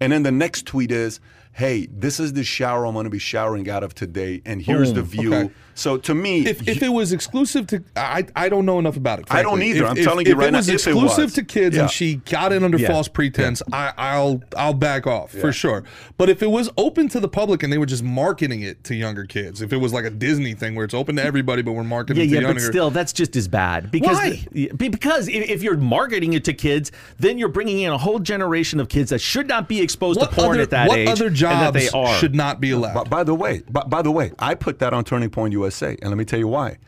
And 0.00 0.12
then 0.12 0.24
the 0.24 0.32
next 0.32 0.66
tweet 0.66 0.90
is, 0.90 1.20
hey, 1.53 1.86
this 1.92 2.18
is 2.18 2.32
the 2.32 2.42
shower 2.44 2.86
I'm 2.86 2.94
going 2.94 3.05
to 3.05 3.11
be 3.11 3.18
showering 3.18 3.68
out 3.68 3.82
of 3.84 3.94
today, 3.94 4.40
and 4.46 4.61
here's 4.62 4.92
the 4.92 5.03
view. 5.03 5.34
okay. 5.34 5.50
So 5.74 5.96
to 5.96 6.14
me, 6.14 6.44
If, 6.46 6.68
if 6.68 6.82
it 6.82 6.90
was 6.90 7.12
exclusive 7.14 7.66
to, 7.68 7.82
I 7.96 8.26
I 8.36 8.50
don't 8.50 8.66
know 8.66 8.78
enough 8.78 8.98
about 8.98 9.20
it. 9.20 9.26
I 9.30 9.40
don't 9.42 9.62
either. 9.62 9.84
If- 9.84 9.90
I'm 9.90 9.96
if- 9.96 10.05
telling 10.05 10.26
you 10.26 10.34
right 10.34 10.53
now, 10.53 10.59
if 10.59 10.68
it 10.68 10.72
was 10.72 10.86
exclusive 10.86 11.34
to 11.34 11.42
kids 11.44 11.76
Yeah. 11.76 11.82
and 11.82 11.90
she 11.90 12.16
got 12.16 12.53
in 12.53 12.62
under 12.62 12.76
Yeah. 12.76 12.88
false 12.88 13.09
pretense, 13.09 13.62
I, 13.72 13.92
I'll 13.96 14.42
I'll 14.55 14.74
back 14.74 15.07
off 15.07 15.30
for 15.32 15.50
sure. 15.50 15.82
But 16.18 16.28
if 16.28 16.42
it 16.42 16.48
was 16.50 16.68
open 16.76 17.09
to 17.09 17.20
the 17.20 17.28
public 17.28 17.62
and 17.62 17.72
they 17.72 17.78
were 17.78 17.86
just 17.86 18.03
marketing 18.03 18.61
it 18.61 18.84
to 18.84 18.94
younger 18.94 19.24
kids, 19.24 19.62
if 19.62 19.72
it 19.72 19.78
was 19.78 19.94
like 19.94 20.05
a 20.05 20.11
Disney 20.11 20.53
thing 20.53 20.74
where 20.74 20.84
it's 20.84 20.92
open 20.94 21.16
to 21.16 21.24
everybody 21.24 21.62
but 21.62 21.72
we're 21.72 21.84
marketing 21.84 22.24
Yeah, 22.24 22.28
to 22.28 22.34
yeah, 22.34 22.40
younger, 22.48 22.61
but 22.61 22.66
still, 22.70 22.90
that's 22.90 23.14
just 23.14 23.34
as 23.34 23.48
bad. 23.48 23.90
Because 23.90 24.16
Why? 24.18 24.44
the- 24.53 24.70
because 24.76 25.28
if, 25.28 25.62
you're 25.62 25.78
marketing 25.78 26.34
it 26.34 26.44
to 26.44 26.53
kids, 26.53 26.92
then 27.18 27.38
you're 27.38 27.48
bringing 27.48 27.80
in 27.80 27.92
a 27.92 27.98
whole 27.98 28.18
generation 28.18 28.78
of 28.78 28.90
kids 28.90 29.09
that 29.09 29.20
should 29.22 29.48
not 29.48 29.68
be 29.70 29.80
exposed 29.80 30.20
what 30.20 30.30
to 30.30 30.36
porn 30.36 30.50
other 30.57 30.61
at 30.62 30.70
that 30.70 30.88
what 30.88 30.98
age, 30.98 31.09
other 31.09 31.30
jobs 31.43 31.61
that 31.61 31.78
they 31.78 31.88
are. 31.90 32.14
should 32.14 32.34
not 32.34 32.61
be 32.61 32.70
allowed? 32.70 32.95
By, 32.95 33.05
by 33.05 33.24
the 33.24 33.34
way, 33.34 33.62
by, 33.70 33.82
by 33.82 34.03
the 34.03 34.11
way, 34.11 34.32
I 34.38 34.55
put 34.55 34.78
that 34.78 34.93
on 34.95 35.05
Turning 35.05 35.30
Point 35.30 35.53
USA, 35.53 35.97
and 36.01 36.11
let 36.11 36.16
me 36.16 36.24
tell 36.24 36.38
you 36.38 36.49
why. 36.49 36.78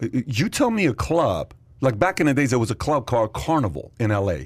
You 0.00 0.48
tell 0.48 0.70
me 0.70 0.86
a 0.86 0.94
club 0.94 1.54
like 1.80 1.98
back 1.98 2.20
in 2.20 2.26
the 2.26 2.34
days, 2.34 2.50
there 2.50 2.58
was 2.58 2.70
a 2.70 2.74
club 2.74 3.06
called 3.06 3.32
Carnival 3.32 3.92
in 3.98 4.10
LA. 4.10 4.44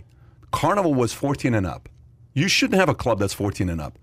Carnival 0.52 0.94
was 0.94 1.12
14 1.12 1.54
and 1.54 1.66
up. 1.66 1.88
You 2.32 2.48
shouldn't 2.48 2.78
have 2.78 2.88
a 2.88 2.94
club 2.94 3.18
that's 3.18 3.34
14 3.34 3.68
and 3.68 3.80
up. 3.80 3.98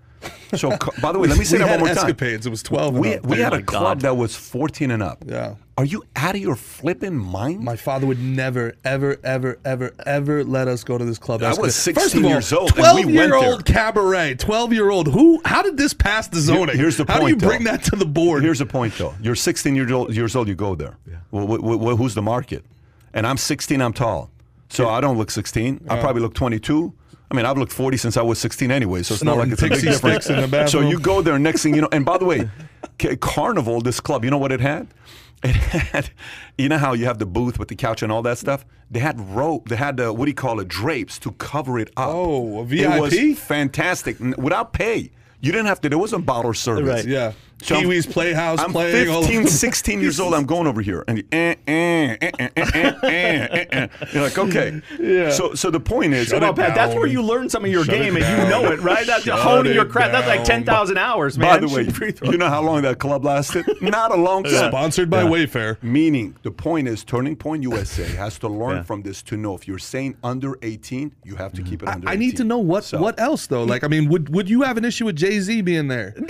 So, 0.55 0.69
by 1.01 1.11
the 1.13 1.19
way, 1.19 1.27
let 1.29 1.37
me 1.39 1.45
say 1.45 1.55
we 1.57 1.59
that 1.63 1.69
had 1.69 1.81
one 1.81 1.87
more 1.87 1.95
time. 1.95 1.97
escapades. 2.05 2.45
It 2.45 2.49
was 2.49 2.61
12 2.61 2.93
We, 2.97 3.17
we 3.19 3.39
Oh 3.39 3.43
had 3.43 3.53
my 3.53 3.59
a 3.59 3.61
club 3.63 3.83
God. 3.83 4.01
that 4.01 4.17
was 4.17 4.35
14 4.35 4.91
and 4.91 5.01
up. 5.01 5.23
Yeah. 5.25 5.55
Are 5.77 5.85
you 5.85 6.03
out 6.15 6.35
of 6.35 6.41
your 6.41 6.55
flipping 6.55 7.15
mind? 7.17 7.61
My 7.61 7.75
father 7.77 8.05
would 8.05 8.19
never, 8.19 8.73
ever, 8.83 9.17
ever, 9.23 9.57
ever, 9.63 9.93
ever 10.05 10.43
let 10.43 10.67
us 10.67 10.83
go 10.83 10.97
to 10.97 11.05
this 11.05 11.17
club. 11.17 11.41
I 11.41 11.49
was 11.53 11.69
Escapade. 11.69 11.73
16 11.73 12.03
First 12.03 12.15
of 12.15 12.23
all, 12.25 12.29
years 12.29 12.53
old, 12.53 12.77
and 12.77 13.07
we 13.07 13.15
went 13.15 13.29
Twelve-year-old 13.31 13.65
there. 13.65 13.73
cabaret. 13.75 14.35
Twelve-year-old. 14.35 15.07
Who? 15.07 15.41
How 15.45 15.61
did 15.61 15.77
this 15.77 15.93
pass 15.93 16.27
the 16.27 16.39
zoning? 16.41 16.75
here's 16.77 16.97
the 16.97 17.05
point. 17.05 17.17
How 17.17 17.23
do 17.23 17.27
you 17.29 17.35
point, 17.35 17.41
though. 17.41 17.47
bring 17.47 17.63
that 17.63 17.83
to 17.85 17.95
the 17.95 18.05
board? 18.05 18.43
Here's 18.43 18.59
the 18.59 18.65
point, 18.65 18.93
though. 18.97 19.13
You're 19.21 19.35
16 19.35 19.73
years 19.75 19.91
old. 19.91 20.13
Years 20.13 20.35
old. 20.35 20.47
You 20.49 20.55
go 20.55 20.75
there. 20.75 20.97
Well, 21.31 21.47
wh- 21.47 21.59
wh- 21.61 21.97
who's 21.97 22.13
the 22.13 22.21
market? 22.21 22.63
And 23.13 23.25
I'm 23.25 23.37
16. 23.37 23.81
I'm 23.81 23.93
tall, 23.93 24.29
so 24.69 24.89
I 24.89 24.99
don't 25.01 25.17
look 25.17 25.31
16. 25.31 25.85
I 25.89 25.99
probably 25.99 26.21
look 26.21 26.33
22. 26.33 26.93
I 27.31 27.33
mean, 27.33 27.45
I've 27.45 27.57
looked 27.57 27.71
40 27.71 27.95
since 27.95 28.17
I 28.17 28.21
was 28.21 28.39
16 28.39 28.71
anyway, 28.71 29.03
so 29.03 29.13
it's 29.13 29.23
not 29.23 29.37
like 29.37 29.47
Snorting 29.57 29.71
it's 29.71 29.81
a 29.83 29.85
big 29.85 29.93
difference. 29.93 30.29
in 30.29 30.51
the 30.51 30.67
so 30.67 30.81
you 30.81 30.99
go 30.99 31.21
there, 31.21 31.39
next 31.39 31.63
thing 31.63 31.73
you 31.73 31.81
know. 31.81 31.89
And 31.93 32.03
by 32.03 32.17
the 32.17 32.25
way, 32.25 32.49
Carnival, 33.21 33.79
this 33.79 34.01
club, 34.01 34.25
you 34.25 34.31
know 34.31 34.37
what 34.37 34.51
it 34.51 34.59
had? 34.59 34.87
It 35.43 35.55
had, 35.55 36.11
you 36.57 36.69
know 36.69 36.77
how 36.77 36.93
you 36.93 37.05
have 37.05 37.17
the 37.17 37.25
booth 37.25 37.57
with 37.57 37.69
the 37.69 37.75
couch 37.75 38.03
and 38.03 38.11
all 38.11 38.21
that 38.21 38.37
stuff. 38.37 38.63
They 38.91 38.99
had 38.99 39.19
rope. 39.19 39.69
They 39.69 39.75
had 39.75 39.99
uh, 39.99 40.13
what 40.13 40.25
do 40.25 40.29
you 40.29 40.35
call 40.35 40.59
it? 40.59 40.67
Drapes 40.67 41.17
to 41.19 41.31
cover 41.31 41.79
it 41.79 41.87
up. 41.97 42.09
Oh, 42.13 42.59
a 42.59 42.65
It 42.65 43.01
was 43.01 43.39
fantastic 43.39 44.19
without 44.19 44.71
pay. 44.73 45.09
You 45.39 45.51
didn't 45.51 45.65
have 45.65 45.81
to. 45.81 45.89
There 45.89 45.97
wasn't 45.97 46.27
bottle 46.27 46.53
service. 46.53 46.87
Right. 46.87 47.05
Yeah. 47.05 47.31
So 47.63 47.75
I'm- 47.75 47.85
Kiwis 47.85 48.09
Playhouse 48.11 48.59
I'm 48.59 48.71
playing. 48.71 49.09
all 49.09 49.21
15, 49.21 49.39
over. 49.41 49.47
16 49.49 50.01
years 50.01 50.19
old. 50.19 50.33
I'm 50.33 50.45
going 50.45 50.67
over 50.67 50.81
here, 50.81 51.03
and 51.07 51.19
eh, 51.31 51.55
eh, 51.67 52.17
eh, 52.21 52.29
eh, 52.39 52.49
eh, 53.03 53.65
eh, 53.71 53.87
you're 54.13 54.23
like, 54.23 54.37
okay. 54.37 54.81
Yeah. 54.99 55.29
So, 55.31 55.53
so 55.53 55.69
the 55.69 55.79
point 55.79 56.13
is, 56.13 56.27
Shut 56.29 56.41
Pat, 56.55 56.75
that's 56.75 56.95
where 56.95 57.05
you 57.07 57.21
learn 57.21 57.49
some 57.49 57.63
of 57.65 57.71
your 57.71 57.85
Shut 57.85 57.95
game, 57.95 58.15
and 58.15 58.25
you 58.25 58.49
know 58.49 58.71
it, 58.71 58.79
right? 58.81 59.05
That's 59.05 59.23
Shut 59.23 59.39
honing 59.39 59.73
your 59.73 59.85
craft. 59.85 60.11
That's 60.13 60.27
like 60.27 60.39
down. 60.39 60.45
ten 60.45 60.63
thousand 60.65 60.97
hours, 60.97 61.37
man. 61.37 61.61
by 61.61 61.67
the 61.67 61.73
way, 61.73 62.11
you 62.31 62.37
know 62.37 62.49
how 62.49 62.61
long 62.61 62.81
that 62.83 62.99
club 62.99 63.23
lasted? 63.25 63.65
Not 63.81 64.11
a 64.11 64.15
long 64.15 64.43
time. 64.43 64.71
Sponsored 64.71 65.09
by 65.09 65.23
Wayfair. 65.23 65.81
Meaning, 65.83 66.35
the 66.43 66.51
point 66.51 66.87
is, 66.87 67.03
Turning 67.03 67.35
Point 67.35 67.63
USA 67.63 68.03
has 68.15 68.39
to 68.39 68.47
learn 68.47 68.77
Yeah. 68.77 68.83
from 68.83 69.03
this 69.03 69.21
to 69.23 69.37
know 69.37 69.55
if 69.55 69.67
you're 69.67 69.77
saying 69.79 70.17
under 70.23 70.57
18, 70.61 71.11
you 71.23 71.35
have 71.35 71.53
to 71.53 71.61
keep 71.61 71.83
it 71.83 71.89
under 71.89 72.07
I 72.07 72.13
18. 72.13 72.19
need 72.19 72.37
to 72.37 72.43
know 72.43 72.57
what 72.59 72.83
So- 72.85 72.99
what 72.99 73.19
else 73.19 73.47
though. 73.47 73.63
Like, 73.63 73.83
I 73.83 73.87
mean, 73.87 74.09
would 74.09 74.33
would 74.33 74.49
you 74.49 74.61
have 74.63 74.77
an 74.77 74.85
issue 74.85 75.05
with 75.05 75.15
Jay 75.15 75.39
Z 75.39 75.61
being 75.61 75.87
there? 75.87 76.13
No, 76.17 76.25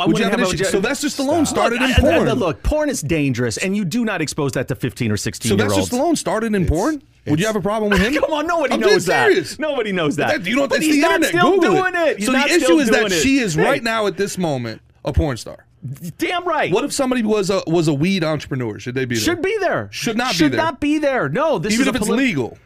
I 0.00 0.06
would 0.06 0.14
wouldn't 0.14 0.30
have 0.30 0.34
an 0.34 0.40
have 0.40 0.48
a- 0.50 0.54
issue? 0.54 0.64
Sylvester 0.76 1.08
Stallone 1.08 1.46
started 1.46 1.80
in 1.82 1.88
Look, 1.88 1.98
I- 1.98 2.16
I- 2.16 2.24
porn. 2.24 2.32
look, 2.38 2.62
porn 2.62 2.88
is 2.90 3.00
dangerous, 3.00 3.56
and 3.56 3.76
you 3.76 3.84
do 3.84 4.04
not 4.04 4.20
expose 4.20 4.52
that 4.52 4.68
to 4.68 4.74
fifteen 4.74 5.10
or 5.10 5.16
sixteen 5.16 5.50
year 5.58 5.68
Sylvester 5.68 5.96
olds. 5.96 6.14
Stallone 6.14 6.18
started 6.18 6.54
in 6.54 6.66
porn. 6.66 7.02
Would 7.26 7.40
you 7.40 7.46
have 7.46 7.56
a 7.56 7.60
problem 7.60 7.90
with 7.90 8.00
him? 8.02 8.14
Come 8.14 8.32
on, 8.32 8.46
nobody 8.46 8.74
I'm 8.74 8.80
knows 8.80 9.06
that. 9.06 9.26
serious. 9.28 9.58
Nobody 9.58 9.92
knows 9.92 10.16
that. 10.16 10.42
That- 10.42 10.48
you 10.48 10.56
know, 10.56 10.68
but 10.68 10.76
it's 10.78 10.86
he's 10.86 10.94
the 10.96 11.00
not 11.02 11.14
internet. 11.22 11.30
still 11.42 11.52
Google 11.58 11.74
doing 11.82 11.94
it. 11.94 12.16
He's 12.18 12.26
so 12.26 12.32
the 12.32 12.44
issue 12.46 12.78
is 12.78 12.90
that 12.90 13.06
it. 13.06 13.12
she 13.20 13.38
is 13.38 13.56
right 13.56 13.82
now 13.82 14.06
at 14.06 14.16
this 14.16 14.38
moment 14.38 14.80
a 15.04 15.12
porn 15.12 15.36
star. 15.36 15.64
Damn 16.18 16.46
right. 16.46 16.72
What 16.72 16.84
if 16.84 16.92
somebody 16.92 17.22
was 17.22 17.50
a 17.50 17.62
was 17.66 17.86
a 17.88 17.94
weed 17.94 18.24
entrepreneur? 18.24 18.78
Should 18.78 18.94
they 18.94 19.04
be 19.04 19.14
there? 19.16 19.22
should 19.24 19.42
be 19.42 19.56
there? 19.60 19.88
Should 19.92 20.16
not 20.16 20.32
be 20.32 20.38
there. 20.38 20.48
Should 20.50 20.56
not 20.56 20.80
be 20.80 20.98
there. 20.98 21.28
No, 21.28 21.58
this 21.58 21.74
even 21.74 21.82
is 21.88 21.94
if 21.94 21.96
it's 22.02 22.08
legal. 22.08 22.58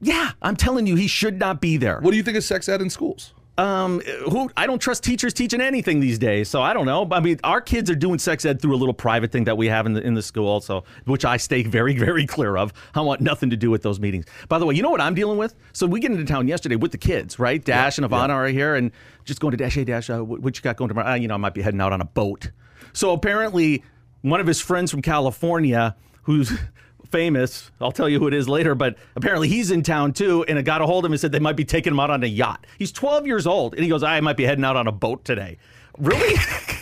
Yeah, 0.00 0.32
I'm 0.42 0.56
telling 0.56 0.86
you, 0.86 0.96
he 0.96 1.06
should 1.06 1.38
not 1.38 1.60
be 1.60 1.76
there. 1.76 1.98
What 2.00 2.10
do 2.10 2.16
you 2.16 2.22
think 2.22 2.36
of 2.36 2.44
sex 2.44 2.68
ed 2.68 2.80
in 2.82 2.90
schools? 2.90 3.32
Um, 3.56 4.00
who 4.00 4.50
I 4.56 4.66
don't 4.66 4.80
trust 4.80 5.04
teachers 5.04 5.32
teaching 5.32 5.60
anything 5.60 6.00
these 6.00 6.18
days, 6.18 6.48
so 6.48 6.60
I 6.60 6.74
don't 6.74 6.86
know. 6.86 7.06
I 7.12 7.20
mean, 7.20 7.38
our 7.44 7.60
kids 7.60 7.88
are 7.88 7.94
doing 7.94 8.18
sex 8.18 8.44
ed 8.44 8.60
through 8.60 8.74
a 8.74 8.76
little 8.76 8.94
private 8.94 9.30
thing 9.30 9.44
that 9.44 9.56
we 9.56 9.68
have 9.68 9.86
in 9.86 9.92
the 9.92 10.02
in 10.02 10.14
the 10.14 10.22
school, 10.22 10.60
so 10.60 10.82
which 11.04 11.24
I 11.24 11.36
stay 11.36 11.62
very 11.78 11.96
very 11.96 12.26
clear 12.26 12.56
of. 12.56 12.72
I 12.96 13.00
want 13.02 13.20
nothing 13.20 13.50
to 13.50 13.56
do 13.56 13.70
with 13.70 13.82
those 13.82 14.00
meetings. 14.00 14.26
By 14.48 14.58
the 14.58 14.66
way, 14.66 14.74
you 14.74 14.82
know 14.82 14.90
what 14.90 15.00
I'm 15.00 15.14
dealing 15.14 15.38
with? 15.38 15.54
So 15.72 15.86
we 15.86 16.00
get 16.00 16.10
into 16.10 16.24
town 16.24 16.48
yesterday 16.48 16.74
with 16.74 16.90
the 16.90 16.98
kids, 16.98 17.38
right? 17.38 17.64
Dash 17.64 17.96
and 17.96 18.06
Ivana 18.06 18.30
are 18.30 18.48
here, 18.48 18.74
and 18.74 18.90
just 19.24 19.38
going 19.38 19.52
to 19.52 19.56
Dash. 19.56 19.76
Hey, 19.76 19.84
Dash, 19.84 20.10
uh, 20.10 20.24
what 20.24 20.40
what 20.40 20.56
you 20.56 20.62
got 20.62 20.76
going 20.76 20.88
tomorrow? 20.88 21.12
Uh, 21.12 21.14
you 21.14 21.28
know, 21.28 21.34
I 21.34 21.38
might 21.38 21.54
be 21.54 21.62
heading 21.62 21.80
out 21.80 21.92
on 21.92 22.00
a 22.00 22.06
boat. 22.06 22.50
So 22.92 23.12
apparently, 23.12 23.84
one 24.22 24.40
of 24.40 24.48
his 24.48 24.60
friends 24.60 24.90
from 24.90 25.00
California, 25.00 25.94
who's 26.22 26.52
famous. 27.14 27.70
I'll 27.80 27.92
tell 27.92 28.08
you 28.08 28.18
who 28.18 28.26
it 28.26 28.34
is 28.34 28.48
later, 28.48 28.74
but 28.74 28.96
apparently 29.14 29.48
he's 29.48 29.70
in 29.70 29.84
town 29.84 30.12
too. 30.12 30.44
And 30.48 30.58
I 30.58 30.62
got 30.62 30.82
a 30.82 30.86
hold 30.86 31.04
of 31.04 31.10
him 31.10 31.12
and 31.12 31.20
said 31.20 31.30
they 31.30 31.38
might 31.38 31.54
be 31.54 31.64
taking 31.64 31.92
him 31.92 32.00
out 32.00 32.10
on 32.10 32.24
a 32.24 32.26
yacht. 32.26 32.66
He's 32.76 32.90
12 32.90 33.24
years 33.24 33.46
old, 33.46 33.74
and 33.74 33.84
he 33.84 33.88
goes, 33.88 34.02
"I 34.02 34.18
might 34.20 34.36
be 34.36 34.42
heading 34.44 34.64
out 34.64 34.74
on 34.74 34.88
a 34.88 34.92
boat 34.92 35.24
today." 35.24 35.58
Really? 35.96 36.34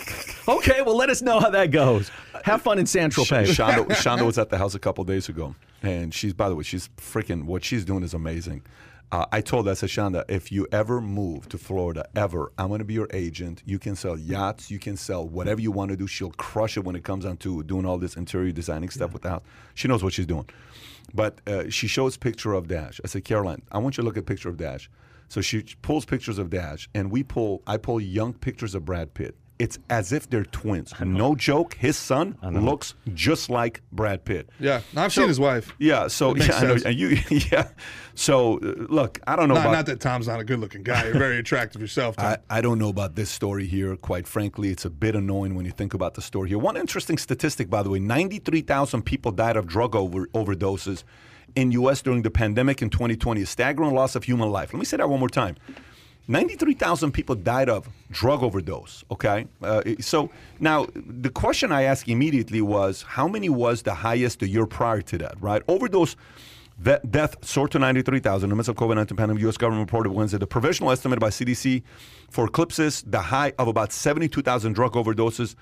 okay, 0.49 0.81
well, 0.81 0.97
let 0.97 1.11
us 1.11 1.21
know 1.21 1.39
how 1.39 1.51
that 1.51 1.71
goes. 1.71 2.11
Have 2.45 2.63
fun 2.63 2.79
in 2.79 2.87
San 2.87 3.11
Tropez. 3.11 3.49
Shonda, 3.49 3.85
Shonda 3.91 4.25
was 4.25 4.39
at 4.39 4.49
the 4.49 4.57
house 4.57 4.75
a 4.75 4.79
couple 4.79 5.05
days 5.05 5.29
ago, 5.29 5.55
and 5.83 6.15
she's, 6.15 6.33
by 6.33 6.49
the 6.49 6.57
way, 6.57 6.63
she's 6.63 6.89
freaking, 6.97 7.45
what 7.45 7.63
she's 7.63 7.85
doing 7.85 8.03
is 8.03 8.15
amazing. 8.15 8.63
Uh, 9.13 9.27
I 9.31 9.43
told 9.43 9.69
said, 9.69 10.25
if 10.27 10.51
you 10.51 10.67
ever 10.73 10.99
move 10.99 11.47
to 11.51 11.59
Florida, 11.59 12.09
ever, 12.17 12.51
I'm 12.57 12.69
going 12.69 12.79
to 12.79 12.85
be 12.87 12.95
your 12.95 13.09
agent. 13.13 13.63
You 13.67 13.79
can 13.79 13.95
sell 13.95 14.19
yachts, 14.19 14.71
you 14.71 14.79
can 14.79 14.97
sell 14.97 15.29
whatever 15.29 15.61
you 15.61 15.71
want 15.71 15.91
to 15.91 15.99
do. 15.99 16.07
She'll 16.07 16.31
crush 16.31 16.79
it 16.79 16.85
when 16.85 16.97
it 16.97 17.05
comes 17.05 17.27
down 17.27 17.37
to 17.39 17.63
doing 17.63 17.85
all 17.85 17.99
this 17.99 18.17
interior 18.17 18.53
designing 18.53 18.89
stuff 18.89 19.13
with 19.13 19.21
the 19.21 19.29
house. 19.29 19.43
She 19.75 19.87
knows 19.87 20.03
what 20.03 20.15
she's 20.15 20.25
doing. 20.25 20.49
But 21.13 21.43
uh, 21.47 21.69
she 21.69 21.89
shows 21.89 22.17
picture 22.17 22.55
of 22.55 22.69
Dash. 22.69 23.03
I 23.05 23.07
said, 23.07 23.23
Caroline, 23.23 23.61
I 23.71 23.79
want 23.79 23.99
you 23.99 24.03
to 24.03 24.07
look 24.07 24.17
at 24.17 24.25
picture 24.25 24.49
of 24.49 24.57
Dash. 24.57 24.89
So 25.29 25.43
she 25.43 25.63
pulls 25.83 26.07
pictures 26.07 26.39
of 26.39 26.49
Dash, 26.49 26.89
and 26.95 27.11
we 27.11 27.23
pull. 27.23 27.63
I 27.67 27.77
pull 27.77 28.01
young 28.01 28.33
pictures 28.33 28.75
of 28.75 28.87
Brad 28.87 29.13
Pitt. 29.13 29.37
It's 29.63 29.79
as 29.91 30.13
if 30.13 30.29
they're 30.29 30.45
twins. 30.45 30.93
No 31.01 31.37
joke. 31.37 31.75
His 31.75 31.97
son 31.97 32.37
looks 32.43 32.95
just 33.15 33.49
like 33.49 33.81
Brad 33.93 34.25
Pitt. 34.25 34.49
Yeah, 34.59 34.81
I've 34.97 35.13
So- 35.13 35.21
seen 35.23 35.29
his 35.29 35.39
wife. 35.39 35.73
Yeah. 35.79 36.09
So 36.09 36.31
It 36.33 36.39
makes 36.39 36.49
yeah, 36.49 36.57
I 36.57 36.63
know. 36.63 36.69
sense. 36.77 36.83
And 36.87 36.99
you, 36.99 37.09
yeah. 37.53 37.69
So 38.15 38.59
uh, 38.59 38.75
look, 38.89 39.21
I 39.27 39.37
don't 39.37 39.49
know 39.49 39.55
Not, 39.55 39.61
about. 39.67 39.73
not 39.73 39.87
that 39.87 40.01
Tom's 40.01 40.27
not 40.27 40.41
a 40.41 40.45
good 40.45 40.59
looking 40.59 40.83
guy. 40.83 41.05
You're 41.05 41.15
very 41.19 41.39
attractive 41.45 41.81
yourself. 41.81 42.17
Tom. 42.17 42.27
I, 42.51 42.59
I 42.59 42.61
don't 42.61 42.79
know 42.81 42.89
about 42.89 43.15
this 43.15 43.31
story 43.31 43.67
here. 43.69 43.95
Quite 43.97 44.27
frankly, 44.27 44.71
it's 44.71 44.85
a 44.85 44.91
bit 44.91 45.15
annoying 45.15 45.55
when 45.55 45.65
you 45.65 45.71
think 45.71 45.95
about 45.95 46.15
the 46.15 46.23
story 46.23 46.49
here. 46.49 46.59
One 46.59 46.77
interesting 46.77 47.17
statistic, 47.17 47.71
by 47.71 47.83
the 47.85 47.91
way 47.91 48.01
93,000 48.01 49.03
people 49.03 49.31
died 49.33 49.57
of 49.57 49.67
drug 49.69 49.95
over, 49.95 50.27
overdoses 50.35 51.05
in 51.55 51.71
U.S. 51.73 52.03
during 52.03 52.23
the 52.23 52.31
pandemic 52.31 52.83
in 52.83 52.91
2020, 52.91 53.43
a 53.43 53.47
staggering 53.47 53.95
loss 53.95 54.17
of 54.17 54.25
human 54.25 54.51
life. 54.51 54.73
Let 54.73 54.79
me 54.81 54.85
say 54.87 54.97
that 54.97 55.09
one 55.09 55.21
more 55.21 55.29
time. 55.29 55.55
93,000 56.29 57.13
people 57.13 57.35
died 57.35 57.69
of 57.69 57.89
drug 58.11 58.43
overdose, 58.43 59.05
okay? 59.11 59.47
Uh, 59.61 59.83
so 60.01 60.31
now 60.61 60.87
the 60.95 61.31
question 61.31 61.73
I 61.73 61.83
asked 61.83 62.09
immediately 62.09 62.61
was 62.61 63.03
how 63.03 63.27
many 63.27 63.49
was 63.49 63.83
the 63.83 63.95
highest 63.95 64.41
the 64.41 64.49
year 64.49 64.67
prior 64.67 65.03
to 65.03 65.19
that, 65.19 65.35
right? 65.41 65.63
Overdose 65.67 66.17
Ve- 66.79 66.99
death 67.09 67.37
soared 67.45 67.71
to 67.71 67.79
93,000 67.79 68.47
in 68.47 68.51
the 68.51 68.57
midst 68.57 68.69
of 68.69 68.77
COVID-19 68.77 69.17
pandemic. 69.17 69.43
U.S. 69.43 69.57
government 69.57 69.89
reported 69.89 70.11
Wednesday 70.11 70.39
the 70.39 70.47
provisional 70.47 70.91
estimate 70.91 71.21
by 71.21 71.29
CDC 71.29 71.83
for 72.31 72.47
eclipses 72.47 73.05
the 73.07 73.21
high 73.21 73.53
of 73.59 73.69
about 73.69 73.93
72,000 73.93 74.73
drug 74.73 74.95
overdoses 74.95 75.55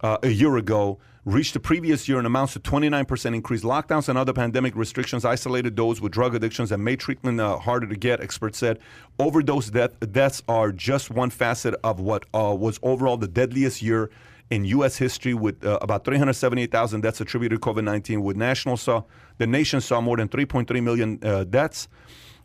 uh, 0.00 0.18
a 0.22 0.28
year 0.28 0.56
ago 0.56 0.98
reached 1.24 1.54
the 1.54 1.60
previous 1.60 2.06
year 2.08 2.18
and 2.18 2.26
amounts 2.26 2.52
to 2.52 2.60
29% 2.60 3.34
increase. 3.34 3.62
Lockdowns 3.62 4.08
and 4.08 4.18
other 4.18 4.32
pandemic 4.32 4.76
restrictions 4.76 5.24
isolated 5.24 5.74
those 5.76 6.00
with 6.00 6.12
drug 6.12 6.34
addictions 6.34 6.70
and 6.70 6.84
made 6.84 7.00
treatment 7.00 7.40
uh, 7.40 7.58
harder 7.58 7.86
to 7.86 7.96
get, 7.96 8.20
experts 8.20 8.58
said. 8.58 8.78
Overdose 9.18 9.70
death, 9.70 9.98
deaths 10.12 10.42
are 10.48 10.70
just 10.70 11.10
one 11.10 11.30
facet 11.30 11.74
of 11.82 12.00
what 12.00 12.24
uh, 12.34 12.54
was 12.54 12.78
overall 12.82 13.16
the 13.16 13.28
deadliest 13.28 13.80
year 13.80 14.10
in 14.50 14.64
U.S. 14.66 14.98
history, 14.98 15.32
with 15.32 15.64
uh, 15.64 15.78
about 15.80 16.04
378,000 16.04 17.00
deaths 17.00 17.20
attributed 17.20 17.60
to 17.60 17.66
COVID-19. 17.66 18.22
With 18.22 18.36
national 18.36 18.76
saw 18.76 19.04
the 19.38 19.46
nation 19.46 19.80
saw 19.80 20.00
more 20.00 20.18
than 20.18 20.28
3.3 20.28 20.82
million 20.82 21.18
uh, 21.22 21.44
deaths. 21.44 21.88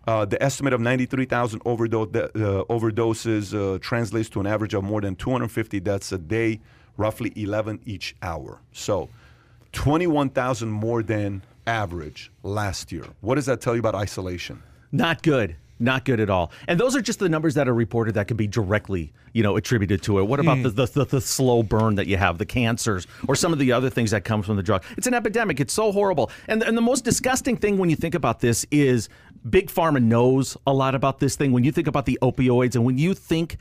Uh, 0.08 0.26
the 0.26 0.42
estimate 0.42 0.74
of 0.74 0.80
93,000 0.80 1.62
overdose, 1.66 2.08
uh, 2.16 2.64
overdoses 2.70 3.54
uh, 3.54 3.78
translates 3.80 4.30
to 4.30 4.40
an 4.40 4.48
average 4.48 4.74
of 4.74 4.84
more 4.84 5.02
than 5.02 5.16
250 5.16 5.80
deaths 5.82 6.12
a 6.14 6.18
day, 6.18 6.62
roughly 7.00 7.34
11 7.36 7.80
each 7.86 8.16
hour. 8.22 8.60
So, 8.74 9.10
21,000 9.72 10.70
more 10.70 11.02
than 11.02 11.42
average 11.66 12.32
last 12.44 12.92
year. 12.92 13.06
What 13.22 13.36
does 13.36 13.46
that 13.46 13.62
tell 13.62 13.74
you 13.74 13.80
about 13.80 13.96
isolation? 13.96 14.62
Not 14.92 15.24
good. 15.24 15.56
Not 15.82 16.04
good 16.04 16.20
at 16.20 16.30
all. 16.30 16.52
And 16.68 16.78
those 16.78 16.94
are 16.94 17.02
just 17.02 17.20
the 17.20 17.30
numbers 17.30 17.54
that 17.54 17.70
are 17.70 17.74
reported 17.74 18.16
that 18.16 18.28
can 18.28 18.36
be 18.36 18.48
directly, 18.48 19.14
you 19.32 19.44
know, 19.44 19.56
attributed 19.56 20.02
to 20.04 20.20
it. 20.20 20.24
What 20.24 20.42
about 20.42 20.62
the, 20.62 20.72
hmm. 20.72 20.76
the, 20.76 20.86
the, 20.88 21.06
the 21.06 21.22
slow 21.22 21.64
burn 21.64 21.96
that 21.96 22.08
you 22.08 22.18
have, 22.18 22.38
the 22.38 22.46
cancers, 22.46 23.08
or 23.30 23.36
some 23.36 23.54
of 23.54 23.60
the 23.60 23.72
other 23.72 23.90
things 23.90 24.12
that 24.12 24.26
come 24.26 24.42
from 24.42 24.58
the 24.58 24.64
drug? 24.64 24.84
It's 24.98 25.08
an 25.08 25.14
epidemic. 25.14 25.62
It's 25.62 25.72
so 25.72 25.94
horrible. 25.94 26.32
And, 26.50 26.64
and 26.64 26.76
the 26.76 26.82
most 26.82 27.06
disgusting 27.06 27.56
thing 27.56 27.78
when 27.78 27.90
you 27.90 27.96
think 27.96 28.14
about 28.14 28.42
this 28.42 28.66
is 28.72 29.08
Big 29.50 29.70
Pharma 29.70 30.04
knows 30.04 30.58
a 30.68 30.74
lot 30.74 30.96
about 30.96 31.20
this 31.20 31.38
thing. 31.38 31.54
When 31.54 31.64
you 31.64 31.72
think 31.72 31.88
about 31.88 32.06
the 32.06 32.20
opioids 32.22 32.76
and 32.76 32.84
when 32.84 32.98
you 32.98 33.14
think 33.14 33.58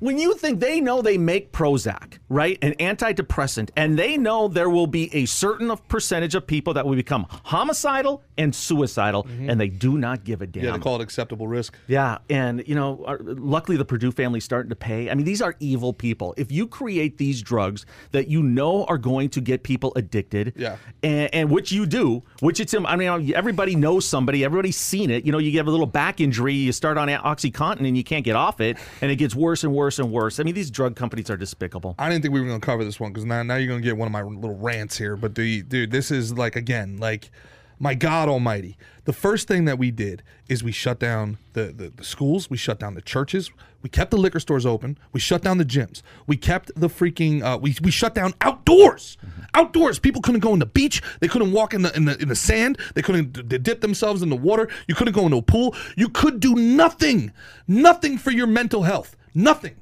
when 0.00 0.18
you 0.18 0.34
think 0.34 0.60
they 0.60 0.80
know 0.80 1.02
they 1.02 1.18
make 1.18 1.52
Prozac, 1.52 2.18
right, 2.28 2.58
an 2.62 2.72
antidepressant, 2.74 3.70
and 3.76 3.98
they 3.98 4.16
know 4.16 4.48
there 4.48 4.70
will 4.70 4.86
be 4.86 5.14
a 5.14 5.26
certain 5.26 5.74
percentage 5.88 6.34
of 6.34 6.46
people 6.46 6.74
that 6.74 6.86
will 6.86 6.96
become 6.96 7.26
homicidal 7.44 8.22
and 8.36 8.54
suicidal, 8.54 9.24
mm-hmm. 9.24 9.50
and 9.50 9.60
they 9.60 9.68
do 9.68 9.98
not 9.98 10.24
give 10.24 10.42
a 10.42 10.46
damn. 10.46 10.64
yeah, 10.64 10.72
they 10.72 10.78
call 10.78 10.96
it 10.96 11.02
acceptable 11.02 11.46
risk. 11.46 11.76
Yeah, 11.86 12.18
and 12.28 12.66
you 12.66 12.74
know, 12.74 13.04
our, 13.06 13.18
luckily 13.20 13.76
the 13.76 13.84
Purdue 13.84 14.10
family's 14.12 14.44
starting 14.44 14.70
to 14.70 14.76
pay. 14.76 15.10
I 15.10 15.14
mean, 15.14 15.26
these 15.26 15.42
are 15.42 15.54
evil 15.60 15.92
people. 15.92 16.34
If 16.36 16.50
you 16.50 16.66
create 16.66 17.18
these 17.18 17.42
drugs 17.42 17.84
that 18.12 18.28
you 18.28 18.42
know 18.42 18.84
are 18.84 18.98
going 18.98 19.28
to 19.30 19.40
get 19.40 19.62
people 19.62 19.92
addicted, 19.96 20.54
Yeah. 20.56 20.76
and, 21.02 21.32
and 21.34 21.50
which 21.50 21.72
you 21.72 21.86
do, 21.86 22.22
which 22.40 22.60
it's 22.60 22.74
I 22.74 22.96
mean, 22.96 23.34
everybody 23.34 23.74
knows 23.76 24.06
somebody, 24.06 24.44
everybody's 24.44 24.78
seen 24.78 25.10
it. 25.10 25.26
You 25.26 25.32
know, 25.32 25.38
you 25.38 25.50
get 25.50 25.66
a 25.66 25.70
little 25.70 25.86
back 25.86 26.20
injury, 26.20 26.54
you 26.54 26.72
start 26.72 26.96
on 26.96 27.08
OxyContin, 27.08 27.86
and 27.86 27.96
you 27.96 28.04
can't 28.04 28.24
get 28.24 28.36
off 28.36 28.60
it, 28.60 28.78
and 29.02 29.10
it 29.10 29.16
gets 29.16 29.34
worse 29.34 29.64
and 29.64 29.74
worse 29.74 29.89
and 29.98 30.12
worse. 30.12 30.38
I 30.40 30.42
mean, 30.42 30.54
these 30.54 30.70
drug 30.70 30.96
companies 30.96 31.30
are 31.30 31.36
despicable. 31.36 31.94
I 31.98 32.08
didn't 32.08 32.22
think 32.22 32.34
we 32.34 32.40
were 32.40 32.46
going 32.46 32.60
to 32.60 32.64
cover 32.64 32.84
this 32.84 33.00
one 33.00 33.12
because 33.12 33.24
now, 33.24 33.42
now 33.42 33.56
you're 33.56 33.68
going 33.68 33.82
to 33.82 33.84
get 33.86 33.96
one 33.96 34.06
of 34.06 34.12
my 34.12 34.22
little 34.22 34.56
rants 34.56 34.96
here. 34.96 35.16
But 35.16 35.34
the 35.34 35.62
dude, 35.62 35.90
this 35.90 36.10
is 36.10 36.36
like 36.36 36.56
again, 36.56 36.98
like 36.98 37.30
my 37.80 37.94
God 37.94 38.28
Almighty. 38.28 38.76
The 39.04 39.12
first 39.14 39.48
thing 39.48 39.64
that 39.64 39.78
we 39.78 39.90
did 39.90 40.22
is 40.48 40.62
we 40.62 40.70
shut 40.70 41.00
down 41.00 41.38
the, 41.54 41.72
the 41.72 41.90
the 41.90 42.04
schools, 42.04 42.50
we 42.50 42.56
shut 42.58 42.78
down 42.78 42.94
the 42.94 43.00
churches, 43.00 43.50
we 43.82 43.88
kept 43.88 44.10
the 44.10 44.18
liquor 44.18 44.38
stores 44.38 44.66
open, 44.66 44.98
we 45.12 45.18
shut 45.18 45.42
down 45.42 45.56
the 45.56 45.64
gyms, 45.64 46.02
we 46.26 46.36
kept 46.36 46.70
the 46.76 46.88
freaking 46.88 47.42
uh, 47.42 47.58
we 47.58 47.74
we 47.82 47.90
shut 47.90 48.14
down 48.14 48.34
outdoors. 48.42 49.16
Outdoors, 49.54 49.98
people 49.98 50.20
couldn't 50.20 50.42
go 50.42 50.52
in 50.52 50.58
the 50.58 50.66
beach, 50.66 51.02
they 51.20 51.26
couldn't 51.26 51.52
walk 51.52 51.72
in 51.72 51.82
the 51.82 51.96
in 51.96 52.04
the 52.04 52.20
in 52.20 52.28
the 52.28 52.36
sand, 52.36 52.78
they 52.94 53.02
couldn't 53.02 53.48
d- 53.48 53.58
dip 53.58 53.80
themselves 53.80 54.22
in 54.22 54.28
the 54.28 54.36
water, 54.36 54.68
you 54.86 54.94
couldn't 54.94 55.14
go 55.14 55.24
into 55.24 55.38
a 55.38 55.42
pool, 55.42 55.74
you 55.96 56.10
could 56.10 56.38
do 56.38 56.54
nothing, 56.54 57.32
nothing 57.66 58.18
for 58.18 58.30
your 58.30 58.46
mental 58.46 58.82
health, 58.82 59.16
nothing. 59.34 59.74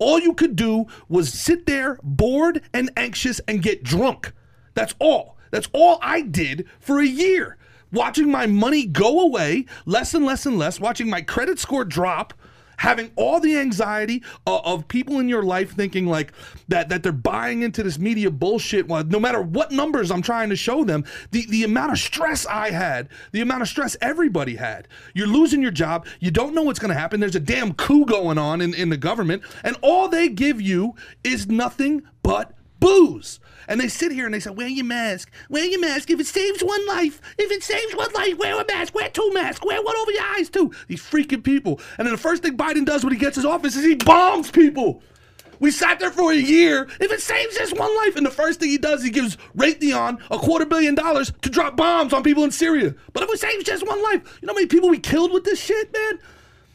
All 0.00 0.18
you 0.18 0.32
could 0.32 0.56
do 0.56 0.86
was 1.08 1.32
sit 1.32 1.66
there 1.66 1.98
bored 2.02 2.62
and 2.72 2.90
anxious 2.96 3.38
and 3.46 3.62
get 3.62 3.84
drunk. 3.84 4.32
That's 4.74 4.94
all. 4.98 5.36
That's 5.50 5.68
all 5.72 5.98
I 6.00 6.22
did 6.22 6.66
for 6.80 6.98
a 6.98 7.06
year. 7.06 7.58
Watching 7.92 8.30
my 8.30 8.46
money 8.46 8.86
go 8.86 9.20
away, 9.20 9.66
less 9.84 10.14
and 10.14 10.24
less 10.24 10.46
and 10.46 10.58
less, 10.58 10.80
watching 10.80 11.10
my 11.10 11.20
credit 11.20 11.58
score 11.58 11.84
drop, 11.84 12.32
having 12.80 13.10
all 13.14 13.38
the 13.40 13.58
anxiety 13.58 14.22
of, 14.46 14.64
of 14.64 14.88
people 14.88 15.18
in 15.18 15.28
your 15.28 15.42
life 15.42 15.72
thinking 15.76 16.06
like 16.06 16.32
that 16.68 16.88
that 16.88 17.02
they're 17.02 17.12
buying 17.12 17.60
into 17.60 17.82
this 17.82 17.98
media 17.98 18.30
bullshit. 18.30 18.88
Well, 18.88 19.04
no 19.04 19.20
matter 19.20 19.42
what 19.42 19.70
numbers 19.70 20.10
I'm 20.10 20.22
trying 20.22 20.48
to 20.48 20.56
show 20.56 20.82
them, 20.82 21.04
the 21.30 21.44
the 21.50 21.64
amount 21.64 21.92
of 21.92 21.98
stress 21.98 22.46
I 22.46 22.70
had, 22.70 23.10
the 23.32 23.42
amount 23.42 23.60
of 23.60 23.68
stress 23.68 23.98
everybody 24.00 24.56
had. 24.56 24.88
You're 25.12 25.26
losing 25.26 25.60
your 25.60 25.70
job. 25.70 26.06
You 26.20 26.30
don't 26.30 26.54
know 26.54 26.62
what's 26.62 26.78
going 26.78 26.92
to 26.92 26.98
happen. 26.98 27.20
There's 27.20 27.36
a 27.36 27.40
damn 27.40 27.74
coup 27.74 28.06
going 28.06 28.38
on 28.38 28.62
in, 28.62 28.72
in 28.72 28.88
the 28.88 28.96
government, 28.96 29.42
and 29.62 29.76
all 29.82 30.08
they 30.08 30.30
give 30.30 30.58
you 30.58 30.94
is 31.22 31.48
nothing 31.48 32.02
but 32.22 32.54
booze. 32.80 33.38
And 33.68 33.80
they 33.80 33.86
sit 33.88 34.10
here 34.10 34.24
and 34.24 34.34
they 34.34 34.40
say, 34.40 34.50
wear 34.50 34.66
your 34.66 34.84
mask, 34.84 35.30
wear 35.48 35.64
your 35.64 35.80
mask. 35.80 36.10
If 36.10 36.18
it 36.18 36.26
saves 36.26 36.62
one 36.62 36.84
life, 36.88 37.20
if 37.38 37.52
it 37.52 37.62
saves 37.62 37.94
one 37.94 38.12
life, 38.12 38.36
wear 38.36 38.60
a 38.60 38.66
mask, 38.66 38.94
wear 38.94 39.08
two 39.10 39.30
masks, 39.32 39.64
wear 39.64 39.80
one 39.80 39.96
over 39.96 40.10
your 40.10 40.24
eyes 40.24 40.50
too. 40.50 40.72
These 40.88 41.02
freaking 41.02 41.44
people. 41.44 41.80
And 41.96 42.06
then 42.06 42.12
the 42.12 42.20
first 42.20 42.42
thing 42.42 42.56
Biden 42.56 42.84
does 42.84 43.04
when 43.04 43.12
he 43.12 43.18
gets 43.18 43.36
his 43.36 43.44
office 43.44 43.76
is 43.76 43.84
he 43.84 43.94
bombs 43.94 44.50
people. 44.50 45.02
We 45.60 45.70
sat 45.70 46.00
there 46.00 46.10
for 46.10 46.32
a 46.32 46.36
year. 46.36 46.88
If 47.00 47.12
it 47.12 47.20
saves 47.20 47.54
just 47.54 47.78
one 47.78 47.94
life, 47.98 48.16
and 48.16 48.24
the 48.24 48.30
first 48.30 48.60
thing 48.60 48.70
he 48.70 48.78
does, 48.78 49.04
he 49.04 49.10
gives 49.10 49.36
Raytheon 49.54 50.20
a 50.30 50.38
quarter 50.38 50.64
billion 50.64 50.94
dollars 50.94 51.32
to 51.42 51.50
drop 51.50 51.76
bombs 51.76 52.14
on 52.14 52.22
people 52.22 52.44
in 52.44 52.50
Syria. 52.50 52.94
But 53.12 53.24
if 53.24 53.30
it 53.30 53.40
saves 53.40 53.64
just 53.64 53.86
one 53.86 54.02
life, 54.02 54.38
you 54.40 54.46
know 54.46 54.54
how 54.54 54.56
many 54.56 54.66
people 54.66 54.88
we 54.88 54.98
killed 54.98 55.32
with 55.32 55.44
this 55.44 55.62
shit, 55.62 55.92
man? 55.92 56.18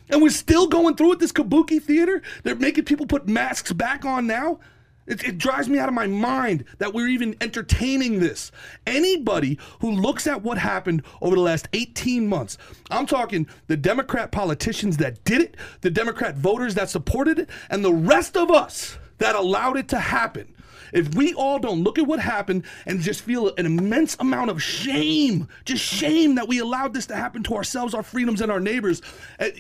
And 0.09 0.21
we're 0.21 0.29
still 0.29 0.67
going 0.67 0.95
through 0.95 1.13
it, 1.13 1.19
this 1.19 1.31
kabuki 1.31 1.81
theater. 1.81 2.21
They're 2.43 2.55
making 2.55 2.85
people 2.85 3.07
put 3.07 3.27
masks 3.27 3.73
back 3.73 4.05
on 4.05 4.27
now. 4.27 4.59
It, 5.07 5.23
it, 5.23 5.37
drives 5.37 5.69
me 5.69 5.77
out 5.77 5.87
of 5.87 5.93
my 5.93 6.07
mind 6.07 6.65
that 6.79 6.93
we're 6.93 7.07
even 7.07 7.35
entertaining 7.39 8.19
this. 8.19 8.51
Anybody 8.87 9.59
who 9.81 9.91
looks 9.91 10.25
at 10.25 10.41
what 10.41 10.57
happened 10.57 11.03
over 11.21 11.35
the 11.35 11.41
last 11.41 11.67
18 11.73 12.27
months, 12.27 12.57
I'm 12.89 13.05
talking 13.05 13.47
the 13.67 13.77
Democrat 13.77 14.31
politicians 14.31 14.97
that 14.97 15.23
did 15.23 15.41
it, 15.41 15.57
the 15.81 15.91
Democrat 15.91 16.35
voters 16.35 16.73
that 16.75 16.89
supported 16.89 17.37
it, 17.37 17.49
and 17.69 17.85
the 17.85 17.93
rest 17.93 18.35
of 18.35 18.49
us 18.49 18.97
that 19.19 19.35
allowed 19.35 19.77
it 19.77 19.89
to 19.89 19.99
happen. 19.99 20.51
If 20.91 21.13
we 21.13 21.33
all 21.33 21.59
don't 21.59 21.83
look 21.83 21.99
at 21.99 22.07
what 22.07 22.19
happened 22.19 22.63
and 22.85 23.01
just 23.01 23.21
feel 23.21 23.53
an 23.57 23.65
immense 23.65 24.15
amount 24.19 24.49
of 24.49 24.63
shame, 24.63 25.47
just 25.65 25.83
shame 25.83 26.35
that 26.35 26.47
we 26.47 26.59
allowed 26.59 26.93
this 26.93 27.05
to 27.07 27.15
happen 27.15 27.43
to 27.43 27.55
ourselves, 27.55 27.93
our 27.93 28.03
freedoms, 28.03 28.41
and 28.41 28.51
our 28.51 28.59
neighbors, 28.59 29.01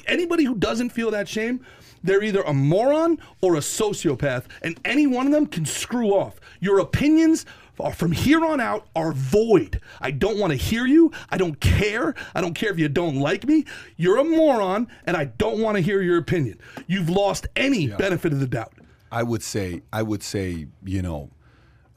anybody 0.07 0.45
who 0.45 0.55
doesn't 0.55 0.91
feel 0.91 1.11
that 1.11 1.27
shame, 1.27 1.65
they're 2.05 2.23
either 2.23 2.41
a 2.41 2.53
moron 2.53 3.19
or 3.41 3.55
a 3.55 3.59
sociopath, 3.59 4.45
and 4.61 4.79
any 4.85 5.07
one 5.07 5.25
of 5.25 5.31
them 5.31 5.47
can 5.47 5.65
screw 5.65 6.11
off. 6.11 6.39
Your 6.59 6.79
opinions 6.79 7.45
are 7.79 7.93
from 7.93 8.11
here 8.11 8.45
on 8.45 8.59
out 8.59 8.87
are 8.95 9.11
void. 9.11 9.81
I 9.99 10.11
don't 10.11 10.37
want 10.37 10.51
to 10.51 10.57
hear 10.57 10.85
you. 10.85 11.11
I 11.29 11.37
don't 11.37 11.59
care. 11.59 12.15
I 12.33 12.41
don't 12.41 12.53
care 12.53 12.71
if 12.71 12.79
you 12.79 12.87
don't 12.87 13.17
like 13.17 13.45
me. 13.45 13.65
You're 13.97 14.17
a 14.17 14.23
moron, 14.23 14.87
and 15.05 15.17
I 15.17 15.25
don't 15.25 15.59
want 15.59 15.75
to 15.75 15.81
hear 15.81 16.01
your 16.01 16.17
opinion. 16.17 16.59
You've 16.87 17.09
lost 17.09 17.47
any 17.55 17.87
yeah. 17.87 17.97
benefit 17.97 18.31
of 18.33 18.39
the 18.39 18.47
doubt. 18.47 18.73
I 19.11 19.23
would 19.23 19.43
say, 19.43 19.81
I 19.91 20.03
would 20.03 20.23
say, 20.23 20.67
you 20.83 21.01
know, 21.01 21.29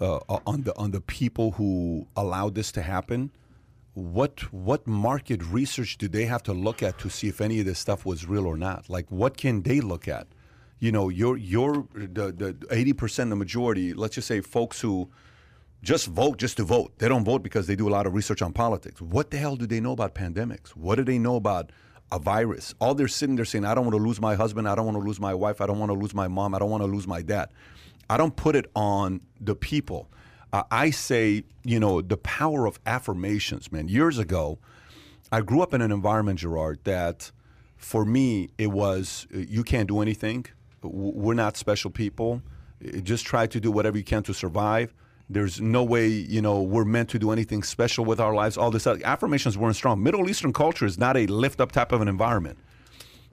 uh, 0.00 0.18
on 0.46 0.62
the 0.62 0.76
on 0.76 0.90
the 0.92 1.00
people 1.00 1.52
who 1.52 2.06
allowed 2.16 2.54
this 2.54 2.72
to 2.72 2.82
happen, 2.82 3.30
what 3.98 4.52
what 4.52 4.86
market 4.86 5.42
research 5.42 5.98
do 5.98 6.08
they 6.08 6.26
have 6.26 6.42
to 6.44 6.52
look 6.52 6.82
at 6.82 6.98
to 7.00 7.10
see 7.10 7.28
if 7.28 7.40
any 7.40 7.60
of 7.60 7.66
this 7.66 7.78
stuff 7.78 8.06
was 8.06 8.26
real 8.26 8.46
or 8.46 8.56
not? 8.56 8.88
Like, 8.88 9.10
what 9.10 9.36
can 9.36 9.62
they 9.62 9.80
look 9.80 10.06
at? 10.06 10.28
You 10.78 10.92
know, 10.92 11.08
your 11.08 11.36
your 11.36 11.86
the 11.94 12.32
the 12.32 12.56
eighty 12.70 12.92
percent, 12.92 13.30
the 13.30 13.36
majority. 13.36 13.92
Let's 13.92 14.14
just 14.14 14.28
say 14.28 14.40
folks 14.40 14.80
who 14.80 15.10
just 15.82 16.06
vote 16.06 16.38
just 16.38 16.56
to 16.58 16.64
vote. 16.64 16.92
They 16.98 17.08
don't 17.08 17.24
vote 17.24 17.42
because 17.42 17.66
they 17.66 17.76
do 17.76 17.88
a 17.88 17.90
lot 17.90 18.06
of 18.06 18.14
research 18.14 18.42
on 18.42 18.52
politics. 18.52 19.00
What 19.00 19.30
the 19.30 19.38
hell 19.38 19.56
do 19.56 19.66
they 19.66 19.80
know 19.80 19.92
about 19.92 20.14
pandemics? 20.14 20.70
What 20.70 20.96
do 20.96 21.04
they 21.04 21.18
know 21.18 21.36
about 21.36 21.70
a 22.10 22.18
virus? 22.18 22.74
All 22.80 22.94
they're 22.94 23.08
sitting 23.08 23.36
there 23.36 23.44
saying, 23.44 23.64
I 23.64 23.74
don't 23.74 23.84
want 23.84 23.96
to 23.96 24.02
lose 24.02 24.20
my 24.20 24.34
husband. 24.34 24.68
I 24.68 24.74
don't 24.74 24.86
want 24.86 24.96
to 24.96 25.04
lose 25.04 25.20
my 25.20 25.34
wife. 25.34 25.60
I 25.60 25.66
don't 25.66 25.78
want 25.78 25.90
to 25.90 25.98
lose 25.98 26.14
my 26.14 26.26
mom. 26.26 26.54
I 26.54 26.58
don't 26.58 26.70
want 26.70 26.82
to 26.82 26.88
lose 26.88 27.06
my 27.06 27.22
dad. 27.22 27.50
I 28.10 28.16
don't 28.16 28.34
put 28.34 28.56
it 28.56 28.70
on 28.74 29.20
the 29.40 29.54
people 29.54 30.08
uh, 30.52 30.62
I 30.70 30.90
say, 30.90 31.44
you 31.64 31.78
know, 31.78 32.00
the 32.00 32.16
power 32.16 32.66
of 32.66 32.78
affirmations, 32.86 33.70
man. 33.70 33.88
Years 33.88 34.18
ago, 34.18 34.58
I 35.30 35.42
grew 35.42 35.60
up 35.60 35.74
in 35.74 35.82
an 35.82 35.92
environment, 35.92 36.38
Gerard, 36.38 36.80
that 36.84 37.30
for 37.76 38.04
me, 38.04 38.48
it 38.56 38.68
was 38.68 39.26
uh, 39.34 39.38
you 39.38 39.62
can't 39.62 39.88
do 39.88 40.00
anything. 40.00 40.46
We're 40.82 41.34
not 41.34 41.56
special 41.56 41.90
people. 41.90 42.42
Uh, 42.84 42.98
just 43.00 43.26
try 43.26 43.46
to 43.46 43.60
do 43.60 43.70
whatever 43.70 43.98
you 43.98 44.04
can 44.04 44.22
to 44.24 44.34
survive. 44.34 44.94
There's 45.30 45.60
no 45.60 45.84
way, 45.84 46.08
you 46.08 46.40
know, 46.40 46.62
we're 46.62 46.86
meant 46.86 47.10
to 47.10 47.18
do 47.18 47.30
anything 47.32 47.62
special 47.62 48.06
with 48.06 48.18
our 48.18 48.34
lives. 48.34 48.56
All 48.56 48.70
this 48.70 48.86
affirmations 48.86 49.58
weren't 49.58 49.76
strong. 49.76 50.02
Middle 50.02 50.30
Eastern 50.30 50.54
culture 50.54 50.86
is 50.86 50.96
not 50.96 51.18
a 51.18 51.26
lift 51.26 51.60
up 51.60 51.70
type 51.70 51.92
of 51.92 52.00
an 52.00 52.08
environment. 52.08 52.58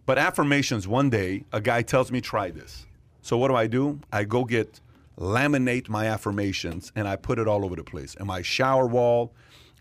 But 0.06 0.18
affirmations, 0.18 0.88
one 0.90 1.10
day, 1.10 1.46
a 1.54 1.62
guy 1.62 1.82
tells 1.82 2.12
me, 2.12 2.20
try 2.20 2.52
this. 2.52 2.86
So 3.22 3.38
what 3.38 3.48
do 3.48 3.56
I 3.56 3.68
do? 3.68 4.02
I 4.12 4.26
go 4.26 4.44
get 4.44 4.82
laminate 5.18 5.90
my 5.90 6.08
affirmations 6.08 6.92
and 6.96 7.08
I 7.08 7.16
put 7.16 7.40
it 7.40 7.48
all 7.48 7.66
over 7.66 7.76
the 7.76 7.84
place 7.84 8.16
in 8.16 8.28
my 8.28 8.42
shower 8.42 8.88
wall, 8.88 9.34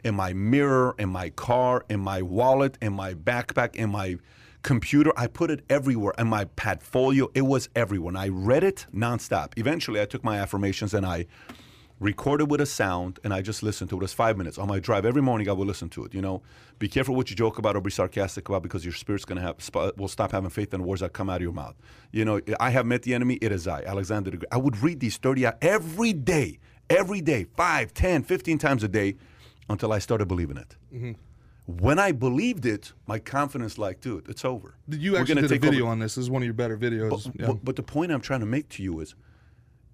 in 0.05 0.14
my 0.14 0.32
mirror, 0.32 0.95
in 0.99 1.09
my 1.09 1.30
car, 1.30 1.85
in 1.89 2.01
my 2.01 2.22
wallet, 2.22 2.78
in 2.80 2.93
my 2.93 3.14
backpack, 3.14 3.74
in 3.74 3.91
my 3.91 4.16
computer. 4.62 5.12
I 5.16 5.26
put 5.26 5.51
it 5.51 5.64
everywhere 5.70 6.14
in 6.18 6.28
my 6.28 6.45
portfolio. 6.45 7.30
It 7.35 7.43
was 7.43 7.68
everywhere. 7.74 8.11
And 8.11 8.18
I 8.18 8.28
read 8.28 8.64
it 8.64 8.87
nonstop. 8.95 9.53
Eventually, 9.57 10.01
I 10.01 10.07
took 10.07 10.24
my 10.24 10.39
affirmations 10.39 10.95
and 10.95 11.07
I 11.07 11.26
recorded 12.01 12.51
with 12.51 12.61
a 12.61 12.66
sound 12.66 13.20
and 13.24 13.32
I 13.32 13.41
just 13.41 13.62
listened 13.62 13.91
to 13.91 13.97
it. 13.97 13.99
It 13.99 14.03
was 14.03 14.12
five 14.12 14.37
minutes. 14.37 14.59
On 14.59 14.68
my 14.68 14.80
drive 14.80 15.07
every 15.07 15.22
morning, 15.22 15.49
I 15.49 15.53
would 15.53 15.68
listen 15.68 15.89
to 15.91 16.05
it. 16.05 16.14
You 16.14 16.22
know, 16.22 16.43
be 16.79 16.89
careful 16.89 17.14
what 17.14 17.31
you 17.31 17.37
joke 17.37 17.59
about 17.59 17.77
or 17.77 17.81
be 17.81 17.91
sarcastic 17.91 18.49
about 18.49 18.62
because 18.62 18.85
your 18.85 18.95
spirit's 18.95 19.25
going 19.25 19.41
to 19.41 19.43
have, 19.43 19.97
will 19.97 20.09
stop 20.09 20.33
having 20.33 20.51
faith 20.51 20.75
in 20.75 20.81
the 20.81 20.87
words 20.87 21.01
that 21.01 21.12
come 21.12 21.31
out 21.31 21.37
of 21.37 21.43
your 21.43 21.53
mouth. 21.53 21.75
You 22.12 22.25
know, 22.25 22.41
I 22.61 22.70
have 22.70 22.87
met 22.87 23.03
the 23.03 23.14
enemy, 23.14 23.35
it 23.41 23.53
is 23.53 23.66
I, 23.66 23.83
Alexander 23.83 24.31
the 24.31 24.39
Great. 24.39 24.49
I 24.53 24.57
would 24.57 24.77
read 24.79 25.01
these 25.01 25.16
30 25.16 25.47
every 25.62 26.12
day, 26.12 26.59
every 26.91 27.20
day, 27.20 27.47
5, 27.57 27.95
10, 27.95 28.22
15 28.22 28.59
times 28.59 28.83
a 28.85 28.89
day 28.89 29.16
until 29.68 29.93
I 29.93 29.99
started 29.99 30.27
believing 30.27 30.57
it. 30.57 30.77
Mm-hmm. 30.93 31.12
When 31.66 31.99
I 31.99 32.12
believed 32.12 32.66
it, 32.66 32.93
my 33.07 33.18
confidence, 33.18 33.79
like, 33.79 34.01
dude, 34.01 34.29
it's 34.29 34.45
over. 34.45 34.75
You 34.87 35.16
actually 35.16 35.43
did 35.43 35.53
a 35.53 35.59
video 35.59 35.85
over. 35.85 35.93
on 35.93 35.99
this. 35.99 36.16
This 36.16 36.25
is 36.25 36.31
one 36.31 36.43
of 36.43 36.45
your 36.45 36.53
better 36.55 36.77
videos. 36.77 37.11
But, 37.11 37.41
yeah. 37.41 37.47
but, 37.47 37.64
but 37.64 37.77
the 37.77 37.83
point 37.83 38.12
I'm 38.12 38.20
trying 38.20 38.41
to 38.41 38.47
make 38.47 38.68
to 38.70 38.83
you 38.83 39.01
is 39.01 39.14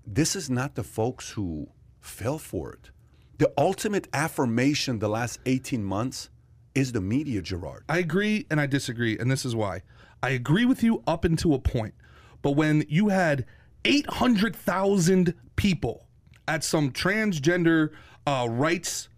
this 0.05 0.35
is 0.35 0.51
not 0.51 0.74
the 0.74 0.83
folks 0.83 1.31
who 1.31 1.68
fell 2.01 2.39
for 2.39 2.72
it. 2.72 2.91
The 3.39 3.53
ultimate 3.57 4.09
affirmation 4.12 4.99
the 4.99 5.09
last 5.09 5.39
18 5.47 5.85
months 5.85 6.28
is 6.75 6.93
the 6.93 7.01
media, 7.01 7.43
Gerard. 7.43 7.85
I 7.89 7.99
agree 7.99 8.47
and 8.51 8.61
I 8.61 8.66
disagree, 8.66 9.18
and 9.18 9.31
this 9.31 9.45
is 9.45 9.55
why. 9.55 9.83
I 10.23 10.31
agree 10.31 10.64
with 10.64 10.83
you 10.83 11.03
up 11.07 11.25
until 11.25 11.55
a 11.55 11.59
point, 11.59 11.95
but 12.43 12.53
when 12.53 12.85
you 12.89 13.09
had 13.09 13.47
800,000 13.85 15.35
people 15.57 16.07
at 16.47 16.62
some 16.62 16.91
transgender 16.91 17.91
uh, 18.27 18.47
rights 18.51 19.09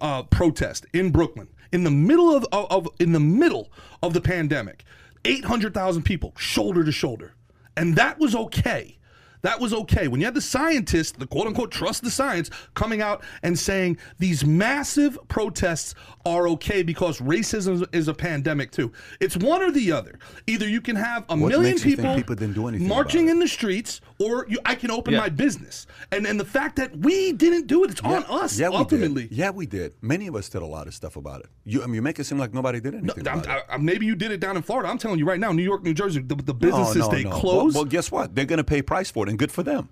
uh, 0.00 0.22
protest 0.24 0.86
in 0.92 1.10
Brooklyn 1.10 1.48
in 1.72 1.84
the 1.84 1.90
middle 1.90 2.34
of, 2.34 2.46
of, 2.52 2.88
in 2.98 3.12
the 3.12 3.20
middle 3.20 3.70
of 4.02 4.14
the 4.14 4.20
pandemic, 4.20 4.84
800,000 5.24 6.02
people 6.02 6.32
shoulder 6.36 6.84
to 6.84 6.92
shoulder, 6.92 7.34
and 7.76 7.96
that 7.96 8.18
was 8.18 8.34
okay 8.34 8.98
that 9.42 9.60
was 9.60 9.74
okay. 9.74 10.08
When 10.08 10.20
you 10.20 10.26
had 10.26 10.34
the 10.34 10.40
scientists, 10.40 11.12
the 11.12 11.26
quote 11.26 11.46
unquote 11.46 11.70
trust 11.70 12.02
the 12.02 12.10
science, 12.10 12.50
coming 12.74 13.02
out 13.02 13.22
and 13.42 13.58
saying 13.58 13.98
these 14.18 14.44
massive 14.44 15.18
protests 15.28 15.94
are 16.24 16.48
okay 16.48 16.82
because 16.82 17.20
racism 17.20 17.86
is 17.94 18.08
a 18.08 18.14
pandemic 18.14 18.70
too. 18.70 18.92
It's 19.20 19.36
one 19.36 19.62
or 19.62 19.70
the 19.70 19.92
other. 19.92 20.18
Either 20.46 20.68
you 20.68 20.80
can 20.80 20.96
have 20.96 21.24
a 21.28 21.36
what 21.36 21.48
million 21.48 21.78
people, 21.78 22.14
people 22.14 22.34
didn't 22.34 22.54
do 22.54 22.70
marching 22.78 23.28
in 23.28 23.38
the 23.38 23.48
streets, 23.48 24.00
or 24.22 24.46
you, 24.48 24.58
I 24.64 24.74
can 24.74 24.90
open 24.90 25.14
yeah. 25.14 25.20
my 25.20 25.28
business. 25.28 25.86
And 26.10 26.26
and 26.26 26.38
the 26.38 26.44
fact 26.44 26.76
that 26.76 26.96
we 26.96 27.32
didn't 27.32 27.66
do 27.66 27.84
it, 27.84 27.90
it's 27.90 28.02
yeah. 28.02 28.10
on 28.10 28.24
us 28.24 28.58
yeah, 28.58 28.68
ultimately. 28.68 29.24
We 29.24 29.28
did. 29.28 29.36
Yeah, 29.36 29.50
we 29.50 29.66
did. 29.66 29.94
Many 30.00 30.26
of 30.26 30.36
us 30.36 30.48
did 30.48 30.62
a 30.62 30.66
lot 30.66 30.86
of 30.86 30.94
stuff 30.94 31.16
about 31.16 31.40
it. 31.40 31.46
You, 31.64 31.82
I 31.82 31.86
mean, 31.86 31.96
you 31.96 32.02
make 32.02 32.18
it 32.18 32.24
seem 32.24 32.38
like 32.38 32.54
nobody 32.54 32.80
did 32.80 32.94
anything. 32.94 33.24
No, 33.24 33.42
I, 33.48 33.62
I, 33.68 33.76
maybe 33.76 34.06
you 34.06 34.14
did 34.14 34.30
it 34.30 34.40
down 34.40 34.56
in 34.56 34.62
Florida. 34.62 34.88
I'm 34.88 34.98
telling 34.98 35.18
you 35.18 35.24
right 35.24 35.40
now, 35.40 35.52
New 35.52 35.62
York, 35.62 35.82
New 35.82 35.94
Jersey, 35.94 36.20
the, 36.20 36.34
the 36.34 36.54
businesses 36.54 36.96
no, 36.96 37.06
no, 37.06 37.12
they 37.12 37.24
closed. 37.24 37.74
Well, 37.74 37.84
well, 37.84 37.90
guess 37.90 38.10
what? 38.10 38.34
They're 38.34 38.44
going 38.44 38.58
to 38.58 38.64
pay 38.64 38.82
price 38.82 39.10
for 39.10 39.26
it, 39.26 39.30
and 39.30 39.38
good 39.38 39.52
for 39.52 39.62
them. 39.62 39.88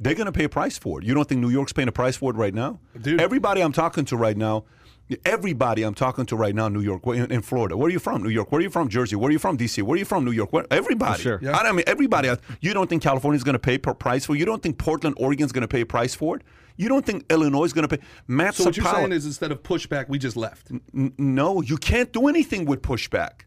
They're 0.00 0.14
going 0.14 0.26
to 0.26 0.32
pay 0.32 0.44
a 0.44 0.48
price 0.48 0.76
for 0.76 1.00
it. 1.00 1.06
You 1.06 1.14
don't 1.14 1.28
think 1.28 1.40
New 1.40 1.50
York's 1.50 1.72
paying 1.72 1.88
a 1.88 1.92
price 1.92 2.16
for 2.16 2.30
it 2.30 2.36
right 2.36 2.52
now? 2.52 2.80
Dude. 3.00 3.20
Everybody 3.20 3.60
I'm 3.60 3.72
talking 3.72 4.04
to 4.06 4.16
right 4.16 4.36
now, 4.36 4.64
everybody 5.24 5.82
I'm 5.82 5.94
talking 5.94 6.26
to 6.26 6.36
right 6.36 6.54
now 6.54 6.66
in 6.66 6.72
New 6.72 6.80
York, 6.80 7.06
in, 7.06 7.30
in, 7.30 7.42
Florida. 7.42 7.76
Where 7.76 7.88
are 7.88 7.90
you 7.90 7.98
from? 7.98 8.22
New 8.22 8.30
York. 8.30 8.50
Where 8.50 8.58
are 8.58 8.62
you 8.62 8.70
from? 8.70 8.88
Jersey. 8.88 9.16
Where 9.16 9.28
are 9.28 9.32
you 9.32 9.38
from? 9.38 9.56
D.C. 9.56 9.82
Where 9.82 9.94
are 9.94 9.98
you 9.98 10.04
from? 10.04 10.24
New 10.24 10.30
York. 10.30 10.52
Where, 10.52 10.66
everybody. 10.70 11.22
Sure. 11.22 11.38
Yeah. 11.42 11.56
I 11.56 11.72
mean, 11.72 11.84
everybody. 11.86 12.30
You 12.60 12.74
don't 12.74 12.88
think 12.88 13.02
California 13.02 13.36
is 13.36 13.44
going 13.44 13.54
to 13.54 13.58
pay 13.58 13.74
a 13.74 13.78
price 13.78 14.24
for 14.24 14.34
it? 14.34 14.38
You 14.38 14.44
don't 14.44 14.62
think 14.62 14.78
Portland, 14.78 15.16
Oregon 15.18 15.44
is 15.44 15.52
going 15.52 15.62
to 15.62 15.68
pay 15.68 15.82
a 15.82 15.86
price 15.86 16.14
for 16.14 16.36
it? 16.36 16.42
You 16.76 16.88
don't 16.88 17.06
think 17.06 17.24
Illinois 17.30 17.64
is 17.64 17.72
going 17.72 17.86
to 17.86 17.96
pay? 17.96 18.04
Matt 18.26 18.54
so 18.54 18.64
what 18.64 18.76
you're 18.76 18.86
saying 18.86 19.12
is 19.12 19.26
instead 19.26 19.52
of 19.52 19.62
pushback, 19.62 20.08
we 20.08 20.18
just 20.18 20.36
left. 20.36 20.70
N- 20.70 21.12
no, 21.18 21.60
you 21.60 21.76
can't 21.76 22.12
do 22.12 22.26
anything 22.26 22.64
with 22.64 22.82
pushback. 22.82 23.42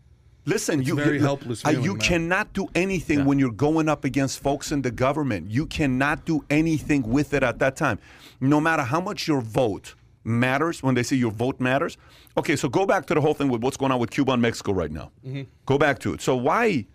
Listen, 0.45 0.79
it's 0.79 0.87
you 0.87 0.95
very 0.95 1.19
helpless. 1.19 1.61
Feeling, 1.61 1.83
you 1.83 1.95
cannot 1.95 2.53
do 2.53 2.69
anything 2.73 3.19
yeah. 3.19 3.25
when 3.25 3.37
you're 3.37 3.51
going 3.51 3.89
up 3.89 4.05
against 4.05 4.39
folks 4.39 4.71
in 4.71 4.81
the 4.81 4.91
government. 4.91 5.51
You 5.51 5.65
cannot 5.65 6.25
do 6.25 6.45
anything 6.49 7.03
with 7.03 7.33
it 7.33 7.43
at 7.43 7.59
that 7.59 7.75
time, 7.75 7.99
no 8.39 8.61
matter 8.61 8.83
how 8.83 9.01
much 9.01 9.27
your 9.27 9.41
vote 9.41 9.95
matters. 10.27 10.83
When 10.83 10.95
they 10.95 11.03
say 11.03 11.15
your 11.15 11.31
vote 11.31 11.59
matters, 11.59 11.97
okay. 12.37 12.55
So 12.55 12.69
go 12.69 12.85
back 12.85 13.05
to 13.07 13.13
the 13.13 13.21
whole 13.21 13.33
thing 13.33 13.49
with 13.49 13.63
what's 13.63 13.77
going 13.77 13.91
on 13.91 13.99
with 13.99 14.11
Cuba 14.11 14.33
and 14.33 14.41
Mexico 14.41 14.73
right 14.73 14.91
now. 14.91 15.11
Mm-hmm. 15.25 15.43
Go 15.65 15.77
back 15.77 15.99
to 15.99 16.13
it. 16.13 16.21
So 16.21 16.35
why, 16.35 16.85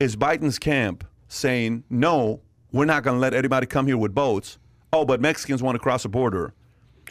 is 0.00 0.16
Biden's 0.16 0.58
camp 0.58 1.04
saying, 1.28 1.84
no, 1.90 2.40
we're 2.72 2.86
not 2.86 3.02
going 3.02 3.16
to 3.16 3.20
let 3.20 3.34
anybody 3.34 3.66
come 3.66 3.86
here 3.86 3.98
with 3.98 4.14
boats? 4.14 4.58
Oh, 4.92 5.04
but 5.04 5.20
Mexicans 5.20 5.62
want 5.62 5.76
to 5.76 5.78
cross 5.78 6.02
the 6.02 6.08
border. 6.08 6.54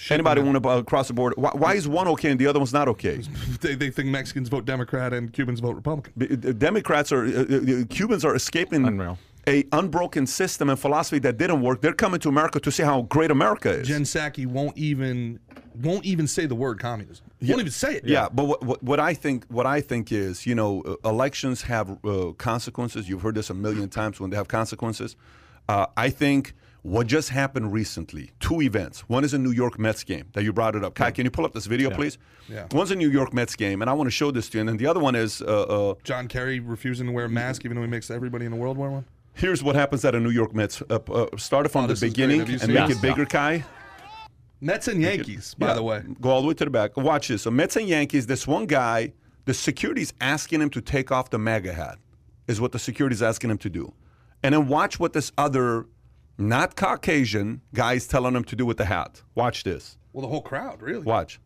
Anybody 0.09 0.41
want 0.41 0.61
to 0.61 0.69
uh, 0.69 0.83
cross 0.83 1.07
the 1.07 1.13
border? 1.13 1.35
Why, 1.38 1.51
why 1.53 1.73
is 1.75 1.88
one 1.88 2.07
okay 2.09 2.31
and 2.31 2.39
the 2.39 2.47
other 2.47 2.59
one's 2.59 2.73
not 2.73 2.88
okay? 2.88 3.21
They, 3.61 3.75
they 3.75 3.91
think 3.91 4.09
Mexicans 4.09 4.49
vote 4.49 4.65
Democrat 4.65 5.13
and 5.13 5.31
Cubans 5.31 5.59
vote 5.59 5.75
Republican. 5.75 6.13
Uh, 6.19 6.51
Democrats 6.53 7.11
are, 7.11 7.25
uh, 7.25 7.41
uh, 7.41 7.85
Cubans 7.89 8.25
are 8.25 8.35
escaping 8.35 8.85
Unreal. 8.85 9.19
A 9.47 9.65
unbroken 9.72 10.27
system 10.27 10.69
and 10.69 10.80
philosophy 10.80 11.19
that 11.19 11.38
didn't 11.38 11.61
work. 11.61 11.81
They're 11.81 11.93
coming 11.93 12.19
to 12.22 12.30
America 12.30 12.59
to 12.59 12.72
see 12.72 12.84
how 12.84 13.03
great 13.03 13.31
America 13.31 13.69
is. 13.69 13.88
Jen 13.88 14.03
Psaki 14.03 14.45
won't 14.45 14.77
even 14.77 15.39
won't 15.76 16.05
even 16.05 16.27
say 16.27 16.45
the 16.45 16.55
word 16.55 16.80
communism. 16.80 17.26
Won't 17.41 17.61
even 17.61 17.72
say 17.72 17.95
it. 17.95 18.05
Yeah, 18.05 18.27
but 18.31 18.45
what, 18.45 18.63
what, 18.63 18.84
what 18.84 18.99
I 18.99 19.13
think 19.13 19.45
what 19.47 19.65
I 19.65 19.81
think 19.81 20.11
is, 20.11 20.45
you 20.45 20.55
know, 20.55 20.81
uh, 20.81 21.09
elections 21.09 21.63
have 21.63 21.97
uh, 22.05 22.34
consequences. 22.38 23.09
You've 23.09 23.22
heard 23.22 23.35
this 23.35 23.49
a 23.49 23.53
million 23.53 23.89
times 23.89 24.19
when 24.19 24.30
they 24.30 24.38
have 24.38 24.47
consequences. 24.47 25.15
Uh, 25.68 25.88
I 25.95 26.09
think 26.09 26.53
what 26.84 27.05
just 27.07 27.30
happened 27.30 27.72
recently, 27.72 28.31
two 28.39 28.61
events. 28.61 29.01
One 29.01 29.23
is 29.23 29.34
a 29.34 29.38
New 29.38 29.51
York 29.51 29.77
Mets 29.77 30.03
game 30.03 30.26
that 30.34 30.43
you 30.43 30.51
brought 30.51 30.76
it 30.76 30.84
up. 30.84 30.95
Kai, 30.95 31.11
can 31.11 31.26
you 31.26 31.31
pull 31.31 31.45
up 31.45 31.53
this 31.53 31.68
video, 31.68 31.91
please? 31.91 32.18
Yeah. 32.49 32.65
One's 32.72 32.91
a 32.91 32.95
New 32.95 33.09
York 33.09 33.34
Mets 33.34 33.55
game, 33.55 33.81
and 33.81 33.89
I 33.89 33.93
want 33.93 34.07
to 34.07 34.11
show 34.11 34.31
this 34.31 34.49
to 34.49 34.57
you. 34.57 34.61
And 34.61 34.69
then 34.69 34.77
the 34.77 34.88
other 34.88 34.99
one 34.99 35.15
is 35.15 35.41
uh, 35.41 35.45
uh, 35.91 35.95
John 36.03 36.27
Kerry 36.27 36.59
refusing 36.59 37.05
to 37.05 37.11
wear 37.11 37.26
a 37.26 37.30
mask, 37.30 37.65
even 37.65 37.76
though 37.76 37.84
he 37.84 37.89
makes 37.89 38.09
everybody 38.09 38.45
in 38.45 38.51
the 38.51 38.57
world 38.57 38.77
wear 38.77 38.89
one. 38.89 39.05
Here's 39.33 39.63
what 39.63 39.75
happens 39.75 40.03
at 40.05 40.15
a 40.15 40.19
New 40.19 40.29
York 40.29 40.53
Mets. 40.53 40.81
Uh, 40.89 40.99
uh, 41.11 41.27
started 41.37 41.69
from 41.69 41.85
Oh, 41.85 41.87
the 41.87 41.93
this 41.93 42.03
is 42.03 42.13
great. 42.13 42.27
beginning 42.27 42.61
and 42.61 42.73
make 42.73 42.89
it 42.89 43.01
bigger, 43.01 43.25
Kai. 43.25 43.63
Mets 44.59 44.87
and 44.87 45.01
Yankees, 45.01 45.55
by 45.55 45.67
Yeah, 45.69 45.73
the 45.73 45.83
way. 45.83 46.03
Go 46.21 46.29
all 46.29 46.41
the 46.41 46.47
way 46.47 46.53
to 46.53 46.65
the 46.65 46.71
back. 46.71 46.95
Watch 46.95 47.29
this. 47.29 47.41
So 47.41 47.51
Mets 47.51 47.75
and 47.77 47.87
Yankees, 47.87 48.27
this 48.27 48.45
one 48.45 48.67
guy, 48.67 49.13
the 49.45 49.53
security's 49.55 50.13
asking 50.21 50.61
him 50.61 50.69
to 50.69 50.81
take 50.81 51.11
off 51.11 51.31
the 51.31 51.39
MAGA 51.39 51.73
hat, 51.73 51.97
is 52.47 52.61
what 52.61 52.71
the 52.71 52.77
security's 52.79 53.23
asking 53.23 53.49
him 53.49 53.57
to 53.59 53.69
do. 53.69 53.91
And 54.43 54.53
then 54.53 54.67
watch 54.67 54.99
what 54.99 55.13
this 55.13 55.31
other, 55.37 55.87
not 56.37 56.75
Caucasian, 56.75 57.61
guy 57.73 57.93
is 57.93 58.07
telling 58.07 58.35
him 58.35 58.43
to 58.45 58.55
do 58.55 58.65
with 58.65 58.77
the 58.77 58.85
hat. 58.85 59.23
Watch 59.33 59.63
this. 59.63 59.97
Well, 60.13 60.21
the 60.21 60.27
whole 60.27 60.41
crowd, 60.41 60.81
really. 60.81 61.03
Watch. 61.03 61.39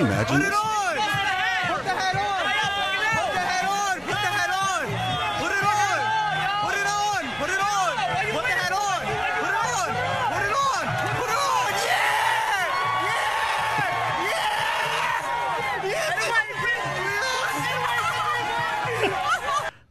You 0.00 0.06
imagine 0.06 0.79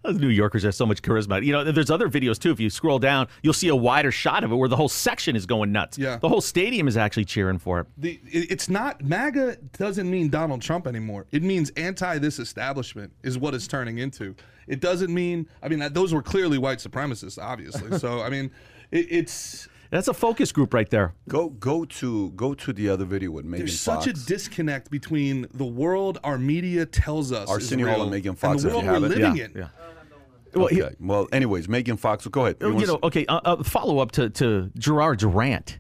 Those 0.10 0.20
New 0.20 0.30
Yorkers 0.30 0.64
have 0.64 0.74
so 0.74 0.86
much 0.86 1.02
charisma. 1.02 1.46
You 1.46 1.52
know, 1.52 1.72
there's 1.72 1.92
other 1.92 2.10
videos 2.10 2.40
too. 2.40 2.52
If 2.52 2.60
you 2.60 2.70
scroll 2.70 2.98
down, 2.98 3.28
you'll 3.44 3.54
see 3.54 3.68
a 3.68 3.76
wider 3.76 4.12
shot 4.12 4.44
of 4.44 4.52
it 4.52 4.56
where 4.56 4.68
the 4.70 4.76
whole 4.76 4.90
section 4.90 5.36
is 5.36 5.46
going 5.46 5.72
nuts. 5.72 5.98
Yeah. 5.98 6.18
The 6.18 6.30
whole 6.30 6.42
stadium 6.42 6.88
is 6.88 6.98
actually 6.98 7.26
cheering 7.26 7.60
for 7.60 7.82
it. 7.82 7.88
The, 7.98 8.20
it's 8.26 8.70
not 8.70 9.04
MAGA 9.04 9.58
doesn't 9.78 10.10
mean 10.10 10.30
Donald 10.30 10.62
Trump 10.62 10.88
anymore. 10.88 11.28
It 11.32 11.44
means 11.44 11.70
anti 11.72 12.18
this 12.18 12.40
establishment 12.40 13.12
is 13.24 13.38
what 13.38 13.54
it's 13.54 13.68
turning 13.68 14.00
into. 14.00 14.36
It 14.68 14.80
doesn't 14.82 15.14
mean. 15.14 15.48
I 15.62 15.68
mean, 15.70 15.94
those 15.94 16.14
were 16.14 16.24
clearly 16.24 16.58
white 16.58 16.80
supremacists, 16.80 17.42
obviously. 17.42 17.98
so 18.00 18.22
I 18.22 18.30
mean, 18.30 18.50
it, 18.92 19.08
it's 19.12 19.68
That's 19.92 20.08
a 20.08 20.14
focus 20.14 20.52
group 20.52 20.74
right 20.74 20.90
there. 20.90 21.14
Go 21.28 21.50
go 21.50 21.86
to 21.86 22.32
go 22.32 22.56
to 22.56 22.74
the 22.74 22.90
other 22.90 23.06
video 23.06 23.30
with 23.32 23.46
Megan 23.46 23.68
there's 23.68 23.84
Fox. 23.84 24.06
such 24.06 24.16
a 24.16 24.26
disconnect 24.26 24.90
between 24.90 25.48
the 25.54 25.66
world 25.66 26.18
our 26.24 26.40
media 26.40 26.86
tells 26.88 27.32
us 27.32 27.48
Arsenio 27.48 27.86
is 27.86 27.90
Hall 27.90 27.98
real 27.98 28.04
and 28.04 28.12
Megan 28.12 28.36
Fox, 28.36 28.64
and 28.64 28.72
the 28.72 28.76
world 28.76 28.88
we're 28.88 29.00
living 29.00 29.36
Yeah, 29.36 29.46
in. 29.46 29.52
yeah. 29.56 29.68
Well, 30.54 30.66
okay. 30.66 30.76
he- 30.76 30.84
well, 31.00 31.28
anyways, 31.32 31.68
Megan 31.70 31.98
Fox. 31.98 32.26
Go 32.28 32.46
ahead. 32.46 32.58
you 32.62 32.74
wanna 32.74 32.88
know, 32.88 33.00
okay, 33.04 33.26
uh, 33.26 33.40
uh, 33.44 33.64
follow 33.64 34.00
up 34.00 34.12
to, 34.14 34.30
to 34.32 34.72
Gerard's 34.78 35.24
rant. 35.24 35.80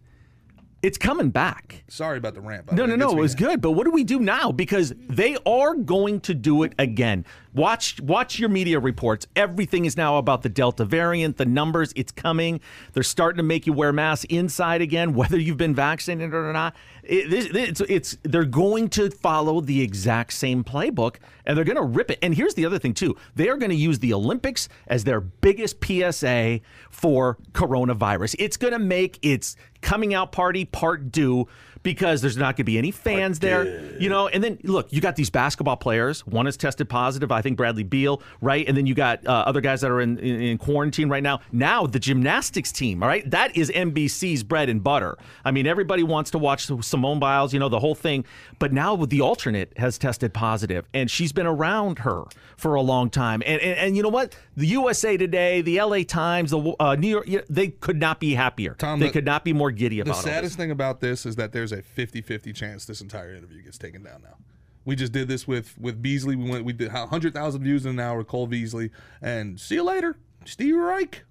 It's 0.82 0.98
coming 0.98 1.30
back. 1.30 1.84
Sorry 1.90 2.18
about 2.18 2.36
the 2.36 2.42
rant. 2.42 2.72
No, 2.72 2.86
no, 2.86 2.96
no. 2.96 3.12
It 3.12 3.18
was 3.20 3.36
good, 3.36 3.60
but 3.60 3.72
what 3.72 3.84
do 3.84 3.92
we 3.92 4.06
do 4.06 4.20
now? 4.20 4.54
Because 4.54 4.94
they 5.10 5.36
are 5.46 5.76
going 5.76 6.22
to 6.22 6.34
do 6.34 6.64
it 6.64 6.74
again. 6.80 7.26
Watch, 7.54 8.00
watch 8.02 8.38
your 8.38 8.50
media 8.50 8.80
reports. 8.80 9.26
Everything 9.36 9.86
is 9.86 9.98
now 9.98 10.18
about 10.18 10.44
the 10.44 10.50
Delta 10.50 10.86
variant. 10.86 11.38
The 11.38 11.46
numbers, 11.46 11.92
it's 11.96 12.12
coming. 12.12 12.60
They're 12.94 13.04
starting 13.04 13.38
to 13.38 13.44
make 13.44 13.66
you 13.66 13.74
wear 13.74 13.92
masks 13.92 14.26
inside 14.30 14.82
again, 14.82 15.14
whether 15.20 15.38
you've 15.38 15.58
been 15.58 15.76
vaccinated 15.76 16.34
or 16.34 16.54
not. 16.54 16.76
It, 17.04 17.56
it's, 17.56 17.82
it's 17.82 18.18
they're 18.24 18.46
going 18.46 18.90
to 18.90 19.10
follow 19.10 19.62
the 19.62 19.82
exact 19.82 20.34
same 20.34 20.64
playbook, 20.64 21.16
and 21.46 21.58
they're 21.58 21.66
going 21.66 21.76
to 21.76 21.82
rip 21.82 22.12
it. 22.12 22.20
And 22.22 22.36
here's 22.36 22.54
the 22.54 22.66
other 22.66 22.78
thing 22.78 22.94
too: 22.94 23.16
they 23.36 23.50
are 23.50 23.58
going 23.58 23.72
to 23.72 23.76
use 23.76 24.00
the 24.00 24.14
Olympics 24.14 24.70
as 24.88 25.04
their 25.04 25.20
biggest 25.20 25.84
PSA 25.84 26.60
for 26.92 27.38
coronavirus. 27.54 28.36
It's 28.38 28.58
going 28.58 28.74
to 28.74 28.80
make 28.80 29.18
its 29.24 29.56
coming 29.82 30.14
out 30.14 30.32
party 30.32 30.66
part 30.66 31.12
due 31.12 31.48
because 31.84 32.22
there's 32.22 32.38
not 32.38 32.56
going 32.56 32.58
to 32.58 32.64
be 32.66 32.78
any 32.78 32.92
fans 32.92 33.40
there, 33.40 33.96
you 34.00 34.10
know. 34.10 34.28
And 34.28 34.44
then 34.44 34.60
look, 34.64 34.92
you 34.92 35.02
got 35.02 35.16
these 35.16 35.30
basketball 35.30 35.78
players. 35.78 36.26
One 36.28 36.48
is 36.48 36.58
tested 36.58 36.90
positive, 36.90 37.32
I 37.32 37.42
think 37.42 37.58
Bradley 37.58 37.84
Beal, 37.84 38.22
right? 38.42 38.68
And 38.68 38.76
then 38.76 38.86
you 38.86 38.94
got 38.94 39.26
uh, 39.26 39.32
other 39.32 39.62
guys 39.62 39.82
that 39.82 39.92
are 39.92 40.02
in, 40.02 40.18
in, 40.20 40.42
in 40.42 40.58
quarantine 40.58 41.10
right 41.10 41.24
now. 41.24 41.40
Now 41.52 41.86
the 41.86 42.00
gymnastics 42.00 42.72
team, 42.72 43.02
all 43.02 43.10
right, 43.10 43.30
that 43.32 43.56
is 43.56 43.70
NBC's 43.70 44.44
bread 44.44 44.70
and 44.70 44.84
butter. 44.84 45.18
I 45.46 45.52
mean, 45.52 45.68
everybody 45.68 46.04
wants 46.04 46.32
to 46.32 46.38
watch 46.38 46.68
Simone 46.82 47.20
Biles, 47.20 47.54
you 47.54 47.60
know, 47.60 47.70
the 47.70 47.80
whole 47.80 47.96
thing. 47.96 48.26
But 48.60 48.74
now 48.74 48.96
the 48.96 49.22
alternate 49.22 49.74
has 49.78 49.98
tested 49.98 50.34
positive, 50.34 50.86
and 50.94 51.10
she's 51.10 51.32
been 51.32 51.48
around 51.48 52.00
her 52.00 52.24
for 52.58 52.76
a 52.76 52.82
long 52.82 53.10
time. 53.10 53.42
And 53.46 53.62
and, 53.62 53.78
and 53.80 53.98
you 53.98 54.04
know 54.04 54.10
what? 54.10 54.36
The 54.58 54.68
USA 54.68 55.18
Today, 55.18 55.62
the 55.62 55.82
LA 55.82 56.04
Times, 56.04 56.52
the 56.52 56.76
uh, 56.80 56.96
New 56.96 57.08
York, 57.08 57.46
they 57.50 57.70
could 57.70 58.00
not 58.00 58.20
be 58.20 58.34
happier. 58.36 58.74
Tom, 58.76 59.00
they 59.00 59.08
the- 59.08 59.12
could 59.14 59.26
not 59.26 59.44
be 59.44 59.54
more 59.54 59.72
giddy 59.72 59.98
The 59.98 60.02
about 60.02 60.16
all 60.18 60.22
this. 60.24 60.32
saddest 60.32 60.58
thing 60.58 60.72
about 60.72 61.00
this 61.00 61.26
is 61.26 61.36
that 61.38 61.52
there's 61.52 61.69
a 61.72 61.82
50-50 61.82 62.56
chance 62.56 62.86
this 62.86 63.02
entire 63.02 63.34
interview 63.34 63.62
gets 63.62 63.78
taken 63.78 64.04
down 64.04 64.22
now. 64.22 64.38
We 64.86 64.96
just 64.96 65.12
did 65.12 65.28
this 65.28 65.48
with 65.48 65.78
with 65.78 66.02
Beasley. 66.02 66.36
We 66.36 66.50
went 66.50 66.66
we 66.66 66.74
did 66.74 66.92
100,000 66.92 67.62
views 67.62 67.86
in 67.86 67.92
an 67.92 68.00
hour 68.00 68.24
Cole 68.24 68.48
Beasley 68.48 68.92
and 69.22 69.60
see 69.60 69.76
you 69.76 69.84
later, 69.84 70.18
Steve 70.46 70.76
Reich. 70.76 71.24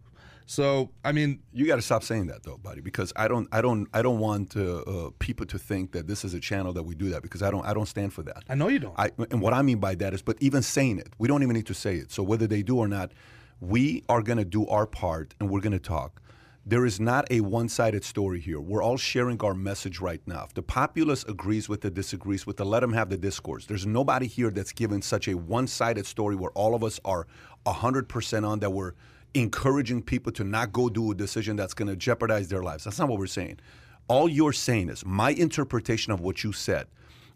So, 0.50 0.88
I 1.04 1.12
mean, 1.12 1.40
You 1.52 1.66
got 1.66 1.76
to 1.76 1.82
stop 1.82 2.02
saying 2.02 2.28
that 2.28 2.42
though, 2.42 2.56
buddy, 2.56 2.80
because 2.80 3.12
I 3.16 3.28
don't, 3.28 3.46
I 3.52 3.60
don't, 3.60 3.86
I 3.92 4.00
don't 4.00 4.18
want 4.18 4.56
uh, 4.56 4.78
uh, 4.78 5.10
people 5.18 5.44
to 5.44 5.58
think 5.58 5.92
that 5.92 6.06
this 6.06 6.24
is 6.24 6.32
a 6.32 6.40
channel 6.40 6.72
that 6.72 6.84
we 6.84 6.94
do 6.94 7.10
that 7.10 7.20
because 7.20 7.42
I 7.42 7.50
don't, 7.50 7.66
I 7.66 7.74
don't 7.74 7.84
stand 7.84 8.14
for 8.14 8.22
that. 8.22 8.44
I 8.48 8.54
know 8.54 8.68
you 8.68 8.78
don't. 8.78 8.94
I, 8.98 9.10
and 9.30 9.42
what 9.42 9.52
I 9.52 9.60
mean 9.60 9.76
by 9.76 9.94
that 9.96 10.14
is, 10.14 10.22
but 10.22 10.38
even 10.40 10.62
saying 10.62 11.00
it, 11.00 11.12
we 11.18 11.28
don't 11.28 11.42
even 11.42 11.54
need 11.54 11.66
to 11.66 11.74
say 11.74 11.96
it. 11.96 12.10
So 12.10 12.22
whether 12.22 12.46
they 12.46 12.62
do 12.62 12.78
or 12.78 12.88
not, 12.88 13.12
we 13.60 14.04
are 14.08 14.22
going 14.22 14.38
to 14.38 14.44
do 14.46 14.66
our 14.68 14.86
part 14.86 15.34
and 15.38 15.50
we're 15.50 15.60
going 15.60 15.72
to 15.72 15.78
talk. 15.78 16.22
There 16.68 16.84
is 16.84 17.00
not 17.00 17.26
a 17.30 17.40
one-sided 17.40 18.04
story 18.04 18.40
here. 18.40 18.60
We're 18.60 18.82
all 18.82 18.98
sharing 18.98 19.40
our 19.40 19.54
message 19.54 20.00
right 20.00 20.20
now. 20.26 20.44
If 20.44 20.52
the 20.52 20.60
populace 20.60 21.24
agrees 21.24 21.66
with 21.66 21.82
it, 21.86 21.94
disagrees 21.94 22.46
with 22.46 22.60
it, 22.60 22.64
let 22.66 22.80
them 22.80 22.92
have 22.92 23.08
the 23.08 23.16
discourse. 23.16 23.64
There's 23.64 23.86
nobody 23.86 24.26
here 24.26 24.50
that's 24.50 24.72
given 24.72 25.00
such 25.00 25.28
a 25.28 25.34
one-sided 25.34 26.04
story 26.04 26.36
where 26.36 26.50
all 26.50 26.74
of 26.74 26.84
us 26.84 27.00
are 27.06 27.26
100% 27.64 28.46
on 28.46 28.58
that 28.58 28.68
we're 28.68 28.92
encouraging 29.32 30.02
people 30.02 30.30
to 30.32 30.44
not 30.44 30.70
go 30.74 30.90
do 30.90 31.10
a 31.10 31.14
decision 31.14 31.56
that's 31.56 31.72
going 31.72 31.88
to 31.88 31.96
jeopardize 31.96 32.48
their 32.48 32.62
lives. 32.62 32.84
That's 32.84 32.98
not 32.98 33.08
what 33.08 33.18
we're 33.18 33.28
saying. 33.28 33.60
All 34.06 34.28
you're 34.28 34.52
saying 34.52 34.90
is 34.90 35.06
my 35.06 35.30
interpretation 35.30 36.12
of 36.12 36.20
what 36.20 36.44
you 36.44 36.52
said 36.52 36.86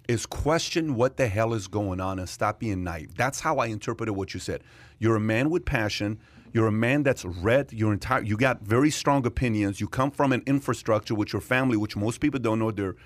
is 0.09 0.26
question 0.26 0.94
what 0.94 1.16
the 1.16 1.26
hell 1.26 1.54
is 1.54 1.68
going 1.68 2.02
on 2.02 2.18
and 2.18 2.28
stop 2.28 2.59
being 2.59 2.84
naive. 2.84 3.14
That's 3.14 3.40
how 3.40 3.56
I 3.56 3.68
interpreted 3.68 4.14
what 4.14 4.34
you 4.34 4.40
said. 4.40 4.62
You're 4.98 5.16
a 5.16 5.20
man 5.20 5.48
with 5.48 5.64
passion. 5.64 6.20
You're 6.53 6.66
a 6.66 6.73
man 6.73 7.03
that's 7.03 7.24
read 7.24 7.73
your 7.73 7.93
entire. 7.93 8.23
You 8.23 8.37
got 8.37 8.61
very 8.62 8.91
strong 8.91 9.27
opinions. 9.27 9.81
You 9.81 9.89
come 9.89 10.11
from 10.11 10.33
an 10.33 10.43
infrastructure 10.47 11.15
with 11.15 11.33
your 11.33 11.41
family, 11.41 11.77
which 11.77 11.97
most 11.97 12.20
people 12.20 12.39
don't 12.41 12.59
know. 12.59 12.70
They're 12.70 12.97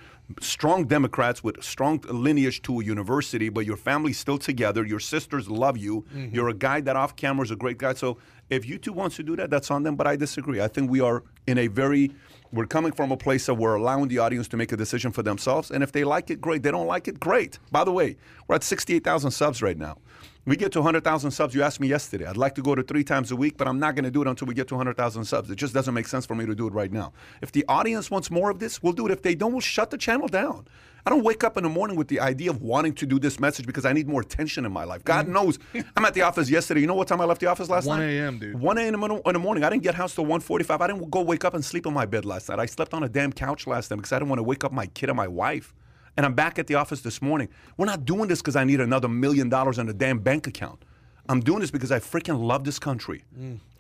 strong 0.41 0.87
Democrats 0.87 1.45
with 1.45 1.63
strong 1.63 2.03
lineage 2.09 2.63
to 2.63 2.81
a 2.81 2.85
university, 2.85 3.49
but 3.49 3.65
your 3.65 3.77
family's 3.77 4.19
still 4.19 4.39
together. 4.39 4.85
Your 4.85 4.99
sisters 4.99 5.49
love 5.49 5.77
you. 5.77 6.05
Mm-hmm. 6.15 6.35
You're 6.35 6.49
a 6.49 6.55
guy 6.55 6.81
that 6.81 6.97
off 6.97 7.15
camera 7.15 7.45
is 7.45 7.53
a 7.53 7.57
great 7.57 7.79
guy. 7.79 7.95
So 7.95 8.19
if 8.51 8.67
YouTube 8.67 8.95
wants 8.95 9.17
to 9.17 9.23
do 9.23 9.37
that, 9.37 9.51
that's 9.51 9.71
on 9.71 9.85
them. 9.85 9.95
But 9.95 10.07
I 10.07 10.17
disagree. 10.17 10.61
I 10.61 10.69
think 10.69 10.91
we 10.91 11.01
are 11.01 11.23
in 11.47 11.59
a 11.59 11.69
very 11.69 12.13
we're 12.53 12.67
coming 12.67 12.93
from 12.93 13.11
a 13.13 13.17
place 13.17 13.47
that 13.47 13.55
we're 13.55 13.75
allowing 13.75 14.09
the 14.09 14.19
audience 14.19 14.49
to 14.49 14.57
make 14.57 14.73
a 14.73 14.77
decision 14.77 15.13
for 15.13 15.23
themselves. 15.23 15.71
And 15.71 15.83
if 15.83 15.93
they 15.93 16.05
like 16.05 16.31
it, 16.31 16.41
great. 16.41 16.63
They 16.63 16.71
don't 16.71 16.87
like 16.87 17.09
it, 17.09 17.19
great. 17.21 17.59
By 17.71 17.85
the 17.85 17.93
way, 17.93 18.17
we're 18.47 18.55
at 18.57 18.63
68,000 18.63 19.31
subs 19.31 19.63
right 19.63 19.77
now. 19.77 19.99
We 20.47 20.55
get 20.55 20.71
to 20.73 20.79
100,000 20.79 21.33
subs. 21.33 21.57
You 21.57 21.65
asked 21.65 21.81
me 21.81 21.89
yesterday. 21.89 22.25
I'd 22.25 22.37
like 22.37 22.55
to 22.55 22.63
go 22.63 22.77
to 22.77 22.83
three 22.85 23.03
times 23.03 23.33
a 23.33 23.37
week, 23.37 23.57
but 23.57 23.67
I'm 23.67 23.81
not 23.81 23.97
going 23.97 24.05
to 24.05 24.13
do 24.13 24.23
it 24.23 24.29
until 24.29 24.47
we 24.47 24.55
get 24.55 24.69
to 24.69 24.75
100,000 24.75 25.25
subs. 25.25 25.51
It 25.51 25.57
just 25.57 25.75
doesn't 25.75 25.93
make 25.93 26.07
sense 26.07 26.25
for 26.25 26.37
me 26.37 26.47
to 26.47 26.55
do 26.55 26.69
it 26.69 26.73
right 26.73 26.93
now. 26.93 27.13
If 27.43 27.51
the 27.51 27.65
audience 27.69 28.13
wants 28.13 28.31
more 28.31 28.49
of 28.49 28.61
this, 28.61 28.81
we'll 28.81 28.93
do 28.93 29.07
it. 29.07 29.13
If 29.13 29.23
they 29.23 29.35
don't, 29.35 29.51
we'll 29.51 29.61
shut 29.61 29.91
the 29.91 29.99
channel 29.99 30.29
down. 30.29 30.69
I 31.05 31.11
don't 31.11 31.25
wake 31.25 31.43
up 31.43 31.57
in 31.57 31.65
the 31.65 31.69
morning 31.69 31.97
with 31.97 32.07
the 32.07 32.21
idea 32.21 32.51
of 32.51 32.63
wanting 32.63 32.93
to 32.95 33.07
do 33.07 33.19
this 33.19 33.41
message 33.41 33.67
because 33.67 33.85
I 33.85 33.93
need 33.93 34.07
more 34.07 34.21
attention 34.21 34.65
in 34.65 34.73
my 34.73 34.85
life. 34.85 35.05
God 35.05 35.27
mm. 35.27 35.33
knows. 35.33 35.59
I'm 35.97 36.05
at 36.05 36.15
the 36.15 36.23
office 36.23 36.49
yesterday. 36.49 36.81
You 36.81 36.87
know 36.87 36.95
what 36.95 37.09
time 37.09 37.21
I 37.21 37.25
left 37.25 37.41
the 37.41 37.47
office 37.49 37.69
last 37.69 37.87
1 37.87 37.99
night? 37.99 38.05
1 38.05 38.15
a.m., 38.15 38.39
dude. 38.39 38.61
1 38.61 38.79
a.m. 38.79 38.95
in 38.95 39.01
the 39.01 39.23
in 39.27 39.33
the 39.33 39.39
morning. 39.39 39.65
I 39.65 39.71
didn't 39.71 39.83
get 39.83 39.95
house 39.97 40.15
till 40.15 40.27
1:45. 40.27 40.81
I 40.81 40.87
didn't 40.87 41.11
go 41.11 41.23
wake 41.23 41.45
up 41.45 41.55
and 41.55 41.65
sleep 41.65 41.87
in 41.87 41.93
my 41.93 42.07
bed 42.07 42.25
last 42.25 42.49
night. 42.49 42.59
I 42.59 42.67
slept 42.67 42.95
on 42.95 43.03
a 43.03 43.09
damn 43.09 43.33
couch 43.33 43.67
last 43.67 43.91
night 43.91 43.99
because 43.99 44.13
I 44.13 44.19
didn't 44.19 44.31
want 44.31 44.41
to 44.41 44.45
wake 44.45 44.65
up 44.65 44.73
my 44.73 44.87
kid 44.87 45.09
and 45.09 45.17
my 45.17 45.29
wife. 45.29 45.75
And 46.17 46.25
I'm 46.25 46.35
back 46.35 46.59
at 46.59 46.67
the 46.67 46.77
office 46.77 47.01
this 47.03 47.21
morning. 47.21 47.49
We're 47.77 47.87
not 47.87 48.05
doing 48.05 48.29
this 48.29 48.41
because 48.41 48.57
I 48.57 48.65
need 48.65 48.81
another 48.81 49.09
million 49.09 49.49
dollars 49.49 49.79
in 49.79 49.89
a 49.89 49.93
damn 49.93 50.19
bank 50.19 50.47
account. 50.47 50.85
I'm 51.29 51.41
doing 51.41 51.61
this 51.61 51.71
because 51.71 51.91
I 51.93 51.99
freaking 51.99 52.41
love 52.43 52.65
this 52.65 52.79
country. 52.79 53.25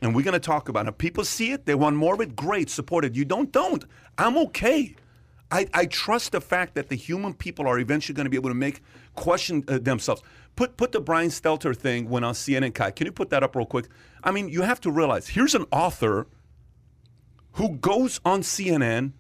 And 0.02 0.14
we're 0.14 0.22
going 0.22 0.34
to 0.34 0.40
talk 0.40 0.68
about 0.68 0.86
it. 0.86 0.90
If 0.90 0.98
people 0.98 1.24
see 1.24 1.52
it, 1.52 1.64
they 1.64 1.74
want 1.74 1.96
more 1.96 2.14
of 2.14 2.20
it, 2.20 2.34
great, 2.36 2.68
support 2.68 3.04
it. 3.04 3.14
You 3.14 3.24
don't, 3.24 3.52
don't. 3.52 3.84
I'm 4.18 4.36
okay. 4.38 4.96
I, 5.50 5.66
I 5.72 5.86
trust 5.86 6.32
the 6.32 6.40
fact 6.40 6.74
that 6.74 6.88
the 6.88 6.96
human 6.96 7.32
people 7.32 7.68
are 7.68 7.78
eventually 7.78 8.14
going 8.14 8.24
to 8.24 8.30
be 8.30 8.36
able 8.36 8.50
to 8.50 8.54
make 8.54 8.82
question 9.14 9.64
uh, 9.68 9.78
themselves. 9.78 10.22
Put 10.56 10.76
put 10.76 10.90
the 10.92 11.00
Brian 11.00 11.28
Stelter 11.28 11.76
thing 11.76 12.08
when 12.10 12.24
on 12.24 12.34
CNN. 12.34 12.74
Kai, 12.74 12.90
can 12.90 13.06
you 13.06 13.12
put 13.12 13.30
that 13.30 13.42
up 13.42 13.54
real 13.54 13.66
quick? 13.66 13.86
I 14.24 14.32
mean, 14.32 14.48
you 14.48 14.62
have 14.62 14.80
to 14.80 14.90
realize 14.90 15.28
here's 15.28 15.54
an 15.54 15.66
author 15.70 16.26
who 17.52 17.76
goes 17.76 18.20
on 18.24 18.40
CNN 18.40 19.12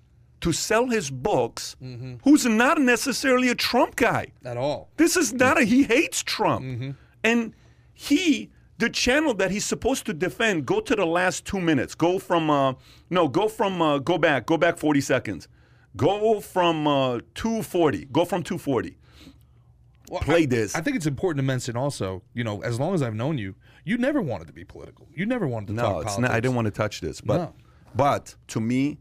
to 0.46 0.52
sell 0.52 0.86
his 0.86 1.10
books, 1.10 1.74
who's 2.22 2.46
not 2.46 2.80
necessarily 2.80 3.48
a 3.48 3.54
Trump 3.56 3.96
guy. 3.96 4.28
At 4.44 4.56
all. 4.56 4.88
This 4.96 5.16
is 5.16 5.32
not 5.32 5.60
a 5.60 5.64
he 5.64 5.82
hates 5.82 6.22
Trump. 6.22 6.94
And 7.24 7.52
he 7.92 8.50
the 8.78 8.88
channel 8.88 9.34
that 9.34 9.50
he's 9.50 9.64
supposed 9.64 10.06
to 10.06 10.12
defend, 10.14 10.64
go 10.66 10.80
to 10.80 10.94
the 10.94 11.04
last 11.06 11.44
two 11.46 11.60
minutes. 11.60 11.96
Go 11.96 12.20
from 12.20 12.48
uh 12.48 12.74
no, 13.10 13.26
go 13.26 13.48
from 13.48 13.82
uh 13.82 13.98
go 13.98 14.18
back, 14.18 14.46
go 14.46 14.56
back 14.56 14.78
40 14.78 15.00
seconds. 15.00 15.48
Go 15.96 16.38
from 16.40 16.86
uh 16.86 17.18
240. 17.34 18.04
Go 18.12 18.24
from 18.24 18.44
240. 18.44 18.96
Well, 20.08 20.20
Play 20.20 20.42
I, 20.42 20.46
this. 20.46 20.76
I 20.76 20.80
think 20.80 20.94
it's 20.96 21.06
important 21.06 21.38
to 21.38 21.42
mention 21.42 21.76
also, 21.76 22.22
you 22.34 22.44
know, 22.44 22.62
as 22.62 22.78
long 22.78 22.94
as 22.94 23.02
I've 23.02 23.16
known 23.16 23.36
you, 23.38 23.56
you 23.84 23.98
never 23.98 24.22
wanted 24.22 24.46
to 24.46 24.52
be 24.52 24.62
political. 24.64 25.08
You 25.12 25.26
never 25.26 25.48
wanted 25.48 25.68
to 25.68 25.72
No, 25.72 25.82
talk 25.82 25.90
it's 26.02 26.04
politics. 26.12 26.18
not 26.22 26.30
I 26.30 26.38
didn't 26.38 26.54
want 26.54 26.66
to 26.66 26.70
touch 26.70 27.00
this. 27.00 27.20
But 27.20 27.36
No. 27.38 27.54
but 27.96 28.36
to 28.48 28.60
me, 28.60 28.98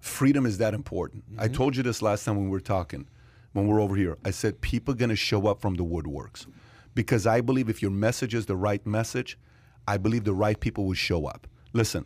freedom 0.00 0.46
is 0.46 0.58
that 0.58 0.74
important. 0.74 1.24
I 1.38 1.44
Mm-hmm. 1.46 1.54
told 1.54 1.76
you 1.76 1.82
this 1.82 2.02
last 2.02 2.24
time 2.24 2.36
when 2.36 2.44
we 2.46 2.50
were 2.50 2.60
talking, 2.60 3.06
when 3.52 3.66
we're 3.66 3.80
over 3.80 3.96
here. 3.96 4.16
I 4.24 4.30
said 4.30 4.60
people 4.60 4.94
gonna 4.94 5.16
show 5.16 5.46
up 5.46 5.60
from 5.60 5.74
the 5.76 5.84
woodworks. 5.84 6.46
Because 6.94 7.26
I 7.26 7.40
believe 7.40 7.68
if 7.68 7.80
your 7.82 7.90
message 7.92 8.34
is 8.34 8.46
the 8.46 8.56
right 8.56 8.84
message, 8.86 9.38
I 9.86 9.96
believe 9.96 10.24
the 10.24 10.34
right 10.34 10.58
people 10.58 10.84
will 10.86 10.94
show 10.94 11.26
up. 11.26 11.46
Listen, 11.72 12.04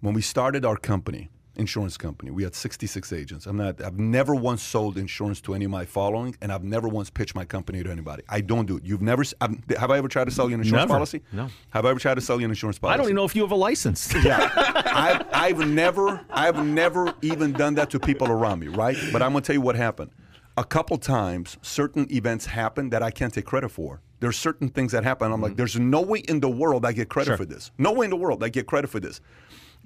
when 0.00 0.14
we 0.14 0.22
started 0.22 0.64
our 0.64 0.76
company, 0.76 1.28
insurance 1.56 1.96
company, 1.96 2.30
we 2.30 2.42
had 2.42 2.54
66 2.54 3.12
agents. 3.12 3.46
I'm 3.46 3.56
not 3.56 3.82
I've 3.84 3.98
never 3.98 4.34
once 4.34 4.62
sold 4.62 4.96
insurance 4.96 5.40
to 5.42 5.54
any 5.54 5.64
of 5.66 5.70
my 5.70 5.84
following, 5.84 6.34
and 6.40 6.50
I've 6.52 6.64
never 6.64 6.88
once 6.88 7.10
pitched 7.10 7.34
my 7.34 7.44
company 7.44 7.82
to 7.82 7.90
anybody. 7.90 8.22
I 8.28 8.40
don't 8.40 8.66
do 8.66 8.78
it. 8.78 8.84
You've 8.84 9.02
never 9.02 9.22
I've- 9.40 9.58
have 9.76 9.90
I 9.90 9.98
ever 9.98 10.08
tried 10.08 10.24
to 10.24 10.30
sell 10.30 10.48
you 10.48 10.54
an 10.54 10.60
insurance 10.60 10.82
Never. 10.88 10.94
policy? 10.94 11.22
No. 11.32 11.48
Have 11.70 11.84
I 11.86 11.90
ever 11.90 11.98
tried 11.98 12.14
to 12.14 12.20
sell 12.20 12.38
you 12.40 12.44
an 12.46 12.50
insurance 12.50 12.78
policy? 12.78 12.94
I 12.94 12.96
don't 12.96 13.06
even 13.06 13.16
know 13.16 13.24
if 13.24 13.36
you 13.36 13.42
have 13.42 13.52
a 13.52 13.56
license. 13.56 14.12
Yeah, 14.24 14.50
I've, 14.54 15.26
I've 15.32 15.68
never, 15.68 16.20
I've 16.30 16.64
never 16.64 17.12
even 17.22 17.52
done 17.52 17.74
that 17.74 17.90
to 17.90 18.00
people 18.00 18.28
around 18.28 18.60
me, 18.60 18.68
right? 18.68 18.96
But 19.12 19.20
I'm 19.22 19.32
gonna 19.32 19.42
tell 19.42 19.54
you 19.54 19.60
what 19.60 19.76
happened. 19.76 20.10
A 20.56 20.64
couple 20.64 20.96
times, 20.98 21.56
certain 21.62 22.06
events 22.12 22.46
happen 22.46 22.90
that 22.90 23.02
I 23.02 23.10
can't 23.10 23.32
take 23.32 23.46
credit 23.46 23.70
for. 23.70 24.00
There's 24.20 24.36
certain 24.36 24.68
things 24.68 24.92
that 24.92 25.02
happen. 25.02 25.32
I'm 25.32 25.40
like, 25.40 25.56
there's 25.56 25.78
no 25.78 26.00
way 26.02 26.20
in 26.20 26.40
the 26.40 26.48
world 26.48 26.84
I 26.86 26.92
get 26.92 27.08
credit 27.08 27.30
Sure. 27.30 27.36
for 27.38 27.44
this. 27.46 27.70
No 27.78 27.92
way 27.92 28.04
in 28.04 28.10
the 28.10 28.16
world 28.16 28.44
I 28.44 28.48
get 28.50 28.66
credit 28.66 28.88
for 28.90 29.00
this. 29.00 29.20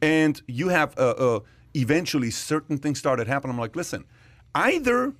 And 0.02 0.42
you 0.46 0.68
have 0.68 0.92
uh, 0.98 1.10
uh, 1.12 1.40
eventually 1.76 2.30
certain 2.30 2.78
things 2.78 2.98
started 2.98 3.28
happening. 3.28 3.54
I'm 3.54 3.60
like, 3.60 3.76
listen, 3.76 4.04
either 4.54 5.14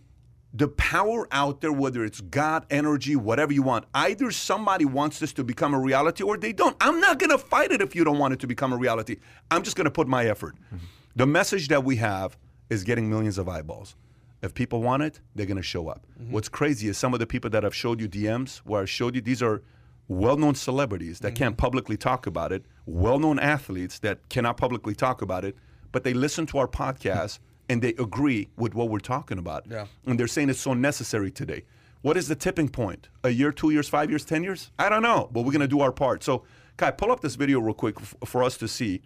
the 0.54 0.68
power 0.68 1.28
out 1.30 1.60
there, 1.60 1.72
whether 1.72 2.02
it's 2.04 2.22
God, 2.22 2.64
energy, 2.70 3.14
whatever 3.14 3.52
you 3.52 3.62
want, 3.62 3.84
either 3.94 4.30
somebody 4.30 4.86
wants 4.86 5.18
this 5.18 5.34
to 5.34 5.44
become 5.44 5.74
a 5.74 5.78
reality 5.78 6.24
or 6.24 6.38
they 6.38 6.52
don't. 6.52 6.76
I'm 6.80 6.98
not 6.98 7.18
going 7.18 7.30
to 7.30 7.38
fight 7.38 7.72
it 7.72 7.82
if 7.82 7.94
you 7.94 8.04
don't 8.04 8.18
want 8.18 8.32
it 8.32 8.40
to 8.40 8.46
become 8.46 8.72
a 8.72 8.76
reality. 8.76 9.16
I'm 9.50 9.62
just 9.62 9.76
going 9.76 9.84
to 9.84 9.90
put 9.90 10.08
my 10.08 10.24
effort. 10.26 10.56
Mm-hmm. 10.66 10.86
The 11.14 11.26
message 11.26 11.68
that 11.68 11.84
we 11.84 11.96
have 11.96 12.38
is 12.70 12.84
getting 12.84 13.10
millions 13.10 13.36
of 13.36 13.48
eyeballs. 13.48 13.96
If 14.42 14.54
people 14.54 14.82
want 14.82 15.02
it, 15.02 15.20
they're 15.34 15.46
going 15.46 15.56
to 15.56 15.62
show 15.62 15.88
up. 15.88 16.06
Mm-hmm. 16.20 16.32
What's 16.32 16.48
crazy 16.48 16.88
is 16.88 16.96
some 16.96 17.12
of 17.12 17.20
the 17.20 17.26
people 17.26 17.50
that 17.50 17.64
I've 17.64 17.74
showed 17.74 18.00
you 18.00 18.08
DMs, 18.08 18.58
where 18.58 18.82
I 18.82 18.84
showed 18.86 19.14
you, 19.14 19.20
these 19.20 19.42
are 19.42 19.62
well 20.08 20.36
known 20.36 20.54
celebrities 20.54 21.18
that 21.20 21.34
mm-hmm. 21.34 21.36
can't 21.36 21.56
publicly 21.56 21.96
talk 21.96 22.26
about 22.26 22.52
it, 22.52 22.64
well 22.86 23.18
known 23.18 23.38
athletes 23.38 23.98
that 23.98 24.28
cannot 24.30 24.56
publicly 24.56 24.94
talk 24.94 25.20
about 25.20 25.44
it, 25.44 25.56
but 25.96 26.04
they 26.04 26.12
listen 26.12 26.44
to 26.44 26.58
our 26.58 26.68
podcast 26.68 27.38
and 27.70 27.80
they 27.80 27.94
agree 27.94 28.50
with 28.58 28.74
what 28.74 28.90
we're 28.90 28.98
talking 28.98 29.38
about. 29.38 29.64
Yeah. 29.66 29.86
And 30.04 30.20
they're 30.20 30.26
saying 30.26 30.50
it's 30.50 30.60
so 30.60 30.74
necessary 30.74 31.30
today. 31.30 31.64
What 32.02 32.18
is 32.18 32.28
the 32.28 32.34
tipping 32.34 32.68
point? 32.68 33.08
A 33.24 33.30
year, 33.30 33.50
two 33.50 33.70
years, 33.70 33.88
five 33.88 34.10
years, 34.10 34.22
10 34.22 34.44
years? 34.44 34.70
I 34.78 34.90
don't 34.90 35.00
know, 35.02 35.30
but 35.32 35.40
we're 35.46 35.52
going 35.52 35.62
to 35.62 35.66
do 35.66 35.80
our 35.80 35.92
part. 35.92 36.22
So, 36.22 36.44
Kai, 36.76 36.90
pull 36.90 37.10
up 37.10 37.20
this 37.20 37.34
video 37.34 37.60
real 37.60 37.72
quick 37.72 37.94
f- 37.98 38.14
for 38.26 38.42
us 38.42 38.58
to 38.58 38.68
see. 38.68 39.00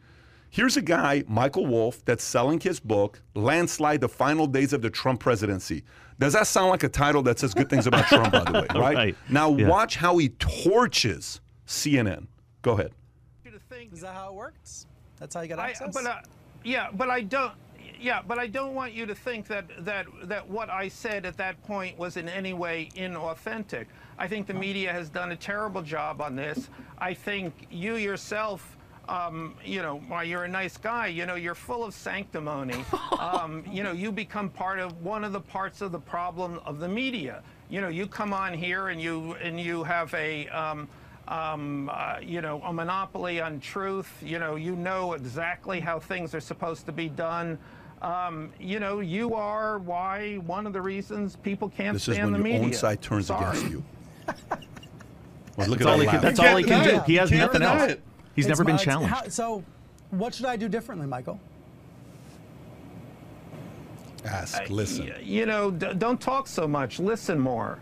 Here's 0.51 0.77
a 0.77 0.83
guy, 0.83 1.23
Michael 1.29 1.65
Wolff, 1.65 2.05
that's 2.05 2.25
selling 2.25 2.59
his 2.59 2.81
book, 2.81 3.23
Landslide 3.37 4.01
The 4.01 4.09
Final 4.09 4.49
Days 4.49 4.73
of 4.73 4.83
the 4.83 4.91
Trump 4.91 5.21
Presidency. 5.21 5.85
Does 6.19 6.33
that 6.33 6.49
sound 6.49 6.71
like 6.71 6.83
a 6.83 6.89
title 6.89 7.23
that 7.23 7.39
says 7.39 7.55
good 7.55 7.71
things 7.71 7.87
about 7.87 8.07
Trump, 8.09 8.33
by 8.33 8.43
the 8.43 8.53
way, 8.53 8.67
right? 8.75 8.97
Right. 8.97 9.17
Now, 9.29 9.55
Yeah. 9.57 9.69
watch 9.69 9.95
how 9.95 10.19
he 10.19 10.31
torches 10.31 11.41
CNN. 11.69 12.27
Go 12.63 12.73
ahead. 12.73 12.91
you 13.45 13.53
to 13.53 13.61
think 13.61 13.93
Is 13.93 14.01
that 14.01 14.13
how 14.13 14.31
it 14.31 14.35
works? 14.35 14.87
That's 15.21 15.35
how 15.35 15.43
you 15.43 15.49
get 15.49 15.59
I, 15.59 15.69
access? 15.71 15.93
but 15.95 16.07
uh, 16.07 16.17
yeah, 16.65 16.89
but 16.93 17.11
I 17.11 17.23
don't. 17.23 17.53
Yeah, 18.01 18.23
but 18.27 18.39
I 18.39 18.47
don't 18.47 18.75
want 18.75 18.95
you 18.95 19.05
to 19.07 19.15
think 19.15 19.47
that 19.49 19.85
that 19.85 20.07
that 20.25 20.49
what 20.49 20.71
I 20.71 20.89
said 20.89 21.27
at 21.27 21.37
that 21.37 21.63
point 21.65 21.99
was 21.99 22.17
in 22.17 22.29
any 22.29 22.55
way 22.55 22.89
inauthentic. 22.97 23.87
I 24.19 24.27
think 24.27 24.47
the 24.47 24.55
media 24.55 24.93
has 24.93 25.11
done 25.11 25.33
a 25.33 25.37
terrible 25.37 25.83
job 25.83 26.21
on 26.21 26.35
this. 26.37 26.71
I 26.99 27.15
think 27.15 27.67
you 27.71 27.97
yourself. 27.97 28.77
Um, 29.09 29.57
you 29.65 29.83
know, 29.83 29.99
while 30.07 30.23
you're 30.23 30.45
a 30.45 30.49
nice 30.49 30.77
guy, 30.77 31.09
you 31.09 31.27
know, 31.27 31.35
you're 31.35 31.57
full 31.57 31.85
of 31.85 31.95
sanctimony. 31.95 32.85
Um, 33.19 33.65
you 33.71 33.83
know, 33.83 33.93
you 33.93 34.13
become 34.13 34.49
part 34.49 34.79
of 34.79 35.03
one 35.03 35.25
of 35.25 35.33
the 35.33 35.41
parts 35.41 35.83
of 35.83 35.93
the 35.93 35.99
problem 35.99 36.59
of 36.65 36.79
the 36.79 36.89
media. 36.89 37.43
You 37.69 37.83
know, 37.83 37.89
you 37.89 38.07
come 38.07 38.33
on 38.33 38.55
here 38.55 38.89
and 38.89 39.01
you 39.01 39.35
and 39.43 39.61
you 39.61 39.85
have 39.85 40.15
a 40.15 40.49
um, 40.49 40.89
um, 41.31 41.89
uh, 41.93 42.17
you 42.21 42.41
know, 42.43 42.61
a 42.63 42.73
monopoly 42.73 43.41
on 43.41 43.61
truth. 43.61 44.13
You 44.23 44.39
know, 44.39 44.57
you 44.57 44.77
know 44.77 45.15
exactly 45.15 45.81
how 45.81 45.99
things 45.99 46.35
are 46.35 46.41
supposed 46.41 46.85
to 46.87 46.93
be 46.93 47.09
done. 47.09 47.57
Um, 48.03 48.51
you 48.59 48.81
know, 48.81 49.01
you 49.01 49.35
are 49.35 49.79
why 49.79 50.37
one 50.47 50.67
of 50.67 50.73
the 50.73 50.81
reasons 50.83 51.37
people 51.37 51.69
can't 51.69 51.95
This 51.95 52.09
is 52.09 52.15
stand 52.17 52.33
when 52.33 52.43
the 52.43 52.49
your 52.49 52.59
media. 52.59 52.67
own 52.69 52.73
side 52.75 53.01
turns 53.01 53.27
Sorry. 53.29 53.57
against 53.59 53.71
you. 53.71 53.85
Well, 55.57 55.69
look 55.69 55.81
That's 55.81 55.89
at 55.89 55.93
all 55.93 55.99
that 55.99 56.05
he 56.05 56.07
can, 56.11 56.15
laugh. 56.15 56.23
that's 56.23 56.39
all 56.41 56.57
he 56.57 56.65
can 56.65 56.85
do. 56.85 56.91
it. 56.97 57.03
He 57.05 57.15
has 57.17 57.29
can't 57.29 57.41
nothing 57.53 57.63
else. 57.63 57.91
it. 57.93 58.01
He's 58.35 58.47
It's 58.47 58.49
never 58.49 58.63
my- 58.65 58.69
been 58.69 58.75
it's 58.77 58.85
challenged. 58.85 59.13
how- 59.13 59.29
so, 59.29 59.63
what 60.11 60.33
should 60.33 60.47
I 60.47 60.57
do 60.57 60.69
differently, 60.71 61.07
Michael? 61.07 61.39
Ask, 64.25 64.71
listen. 64.71 65.07
Y- 65.09 65.21
You 65.23 65.47
know, 65.47 65.71
d- 65.71 65.93
don't 65.99 66.21
talk 66.21 66.47
so 66.47 66.67
much. 66.69 66.99
Listen 66.99 67.39
more. 67.39 67.79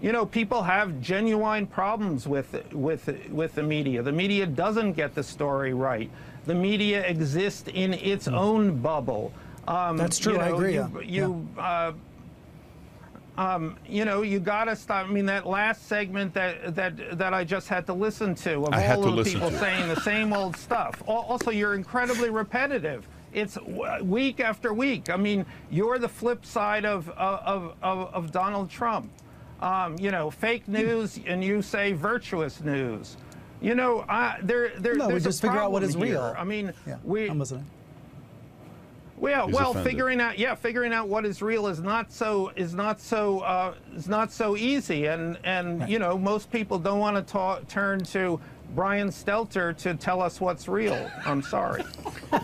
You 0.00 0.12
know, 0.12 0.24
people 0.24 0.62
have 0.62 1.00
genuine 1.00 1.66
problems 1.66 2.28
with 2.28 2.72
with 2.72 3.08
with 3.30 3.54
the 3.54 3.62
media. 3.62 4.02
The 4.02 4.12
media 4.12 4.46
doesn't 4.46 4.92
get 4.92 5.14
the 5.14 5.22
story 5.22 5.74
right. 5.74 6.10
The 6.46 6.54
media 6.54 7.04
exists 7.04 7.68
in 7.72 7.94
its 7.94 8.28
own 8.28 8.78
bubble. 8.78 9.32
Um, 9.66 9.96
That's 9.96 10.18
true, 10.18 10.34
You 10.34 10.40
I 10.40 10.48
agree, 10.48 10.74
You, 10.74 10.90
yeah. 10.94 11.02
you, 11.02 11.48
uh, 11.58 11.92
um, 13.36 13.76
you 13.86 14.04
know, 14.04 14.22
you 14.22 14.40
gotta 14.40 14.74
stop. 14.74 15.06
I 15.06 15.10
mean, 15.10 15.26
that 15.26 15.46
last 15.46 15.86
segment 15.88 16.32
that 16.34 16.74
that 16.74 17.18
that 17.18 17.34
I 17.34 17.44
just 17.44 17.68
had 17.68 17.84
to 17.86 17.92
listen 17.92 18.34
to 18.36 18.66
of 18.66 18.74
I 18.74 18.86
all 18.86 19.02
to 19.02 19.08
of 19.08 19.16
the 19.16 19.24
people 19.24 19.50
saying 19.50 19.88
the 19.88 20.00
same 20.00 20.32
old 20.32 20.56
stuff. 20.56 21.02
Also, 21.06 21.50
you're 21.50 21.74
incredibly 21.74 22.30
repetitive. 22.30 23.06
It's 23.34 23.58
week 24.02 24.40
after 24.40 24.72
week. 24.72 25.10
I 25.10 25.16
mean, 25.16 25.44
you're 25.70 25.98
the 25.98 26.08
flip 26.08 26.46
side 26.46 26.84
of 26.84 27.10
of 27.10 27.74
of, 27.82 28.14
of 28.14 28.32
Donald 28.32 28.70
Trump. 28.70 29.10
Um, 29.60 29.98
you 29.98 30.10
know, 30.10 30.30
fake 30.30 30.68
news, 30.68 31.18
and 31.26 31.42
you 31.42 31.62
say 31.62 31.92
virtuous 31.92 32.60
news. 32.62 33.16
You 33.60 33.74
know, 33.74 34.04
I, 34.08 34.38
there, 34.42 34.70
there, 34.78 34.94
No, 34.94 35.08
we 35.08 35.18
just 35.18 35.40
a 35.42 35.46
figure 35.48 35.58
out 35.60 35.72
what 35.72 35.82
is 35.82 35.94
here. 35.94 36.04
real. 36.04 36.34
I 36.38 36.44
mean, 36.44 36.72
Yeah, 36.86 36.98
we, 37.02 37.28
I'm 37.28 37.40
listening. 37.40 37.66
well, 39.16 39.46
He's 39.46 39.54
well, 39.56 39.70
offended. 39.70 39.90
figuring 39.90 40.20
out 40.20 40.38
yeah, 40.38 40.54
figuring 40.54 40.92
out 40.92 41.08
what 41.08 41.26
is 41.26 41.42
real 41.42 41.66
is 41.66 41.80
not 41.80 42.12
so 42.12 42.52
is 42.54 42.72
not 42.72 43.00
so 43.00 43.40
uh, 43.40 43.74
is 43.96 44.08
not 44.08 44.30
so 44.30 44.56
easy, 44.56 45.06
and 45.06 45.36
and 45.42 45.88
you 45.88 45.98
know 45.98 46.16
most 46.16 46.52
people 46.52 46.78
don't 46.78 47.00
want 47.00 47.16
to 47.16 47.22
talk, 47.32 47.66
turn 47.66 47.98
to 48.04 48.38
Brian 48.76 49.08
Stelter 49.08 49.76
to 49.78 49.94
tell 49.94 50.22
us 50.22 50.40
what's 50.40 50.68
real. 50.68 51.10
I'm 51.24 51.42
sorry. 51.42 51.82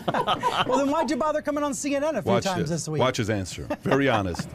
Well, 0.67 0.79
then 0.79 0.89
why'd 0.89 1.09
you 1.11 1.15
bother 1.15 1.41
coming 1.43 1.63
on 1.63 1.71
CNN 1.71 2.17
a 2.17 2.21
few 2.23 2.31
Watch 2.31 2.43
times 2.43 2.69
this. 2.69 2.81
this 2.85 2.89
week? 2.89 2.99
Watch 2.99 3.17
his 3.17 3.29
answer. 3.29 3.67
Very 3.83 4.09
honest. 4.09 4.49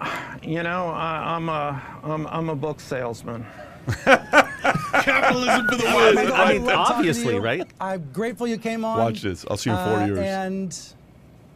you 0.42 0.62
know, 0.62 0.88
I, 0.88 1.34
I'm 1.36 1.48
a 1.48 1.82
I'm, 2.04 2.26
I'm 2.26 2.48
a 2.48 2.56
book 2.56 2.80
salesman. 2.80 3.44
Capitalism 4.04 5.66
for 5.68 5.76
the 5.76 5.82
Well, 5.84 6.14
win. 6.14 6.32
I 6.32 6.52
mean, 6.52 6.64
love 6.64 6.74
talking 6.74 6.86
to 6.86 6.94
obviously, 7.10 7.38
right? 7.38 7.66
I'm 7.80 8.10
grateful 8.12 8.46
you 8.46 8.58
came 8.58 8.84
on. 8.84 8.98
Watch 8.98 9.22
this. 9.22 9.44
I'll 9.50 9.56
see 9.56 9.70
you 9.70 9.76
in 9.76 9.84
four 9.84 9.96
Uh, 9.96 10.06
years. 10.06 10.18
And 10.18 10.78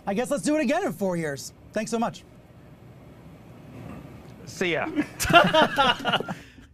I 0.06 0.14
guess 0.14 0.30
let's 0.30 0.42
do 0.42 0.56
it 0.56 0.62
again 0.62 0.84
in 0.84 0.92
four 0.92 1.16
years. 1.16 1.52
Thanks 1.72 1.90
so 1.90 1.98
much. 1.98 2.24
See 4.46 4.72
ya. 4.74 4.88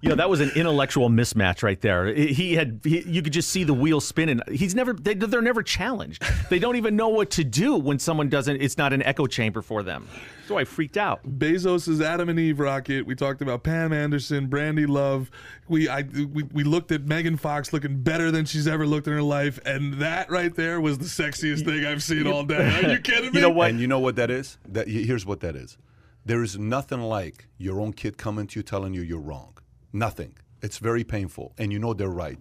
You 0.02 0.08
know, 0.08 0.14
that 0.14 0.30
was 0.30 0.40
an 0.40 0.50
intellectual 0.56 1.10
mismatch 1.10 1.62
right 1.62 1.80
there. 1.80 2.14
He 2.14 2.54
had, 2.54 2.80
he, 2.82 3.02
you 3.02 3.20
could 3.20 3.34
just 3.34 3.50
see 3.50 3.64
the 3.64 3.74
wheels 3.74 4.06
spinning. 4.06 4.40
He's 4.50 4.74
never, 4.74 4.94
they, 4.94 5.12
they're 5.12 5.42
never 5.42 5.62
challenged. 5.62 6.22
They 6.48 6.58
don't 6.58 6.76
even 6.76 6.96
know 6.96 7.08
what 7.08 7.30
to 7.32 7.44
do 7.44 7.76
when 7.76 7.98
someone 7.98 8.30
doesn't, 8.30 8.62
it's 8.62 8.78
not 8.78 8.94
an 8.94 9.02
echo 9.02 9.26
chamber 9.26 9.60
for 9.60 9.82
them. 9.82 10.08
So 10.48 10.58
I 10.58 10.64
freaked 10.64 10.96
out. 10.96 11.22
Bezos' 11.38 11.86
is 11.86 12.00
Adam 12.00 12.28
and 12.28 12.38
Eve 12.38 12.58
rocket. 12.58 13.06
We 13.06 13.14
talked 13.14 13.40
about 13.40 13.62
Pam 13.62 13.92
Anderson, 13.92 14.48
Brandi 14.48 14.88
Love. 14.88 15.30
We 15.68 15.88
I 15.88 16.02
we, 16.02 16.42
we 16.42 16.64
looked 16.64 16.90
at 16.90 17.02
Megan 17.02 17.36
Fox 17.36 17.72
looking 17.72 18.02
better 18.02 18.32
than 18.32 18.46
she's 18.46 18.66
ever 18.66 18.84
looked 18.84 19.06
in 19.06 19.12
her 19.12 19.22
life, 19.22 19.60
and 19.64 19.94
that 20.00 20.28
right 20.28 20.52
there 20.52 20.80
was 20.80 20.98
the 20.98 21.04
sexiest 21.04 21.64
thing 21.64 21.86
I've 21.86 22.02
seen 22.02 22.26
all 22.26 22.42
day. 22.42 22.68
Are 22.68 22.90
you 22.90 22.98
kidding 22.98 23.30
me? 23.30 23.38
You 23.38 23.42
know 23.42 23.50
what? 23.50 23.70
And 23.70 23.78
you 23.78 23.86
know 23.86 24.00
what 24.00 24.16
that 24.16 24.28
is? 24.28 24.58
That 24.66 24.88
here's 24.88 25.24
what 25.24 25.38
that 25.40 25.54
is. 25.54 25.78
There 26.24 26.42
is 26.42 26.58
nothing 26.58 27.00
like 27.00 27.46
your 27.56 27.80
own 27.80 27.92
kid 27.92 28.18
coming 28.18 28.48
to 28.48 28.58
you 28.58 28.64
telling 28.64 28.92
you 28.92 29.02
you're 29.02 29.20
wrong. 29.20 29.56
Nothing. 29.92 30.34
It's 30.62 30.78
very 30.78 31.04
painful, 31.04 31.52
and 31.58 31.72
you 31.72 31.78
know 31.78 31.94
they're 31.94 32.08
right. 32.08 32.40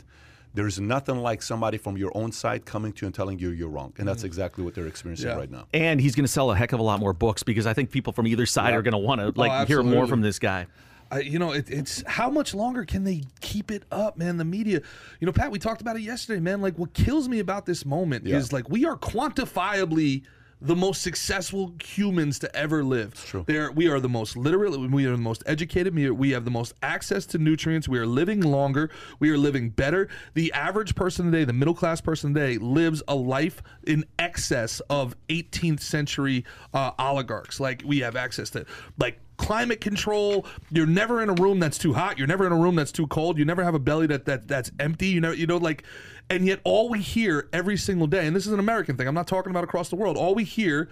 There's 0.54 0.80
nothing 0.80 1.18
like 1.20 1.42
somebody 1.42 1.78
from 1.78 1.96
your 1.96 2.12
own 2.16 2.32
side 2.32 2.66
coming 2.66 2.92
to 2.94 3.02
you 3.02 3.08
and 3.08 3.16
telling 3.16 3.40
you 3.40 3.50
you're 3.50 3.70
wrong, 3.70 3.94
and 3.98 4.08
that's 4.08 4.24
mm. 4.24 4.28
exactly 4.28 4.64
what 4.64 4.74
they're 4.74 4.88
experiencing 4.88 5.30
Yeah. 5.30 5.36
right 5.36 5.50
now. 5.50 5.68
And 5.74 6.02
he's 6.02 6.16
going 6.16 6.26
to 6.26 6.32
sell 6.32 6.52
a 6.52 6.56
heck 6.56 6.74
of 6.74 6.80
a 6.80 6.84
lot 6.84 7.00
more 7.00 7.14
books 7.14 7.44
because 7.44 7.68
I 7.68 7.74
think 7.74 7.92
people 7.92 8.14
from 8.14 8.28
either 8.28 8.46
side 8.46 8.74
are 8.74 8.82
going 8.82 8.94
to 8.94 8.98
want 8.98 9.22
to 9.22 9.40
like 9.40 9.52
oh, 9.52 9.66
hear 9.66 9.84
more 9.84 10.08
from 10.08 10.22
this 10.22 10.40
guy. 10.40 10.68
I, 11.12 11.22
you 11.22 11.40
know, 11.40 11.52
it, 11.52 11.70
it's 11.70 12.04
how 12.06 12.30
much 12.30 12.54
longer 12.54 12.86
can 12.86 13.04
they 13.04 13.24
keep 13.42 13.72
it 13.72 13.84
up, 13.92 14.18
man? 14.18 14.38
The 14.38 14.46
media, 14.46 14.82
you 15.20 15.26
know, 15.26 15.32
Pat, 15.32 15.52
we 15.52 15.58
talked 15.58 15.82
about 15.82 15.96
it 15.96 16.02
yesterday, 16.02 16.40
man. 16.40 16.62
Like, 16.62 16.78
what 16.78 16.94
kills 16.94 17.28
me 17.28 17.40
about 17.40 17.66
this 17.66 17.86
moment 17.86 18.26
Yeah. 18.26 18.38
is 18.38 18.54
like 18.54 18.70
we 18.70 18.86
are 18.86 18.96
quantifiably 18.96 20.24
the 20.62 20.76
most 20.76 21.02
successful 21.02 21.74
humans 21.84 22.40
to 22.40 22.54
ever 22.56 22.84
live. 22.84 23.14
true. 23.26 23.46
There, 23.48 23.72
we 23.72 23.88
are 23.88 24.00
the 24.00 24.10
most 24.10 24.36
literate. 24.36 24.78
We 24.78 25.06
are 25.06 25.12
the 25.12 25.18
most 25.18 25.42
educated. 25.46 25.96
We, 25.96 26.10
we 26.10 26.32
have 26.32 26.44
the 26.46 26.52
most 26.52 26.74
access 26.84 27.26
to 27.28 27.38
nutrients. 27.38 27.88
We 27.88 27.98
are 27.98 28.06
living 28.06 28.42
longer. 28.42 28.90
We 29.20 29.30
are 29.32 29.38
living 29.38 29.70
better. 29.70 30.10
The 30.34 30.52
average 30.52 30.96
person 30.96 31.32
today, 31.32 31.46
the 31.46 31.54
middle 31.54 31.74
class 31.74 32.02
person 32.02 32.34
today, 32.34 32.58
lives 32.58 33.02
a 33.08 33.16
life 33.16 33.64
in 33.88 34.04
excess 34.18 34.82
of 34.90 35.16
18th 35.30 35.80
century 35.80 36.44
uh, 36.74 36.92
oligarchs. 37.00 37.60
Like 37.60 37.84
we 37.86 38.00
have 38.00 38.16
access 38.16 38.50
to, 38.52 38.66
like 38.98 39.20
climate 39.40 39.82
control. 39.82 40.46
You're 40.70 40.86
never 40.86 41.24
in 41.24 41.30
a 41.30 41.34
room 41.34 41.60
that's 41.60 41.78
too 41.78 41.94
hot. 41.94 42.20
You're 42.20 42.28
never 42.28 42.46
in 42.46 42.52
a 42.52 42.58
room 42.58 42.76
that's 42.76 42.92
too 42.92 43.08
cold. 43.08 43.40
You 43.40 43.46
never 43.46 43.64
have 43.64 43.74
a 43.74 43.80
belly 43.80 44.06
that, 44.08 44.26
that 44.26 44.48
that's 44.48 44.70
empty. 44.80 45.08
You 45.08 45.22
know, 45.22 45.32
you 45.32 45.48
know, 45.48 45.58
like, 45.58 45.84
and 46.30 46.46
yet 46.46 46.60
all 46.64 46.90
we 46.90 47.00
hear 47.00 47.50
every 47.52 47.78
single 47.78 48.06
day, 48.06 48.28
and 48.28 48.36
this 48.36 48.46
is 48.46 48.52
an 48.52 48.60
American 48.60 48.98
thing. 48.98 49.08
I'm 49.08 49.16
not 49.16 49.28
talking 49.28 49.50
about 49.50 49.64
across 49.64 49.90
the 49.90 49.96
world. 49.96 50.18
All 50.18 50.36
we 50.36 50.44
hear 50.44 50.90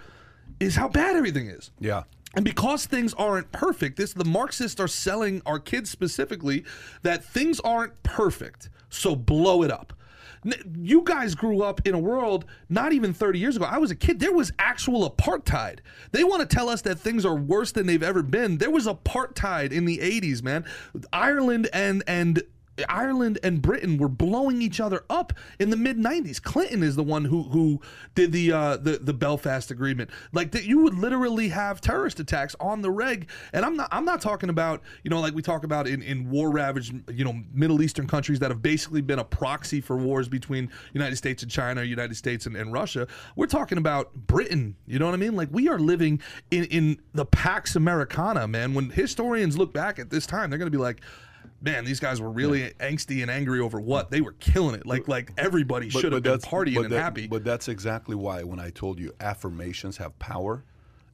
is 0.58 0.74
how 0.74 0.88
bad 0.88 1.14
everything 1.14 1.48
is. 1.48 1.70
Yeah. 1.78 2.04
And 2.34 2.44
because 2.44 2.86
things 2.86 3.14
aren't 3.14 3.52
perfect, 3.52 3.96
this 3.96 4.12
the 4.14 4.24
Marxists 4.24 4.80
are 4.80 4.88
selling 4.88 5.42
our 5.46 5.58
kids 5.58 5.90
specifically 5.90 6.64
that 7.02 7.24
things 7.24 7.60
aren't 7.60 8.02
perfect, 8.02 8.70
so 8.88 9.14
blow 9.14 9.62
it 9.62 9.70
up. 9.70 9.92
You 10.44 11.02
guys 11.02 11.34
grew 11.34 11.62
up 11.62 11.86
in 11.86 11.94
a 11.94 11.98
world 11.98 12.44
not 12.68 12.92
even 12.92 13.12
30 13.12 13.38
years 13.38 13.56
ago. 13.56 13.64
I 13.64 13.78
was 13.78 13.90
a 13.90 13.96
kid. 13.96 14.20
There 14.20 14.32
was 14.32 14.52
actual 14.58 15.08
apartheid. 15.08 15.78
They 16.12 16.24
want 16.24 16.48
to 16.48 16.56
tell 16.56 16.68
us 16.68 16.82
that 16.82 16.98
things 16.98 17.24
are 17.24 17.34
worse 17.34 17.72
than 17.72 17.86
they've 17.86 18.02
ever 18.02 18.22
been. 18.22 18.58
There 18.58 18.70
was 18.70 18.86
apartheid 18.86 19.72
in 19.72 19.84
the 19.84 19.98
80s, 19.98 20.42
man. 20.42 20.64
Ireland 21.12 21.68
and 21.72 22.02
and 22.06 22.42
Ireland 22.88 23.38
and 23.42 23.62
Britain 23.62 23.98
were 23.98 24.08
blowing 24.08 24.62
each 24.62 24.80
other 24.80 25.04
up 25.10 25.32
in 25.58 25.70
the 25.70 25.76
mid 25.76 25.96
'90s. 25.96 26.42
Clinton 26.42 26.82
is 26.82 26.96
the 26.96 27.02
one 27.02 27.24
who 27.24 27.44
who 27.44 27.80
did 28.14 28.32
the 28.32 28.52
uh, 28.52 28.76
the 28.76 28.98
the 28.98 29.14
Belfast 29.14 29.70
Agreement. 29.70 30.10
Like 30.32 30.52
that, 30.52 30.64
you 30.64 30.80
would 30.80 30.94
literally 30.94 31.48
have 31.48 31.80
terrorist 31.80 32.20
attacks 32.20 32.54
on 32.60 32.82
the 32.82 32.90
reg. 32.90 33.28
And 33.52 33.64
I'm 33.64 33.76
not 33.76 33.88
I'm 33.92 34.04
not 34.04 34.20
talking 34.20 34.50
about 34.50 34.82
you 35.02 35.10
know 35.10 35.20
like 35.20 35.34
we 35.34 35.42
talk 35.42 35.64
about 35.64 35.86
in 35.86 36.02
in 36.02 36.30
war 36.30 36.50
ravaged 36.50 36.94
you 37.10 37.24
know 37.24 37.34
Middle 37.52 37.82
Eastern 37.82 38.06
countries 38.06 38.38
that 38.40 38.50
have 38.50 38.62
basically 38.62 39.00
been 39.00 39.18
a 39.18 39.24
proxy 39.24 39.80
for 39.80 39.96
wars 39.96 40.28
between 40.28 40.70
United 40.92 41.16
States 41.16 41.42
and 41.42 41.50
China, 41.50 41.82
United 41.82 42.16
States 42.16 42.46
and, 42.46 42.56
and 42.56 42.72
Russia. 42.72 43.06
We're 43.36 43.46
talking 43.46 43.78
about 43.78 44.14
Britain. 44.14 44.76
You 44.86 44.98
know 44.98 45.06
what 45.06 45.14
I 45.14 45.18
mean? 45.18 45.36
Like 45.36 45.48
we 45.50 45.68
are 45.68 45.78
living 45.78 46.20
in 46.50 46.64
in 46.64 47.00
the 47.14 47.26
Pax 47.26 47.76
Americana, 47.76 48.46
man. 48.48 48.74
When 48.74 48.90
historians 48.90 49.56
look 49.58 49.72
back 49.72 49.98
at 49.98 50.10
this 50.10 50.26
time, 50.26 50.50
they're 50.50 50.58
going 50.58 50.70
to 50.70 50.76
be 50.76 50.82
like 50.82 51.00
man, 51.60 51.84
these 51.84 52.00
guys 52.00 52.20
were 52.20 52.30
really 52.30 52.70
angsty 52.80 53.22
and 53.22 53.30
angry 53.30 53.60
over 53.60 53.80
what 53.80 54.10
they 54.10 54.20
were 54.20 54.32
killing 54.32 54.74
it. 54.74 54.86
Like 54.86 55.08
like 55.08 55.32
everybody 55.36 55.88
should 55.90 56.12
have 56.12 56.22
been 56.22 56.38
partying 56.38 56.74
but 56.76 56.84
and 56.84 56.92
that- 56.92 57.00
happy. 57.02 57.26
But 57.26 57.44
that's 57.44 57.68
exactly 57.68 58.14
why 58.16 58.42
when 58.42 58.60
I 58.60 58.70
told 58.70 58.98
you 59.00 59.12
affirmations 59.20 59.96
have 59.98 60.18
power, 60.18 60.64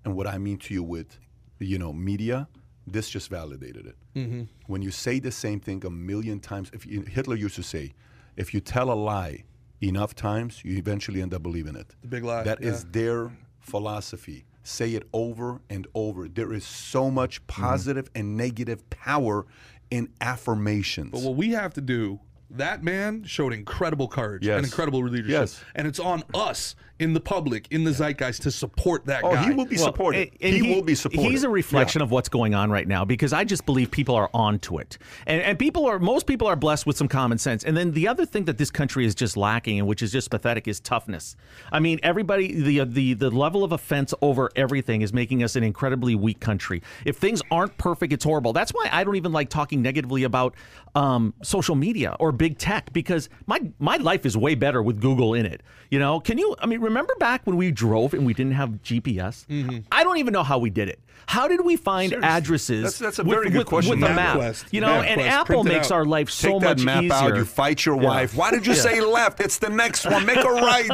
and 0.04 0.14
what 0.14 0.26
I 0.26 0.38
mean 0.38 0.58
to 0.58 0.74
you 0.74 0.82
with, 0.82 1.18
you 1.58 1.78
know, 1.78 1.92
media, 1.92 2.46
this 2.86 3.08
just 3.08 3.30
validated 3.30 3.86
it. 3.86 3.96
Mm-hmm. 4.14 4.42
When 4.66 4.82
you 4.82 4.90
say 4.90 5.18
the 5.18 5.30
same 5.32 5.60
thing 5.60 5.84
a 5.86 5.90
million 5.90 6.40
times, 6.40 6.70
if 6.74 6.84
you, 6.84 7.00
Hitler 7.02 7.36
used 7.36 7.56
to 7.56 7.62
say, 7.62 7.94
if 8.36 8.52
you 8.52 8.60
tell 8.60 8.90
a 8.90 8.94
lie 8.94 9.44
enough 9.80 10.14
times, 10.14 10.62
you 10.62 10.76
eventually 10.76 11.22
end 11.22 11.32
up 11.32 11.42
believing 11.42 11.74
it. 11.74 11.94
The 12.02 12.08
big 12.08 12.24
lie, 12.24 12.42
That 12.42 12.62
is 12.62 12.82
yeah. 12.84 12.88
their 12.92 13.32
philosophy. 13.60 14.44
Say 14.62 14.94
it 14.94 15.02
over 15.12 15.60
and 15.68 15.86
over. 15.94 16.28
There 16.28 16.52
is 16.52 16.64
so 16.64 17.10
much 17.10 17.40
Mm-hmm. 17.46 17.62
positive 17.62 18.10
and 18.14 18.36
negative 18.36 18.88
power 18.90 19.46
in 19.94 20.08
affirmations. 20.20 21.12
But 21.12 21.22
what 21.22 21.36
we 21.36 21.50
have 21.50 21.72
to 21.74 21.80
do, 21.80 22.18
that 22.56 22.82
man 22.82 23.24
showed 23.24 23.52
incredible 23.52 24.08
courage 24.08 24.46
Yes. 24.46 24.56
and 24.58 24.66
incredible 24.66 25.02
leadership. 25.02 25.30
Yes. 25.30 25.62
And 25.74 25.86
it's 25.86 25.98
on 26.00 26.22
us 26.34 26.74
in 27.00 27.12
the 27.12 27.20
public, 27.20 27.66
in 27.72 27.82
the 27.82 27.90
zeitgeist, 27.90 28.42
to 28.42 28.50
support 28.52 29.04
that 29.06 29.24
oh, 29.24 29.32
guy. 29.32 29.48
he 29.48 29.50
will 29.52 29.64
be 29.64 29.76
supported. 29.76 30.30
and- 30.40 30.54
and 30.54 30.54
he, 30.64 30.74
will 30.74 30.82
be 30.82 30.94
supported. 30.94 31.28
He's 31.28 31.42
a 31.42 31.48
reflection 31.48 32.00
of 32.02 32.12
what's 32.12 32.28
going 32.28 32.54
on 32.54 32.70
right 32.70 32.86
now 32.86 33.04
because 33.04 33.32
I 33.32 33.42
just 33.42 33.66
believe 33.66 33.90
people 33.90 34.14
are 34.14 34.30
onto 34.32 34.78
it, 34.78 34.96
and 35.26 35.42
and 35.42 35.58
people 35.58 35.86
are 35.86 35.98
most 35.98 36.26
people 36.26 36.46
are 36.46 36.54
blessed 36.54 36.86
with 36.86 36.96
some 36.96 37.08
common 37.08 37.38
sense. 37.38 37.64
And 37.64 37.76
then 37.76 37.90
the 37.92 38.06
other 38.06 38.24
thing 38.24 38.44
that 38.44 38.58
this 38.58 38.70
country 38.70 39.04
is 39.04 39.14
just 39.16 39.36
lacking, 39.36 39.80
and 39.80 39.88
which 39.88 40.02
is 40.02 40.12
just 40.12 40.30
pathetic, 40.30 40.68
is 40.68 40.78
toughness. 40.78 41.34
I 41.72 41.80
mean, 41.80 41.98
everybody 42.04 42.54
the 42.60 42.84
the 42.84 43.14
the 43.14 43.30
level 43.30 43.64
of 43.64 43.72
offense 43.72 44.14
over 44.22 44.50
everything 44.54 45.02
is 45.02 45.12
making 45.12 45.42
us 45.42 45.56
an 45.56 45.64
incredibly 45.64 46.14
weak 46.14 46.38
country. 46.38 46.80
If 47.04 47.16
things 47.16 47.42
aren't 47.50 47.76
perfect, 47.76 48.12
it's 48.12 48.24
horrible. 48.24 48.52
That's 48.52 48.70
why 48.72 48.88
I 48.92 49.02
don't 49.02 49.16
even 49.16 49.32
like 49.32 49.48
talking 49.48 49.82
negatively 49.82 50.22
about 50.22 50.54
um, 50.94 51.34
social 51.42 51.74
media 51.74 52.14
or 52.20 52.30
big 52.44 52.58
tech 52.58 52.92
because 52.92 53.30
my 53.46 53.58
my 53.78 53.96
life 53.96 54.26
is 54.26 54.36
way 54.36 54.54
better 54.54 54.82
with 54.82 55.00
Google 55.00 55.32
in 55.32 55.46
it. 55.46 55.62
You 55.90 55.98
know, 55.98 56.20
can 56.20 56.36
you? 56.36 56.54
I 56.58 56.66
mean, 56.66 56.80
remember 56.82 57.14
back 57.18 57.46
when 57.46 57.56
we 57.56 57.70
drove 57.70 58.12
and 58.12 58.26
we 58.26 58.34
didn't 58.34 58.52
have 58.52 58.68
GPS? 58.82 59.46
Mm-hmm. 59.46 59.78
I 59.90 60.04
don't 60.04 60.18
even 60.18 60.34
know 60.34 60.42
how 60.42 60.58
we 60.58 60.68
did 60.68 60.90
it. 60.90 61.00
How 61.26 61.48
did 61.48 61.64
we 61.64 61.76
find 61.76 62.10
Seriously. 62.10 62.28
addresses? 62.28 62.82
That's- 62.82 62.98
that's 62.98 63.18
a 63.18 63.24
with, 63.24 63.34
very 63.36 63.50
good 63.50 63.58
with, 63.58 63.66
question. 63.66 64.00
With 64.00 64.10
a 64.10 64.14
map, 64.14 64.36
MapQuest. 64.38 64.64
you 64.72 64.80
know, 64.80 64.88
and 65.02 65.20
MapQuest. 65.20 65.26
Apple 65.28 65.62
Print 65.62 65.64
makes 65.76 65.90
our 65.90 66.04
life 66.04 66.30
so 66.30 66.52
Take 66.52 66.62
much 66.62 66.78
that 66.78 66.84
map 66.84 67.04
easier. 67.04 67.14
out. 67.16 67.36
You 67.36 67.44
fight 67.44 67.84
your 67.86 68.00
Yeah. 68.00 68.08
wife. 68.08 68.36
Why 68.36 68.50
did 68.50 68.66
you 68.66 68.74
say 68.74 69.00
left? 69.00 69.40
It's 69.40 69.58
the 69.58 69.70
next 69.70 70.04
one. 70.06 70.24
Make 70.26 70.38
a 70.38 70.42
right. 70.48 70.90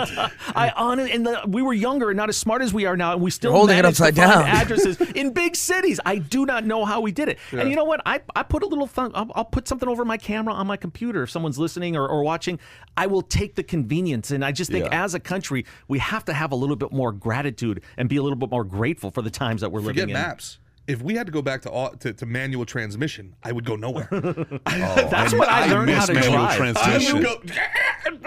I 0.56 0.70
on 0.76 1.01
and 1.01 1.26
the, 1.26 1.42
we 1.47 1.62
were 1.62 1.72
younger 1.72 2.10
and 2.10 2.16
not 2.16 2.28
as 2.28 2.36
smart 2.36 2.62
as 2.62 2.72
we 2.72 2.86
are 2.86 2.97
now, 2.97 3.12
and 3.12 3.20
we 3.20 3.30
still 3.30 3.51
You're 3.51 3.56
holding 3.59 3.78
it 3.78 3.82
managed 3.82 3.98
to 3.98 4.05
upside 4.05 4.16
find 4.16 4.30
down. 4.47 4.48
addresses 4.48 5.01
in 5.14 5.32
big 5.32 5.56
cities. 5.56 6.01
I 6.05 6.16
do 6.18 6.47
not 6.47 6.64
know 6.64 6.84
how 6.84 7.01
we 7.01 7.12
did 7.12 7.28
it. 7.28 7.38
And 7.52 7.68
you 7.70 7.76
know 7.76 7.84
what? 7.84 8.01
I, 8.06 8.20
I 8.34 8.42
put 8.42 8.62
a 8.62 8.66
little 8.66 8.86
thumb. 8.86 9.12
I'll, 9.14 9.30
I'll 9.34 9.44
put 9.44 9.68
something 9.68 9.88
over 9.88 10.05
my 10.05 10.16
camera 10.16 10.55
on 10.55 10.66
my 10.66 10.76
computer. 10.76 11.24
If 11.24 11.30
someone's 11.30 11.59
listening 11.59 11.97
or, 11.97 12.06
or 12.09 12.22
watching, 12.22 12.59
I 12.97 13.06
will 13.06 13.22
take 13.22 13.55
the 13.55 13.62
convenience. 13.62 14.30
And 14.30 14.44
I 14.44 14.52
just 14.52 14.70
think, 14.70 14.86
Yeah. 14.86 15.05
as 15.05 15.14
a 15.14 15.20
country, 15.20 15.64
we 15.88 15.98
have 15.98 16.24
to 16.26 16.32
have 16.32 16.52
a 16.52 16.56
little 16.56 16.76
bit 16.76 16.92
more 16.92 17.12
gratitude 17.12 17.82
and 17.97 18.09
be 18.09 18.16
a 18.16 18.22
little 18.22 18.38
bit 18.38 18.51
more 18.51 18.64
grateful 18.64 19.10
for 19.10 19.22
the 19.22 19.30
times 19.30 19.60
that 19.60 19.70
we're 19.72 19.80
Forget 19.80 20.09
living 20.09 20.09
in. 20.10 20.14
maps. 20.14 20.58
If 20.86 21.02
we 21.02 21.14
had 21.14 21.26
to 21.26 21.32
go 21.32 21.40
back 21.42 21.62
to, 21.62 21.70
au- 21.70 21.94
to 22.00 22.12
to 22.12 22.26
manual 22.26 22.66
transmission, 22.66 23.36
I 23.44 23.52
would 23.52 23.64
go 23.64 23.76
nowhere. 23.76 24.08
Oh, 24.12 25.08
That's 25.10 25.32
what 25.32 25.48
I, 25.48 25.66
learned 25.66 25.90
how 25.90 26.06
to 26.06 26.14
manual 26.14 26.32
drive. 26.32 26.56
Transmission. 26.56 27.22
go. 27.22 27.40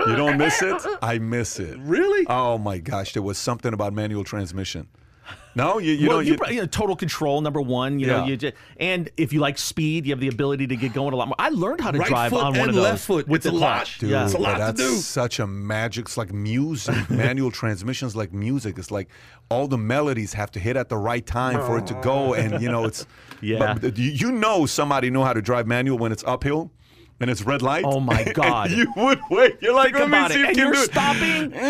You 0.07 0.15
don't 0.15 0.37
miss 0.37 0.61
it? 0.61 0.81
I 1.01 1.17
miss 1.19 1.59
it. 1.59 1.77
Really? 1.79 2.25
Oh 2.29 2.57
my 2.57 2.77
gosh, 2.77 3.13
there 3.13 3.21
was 3.23 3.37
something 3.37 3.73
about 3.73 3.93
manual 3.93 4.23
transmission. 4.23 4.87
No, 5.55 5.77
you, 5.77 5.91
you 5.93 6.07
well, 6.07 6.17
don't. 6.17 6.25
you, 6.25 6.33
You, 6.33 6.53
you 6.55 6.61
know, 6.61 6.65
total 6.65 6.95
control 6.95 7.39
number 7.41 7.61
one. 7.61 7.99
You 7.99 8.07
know, 8.07 8.25
you 8.25 8.37
just, 8.37 8.55
and 8.77 9.09
if 9.17 9.31
you 9.31 9.39
like 9.39 9.57
speed, 9.57 10.05
you 10.05 10.11
have 10.11 10.19
the 10.19 10.27
ability 10.27 10.65
to 10.67 10.75
get 10.75 10.93
going 10.93 11.13
a 11.13 11.15
lot 11.15 11.27
more. 11.27 11.35
I 11.37 11.49
learned 11.49 11.81
how 11.81 11.91
to 11.91 11.99
Right 11.99 12.07
drive 12.07 12.31
foot 12.31 12.43
on 12.43 12.53
one 12.53 12.61
and 12.61 12.69
of 12.69 12.75
those 12.75 12.83
left 12.83 13.05
foot. 13.05 13.27
with 13.27 13.45
It's 13.45 13.51
the 13.51 13.57
a 13.57 13.59
lot. 13.59 13.93
Dude, 13.99 14.09
yeah. 14.09 14.25
It's 14.25 14.33
a 14.33 14.39
lot 14.39 14.57
but 14.57 14.71
to 14.71 14.77
do. 14.77 14.95
such 14.95 15.39
a 15.39 15.45
magic. 15.45 16.05
It's 16.05 16.17
like 16.17 16.33
music. 16.33 17.09
Manual 17.09 17.51
transmissions 17.51 18.15
like 18.15 18.33
music. 18.33 18.77
It's 18.79 18.89
like 18.89 19.09
all 19.49 19.67
the 19.67 19.77
melodies 19.77 20.33
have 20.33 20.49
to 20.51 20.59
hit 20.59 20.75
at 20.75 20.89
the 20.89 20.97
right 20.97 21.25
time 21.25 21.59
for 21.65 21.77
it 21.77 21.85
to 21.87 21.93
go. 21.95 22.33
And 22.33 22.61
you 22.61 22.69
know, 22.71 22.85
it's 22.85 23.05
Yeah. 23.41 23.77
But 23.79 23.97
you 23.97 24.09
you 24.11 24.31
know, 24.31 24.65
somebody 24.65 25.09
know 25.11 25.23
how 25.23 25.33
to 25.33 25.41
drive 25.41 25.67
manual 25.67 25.97
when 25.97 26.11
it's 26.11 26.23
uphill. 26.25 26.71
And 27.23 27.31
it's 27.31 27.41
red 27.41 27.61
light. 27.63 27.83
Oh 27.85 27.99
my 27.99 28.23
God. 28.33 28.69
you 28.71 28.85
would 28.95 29.19
wait. 29.31 29.57
You're 29.61 29.73
like, 29.73 29.93
Think 29.95 29.99
let 29.99 30.09
me 30.11 30.17
about 30.17 30.31
see 30.31 30.39
it. 30.39 30.43
if 30.43 30.47
And 30.49 30.57
you 30.57 30.63
you're 30.65 30.75
stopping. 30.75 31.51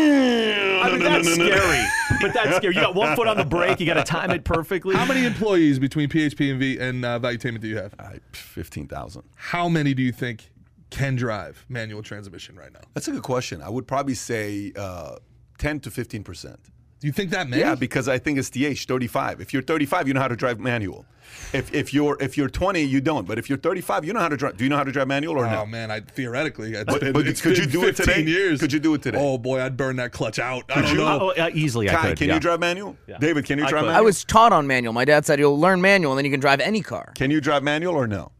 Mm. 0.00 0.82
I 0.82 0.90
mean, 0.90 0.98
No, 1.00 1.04
no, 1.04 1.10
that's 1.22 1.36
no, 1.38 1.44
no, 1.44 1.50
no. 1.50 1.56
scary. 1.56 1.84
But 2.20 2.34
that's 2.34 2.56
scary. 2.56 2.74
You 2.74 2.80
got 2.80 2.94
one 2.94 3.14
foot 3.16 3.26
on 3.28 3.36
the 3.36 3.44
brake. 3.44 3.80
You 3.80 3.86
got 3.86 3.94
to 3.94 4.02
time 4.04 4.30
it 4.30 4.44
perfectly. 4.44 4.94
How 4.96 5.04
many 5.06 5.24
employees 5.26 5.78
between 5.78 6.08
PHP 6.08 6.50
and 6.50 6.58
V 6.60 6.78
and 6.78 7.04
uh, 7.04 7.18
Valuetainment 7.18 7.60
do 7.60 7.68
you 7.68 7.76
have? 7.76 7.94
I- 7.98 8.18
Fifteen 8.32 8.86
thousand. 8.88 9.22
How 9.34 9.68
many 9.68 9.94
do 9.94 10.02
you 10.02 10.12
think 10.12 10.50
can 10.90 11.16
drive 11.16 11.64
manual 11.68 12.02
transmission 12.02 12.56
right 12.56 12.72
now? 12.72 12.80
That's 12.94 13.08
a 13.08 13.12
good 13.12 13.22
question. 13.22 13.62
I 13.62 13.68
would 13.68 13.86
probably 13.86 14.14
say 14.14 14.72
uh, 14.76 15.16
ten 15.58 15.80
to 15.80 15.90
fifteen 15.90 16.24
percent. 16.24 16.58
Do 17.00 17.06
you 17.06 17.12
think 17.12 17.30
that 17.30 17.48
many? 17.48 17.62
Yeah, 17.62 17.74
because 17.74 18.08
I 18.08 18.18
think 18.18 18.38
it's 18.38 18.50
the 18.50 18.66
age, 18.66 18.86
35. 18.86 19.40
If 19.40 19.52
you're 19.54 19.62
35, 19.62 20.06
you 20.06 20.14
know 20.14 20.20
how 20.20 20.28
to 20.28 20.36
drive 20.36 20.60
manual. 20.60 21.06
If, 21.52 21.72
if 21.72 21.94
you're 21.94 22.16
if 22.20 22.36
you're 22.36 22.48
20, 22.50 22.82
you 22.82 23.00
don't. 23.00 23.26
But 23.26 23.38
if 23.38 23.48
you're 23.48 23.56
35, 23.58 24.04
you 24.04 24.12
know 24.12 24.20
how 24.20 24.28
to 24.28 24.36
drive. 24.36 24.56
Do 24.56 24.64
you 24.64 24.70
know 24.70 24.76
how 24.76 24.84
to 24.84 24.92
drive 24.92 25.08
manual 25.08 25.38
or 25.38 25.46
Oh 25.46 25.50
no? 25.50 25.66
man, 25.66 25.90
I 25.90 26.00
theoretically, 26.00 26.74
it's 26.74 26.84
But- 26.84 27.00
been, 27.00 27.12
but 27.12 27.26
it's 27.26 27.40
could 27.40 27.56
you 27.56 27.66
do 27.66 27.84
it 27.84 27.96
15 27.96 28.16
today? 28.16 28.30
Years. 28.30 28.60
Could 28.60 28.72
you 28.72 28.80
do 28.80 28.92
it 28.94 29.02
today? 29.02 29.18
Oh 29.20 29.38
boy, 29.38 29.62
I'd 29.62 29.76
burn 29.76 29.96
that 29.96 30.12
clutch 30.12 30.38
out. 30.38 30.64
I 30.68 30.82
don't 30.82 30.90
you? 30.92 30.98
know. 30.98 31.32
Oh, 31.36 31.42
uh, 31.42 31.50
easily, 31.54 31.88
I 31.88 31.94
could. 32.08 32.18
can 32.18 32.28
yeah. 32.28 32.34
you 32.34 32.40
drive 32.40 32.60
manual? 32.60 32.96
David, 33.20 33.44
can 33.46 33.58
you 33.58 33.64
I 33.64 33.68
drive 33.70 33.82
could. 33.82 33.86
manual? 33.86 33.98
I 33.98 34.04
was 34.04 34.24
taught 34.24 34.52
on 34.52 34.66
manual. 34.66 34.92
My 34.92 35.04
dad 35.04 35.24
said 35.24 35.38
you'll 35.38 35.58
learn 35.58 35.80
manual 35.80 36.12
and 36.12 36.18
then 36.18 36.24
you 36.26 36.30
can 36.30 36.40
drive 36.40 36.60
any 36.60 36.82
car. 36.82 37.12
Can 37.14 37.30
you 37.30 37.40
drive 37.40 37.62
manual 37.62 37.94
or 37.94 38.06
no? 38.06 38.32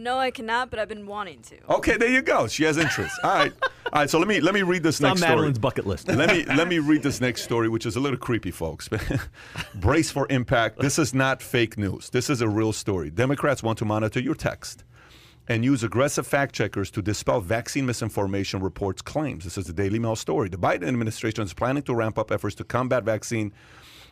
No, 0.00 0.18
I 0.18 0.30
cannot, 0.30 0.70
but 0.70 0.78
I've 0.78 0.88
been 0.88 1.06
wanting 1.06 1.42
to. 1.42 1.56
Okay, 1.68 1.98
there 1.98 2.08
you 2.08 2.22
go. 2.22 2.46
She 2.48 2.64
has 2.64 2.78
interest. 2.78 3.14
All 3.22 3.34
right, 3.34 3.52
all 3.62 4.00
right. 4.00 4.08
So 4.08 4.18
let 4.18 4.28
me 4.28 4.40
let 4.40 4.54
me 4.54 4.62
read 4.62 4.82
this 4.82 4.96
It's 4.96 5.04
on 5.04 5.10
next 5.10 5.20
story. 5.20 5.32
Madeline's 5.36 5.58
bucket 5.58 5.86
list. 5.86 6.08
let 6.08 6.30
me 6.30 6.44
let 6.46 6.68
me 6.68 6.78
read 6.78 7.02
this 7.02 7.20
next 7.20 7.42
story, 7.42 7.68
which 7.68 7.84
is 7.84 7.96
a 7.96 8.00
little 8.00 8.18
creepy, 8.18 8.50
folks. 8.50 8.88
Brace 9.74 10.10
for 10.10 10.26
impact. 10.30 10.78
This 10.78 10.98
is 10.98 11.12
not 11.12 11.42
fake 11.42 11.76
news. 11.76 12.08
This 12.08 12.30
is 12.30 12.40
a 12.40 12.48
real 12.48 12.72
story. 12.72 13.10
Democrats 13.10 13.62
want 13.62 13.78
to 13.80 13.84
monitor 13.84 14.20
your 14.20 14.34
text 14.34 14.84
and 15.48 15.64
use 15.64 15.82
aggressive 15.82 16.26
fact 16.26 16.54
checkers 16.54 16.90
to 16.92 17.02
dispel 17.02 17.40
vaccine 17.40 17.84
misinformation 17.84 18.60
reports 18.60 19.02
claims. 19.02 19.44
This 19.44 19.58
is 19.58 19.66
the 19.66 19.72
Daily 19.72 19.98
Mail 19.98 20.16
story. 20.16 20.48
The 20.48 20.56
Biden 20.56 20.86
administration 20.86 21.44
is 21.44 21.52
planning 21.52 21.82
to 21.82 21.94
ramp 21.94 22.18
up 22.18 22.30
efforts 22.30 22.54
to 22.56 22.64
combat 22.64 23.04
vaccine 23.04 23.52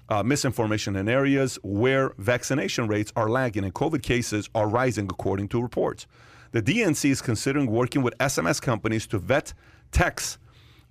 uh, 0.09 0.23
misinformation 0.23 0.97
in 0.97 1.09
areas 1.09 1.59
where 1.63 2.15
vaccination 2.19 2.87
rates 2.87 3.13
are 3.17 3.29
lagging 3.29 3.65
and 3.65 3.75
COVID 3.75 4.03
cases 4.03 4.49
are 4.55 4.69
rising, 4.69 5.07
according 5.07 5.49
to 5.49 5.63
reports. 5.63 6.07
The 6.53 6.63
DNC 6.63 7.11
is 7.11 7.21
considering 7.21 7.71
working 7.71 8.03
with 8.03 8.17
SMS 8.19 8.61
companies 8.61 9.07
to 9.09 9.19
vet 9.19 9.53
texts. 9.93 10.39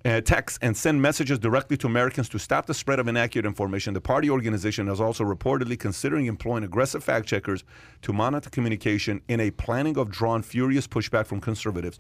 Uh, 0.05 0.21
text 0.21 0.59
and 0.61 0.77
send 0.77 1.01
messages 1.01 1.39
directly 1.39 1.75
to 1.75 1.87
Americans 1.87 2.29
to 2.29 2.37
stop 2.37 2.67
the 2.67 2.73
spread 2.73 2.99
of 2.99 3.07
inaccurate 3.07 3.47
information. 3.47 3.95
The 3.95 3.99
party 3.99 4.29
organization 4.29 4.87
is 4.87 5.01
also 5.01 5.23
reportedly 5.23 5.77
considering 5.77 6.27
employing 6.27 6.63
aggressive 6.63 7.03
fact 7.03 7.27
checkers 7.27 7.63
to 8.03 8.13
monitor 8.13 8.49
communication 8.51 9.21
in 9.27 9.39
a 9.39 9.49
planning 9.49 9.97
of 9.97 10.09
drawn 10.09 10.43
furious 10.43 10.87
pushback 10.87 11.25
from 11.25 11.41
conservatives. 11.41 11.97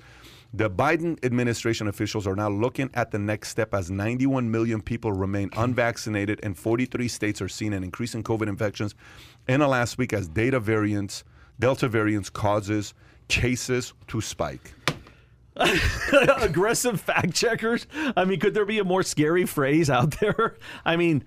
The 0.53 0.69
Biden 0.69 1.23
administration 1.25 1.87
officials 1.87 2.25
are 2.25 2.35
now 2.35 2.49
looking 2.49 2.89
at 2.93 3.11
the 3.11 3.19
next 3.19 3.49
step 3.49 3.73
as 3.73 3.91
91 3.91 4.49
million 4.49 4.81
people 4.81 5.11
remain 5.11 5.49
unvaccinated 5.57 6.39
and 6.41 6.57
43 6.57 7.07
states 7.07 7.41
are 7.41 7.49
seeing 7.49 7.73
an 7.73 7.83
increase 7.83 8.15
in 8.15 8.23
COVID 8.23 8.47
infections 8.47 8.95
in 9.47 9.59
the 9.59 9.67
last 9.67 9.97
week 9.97 10.13
as 10.13 10.27
data 10.27 10.59
variants, 10.59 11.23
Delta 11.59 11.87
variants 11.87 12.29
causes 12.29 12.93
cases 13.27 13.93
to 14.07 14.21
spike. 14.21 14.73
aggressive 16.37 17.01
fact 17.01 17.33
checkers. 17.33 17.87
I 18.15 18.25
mean, 18.25 18.39
could 18.39 18.53
there 18.53 18.65
be 18.65 18.79
a 18.79 18.83
more 18.83 19.03
scary 19.03 19.45
phrase 19.45 19.89
out 19.89 20.11
there? 20.19 20.55
I 20.85 20.95
mean, 20.95 21.23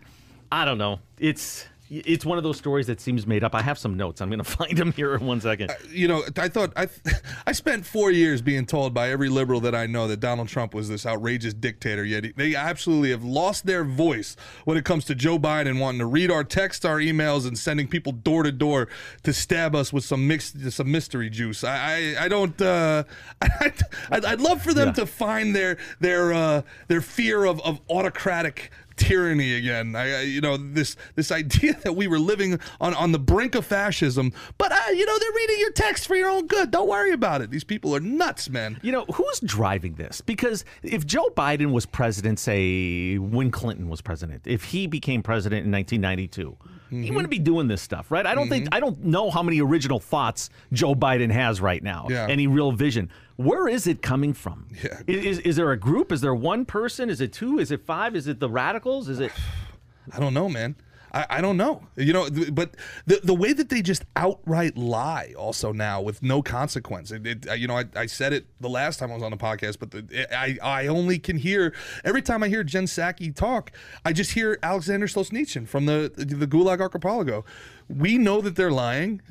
I 0.52 0.64
don't 0.64 0.78
know. 0.78 1.00
It's 1.18 1.66
it's 1.90 2.24
one 2.24 2.38
of 2.38 2.44
those 2.44 2.56
stories 2.56 2.86
that 2.86 3.00
seems 3.00 3.26
made 3.26 3.42
up. 3.42 3.54
I 3.54 3.62
have 3.62 3.76
some 3.78 3.96
notes. 3.96 4.20
I'm 4.20 4.28
going 4.30 4.38
to 4.44 4.44
find 4.44 4.78
them 4.78 4.92
here 4.92 5.14
in 5.14 5.26
one 5.26 5.40
second. 5.40 5.72
you 5.90 6.06
know, 6.06 6.22
I 6.36 6.48
thought 6.48 6.72
I, 6.76 6.88
I 7.46 7.52
spent 7.52 7.84
four 7.84 8.10
years 8.12 8.40
being 8.42 8.64
told 8.64 8.94
by 8.94 9.10
every 9.10 9.28
liberal 9.28 9.60
that 9.62 9.74
I 9.74 9.86
know 9.86 10.06
that 10.08 10.20
Donald 10.20 10.48
Trump 10.48 10.72
was 10.72 10.88
this 10.88 11.04
outrageous 11.04 11.52
dictator. 11.52 12.04
Yet 12.04 12.24
he- 12.24 12.32
they 12.32 12.54
absolutely 12.54 13.10
have 13.10 13.24
lost 13.24 13.66
their 13.66 13.82
voice 13.84 14.36
when 14.64 14.76
it 14.78 14.84
comes 14.84 15.04
to 15.06 15.14
Joe 15.16 15.38
Biden 15.38 15.80
wanting 15.80 15.98
to 15.98 16.06
read 16.06 16.30
our 16.30 16.44
text, 16.44 16.86
our 16.86 16.98
emails, 16.98 17.46
and 17.46 17.58
sending 17.58 17.88
people 17.88 18.12
door 18.12 18.44
to 18.44 18.52
door 18.52 18.88
to 19.24 19.32
stab 19.32 19.74
us 19.74 19.92
with 19.92 20.04
some 20.04 20.28
mixed, 20.28 20.70
some 20.70 20.90
mystery 20.92 21.28
juice. 21.28 21.64
I, 21.64 22.14
I, 22.18 22.24
I 22.24 22.28
don't. 22.28 22.60
Uh, 22.62 23.02
I, 23.42 23.72
I'd, 24.12 24.24
I'd 24.24 24.40
love 24.40 24.62
for 24.62 24.72
them 24.72 24.88
Yeah. 24.88 24.92
to 24.94 25.06
find 25.06 25.56
their 25.56 25.76
their 25.98 26.32
uh, 26.32 26.62
their 26.88 27.00
fear 27.00 27.44
of, 27.44 27.60
of 27.62 27.80
autocratic 27.90 28.70
tyranny 29.00 29.54
again. 29.54 29.96
I, 29.96 30.22
you 30.22 30.40
know, 30.40 30.56
this 30.56 30.96
this 31.16 31.32
idea 31.32 31.74
that 31.82 31.94
we 31.94 32.06
were 32.06 32.18
living 32.18 32.60
on, 32.80 32.94
on 32.94 33.12
the 33.12 33.18
brink 33.18 33.54
of 33.54 33.66
fascism, 33.66 34.32
but 34.58 34.70
uh, 34.70 34.76
you 34.90 35.06
know, 35.06 35.18
they're 35.18 35.32
reading 35.32 35.56
your 35.58 35.72
text 35.72 36.06
for 36.06 36.14
your 36.14 36.30
own 36.30 36.46
good. 36.46 36.70
Don't 36.70 36.88
worry 36.88 37.12
about 37.12 37.40
it. 37.40 37.50
These 37.50 37.64
people 37.64 37.96
are 37.96 38.00
nuts, 38.00 38.48
man. 38.48 38.78
You 38.82 38.92
know, 38.92 39.04
who's 39.06 39.40
driving 39.40 39.94
this? 39.94 40.20
Because 40.20 40.64
if 40.82 41.06
Joe 41.06 41.30
Biden 41.36 41.72
was 41.72 41.86
president, 41.86 42.38
say 42.38 43.18
when 43.18 43.50
Clinton 43.50 43.88
was 43.88 44.00
president, 44.00 44.42
if 44.46 44.64
he 44.64 44.86
became 44.86 45.22
president 45.22 45.64
in 45.64 45.72
1992, 45.72 46.56
Mm-hmm. 46.90 47.02
he 47.02 47.10
wouldn't 47.12 47.30
be 47.30 47.38
doing 47.38 47.68
this 47.68 47.80
stuff, 47.80 48.10
right? 48.10 48.26
I 48.26 48.34
don't 48.34 48.48
think 48.48 48.68
I 48.72 48.80
don't 48.80 49.04
know 49.04 49.30
how 49.30 49.44
many 49.44 49.60
original 49.60 50.00
thoughts 50.00 50.50
Joe 50.72 50.94
Biden 50.94 51.30
has 51.30 51.60
right 51.60 51.82
now. 51.82 52.06
Yeah. 52.10 52.26
Any 52.28 52.48
real 52.48 52.72
vision. 52.72 53.10
Where 53.36 53.68
is 53.68 53.86
it 53.86 54.02
coming 54.02 54.32
from? 54.34 54.66
Yeah. 54.82 55.00
Is, 55.06 55.38
is 55.38 55.56
there 55.56 55.70
a 55.70 55.76
group? 55.76 56.10
Is 56.10 56.20
there 56.20 56.34
one 56.34 56.64
person? 56.64 57.08
Is 57.08 57.20
it 57.20 57.32
two? 57.32 57.58
Is 57.58 57.70
it 57.70 57.86
five? 57.86 58.16
Is 58.16 58.26
it 58.26 58.40
the 58.40 58.50
radicals? 58.50 59.08
Is 59.08 59.20
it 59.20 59.30
I 60.12 60.18
don't 60.18 60.34
know, 60.34 60.48
man. 60.48 60.74
I, 61.12 61.26
I 61.30 61.40
don't 61.40 61.56
know. 61.56 61.82
You 61.96 62.12
know, 62.12 62.28
th- 62.28 62.54
but 62.54 62.76
the 63.06 63.20
the 63.22 63.34
way 63.34 63.52
that 63.52 63.68
they 63.68 63.82
just 63.82 64.04
outright 64.16 64.76
lie 64.76 65.34
also 65.36 65.72
now 65.72 66.00
with 66.00 66.22
no 66.22 66.42
consequence. 66.42 67.10
It, 67.10 67.26
it, 67.26 67.48
uh, 67.48 67.52
you 67.54 67.66
know, 67.66 67.76
I, 67.78 67.84
I 67.96 68.06
said 68.06 68.32
it 68.32 68.46
the 68.60 68.68
last 68.68 68.98
time 68.98 69.10
I 69.10 69.14
was 69.14 69.22
on 69.22 69.30
the 69.30 69.36
podcast, 69.36 69.78
but 69.78 69.90
the, 69.90 70.26
I 70.36 70.58
I 70.62 70.86
only 70.86 71.18
can 71.18 71.36
hear 71.38 71.74
every 72.04 72.22
time 72.22 72.42
I 72.42 72.48
hear 72.48 72.62
Jen 72.62 72.84
Psaki 72.84 73.34
talk, 73.34 73.72
I 74.04 74.12
just 74.12 74.32
hear 74.32 74.58
Alexander 74.62 75.06
Solzhenitsyn 75.06 75.66
from 75.66 75.86
the 75.86 76.12
the 76.16 76.46
Gulag 76.46 76.80
Archipelago. 76.80 77.44
We 77.88 78.18
know 78.18 78.40
that 78.40 78.54
they're 78.56 78.70
lying. 78.70 79.20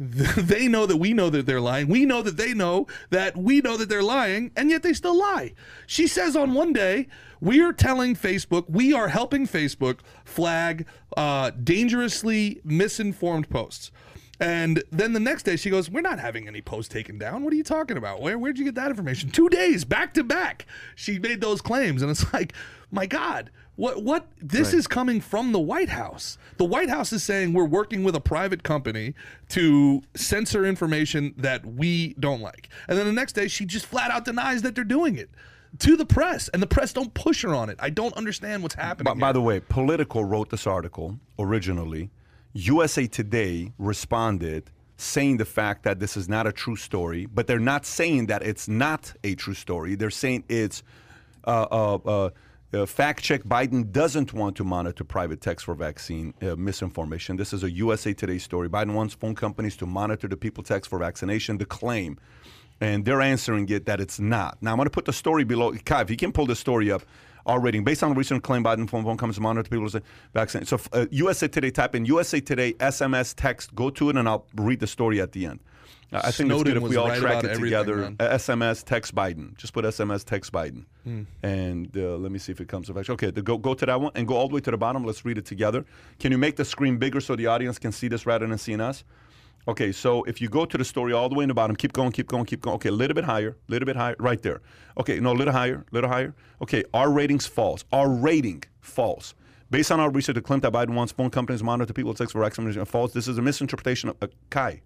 They 0.50 0.68
know 0.68 0.86
that 0.86 0.98
we 0.98 1.14
know 1.14 1.30
that 1.30 1.46
they're 1.46 1.62
lying. 1.62 1.88
We 1.88 2.06
know 2.06 2.22
that 2.22 2.38
they 2.38 2.54
know 2.54 2.88
that 3.10 3.38
we 3.38 3.62
know 3.62 3.78
that 3.78 3.88
they're 3.90 4.04
lying, 4.04 4.52
and 4.56 4.70
yet 4.70 4.84
they 4.84 4.94
still 4.94 5.18
lie. 5.18 5.54
She 5.86 6.08
says 6.08 6.36
on 6.36 6.54
one 6.54 6.74
day, 6.74 7.08
we 7.42 7.62
are 7.62 7.74
telling 7.74 8.16
Facebook, 8.16 8.70
we 8.70 8.94
are 8.94 9.08
helping 9.10 9.48
Facebook 9.48 10.00
flag 10.26 10.86
uh, 11.18 11.52
dangerously 11.52 12.62
misinformed 12.64 13.50
posts. 13.50 13.92
And 14.42 14.84
then 14.90 15.12
the 15.12 15.20
next 15.20 15.44
day 15.44 15.58
she 15.58 15.70
goes, 15.70 15.90
We're 15.90 16.00
not 16.02 16.18
having 16.20 16.48
any 16.48 16.62
posts 16.62 16.92
taken 16.94 17.18
down. 17.18 17.44
What 17.44 17.52
are 17.52 17.58
you 17.58 17.64
talking 17.64 17.98
about? 17.98 18.22
Where, 18.22 18.40
where'd 18.40 18.58
you 18.58 18.64
get 18.64 18.76
that 18.76 18.90
information? 18.90 19.32
Two 19.32 19.50
days 19.50 19.84
back 19.84 20.14
to 20.14 20.24
back. 20.24 20.66
She 20.96 21.20
made 21.20 21.42
those 21.42 21.60
claims. 21.62 22.02
And 22.02 22.10
it's 22.10 22.32
like, 22.34 22.54
my 22.90 23.06
God, 23.06 23.52
what 23.76 24.02
what 24.02 24.28
this 24.42 24.70
Right. 24.70 24.76
is 24.80 24.88
coming 24.88 25.20
from 25.20 25.52
the 25.52 25.60
White 25.60 25.90
House. 25.90 26.38
The 26.56 26.64
White 26.64 26.90
House 26.90 27.12
is 27.12 27.22
saying 27.22 27.52
we're 27.52 27.66
working 27.66 28.04
with 28.04 28.16
a 28.16 28.22
private 28.22 28.64
company 28.64 29.14
to 29.50 30.04
censor 30.16 30.66
information 30.66 31.34
that 31.36 31.66
we 31.66 32.14
don't 32.14 32.40
like. 32.42 32.70
And 32.88 32.98
then 32.98 33.08
the 33.08 33.14
next 33.14 33.34
day 33.34 33.50
she 33.50 33.66
just 33.66 33.86
flat 33.86 34.10
out 34.10 34.24
denies 34.24 34.62
that 34.62 34.74
they're 34.74 34.86
doing 34.86 35.18
it 35.18 35.30
to 35.78 35.96
the 35.96 36.06
press. 36.06 36.50
And 36.50 36.62
the 36.62 36.68
press 36.68 36.94
don't 36.94 37.14
push 37.14 37.44
her 37.44 37.54
on 37.54 37.70
it. 37.70 37.78
I 37.80 37.90
don't 37.90 38.14
understand 38.16 38.64
what's 38.64 38.76
happening. 38.76 39.14
By, 39.14 39.20
by 39.20 39.32
the 39.32 39.42
way, 39.42 39.60
Politico 39.60 40.22
wrote 40.22 40.50
this 40.50 40.66
article 40.66 41.20
originally. 41.38 42.10
USA 42.54 43.06
Today 43.06 43.72
responded 43.78 44.72
saying 44.98 45.38
the 45.38 45.46
fact 45.46 45.84
that 45.84 46.00
this 46.00 46.18
is 46.18 46.28
not 46.28 46.46
a 46.46 46.52
true 46.52 46.76
story, 46.76 47.26
but 47.26 47.48
they're 47.48 47.60
not 47.60 47.86
saying 47.86 48.26
that 48.26 48.42
it's 48.44 48.68
not 48.68 49.14
a 49.24 49.36
true 49.36 49.54
story. 49.54 49.96
They're 49.96 50.10
saying 50.10 50.44
it's 50.50 50.84
uh, 51.46 51.68
uh, 51.72 52.00
uh, 52.06 52.30
uh, 52.74 52.86
fact 52.86 53.24
check 53.24 53.44
Biden 53.44 53.92
doesn't 53.92 54.34
want 54.34 54.56
to 54.58 54.64
monitor 54.64 55.04
private 55.04 55.42
text 55.42 55.66
for 55.66 55.74
vaccine 55.74 56.34
uh, 56.42 56.56
misinformation. 56.56 57.38
This 57.38 57.54
is 57.54 57.64
a 57.64 57.72
USA 57.72 58.14
Today 58.14 58.38
story. 58.38 58.70
Biden 58.70 58.94
wants 58.94 59.14
phone 59.14 59.36
companies 59.36 59.78
to 59.78 59.86
monitor 59.86 60.28
the 60.28 60.38
people 60.38 60.64
text 60.64 60.90
for 60.90 61.00
vaccination. 61.00 61.58
The 61.58 61.66
claim 61.66 62.20
and 62.82 63.06
they're 63.06 63.22
answering 63.22 63.68
it 63.70 63.86
that 63.86 64.00
it's 64.00 64.20
not. 64.20 64.58
Now 64.62 64.72
I'm 64.72 64.78
going 64.78 64.86
to 64.86 64.90
put 64.92 65.06
the 65.06 65.14
story 65.14 65.44
below. 65.44 65.74
Kai, 65.86 66.02
if 66.02 66.10
you 66.10 66.18
can 66.18 66.32
pull 66.32 66.46
the 66.46 66.56
story 66.56 66.92
up, 66.92 67.04
our 67.46 67.60
rating 67.60 67.84
based 67.84 68.04
on 68.04 68.14
recent 68.14 68.44
claim 68.44 68.64
Biden 68.64 68.90
phone 68.90 69.04
phone 69.04 69.18
comes 69.18 69.36
to 69.36 69.42
monitor 69.42 69.70
people 69.70 69.90
say 69.90 70.02
vaccine. 70.34 70.66
So 70.66 70.80
uh, 70.94 71.06
USA 71.12 71.48
Today, 71.48 71.72
type 71.72 71.96
in 71.96 72.06
USA 72.06 72.40
Today 72.40 72.74
SMS 72.74 73.34
text, 73.36 73.74
go 73.76 73.90
to 73.92 74.10
it, 74.10 74.18
and 74.18 74.28
I'll 74.28 74.46
read 74.56 74.80
the 74.80 74.88
story 74.88 75.20
at 75.22 75.32
the 75.32 75.46
end. 75.46 75.60
Uh, 76.12 76.22
I 76.24 76.32
think 76.32 76.52
it's 76.52 76.64
good 76.64 76.76
if 76.78 76.82
we 76.84 76.96
all 76.96 77.08
right 77.08 77.20
track 77.20 77.44
it 77.44 77.54
together. 77.56 77.98
man. 77.98 78.16
Uh, 78.20 78.30
SMS 78.30 78.84
text 78.84 79.14
Biden. 79.14 79.56
Just 79.58 79.74
put 79.74 79.86
SMS 79.86 80.24
text 80.26 80.52
Biden, 80.52 80.86
Hmm. 81.04 81.24
and 81.44 81.96
uh, 81.96 82.18
let 82.18 82.32
me 82.32 82.40
see 82.40 82.52
if 82.52 82.60
it 82.60 82.68
comes. 82.68 82.90
Up 82.90 82.98
actually, 82.98 83.14
okay, 83.14 83.30
the, 83.32 83.42
go 83.44 83.58
go 83.58 83.74
to 83.76 83.86
that 83.86 84.02
one 84.02 84.12
and 84.16 84.28
go 84.28 84.36
all 84.36 84.48
the 84.48 84.56
way 84.56 84.62
to 84.62 84.72
the 84.72 84.78
bottom. 84.78 85.04
Let's 85.06 85.24
read 85.24 85.38
it 85.38 85.46
together. 85.46 85.86
Can 86.20 86.32
you 86.32 86.38
make 86.40 86.56
the 86.56 86.66
screen 86.66 86.98
bigger 86.98 87.22
so 87.22 87.36
the 87.36 87.46
audience 87.46 87.78
can 87.78 87.92
see 87.92 88.08
this 88.08 88.26
rather 88.26 88.48
than 88.48 88.58
seeing 88.58 88.82
us? 88.82 89.04
Okay, 89.68 89.92
so 89.92 90.24
if 90.24 90.42
you 90.42 90.50
go 90.50 90.66
to 90.66 90.78
the 90.78 90.86
story 90.86 91.14
all 91.14 91.30
the 91.30 91.36
way 91.36 91.44
in 91.44 91.48
the 91.48 91.54
bottom, 91.54 91.76
keep 91.76 91.94
going, 91.94 92.12
keep 92.12 92.28
going, 92.28 92.46
keep 92.46 92.62
going. 92.62 92.76
Okay, 92.76 92.90
a 92.90 92.94
little 92.94 93.14
bit 93.14 93.26
higher, 93.26 93.50
a 93.50 93.72
little 93.72 93.86
bit 93.86 93.96
higher, 93.96 94.16
right 94.20 94.42
there. 94.42 94.62
Okay, 95.00 95.20
no, 95.20 95.32
a 95.32 95.34
little 95.34 95.54
higher, 95.54 95.86
a 95.92 95.94
little 95.94 96.10
higher. 96.10 96.34
Okay, 96.62 96.84
our 96.94 97.12
ratings 97.12 97.46
false. 97.46 97.84
Our 97.92 98.10
rating 98.10 98.64
false. 98.80 99.36
Based 99.70 99.92
on 99.92 100.00
our 100.00 100.10
research, 100.10 100.36
the 100.36 100.42
claim 100.42 100.62
that 100.62 100.74
Biden 100.74 100.96
wants 100.96 101.12
phone 101.14 101.30
companies 101.30 101.60
to 101.60 101.66
monitor 101.66 101.94
people 101.94 102.14
text 102.16 102.32
for 102.34 102.42
vaccination 102.42 102.84
false. 102.86 103.14
This 103.14 103.28
is 103.28 103.38
a 103.38 103.42
misinterpretation 103.42 104.10
of 104.10 104.16
uh, 104.22 104.28
Kai. 104.50 104.82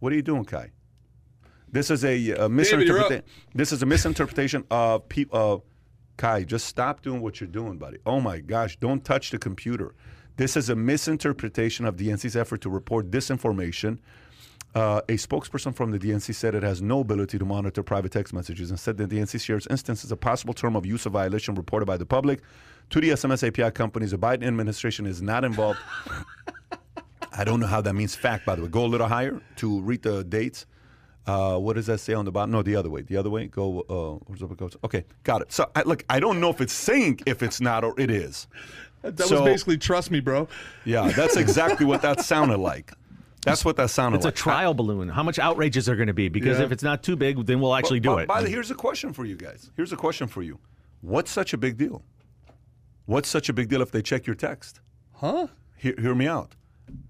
What 0.00 0.12
are 0.12 0.16
you 0.16 0.22
doing, 0.22 0.44
Kai? 0.44 0.70
This 1.72 1.90
is 1.90 2.04
a, 2.04 2.34
uh 2.34 2.48
misinterpretation. 2.48 3.22
This 3.54 3.72
is 3.72 3.82
a 3.82 3.86
misinterpretation 3.86 4.64
of 4.70 5.08
people. 5.08 5.38
Uh, 5.38 5.58
Kai, 6.18 6.44
just 6.44 6.66
stop 6.66 7.00
doing 7.00 7.22
what 7.22 7.40
you're 7.40 7.48
doing, 7.48 7.78
buddy. 7.78 7.96
Oh 8.04 8.20
my 8.20 8.40
gosh, 8.40 8.76
don't 8.76 9.02
touch 9.02 9.30
the 9.30 9.38
computer. 9.38 9.94
This 10.40 10.56
is 10.56 10.70
a 10.70 10.74
misinterpretation 10.74 11.84
of 11.84 11.96
DNC's 11.96 12.34
effort 12.34 12.62
to 12.62 12.70
report 12.70 13.10
disinformation. 13.10 13.98
Uh, 14.74 15.02
a 15.06 15.18
spokesperson 15.18 15.74
from 15.74 15.90
the 15.90 15.98
DNC 15.98 16.34
said 16.34 16.54
it 16.54 16.62
has 16.62 16.80
no 16.80 17.00
ability 17.00 17.38
to 17.38 17.44
monitor 17.44 17.82
private 17.82 18.10
text 18.10 18.32
messages 18.32 18.70
and 18.70 18.80
said 18.80 18.96
that 18.96 19.10
the 19.10 19.18
DNC 19.18 19.38
shares 19.38 19.66
instances 19.68 20.10
of 20.10 20.18
possible 20.18 20.54
term 20.54 20.76
of 20.76 20.86
use 20.86 21.04
of 21.04 21.12
violation 21.12 21.54
reported 21.54 21.84
by 21.84 21.98
the 21.98 22.06
public 22.06 22.40
to 22.88 23.02
the 23.02 23.10
SMS 23.10 23.46
API 23.46 23.70
companies. 23.70 24.12
The 24.12 24.16
Biden 24.16 24.46
administration 24.46 25.04
is 25.04 25.20
not 25.20 25.44
involved. 25.44 25.78
I 27.32 27.44
don't 27.44 27.60
know 27.60 27.66
how 27.66 27.82
that 27.82 27.92
means 27.92 28.14
fact, 28.14 28.46
by 28.46 28.54
the 28.54 28.62
way. 28.62 28.68
Go 28.68 28.86
a 28.86 28.88
little 28.88 29.08
higher 29.08 29.42
to 29.56 29.80
read 29.82 30.00
the 30.00 30.24
dates. 30.24 30.64
Uh, 31.26 31.58
what 31.58 31.76
does 31.76 31.84
that 31.86 31.98
say 31.98 32.14
on 32.14 32.24
the 32.24 32.32
bottom? 32.32 32.50
No, 32.50 32.62
the 32.62 32.76
other 32.76 32.88
way. 32.88 33.02
The 33.02 33.18
other 33.18 33.28
way. 33.28 33.46
Go. 33.46 33.84
Uh? 33.90 34.86
Okay, 34.86 35.04
got 35.22 35.42
it. 35.42 35.52
So, 35.52 35.70
I, 35.76 35.82
look, 35.82 36.02
I 36.08 36.18
don't 36.18 36.40
know 36.40 36.48
if 36.48 36.62
it's 36.62 36.72
saying 36.72 37.20
if 37.26 37.42
it's 37.42 37.60
not 37.60 37.84
or 37.84 37.94
it 38.00 38.10
is. 38.10 38.48
That 39.02 39.18
So- 39.20 39.42
was 39.42 39.44
basically 39.52 39.78
trust 39.78 40.10
me, 40.10 40.20
bro. 40.20 40.48
Yeah, 40.84 41.08
that's 41.08 41.36
exactly 41.36 41.86
what 41.86 42.02
that 42.02 42.20
sounded 42.20 42.58
like. 42.58 42.92
That's 43.42 43.64
what 43.64 43.76
that 43.76 43.88
sounded 43.88 44.18
like. 44.18 44.18
It's 44.18 44.24
a 44.26 44.28
like. 44.46 44.54
trial 44.54 44.74
balloon. 44.74 45.08
How 45.08 45.22
much 45.22 45.38
outrage 45.38 45.76
is 45.78 45.86
there 45.86 45.96
going 45.96 46.08
to 46.08 46.12
be? 46.14 46.28
Because 46.28 46.58
Yeah. 46.58 46.66
if 46.66 46.72
it's 46.72 46.82
not 46.82 47.02
too 47.02 47.16
big, 47.16 47.46
then 47.46 47.60
we'll 47.60 47.74
actually 47.74 48.00
do 48.00 48.10
But- 48.10 48.22
it. 48.22 48.28
By 48.28 48.42
the 48.42 48.50
here's 48.50 48.70
a 48.70 48.74
question 48.74 49.12
for 49.14 49.24
you 49.24 49.36
guys. 49.36 49.70
Here's 49.76 49.92
a 49.92 49.96
question 49.96 50.26
for 50.28 50.42
you. 50.42 50.58
What's 51.00 51.30
such 51.30 51.54
a 51.54 51.56
big 51.56 51.78
deal? 51.78 52.02
What's 53.06 53.28
such 53.30 53.48
a 53.48 53.52
big 53.54 53.68
deal 53.70 53.80
if 53.80 53.90
they 53.90 54.02
check 54.02 54.26
your 54.26 54.36
text? 54.36 54.80
Huh? 55.14 55.46
Hear, 55.76 55.94
hear 55.98 56.14
me 56.14 56.26
out. 56.28 56.54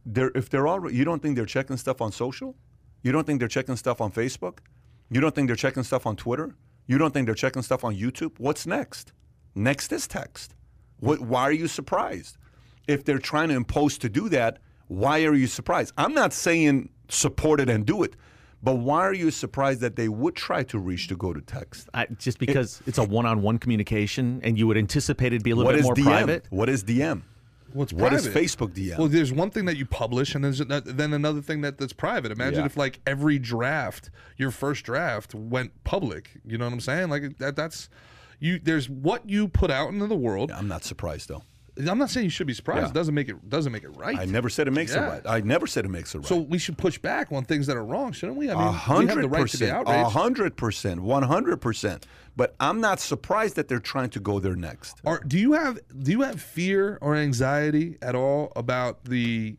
They're, 0.06 0.30
if 0.36 0.48
they're 0.48 0.68
already, 0.68 0.96
you 0.96 1.04
don't 1.04 1.20
think 1.20 1.34
they're 1.34 1.44
checking 1.46 1.76
stuff 1.76 2.00
on 2.00 2.12
social? 2.12 2.54
You 3.02 3.10
don't 3.12 3.26
think 3.26 3.40
they're 3.40 3.48
checking 3.48 3.74
stuff 3.76 4.00
on 4.00 4.12
Facebook? 4.12 4.58
You 5.10 5.20
don't 5.20 5.34
think 5.34 5.48
they're 5.48 5.56
checking 5.56 5.82
stuff 5.82 6.06
on 6.06 6.14
Twitter? 6.16 6.54
You 6.86 6.98
don't 6.98 7.12
think 7.12 7.26
they're 7.26 7.34
checking 7.34 7.62
stuff 7.62 7.82
on 7.82 7.96
YouTube? 7.96 8.32
What's 8.38 8.66
next? 8.66 9.12
Next 9.54 9.92
is 9.92 10.06
text. 10.06 10.54
What, 11.00 11.20
why 11.20 11.42
are 11.42 11.52
you 11.52 11.66
surprised? 11.68 12.36
If 12.86 13.04
they're 13.04 13.18
trying 13.18 13.48
to 13.48 13.54
impose 13.54 13.98
to 13.98 14.08
do 14.08 14.28
that, 14.30 14.58
why 14.88 15.24
are 15.24 15.34
you 15.34 15.46
surprised? 15.46 15.92
I'm 15.96 16.14
not 16.14 16.32
saying 16.32 16.90
support 17.08 17.60
it 17.60 17.68
and 17.68 17.84
do 17.86 18.02
it, 18.02 18.16
but 18.62 18.74
why 18.76 19.00
are 19.00 19.14
you 19.14 19.30
surprised 19.30 19.80
that 19.80 19.96
they 19.96 20.08
would 20.08 20.34
try 20.36 20.62
to 20.64 20.78
reach 20.78 21.08
to 21.08 21.16
go 21.16 21.32
to 21.32 21.40
text? 21.40 21.88
I, 21.94 22.06
just 22.18 22.38
because 22.38 22.82
it's 22.86 22.98
a 22.98 23.04
one-on-one 23.04 23.58
communication, 23.58 24.40
and 24.42 24.58
you 24.58 24.66
would 24.66 24.76
anticipate 24.76 25.28
it'd 25.28 25.42
be 25.42 25.50
a 25.50 25.56
little 25.56 25.66
What 25.72 25.76
bit 25.76 25.80
is 25.80 25.84
more 25.84 25.94
DM? 25.94 26.04
private. 26.04 26.46
What 26.50 26.68
is 26.68 26.84
DM? 26.84 27.22
What's 27.72 27.92
What 27.92 28.12
is 28.12 28.26
private? 28.26 28.42
Facebook 28.42 28.72
DM? 28.74 28.98
Well, 28.98 29.06
there's 29.06 29.32
one 29.32 29.50
thing 29.50 29.64
that 29.66 29.76
you 29.76 29.86
publish, 29.86 30.34
and 30.34 30.42
there's 30.44 30.60
ano- 30.60 30.80
then 30.80 31.12
another 31.12 31.40
thing 31.40 31.60
that, 31.60 31.78
that's 31.78 31.92
private. 31.92 32.32
Imagine 32.32 32.60
Yeah. 32.60 32.66
if 32.66 32.76
like 32.76 32.98
every 33.06 33.38
draft, 33.38 34.10
your 34.36 34.50
first 34.50 34.84
draft, 34.84 35.34
went 35.36 35.84
public. 35.84 36.30
You 36.44 36.58
know 36.58 36.64
what 36.64 36.72
I'm 36.72 36.80
saying? 36.80 37.10
Like 37.10 37.38
that. 37.38 37.54
That's 37.54 37.88
you. 38.40 38.58
There's 38.58 38.88
what 38.90 39.28
you 39.28 39.46
put 39.48 39.70
out 39.70 39.92
into 39.92 40.06
the 40.08 40.16
world. 40.16 40.50
I'm 40.50 40.66
not 40.68 40.82
surprised 40.84 41.28
though. 41.28 41.42
I'm 41.88 41.96
not 41.98 42.10
saying 42.10 42.24
you 42.24 42.30
should 42.30 42.48
be 42.48 42.52
surprised. 42.52 42.82
Yeah. 42.82 42.88
It 42.88 42.94
doesn't 42.94 43.14
make 43.14 43.28
it 43.28 43.48
doesn't 43.48 43.72
make 43.72 43.84
it 43.84 43.96
right. 43.96 44.18
I 44.18 44.24
never 44.26 44.50
said 44.50 44.66
it 44.68 44.72
makes 44.72 44.92
Yeah. 44.94 45.06
it 45.06 45.08
right. 45.08 45.22
I 45.24 45.40
never 45.40 45.66
said 45.66 45.84
it 45.86 45.88
makes 45.88 46.14
it 46.14 46.18
right. 46.18 46.26
So 46.26 46.36
we 46.36 46.58
should 46.58 46.76
push 46.76 46.98
back 46.98 47.32
on 47.32 47.44
things 47.44 47.66
that 47.68 47.76
are 47.76 47.84
wrong, 47.84 48.12
shouldn't 48.12 48.36
we? 48.36 48.50
I 48.50 48.54
mean, 48.54 48.62
A 48.64 48.98
we 48.98 49.06
have 49.06 49.20
the 49.22 49.28
right 49.28 49.48
to 49.48 49.58
be 49.58 49.70
outraged. 49.70 50.10
hundred 50.10 50.56
percent, 50.56 51.00
one 51.00 51.22
hundred 51.22 51.58
percent. 51.62 52.06
But 52.36 52.54
I'm 52.60 52.80
not 52.80 53.00
surprised 53.00 53.56
that 53.56 53.68
they're 53.68 53.78
trying 53.78 54.10
to 54.10 54.20
go 54.20 54.40
there 54.40 54.56
next. 54.56 55.00
Are, 55.06 55.20
do 55.26 55.38
you 55.38 55.52
have 55.52 55.78
do 56.02 56.10
you 56.10 56.22
have 56.22 56.40
fear 56.42 56.98
or 57.00 57.14
anxiety 57.16 57.96
at 58.02 58.14
all 58.14 58.52
about 58.56 59.04
the 59.04 59.56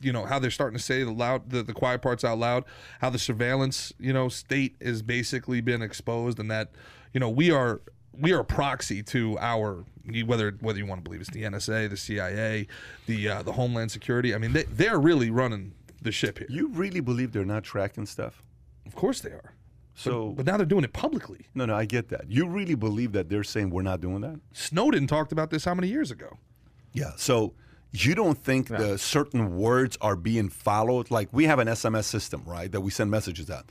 you 0.00 0.12
know 0.12 0.24
how 0.26 0.38
they're 0.38 0.50
starting 0.50 0.76
to 0.76 0.82
say 0.82 1.02
the 1.02 1.10
loud 1.12 1.48
the, 1.50 1.62
the 1.62 1.72
quiet 1.72 2.02
parts 2.02 2.24
out 2.24 2.36
loud 2.38 2.64
how 3.00 3.08
the 3.10 3.18
surveillance 3.18 3.92
you 3.98 4.12
know 4.12 4.28
state 4.28 4.74
has 4.82 5.02
basically 5.02 5.60
been 5.60 5.82
exposed 5.82 6.40
and 6.40 6.50
that 6.50 6.72
you 7.12 7.20
know 7.20 7.28
we 7.28 7.50
are 7.50 7.80
we 8.12 8.32
are 8.32 8.40
a 8.40 8.44
proxy 8.44 9.02
to 9.02 9.38
our 9.38 9.84
whether 10.26 10.52
whether 10.60 10.78
you 10.78 10.86
want 10.86 10.98
to 11.00 11.02
believe 11.02 11.20
it's 11.20 11.30
the 11.30 11.42
NSA 11.44 11.88
the 11.90 11.96
CIA 11.96 12.66
the 13.06 13.28
uh, 13.28 13.42
the 13.42 13.52
Homeland 13.52 13.90
Security 13.90 14.34
I 14.34 14.38
mean 14.38 14.52
they 14.52 14.64
they're 14.64 14.98
really 14.98 15.30
running 15.30 15.74
the 16.00 16.12
ship 16.12 16.38
here 16.38 16.48
You 16.50 16.68
really 16.68 17.00
believe 17.00 17.32
they're 17.32 17.44
not 17.44 17.62
tracking 17.64 18.06
stuff? 18.06 18.42
of 18.86 18.94
course 18.96 19.20
they 19.20 19.30
are 19.30 19.54
So 19.94 20.30
but 20.30 20.44
now 20.46 20.56
they're 20.56 20.66
doing 20.66 20.84
it 20.84 20.92
publicly 20.92 21.46
no, 21.54 21.64
no, 21.66 21.74
I 21.74 21.84
get 21.84 22.08
that. 22.08 22.24
You 22.28 22.48
really 22.48 22.74
believe 22.74 23.12
that 23.12 23.28
they're 23.28 23.44
saying 23.44 23.70
we're 23.70 23.82
not 23.82 24.00
doing 24.00 24.20
that? 24.22 24.40
Snowden 24.52 25.06
talked 25.06 25.32
about 25.32 25.50
this 25.50 25.64
how 25.64 25.74
many 25.74 25.88
years 25.88 26.10
ago 26.10 26.38
Yeah. 26.92 27.12
So 27.16 27.54
you 27.92 28.14
don't 28.14 28.38
think 28.38 28.68
the 28.68 28.96
certain 28.96 29.54
words 29.56 29.98
are 30.00 30.16
being 30.16 30.48
followed? 30.48 31.10
Like 31.10 31.28
we 31.30 31.44
have 31.44 31.58
an 31.58 31.68
SMS 31.68 32.04
system, 32.04 32.42
right? 32.46 32.72
That 32.72 32.80
we 32.80 32.90
send 32.90 33.10
messages 33.10 33.50
out. 33.50 33.66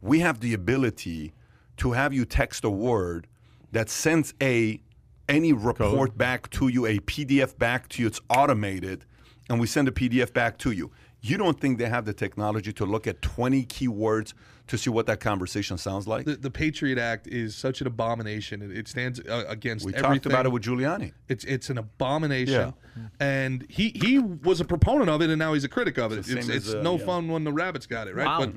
We 0.00 0.20
have 0.20 0.40
the 0.40 0.54
ability 0.54 1.34
to 1.78 1.92
have 1.92 2.12
you 2.12 2.24
text 2.24 2.64
a 2.64 2.70
word 2.70 3.26
that 3.72 3.88
sends 3.88 4.34
a 4.42 4.80
any 5.28 5.52
report 5.52 6.16
back 6.16 6.48
to 6.50 6.68
you, 6.68 6.86
a 6.86 6.98
PDF 7.00 7.58
back 7.58 7.88
to 7.90 8.02
you. 8.02 8.08
It's 8.08 8.20
automated, 8.30 9.04
and 9.48 9.60
we 9.60 9.66
send 9.66 9.88
a 9.88 9.90
PDF 9.90 10.32
back 10.32 10.58
to 10.58 10.70
you. 10.70 10.90
You 11.20 11.36
don't 11.36 11.58
think 11.58 11.78
they 11.78 11.88
have 11.88 12.04
the 12.04 12.12
technology 12.12 12.72
to 12.74 12.86
look 12.86 13.06
at 13.06 13.20
20 13.22 13.64
keywords 13.66 14.32
to 14.68 14.78
see 14.78 14.90
what 14.90 15.06
that 15.06 15.20
conversation 15.20 15.78
sounds 15.78 16.06
like? 16.06 16.24
the, 16.24 16.36
the 16.36 16.50
Patriot 16.50 16.98
Act 16.98 17.26
is 17.26 17.54
such 17.54 17.80
an 17.80 17.86
abomination. 17.86 18.62
It, 18.62 18.76
it 18.76 18.88
stands 18.88 19.20
uh, 19.20 19.44
against. 19.48 19.84
we 19.84 19.92
everything. 19.94 20.14
talked 20.14 20.26
about 20.26 20.46
it 20.46 20.50
with 20.50 20.62
Giuliani. 20.62 21.12
It's 21.28 21.44
it's 21.44 21.70
an 21.70 21.78
abomination, 21.78 22.74
and 23.20 23.64
he 23.68 23.92
he 23.94 24.18
was 24.18 24.60
a 24.60 24.64
proponent 24.64 25.08
of 25.08 25.22
it, 25.22 25.30
and 25.30 25.38
now 25.38 25.52
he's 25.54 25.64
a 25.64 25.68
critic 25.68 25.98
of 25.98 26.12
it. 26.12 26.18
It's 26.18 26.28
It's, 26.28 26.48
it's 26.48 26.74
uh, 26.74 26.82
no 26.82 26.98
yeah. 26.98 27.06
fun 27.06 27.28
when 27.28 27.44
the 27.44 27.52
rabbits 27.52 27.86
got 27.86 28.08
it, 28.08 28.14
right? 28.14 28.26
Wow. 28.26 28.46
But 28.46 28.54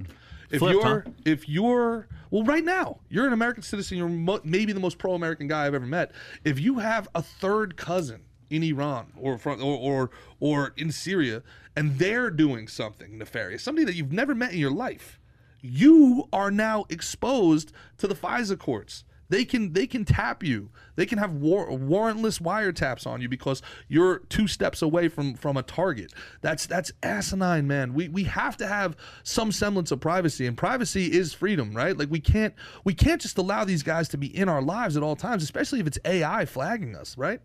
if 0.50 0.60
Flipped, 0.60 0.84
you're 0.84 1.02
huh? 1.02 1.12
if 1.26 1.48
you're 1.48 2.08
well, 2.32 2.44
right 2.44 2.64
now 2.64 3.00
you're 3.10 3.28
an 3.28 3.34
American 3.34 3.64
citizen. 3.64 3.98
You're 3.98 4.10
mo- 4.10 4.42
maybe 4.44 4.74
the 4.74 4.80
most 4.80 4.98
pro-American 4.98 5.48
guy 5.48 5.66
I've 5.66 5.74
ever 5.74 5.86
met. 5.86 6.12
If 6.44 6.60
you 6.60 6.80
have 6.80 7.08
a 7.16 7.22
third 7.22 7.78
cousin 7.78 8.22
in 8.50 8.64
Iran 8.64 9.14
or 9.18 9.38
from 9.38 9.62
or 9.62 9.78
or, 9.78 10.10
or 10.40 10.74
in 10.78 10.92
Syria, 10.92 11.44
and 11.76 11.98
they're 12.00 12.30
doing 12.30 12.68
something 12.68 13.18
nefarious, 13.18 13.64
somebody 13.64 13.86
that 13.86 13.96
you've 13.96 14.12
never 14.12 14.34
met 14.34 14.54
in 14.54 14.60
your 14.60 14.72
life, 14.72 15.20
you 15.62 16.28
are 16.34 16.52
now 16.52 16.86
exposed 16.90 17.72
to 17.98 18.08
the 18.08 18.16
FISA 18.16 18.58
courts. 18.58 19.04
They 19.30 19.46
can 19.46 19.74
they 19.74 19.86
can 19.86 20.06
tap 20.06 20.44
you. 20.44 20.72
They 20.96 21.06
can 21.06 21.20
have 21.20 21.34
war, 21.34 21.70
warrantless 21.70 22.42
wiretaps 22.42 23.06
on 23.06 23.22
you 23.22 23.30
because 23.30 23.62
you're 23.88 24.20
two 24.30 24.48
steps 24.48 24.82
away 24.82 25.08
from 25.08 25.36
from 25.36 25.56
a 25.56 25.64
target. 25.64 26.12
That's 26.42 26.66
that's 26.66 26.92
asinine, 27.04 27.68
man. 27.68 27.94
We 27.94 28.10
we 28.10 28.24
have 28.24 28.58
to 28.58 28.68
have 28.68 28.98
some 29.24 29.52
semblance 29.52 29.92
of 29.92 30.00
privacy, 30.00 30.48
and 30.48 30.58
privacy 30.58 31.12
is 31.12 31.34
freedom, 31.34 31.76
right? 31.76 31.98
Like 31.98 32.10
we 32.10 32.20
can't 32.20 32.56
we 32.84 32.94
can't 32.94 33.22
just 33.22 33.38
allow 33.38 33.64
these 33.64 33.84
guys 33.84 34.10
to 34.10 34.18
be 34.18 34.36
in 34.36 34.50
our 34.50 34.62
lives 34.62 34.98
at 34.98 35.04
all 35.04 35.16
times, 35.16 35.44
especially 35.44 35.80
if 35.80 35.88
it's 35.88 36.00
AI 36.06 36.46
flagging 36.46 36.96
us, 36.96 37.18
right? 37.18 37.42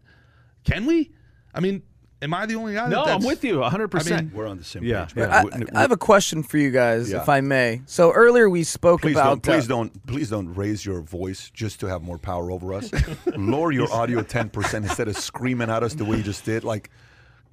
Can 0.65 0.87
we? 0.87 1.13
I 1.55 1.61
mean, 1.61 1.83
am 2.25 2.35
I 2.35 2.47
the 2.47 2.55
only 2.57 2.75
guy? 2.75 2.89
No, 2.89 3.05
that 3.05 3.15
I'm 3.17 3.23
with 3.25 3.45
you 3.45 3.57
100%. 3.61 4.13
I 4.13 4.17
mean, 4.23 4.33
We're 4.35 4.47
on 4.49 4.59
the 4.59 4.65
same 4.65 4.83
Yeah. 4.83 5.05
page. 5.05 5.15
man. 5.17 5.31
I, 5.31 5.45
We- 5.45 5.53
I 5.75 5.81
have 5.83 5.93
a 5.93 5.97
question 5.97 6.43
for 6.43 6.59
you 6.59 6.71
guys, 6.71 7.11
Yeah. 7.13 7.23
if 7.23 7.29
I 7.29 7.41
may. 7.41 7.83
So 7.87 8.11
earlier 8.13 8.49
we 8.51 8.65
spoke 8.65 9.03
Please 9.03 9.13
about. 9.13 9.43
don't, 9.43 9.43
please 9.43 9.65
uh, 9.67 9.69
don't, 9.69 10.07
please 10.07 10.31
don't 10.31 10.55
raise 10.55 10.85
your 10.85 11.01
voice 11.03 11.51
just 11.51 11.79
to 11.81 11.87
have 11.87 12.03
more 12.03 12.19
power 12.19 12.51
over 12.51 12.75
us. 12.75 12.91
Lower 13.37 13.71
your 13.71 13.93
audio 13.93 14.23
ten 14.23 14.49
percent 14.49 14.85
instead 14.87 15.07
of 15.09 15.17
screaming 15.17 15.71
at 15.71 15.83
us 15.83 15.95
the 15.95 16.05
way 16.05 16.17
you 16.17 16.23
just 16.23 16.45
did. 16.45 16.65
Like, 16.65 16.91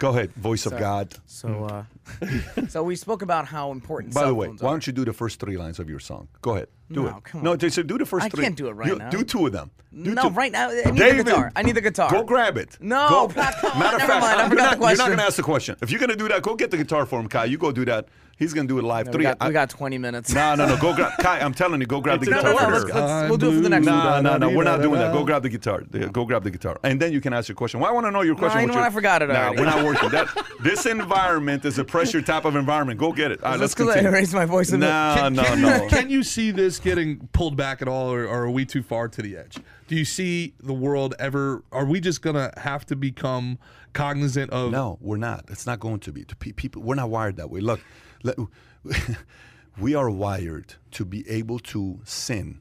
go 0.02 0.10
ahead, 0.10 0.32
voice 0.34 0.66
of 0.66 0.76
God. 0.78 1.14
So, 1.26 1.48
uh, 1.64 1.84
so 2.68 2.82
we 2.82 2.96
spoke 2.96 3.22
about 3.22 3.46
how 3.46 3.70
important. 3.70 4.12
By 4.12 4.26
the 4.26 4.34
way, 4.34 4.48
why 4.48 4.70
don't 4.70 4.86
you 4.86 4.92
do 4.92 5.04
the 5.04 5.12
first 5.12 5.38
three 5.40 5.56
lines 5.56 5.78
of 5.78 5.88
your 5.88 6.00
song? 6.00 6.26
Go 6.42 6.50
ahead, 6.56 6.68
do 6.90 7.04
No, 7.04 7.08
it. 7.18 7.34
No, 7.42 7.52
on. 7.52 7.58
Jason, 7.58 7.86
do 7.86 7.96
the 7.98 8.04
first 8.04 8.26
I 8.26 8.28
three. 8.28 8.42
can't 8.44 8.56
do 8.56 8.66
it 8.68 8.72
right 8.72 8.88
You- 8.88 8.98
now. 8.98 9.10
Do 9.10 9.22
two 9.24 9.46
of 9.46 9.52
them. 9.52 9.70
Do 9.94 10.14
No, 10.14 10.22
two. 10.22 10.28
right 10.30 10.50
now, 10.50 10.70
I 10.70 10.90
need 10.90 11.00
the 11.18 11.24
guitar. 11.24 11.52
I 11.54 11.62
need 11.62 11.74
the 11.76 11.80
guitar. 11.82 12.10
Go 12.10 12.24
grab 12.24 12.56
it. 12.56 12.78
No, 12.80 13.08
Go- 13.08 13.28
Pat, 13.28 13.54
come 13.60 13.72
on, 13.72 13.78
Matter 13.78 13.96
of 13.96 14.02
fact, 14.02 14.20
mind, 14.22 14.40
I 14.40 14.48
forgot 14.48 14.62
not, 14.64 14.80
the 14.80 14.86
you're 14.88 14.96
not 14.96 15.06
going 15.06 15.18
to 15.18 15.24
ask 15.24 15.36
the 15.36 15.42
question. 15.42 15.76
If 15.82 15.90
you're 15.90 16.00
going 16.00 16.10
to 16.10 16.16
do 16.16 16.28
that, 16.28 16.42
go 16.42 16.54
get 16.56 16.70
the 16.70 16.78
guitar 16.78 17.06
for 17.06 17.20
him, 17.20 17.28
Kai. 17.28 17.44
You 17.44 17.58
go 17.58 17.70
do 17.72 17.84
that. 17.84 18.08
He's 18.42 18.52
going 18.52 18.66
to 18.66 18.74
do 18.74 18.78
it 18.78 18.84
live. 18.84 19.06
No, 19.06 19.12
three. 19.12 19.18
we, 19.20 19.24
got, 19.24 19.36
I- 19.40 19.46
we 19.48 19.52
got 19.52 19.70
20 19.70 19.98
minutes. 19.98 20.32
no, 20.34 20.54
no, 20.54 20.66
no. 20.66 20.76
Go 20.76 20.94
grab. 20.94 21.12
Kai, 21.20 21.40
I'm 21.40 21.54
telling 21.54 21.80
you, 21.80 21.86
go 21.86 22.00
grab 22.00 22.20
the 22.20 22.26
guitar. 22.26 22.42
no, 22.42 22.52
no, 22.52 22.64
order. 22.64 22.80
let's, 22.80 22.94
let's, 22.94 23.28
we'll 23.28 23.38
do 23.38 23.50
it 23.50 23.54
for 23.56 23.60
the 23.60 23.68
next 23.68 23.86
No, 23.86 23.96
one. 23.96 24.22
no, 24.24 24.36
no, 24.36 24.50
we're 24.50 24.64
not 24.64 24.82
doing 24.82 24.98
that. 24.98 25.12
Go 25.12 25.24
grab 25.24 25.42
the 25.42 25.48
guitar. 25.48 25.82
Yeah, 25.92 26.08
Go 26.08 26.24
grab 26.24 26.42
the 26.44 26.50
guitar, 26.50 26.78
and 26.82 27.00
then 27.00 27.12
you 27.12 27.20
can 27.20 27.32
ask 27.32 27.48
your 27.48 27.54
question. 27.56 27.80
Well, 27.80 27.90
I 27.90 27.92
want 27.94 28.06
to 28.06 28.10
know 28.10 28.22
your 28.22 28.34
question. 28.34 28.60
you 28.60 28.66
what 28.66 28.74
know 28.74 28.80
your- 28.80 28.86
I 28.88 28.90
forgot 28.90 29.22
it 29.22 29.28
Nah, 29.28 29.34
already. 29.46 29.58
we're 29.60 29.64
not 29.66 29.84
working. 29.90 30.08
That 30.10 30.28
this 30.62 30.86
environment 30.86 31.64
is 31.64 31.78
a 31.78 31.84
pressure 31.84 32.20
type 32.22 32.44
of 32.44 32.56
environment. 32.56 32.98
Go 32.98 33.12
get 33.12 33.30
it. 33.30 33.42
All 33.44 33.52
right, 33.52 33.60
let's 33.60 33.72
Just 33.74 33.78
'cause 33.78 33.88
I 33.88 33.94
continue. 33.94 34.12
raised 34.18 34.34
my 34.34 34.44
voice 34.46 34.68
a 34.70 34.72
bit. 34.72 34.80
No, 34.80 35.14
Can, 35.16 35.34
no, 35.34 35.42
can 35.44 35.62
no. 35.62 35.82
You, 35.84 35.88
can 35.88 36.10
you 36.10 36.22
see 36.22 36.50
this 36.50 36.78
getting 36.78 37.28
pulled 37.32 37.56
back 37.56 37.80
at 37.82 37.88
all, 37.88 38.12
or, 38.12 38.24
or 38.24 38.44
are 38.44 38.50
we 38.50 38.64
too 38.64 38.82
far 38.82 39.08
to 39.08 39.22
the 39.22 39.36
edge? 39.36 39.58
Do 39.88 39.96
you 39.96 40.04
see 40.04 40.54
the 40.62 40.72
world 40.72 41.14
ever? 41.18 41.62
Are 41.70 41.84
we 41.84 42.00
just 42.00 42.22
gonna 42.22 42.52
have 42.56 42.86
to 42.86 42.96
become 42.96 43.58
cognizant 43.92 44.50
of? 44.50 44.70
No, 44.70 44.98
we're 45.00 45.16
not. 45.18 45.44
It's 45.48 45.66
not 45.66 45.80
going 45.80 46.00
to 46.00 46.12
be. 46.12 46.24
People, 46.24 46.82
we're 46.82 46.94
not 46.94 47.10
wired 47.10 47.36
that 47.36 47.50
way. 47.50 47.60
Look, 47.60 47.80
let, 47.80 48.11
we 49.78 49.94
are 49.94 50.10
wired 50.10 50.74
to 50.92 51.04
be 51.04 51.28
able 51.28 51.58
to 51.58 52.00
sin 52.04 52.60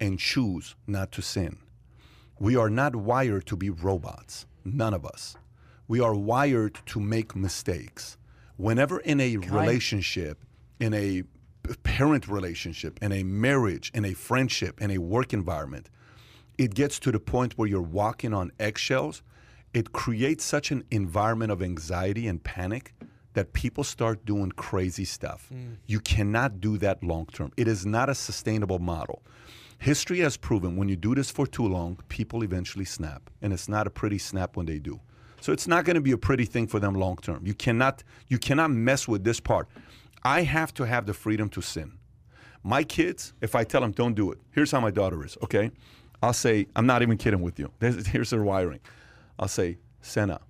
and 0.00 0.18
choose 0.18 0.74
not 0.86 1.12
to 1.12 1.22
sin. 1.22 1.58
We 2.38 2.56
are 2.56 2.70
not 2.70 2.96
wired 2.96 3.46
to 3.46 3.56
be 3.56 3.70
robots. 3.70 4.46
None 4.64 4.94
of 4.94 5.04
us. 5.06 5.36
We 5.86 6.00
are 6.00 6.14
wired 6.14 6.78
to 6.86 7.00
make 7.00 7.36
mistakes. 7.36 8.16
Whenever 8.56 8.98
in 9.00 9.20
a 9.20 9.36
relationship, 9.36 10.38
in 10.80 10.94
a 10.94 11.24
parent 11.82 12.28
relationship, 12.28 12.98
in 13.02 13.12
a 13.12 13.22
marriage, 13.22 13.90
in 13.94 14.04
a 14.04 14.14
friendship, 14.14 14.80
in 14.80 14.90
a 14.90 14.98
work 14.98 15.32
environment, 15.32 15.90
it 16.56 16.74
gets 16.74 16.98
to 17.00 17.12
the 17.12 17.20
point 17.20 17.58
where 17.58 17.68
you're 17.68 17.82
walking 17.82 18.32
on 18.32 18.52
eggshells. 18.58 19.22
It 19.72 19.92
creates 19.92 20.44
such 20.44 20.70
an 20.70 20.84
environment 20.90 21.50
of 21.50 21.62
anxiety 21.62 22.28
and 22.28 22.42
panic 22.42 22.94
that 23.34 23.52
people 23.52 23.84
start 23.84 24.24
doing 24.24 24.50
crazy 24.52 25.04
stuff. 25.04 25.48
Mm. 25.52 25.76
You 25.86 26.00
cannot 26.00 26.60
do 26.60 26.78
that 26.78 27.02
long 27.04 27.26
term. 27.26 27.52
It 27.56 27.68
is 27.68 27.84
not 27.84 28.08
a 28.08 28.14
sustainable 28.14 28.78
model. 28.78 29.22
History 29.78 30.20
has 30.20 30.36
proven 30.36 30.76
when 30.76 30.88
you 30.88 30.96
do 30.96 31.14
this 31.14 31.30
for 31.30 31.46
too 31.46 31.66
long, 31.66 31.98
people 32.08 32.42
eventually 32.42 32.84
snap, 32.84 33.28
and 33.42 33.52
it's 33.52 33.68
not 33.68 33.86
a 33.86 33.90
pretty 33.90 34.18
snap 34.18 34.56
when 34.56 34.66
they 34.66 34.78
do. 34.78 35.00
So 35.40 35.52
it's 35.52 35.66
not 35.66 35.84
going 35.84 35.96
to 35.96 36.00
be 36.00 36.12
a 36.12 36.16
pretty 36.16 36.46
thing 36.46 36.66
for 36.66 36.80
them 36.80 36.94
long 36.94 37.16
term. 37.18 37.44
You 37.44 37.54
cannot 37.54 38.02
you 38.28 38.38
cannot 38.38 38.70
mess 38.70 39.06
with 39.06 39.24
this 39.24 39.40
part. 39.40 39.68
I 40.22 40.42
have 40.42 40.72
to 40.74 40.84
have 40.84 41.04
the 41.04 41.12
freedom 41.12 41.50
to 41.50 41.60
sin. 41.60 41.98
My 42.62 42.82
kids, 42.82 43.34
if 43.42 43.54
I 43.54 43.62
tell 43.64 43.82
them 43.82 43.92
don't 43.92 44.14
do 44.14 44.32
it, 44.32 44.38
here's 44.52 44.70
how 44.70 44.80
my 44.80 44.90
daughter 44.90 45.22
is. 45.22 45.36
Okay, 45.42 45.70
I'll 46.22 46.32
say 46.32 46.66
I'm 46.74 46.86
not 46.86 47.02
even 47.02 47.18
kidding 47.18 47.42
with 47.42 47.58
you. 47.58 47.70
Here's 47.80 48.30
her 48.30 48.42
wiring. 48.42 48.80
I'll 49.38 49.48
say, 49.48 49.76
Senna, 50.00 50.40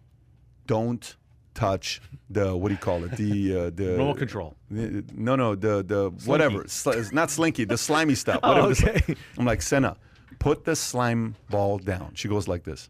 don't 0.66 1.16
touch 1.54 2.00
the 2.30 2.56
what 2.56 2.68
do 2.68 2.74
you 2.74 2.78
call 2.78 3.04
it? 3.04 3.12
The 3.12 3.56
uh, 3.56 3.70
the 3.74 3.92
Remote 3.92 4.18
control. 4.18 4.54
the- 4.70 5.04
no, 5.14 5.36
no, 5.36 5.54
the 5.54 5.82
the 5.82 6.10
whatever. 6.26 6.64
Sl- 6.66 6.90
it's 6.90 7.12
not 7.12 7.30
slinky, 7.30 7.64
the 7.64 7.78
slimy 7.78 8.14
stuff. 8.14 8.40
Whatever 8.42 8.68
sli- 8.74 8.88
Oh, 8.88 8.96
okay. 8.96 9.14
I'm 9.38 9.44
like 9.44 9.62
Senna, 9.62 9.96
put 10.38 10.64
the 10.64 10.74
slime 10.76 11.36
ball 11.50 11.78
down. 11.78 12.12
She 12.14 12.28
goes 12.28 12.48
like 12.48 12.64
this. 12.64 12.88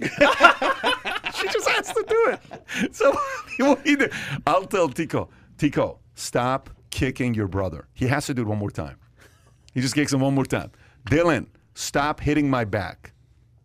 she 0.00 0.08
just 0.08 1.68
has 1.68 1.92
to 1.92 2.04
do 2.08 2.32
it. 2.32 2.40
So 2.94 3.12
do- 3.84 4.08
I'll 4.46 4.64
tell 4.64 4.88
Tico, 4.88 5.28
Tico, 5.58 5.98
stop 6.14 6.70
kicking 6.90 7.34
your 7.34 7.48
brother. 7.48 7.86
He 7.94 8.06
has 8.06 8.26
to 8.26 8.34
do 8.34 8.42
it 8.42 8.48
one 8.48 8.58
more 8.58 8.70
time. 8.70 8.96
He 9.74 9.80
just 9.80 9.94
kicks 9.94 10.12
him 10.12 10.20
one 10.20 10.34
more 10.34 10.44
time. 10.46 10.70
Dylan, 11.10 11.46
stop 11.74 12.20
hitting 12.20 12.48
my 12.48 12.64
back. 12.64 13.12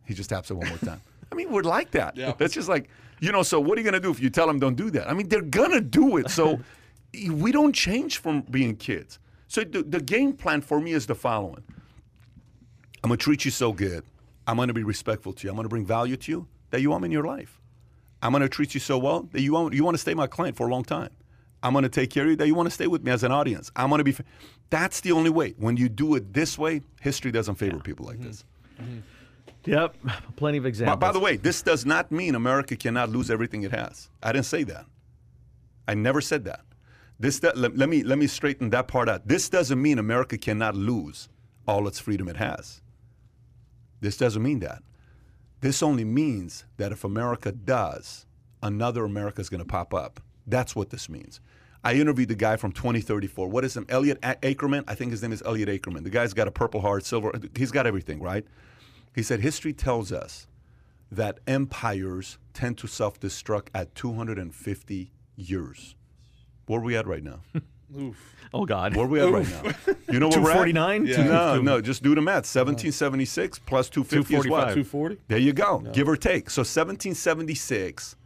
He 0.05 0.13
just 0.13 0.29
taps 0.29 0.51
it 0.51 0.55
one 0.55 0.67
more 0.69 0.77
time. 0.79 1.01
I 1.31 1.35
mean, 1.35 1.51
we're 1.51 1.63
like 1.63 1.91
that. 1.91 2.15
Yeah. 2.17 2.33
that's 2.37 2.53
just 2.53 2.67
like, 2.69 2.89
you 3.19 3.31
know, 3.31 3.43
so 3.43 3.59
what 3.59 3.77
are 3.77 3.81
you 3.81 3.83
going 3.83 4.01
to 4.01 4.05
do 4.05 4.11
if 4.11 4.19
you 4.19 4.29
tell 4.29 4.47
them 4.47 4.59
don't 4.59 4.75
do 4.75 4.89
that? 4.91 5.09
I 5.09 5.13
mean, 5.13 5.29
they're 5.29 5.41
going 5.41 5.71
to 5.71 5.81
do 5.81 6.17
it. 6.17 6.29
So 6.29 6.59
we 7.31 7.51
don't 7.51 7.73
change 7.73 8.17
from 8.17 8.41
being 8.41 8.75
kids. 8.75 9.19
So 9.47 9.63
the, 9.63 9.83
the 9.83 10.01
game 10.01 10.33
plan 10.33 10.61
for 10.61 10.79
me 10.79 10.91
is 10.93 11.05
the 11.05 11.15
following 11.15 11.63
I'm 13.03 13.09
going 13.09 13.17
to 13.17 13.23
treat 13.23 13.45
you 13.45 13.51
so 13.51 13.71
good. 13.71 14.03
I'm 14.47 14.55
going 14.55 14.67
to 14.67 14.73
be 14.73 14.83
respectful 14.83 15.33
to 15.33 15.43
you. 15.43 15.49
I'm 15.49 15.55
going 15.55 15.65
to 15.65 15.69
bring 15.69 15.85
value 15.85 16.17
to 16.17 16.31
you 16.31 16.47
that 16.71 16.81
you 16.81 16.89
want 16.89 17.03
me 17.03 17.07
in 17.07 17.11
your 17.11 17.23
life. 17.23 17.61
I'm 18.21 18.31
going 18.31 18.41
to 18.41 18.49
treat 18.49 18.73
you 18.73 18.79
so 18.79 18.97
well 18.97 19.29
that 19.31 19.41
you 19.41 19.53
want, 19.53 19.73
you 19.73 19.83
want 19.83 19.95
to 19.95 19.99
stay 19.99 20.13
my 20.13 20.27
client 20.27 20.57
for 20.57 20.67
a 20.67 20.71
long 20.71 20.83
time. 20.83 21.11
I'm 21.61 21.73
going 21.73 21.83
to 21.83 21.89
take 21.89 22.09
care 22.09 22.23
of 22.23 22.29
you 22.29 22.35
that 22.35 22.47
you 22.47 22.55
want 22.55 22.67
to 22.67 22.71
stay 22.71 22.87
with 22.87 23.03
me 23.03 23.11
as 23.11 23.23
an 23.23 23.31
audience. 23.31 23.71
I'm 23.75 23.89
going 23.89 23.99
to 23.99 24.03
be. 24.03 24.15
That's 24.69 25.01
the 25.01 25.11
only 25.11 25.29
way. 25.29 25.55
When 25.57 25.77
you 25.77 25.89
do 25.89 26.15
it 26.15 26.33
this 26.33 26.57
way, 26.57 26.81
history 27.01 27.31
doesn't 27.31 27.55
favor 27.55 27.79
people 27.79 28.05
like 28.05 28.17
mm-hmm. 28.17 28.27
this. 28.27 28.43
Mm-hmm. 28.79 28.99
Yep, 29.65 29.97
plenty 30.35 30.57
of 30.57 30.65
examples. 30.65 30.99
by 30.99 31.11
the 31.11 31.19
way, 31.19 31.37
this 31.37 31.61
does 31.61 31.85
not 31.85 32.11
mean 32.11 32.35
America 32.35 32.75
cannot 32.75 33.09
lose 33.09 33.31
everything 33.31 33.63
it 33.63 33.71
has. 33.71 34.09
I 34.21 34.31
didn't 34.31 34.45
say 34.45 34.63
that. 34.63 34.85
I 35.87 35.93
never 35.93 36.21
said 36.21 36.45
that. 36.45 36.61
This 37.19 37.39
do- 37.39 37.51
let, 37.55 37.77
let 37.77 37.89
me 37.89 38.03
let 38.03 38.17
me 38.17 38.27
straighten 38.27 38.69
that 38.71 38.87
part 38.87 39.07
out. 39.07 39.27
This 39.27 39.49
doesn't 39.49 39.81
mean 39.81 39.97
America 39.99 40.37
cannot 40.37 40.75
lose 40.75 41.29
all 41.67 41.87
its 41.87 41.99
freedom 41.99 42.27
it 42.27 42.35
has. 42.37 42.81
This 44.01 44.17
doesn't 44.17 44.43
mean 44.43 44.59
that. 44.59 44.83
This 45.61 45.81
only 45.81 46.03
means 46.03 46.65
that 46.77 46.91
if 46.91 47.03
America 47.03 47.51
does, 47.51 48.25
another 48.61 49.05
America 49.05 49.41
is 49.41 49.49
going 49.49 49.61
to 49.61 49.65
pop 49.67 49.93
up. 49.93 50.19
That's 50.45 50.75
what 50.75 50.89
this 50.89 51.09
means. 51.09 51.39
I 51.83 51.93
interviewed 51.93 52.29
the 52.29 52.35
guy 52.35 52.57
from 52.57 52.71
2034. 52.71 53.47
What 53.47 53.63
is 53.63 53.77
him? 53.77 53.85
Elliot 53.89 54.19
Ackerman. 54.21 54.83
I 54.87 54.95
think 54.95 55.11
his 55.11 55.21
name 55.21 55.31
is 55.31 55.41
Elliot 55.43 55.69
Ackerman. 55.69 56.03
The 56.03 56.09
guy's 56.09 56.33
got 56.33 56.47
a 56.47 56.51
Purple 56.51 56.81
Heart, 56.81 57.05
silver. 57.05 57.31
He's 57.55 57.71
got 57.71 57.87
everything, 57.87 58.21
right? 58.21 58.45
He 59.15 59.23
said 59.23 59.39
history 59.39 59.71
tells 59.71 60.11
us 60.11 60.47
that 61.09 61.39
empires 61.47 62.37
tend 62.53 62.77
to 62.79 62.87
self-destruct 62.87 63.67
at 63.73 63.95
250 63.95 65.11
years. 65.37 65.95
Where 66.65 66.81
are 66.81 66.83
we 66.83 66.97
at 66.97 67.07
right 67.07 67.23
now? 67.23 67.39
oh 68.53 68.65
God, 68.65 68.93
Where 68.95 69.05
are 69.05 69.07
we 69.07 69.21
at 69.21 69.31
right 69.31 69.47
now? 69.49 69.71
You 70.11 70.19
know 70.19 70.27
where 70.27 70.41
we're 70.41 70.51
at? 70.51 70.65
249? 70.67 71.05
Yeah. 71.05 71.23
No, 71.23 71.61
no, 71.61 71.79
just 71.81 72.03
do 72.03 72.13
the 72.13 72.21
math. 72.21 72.43
1776 72.43 73.59
plus 73.59 73.89
250 73.89 74.35
is 74.35 74.47
what? 74.47 74.59
240? 74.59 75.17
There 75.29 75.37
you 75.37 75.53
go, 75.53 75.79
give 75.93 76.09
or 76.09 76.17
take. 76.17 76.49
So 76.49 76.59
1776 76.59 78.17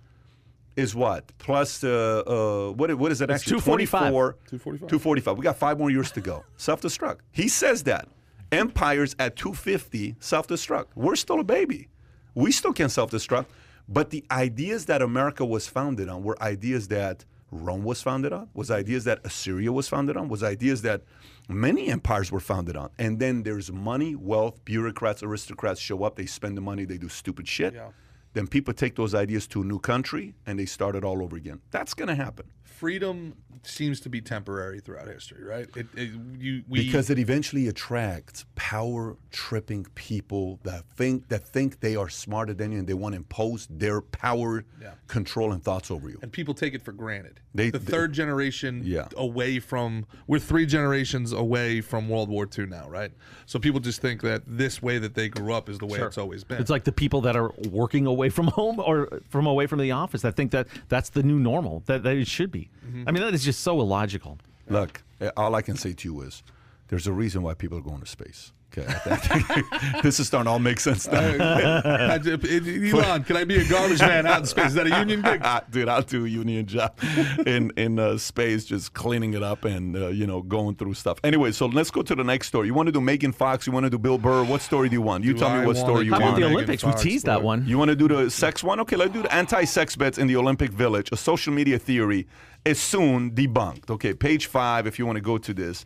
is 0.76 0.96
what? 0.96 1.38
Plus, 1.38 1.84
uh, 1.84 2.24
uh, 2.26 2.72
what, 2.72 2.94
what 2.96 3.12
is 3.12 3.22
it 3.22 3.30
It's 3.30 3.44
actually? 3.44 3.60
245. 3.62 4.00
24, 4.00 4.32
245. 4.48 4.90
245. 4.90 5.38
We 5.38 5.44
got 5.44 5.58
five 5.58 5.78
more 5.78 5.92
years 5.92 6.12
to 6.14 6.22
go. 6.22 6.46
Self 6.58 6.82
destruct. 6.82 7.20
He 7.32 7.48
says 7.48 7.84
that. 7.84 8.08
Empires 8.52 9.16
at 9.20 9.36
250 9.36 10.16
self 10.20 10.48
destruct. 10.48 10.88
We're 10.96 11.16
still 11.16 11.40
a 11.40 11.44
baby. 11.44 11.90
We 12.36 12.52
still 12.52 12.74
can 12.74 12.90
self 12.90 13.12
destruct. 13.12 13.48
But 13.88 14.12
the 14.12 14.24
ideas 14.30 14.86
that 14.86 15.02
America 15.02 15.44
was 15.44 15.68
founded 15.68 16.10
on 16.10 16.24
were 16.24 16.42
ideas 16.42 16.90
that 16.90 17.26
Rome 17.52 17.84
was 17.84 18.02
founded 18.02 18.32
on, 18.32 18.50
was 18.54 18.70
ideas 18.70 19.04
that 19.06 19.20
Assyria 19.24 19.72
was 19.72 19.88
founded 19.88 20.16
on, 20.16 20.30
was 20.30 20.44
ideas 20.44 20.84
that 20.84 21.02
many 21.48 21.90
empires 21.90 22.32
were 22.32 22.40
founded 22.40 22.76
on. 22.76 22.92
And 23.00 23.20
then 23.20 23.42
there's 23.42 23.72
money, 23.72 24.16
wealth, 24.16 24.64
bureaucrats, 24.66 25.24
aristocrats 25.24 25.80
show 25.80 26.04
up, 26.04 26.16
they 26.16 26.28
spend 26.28 26.56
the 26.56 26.62
money, 26.62 26.86
they 26.86 27.00
do 27.00 27.10
stupid 27.10 27.48
shit. 27.48 27.74
Yeah. 27.74 27.90
Then 28.34 28.46
people 28.46 28.74
take 28.74 28.96
those 28.96 29.16
ideas 29.16 29.48
to 29.48 29.62
a 29.62 29.66
new 29.66 29.80
country 29.80 30.36
and 30.46 30.60
they 30.60 30.68
start 30.68 30.96
it 30.96 31.04
all 31.04 31.24
over 31.24 31.36
again. 31.36 31.62
That's 31.72 31.96
going 31.96 32.10
to 32.10 32.16
happen. 32.16 32.46
Freedom 32.80 33.34
seems 33.64 34.00
to 34.00 34.08
be 34.10 34.22
temporary 34.22 34.80
throughout 34.80 35.06
history, 35.10 35.44
right? 35.44 35.68
It, 35.76 35.88
it, 35.98 36.12
you, 36.38 36.64
we, 36.70 36.86
because 36.86 37.10
it 37.10 37.20
eventually 37.20 37.68
attracts 37.68 38.46
power 38.56 39.18
tripping 39.32 39.86
people 39.96 40.62
that 40.64 40.86
think 40.96 41.28
that 41.28 41.46
think 41.46 41.82
they 41.82 41.98
are 41.98 42.08
smarter 42.08 42.54
than 42.54 42.72
you 42.72 42.80
and 42.80 42.88
they 42.88 42.94
want 42.94 43.12
to 43.14 43.18
impose 43.18 43.68
their 43.70 44.00
power 44.00 44.64
Yeah. 44.82 44.92
control 45.08 45.52
and 45.52 45.62
thoughts 45.62 45.92
over 45.92 46.10
you 46.10 46.20
and 46.22 46.32
people 46.32 46.54
take 46.54 46.74
it 46.74 46.82
for 46.82 46.94
granted. 46.94 47.42
They- 47.54 47.70
the 47.70 47.80
they- 47.80 47.92
third 47.92 48.14
generation 48.14 48.82
Yeah. 48.86 49.10
away 49.18 49.60
from 49.60 50.06
we're 50.28 50.40
three 50.40 50.66
generations 50.66 51.34
away 51.34 51.82
from 51.82 52.08
World 52.08 52.30
War 52.30 52.48
II 52.58 52.68
now, 52.68 52.88
right? 52.90 53.12
So 53.46 53.60
people 53.60 53.82
just 53.82 54.00
think 54.00 54.22
that 54.22 54.44
this 54.48 54.82
way 54.82 55.00
that 55.00 55.16
they 55.16 55.28
grew 55.28 55.54
up 55.54 55.68
is 55.68 55.80
the 55.80 55.86
way 55.86 56.00
it's 56.00 56.18
always 56.18 56.46
been. 56.46 56.62
It's 56.62 56.70
like 56.70 56.86
the 56.86 56.94
people 56.94 57.20
that 57.22 57.36
are 57.36 57.52
working 57.70 58.06
away 58.06 58.30
from 58.30 58.48
home 58.60 58.80
or 58.80 59.20
from 59.28 59.48
away 59.48 59.68
from 59.68 59.80
the 59.80 59.92
office 59.92 60.22
that 60.22 60.38
think 60.38 60.52
that 60.52 60.68
that's 60.88 61.10
the 61.10 61.24
new 61.24 61.40
normal, 61.40 61.84
that, 61.88 62.04
that 62.04 62.16
it 62.16 62.28
should 62.28 62.52
be. 62.54 62.69
Mm-hmm. 62.86 63.04
I 63.08 63.12
mean, 63.12 63.24
that 63.24 63.34
is 63.34 63.44
just 63.44 63.62
so 63.62 63.80
illogical. 63.80 64.38
look 64.70 65.02
all 65.36 65.54
i 65.56 65.62
can 65.62 65.76
say 65.76 65.94
to 65.94 66.08
you 66.08 66.22
is 66.22 66.44
there's 66.88 67.08
a 67.08 67.12
reason 67.14 67.42
why 67.42 67.54
people 67.54 67.78
are 67.78 67.82
going 67.82 68.00
to 68.00 68.06
space 68.06 68.52
okay 68.78 68.88
this 70.04 70.20
is 70.20 70.28
starting 70.28 70.46
to 70.46 70.52
all 70.52 70.60
make 70.60 70.80
sense 70.80 71.08
now 71.12 71.20
I- 71.20 71.82
I- 72.14 72.16
Elon, 72.20 73.24
can 73.24 73.36
I 73.38 73.44
be 73.44 73.58
a 73.58 73.68
garbage 73.68 74.00
man 74.00 74.26
out 74.26 74.40
in 74.42 74.46
space? 74.46 74.68
Is 74.68 74.74
that 74.76 74.88
a 74.88 75.00
union 75.00 75.22
gig? 75.22 75.44
Dude, 75.72 75.90
I'll 75.90 76.02
do 76.02 76.26
a 76.26 76.30
union 76.30 76.66
job 76.66 76.94
in 77.46 77.72
in 77.78 78.00
uh, 78.00 78.18
space, 78.18 78.66
just 78.66 78.94
cleaning 78.94 79.34
it 79.34 79.44
up 79.44 79.66
and 79.66 79.96
uh, 79.96 80.08
you 80.08 80.26
know 80.28 80.42
going 80.42 80.76
through 80.76 80.94
stuff. 80.96 81.20
Anyway, 81.24 81.52
so 81.52 81.66
let's 81.68 81.92
go 81.92 82.02
to 82.02 82.16
the 82.16 82.24
next 82.24 82.48
story. 82.48 82.68
You 82.68 82.74
want 82.74 82.88
to 82.88 82.92
do 82.92 83.02
Megan 83.02 83.32
Fox? 83.32 83.66
You 83.68 83.74
want 83.74 83.86
to 83.86 83.90
do 83.90 83.98
Bill 83.98 84.18
Burr? 84.18 84.44
What 84.44 84.62
story 84.62 84.90
do 84.90 84.94
you 84.96 85.02
want? 85.02 85.24
You 85.24 85.34
Do 85.34 85.40
tell 85.40 85.60
me 85.60 85.66
what 85.66 85.78
story 85.78 86.06
you 86.06 86.12
want. 86.12 86.24
How 86.24 86.30
about 86.30 86.40
the 86.40 86.46
Olympics? 86.46 86.84
Fox, 86.84 87.04
we 87.04 87.10
teased 87.12 87.26
that 87.26 87.42
one. 87.44 87.66
You 87.68 87.78
want 87.78 87.90
to 87.90 87.96
do 87.96 88.08
the 88.08 88.30
sex 88.30 88.64
one? 88.64 88.80
Okay, 88.82 88.96
let's 88.96 89.14
do 89.14 89.22
the 89.24 89.34
anti-sex 89.34 89.96
bets 89.96 90.18
in 90.18 90.28
the 90.28 90.36
Olympic 90.36 90.72
Village. 90.72 91.10
A 91.12 91.18
social 91.18 91.54
media 91.54 91.80
theory 91.80 92.28
is 92.66 92.80
soon 92.80 93.32
debunked. 93.32 93.90
Okay, 93.90 94.14
page 94.14 94.46
five. 94.48 94.86
If 94.88 95.00
you 95.00 95.06
want 95.06 95.16
to 95.18 95.22
go 95.22 95.38
to 95.38 95.54
this. 95.54 95.86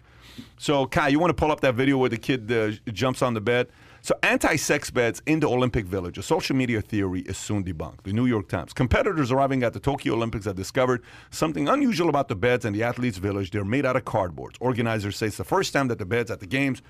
So, 0.58 0.86
Kai, 0.86 1.10
you 1.10 1.20
want 1.20 1.30
to 1.30 1.34
pull 1.34 1.52
up 1.52 1.62
that 1.62 1.76
video 1.76 1.98
where 1.98 2.10
the 2.10 2.18
kid 2.18 2.52
uh, 2.52 2.72
jumps 2.92 3.22
on 3.22 3.34
the 3.34 3.42
bed? 3.42 3.68
So, 4.02 4.14
anti-sex 4.22 4.92
beds 4.92 5.22
in 5.26 5.40
the 5.40 5.48
Olympic 5.48 5.86
Village, 5.86 6.18
a 6.18 6.24
social 6.24 6.56
media 6.56 6.82
theory, 6.82 7.22
is 7.22 7.38
soon 7.38 7.64
debunked. 7.64 8.04
The 8.04 8.12
New 8.12 8.26
York 8.26 8.50
Times. 8.50 8.74
Competitors 8.74 9.32
arriving 9.32 9.64
at 9.64 9.72
the 9.72 9.80
Tokyo 9.80 10.14
Olympics 10.14 10.46
have 10.46 10.58
discovered 10.58 11.02
something 11.32 11.70
unusual 11.70 12.10
about 12.10 12.28
the 12.28 12.36
beds 12.36 12.66
in 12.66 12.74
the 12.74 12.84
athletes' 12.84 13.18
village. 13.18 13.52
They're 13.52 13.64
made 13.64 13.86
out 13.86 13.96
of 13.96 14.04
cardboards. 14.04 14.56
Organizers 14.60 15.16
say 15.16 15.28
it's 15.28 15.38
the 15.38 15.46
first 15.46 15.72
time 15.72 15.88
that 15.88 16.00
the 16.00 16.06
beds 16.06 16.30
at 16.30 16.42
the 16.42 16.46
games 16.46 16.82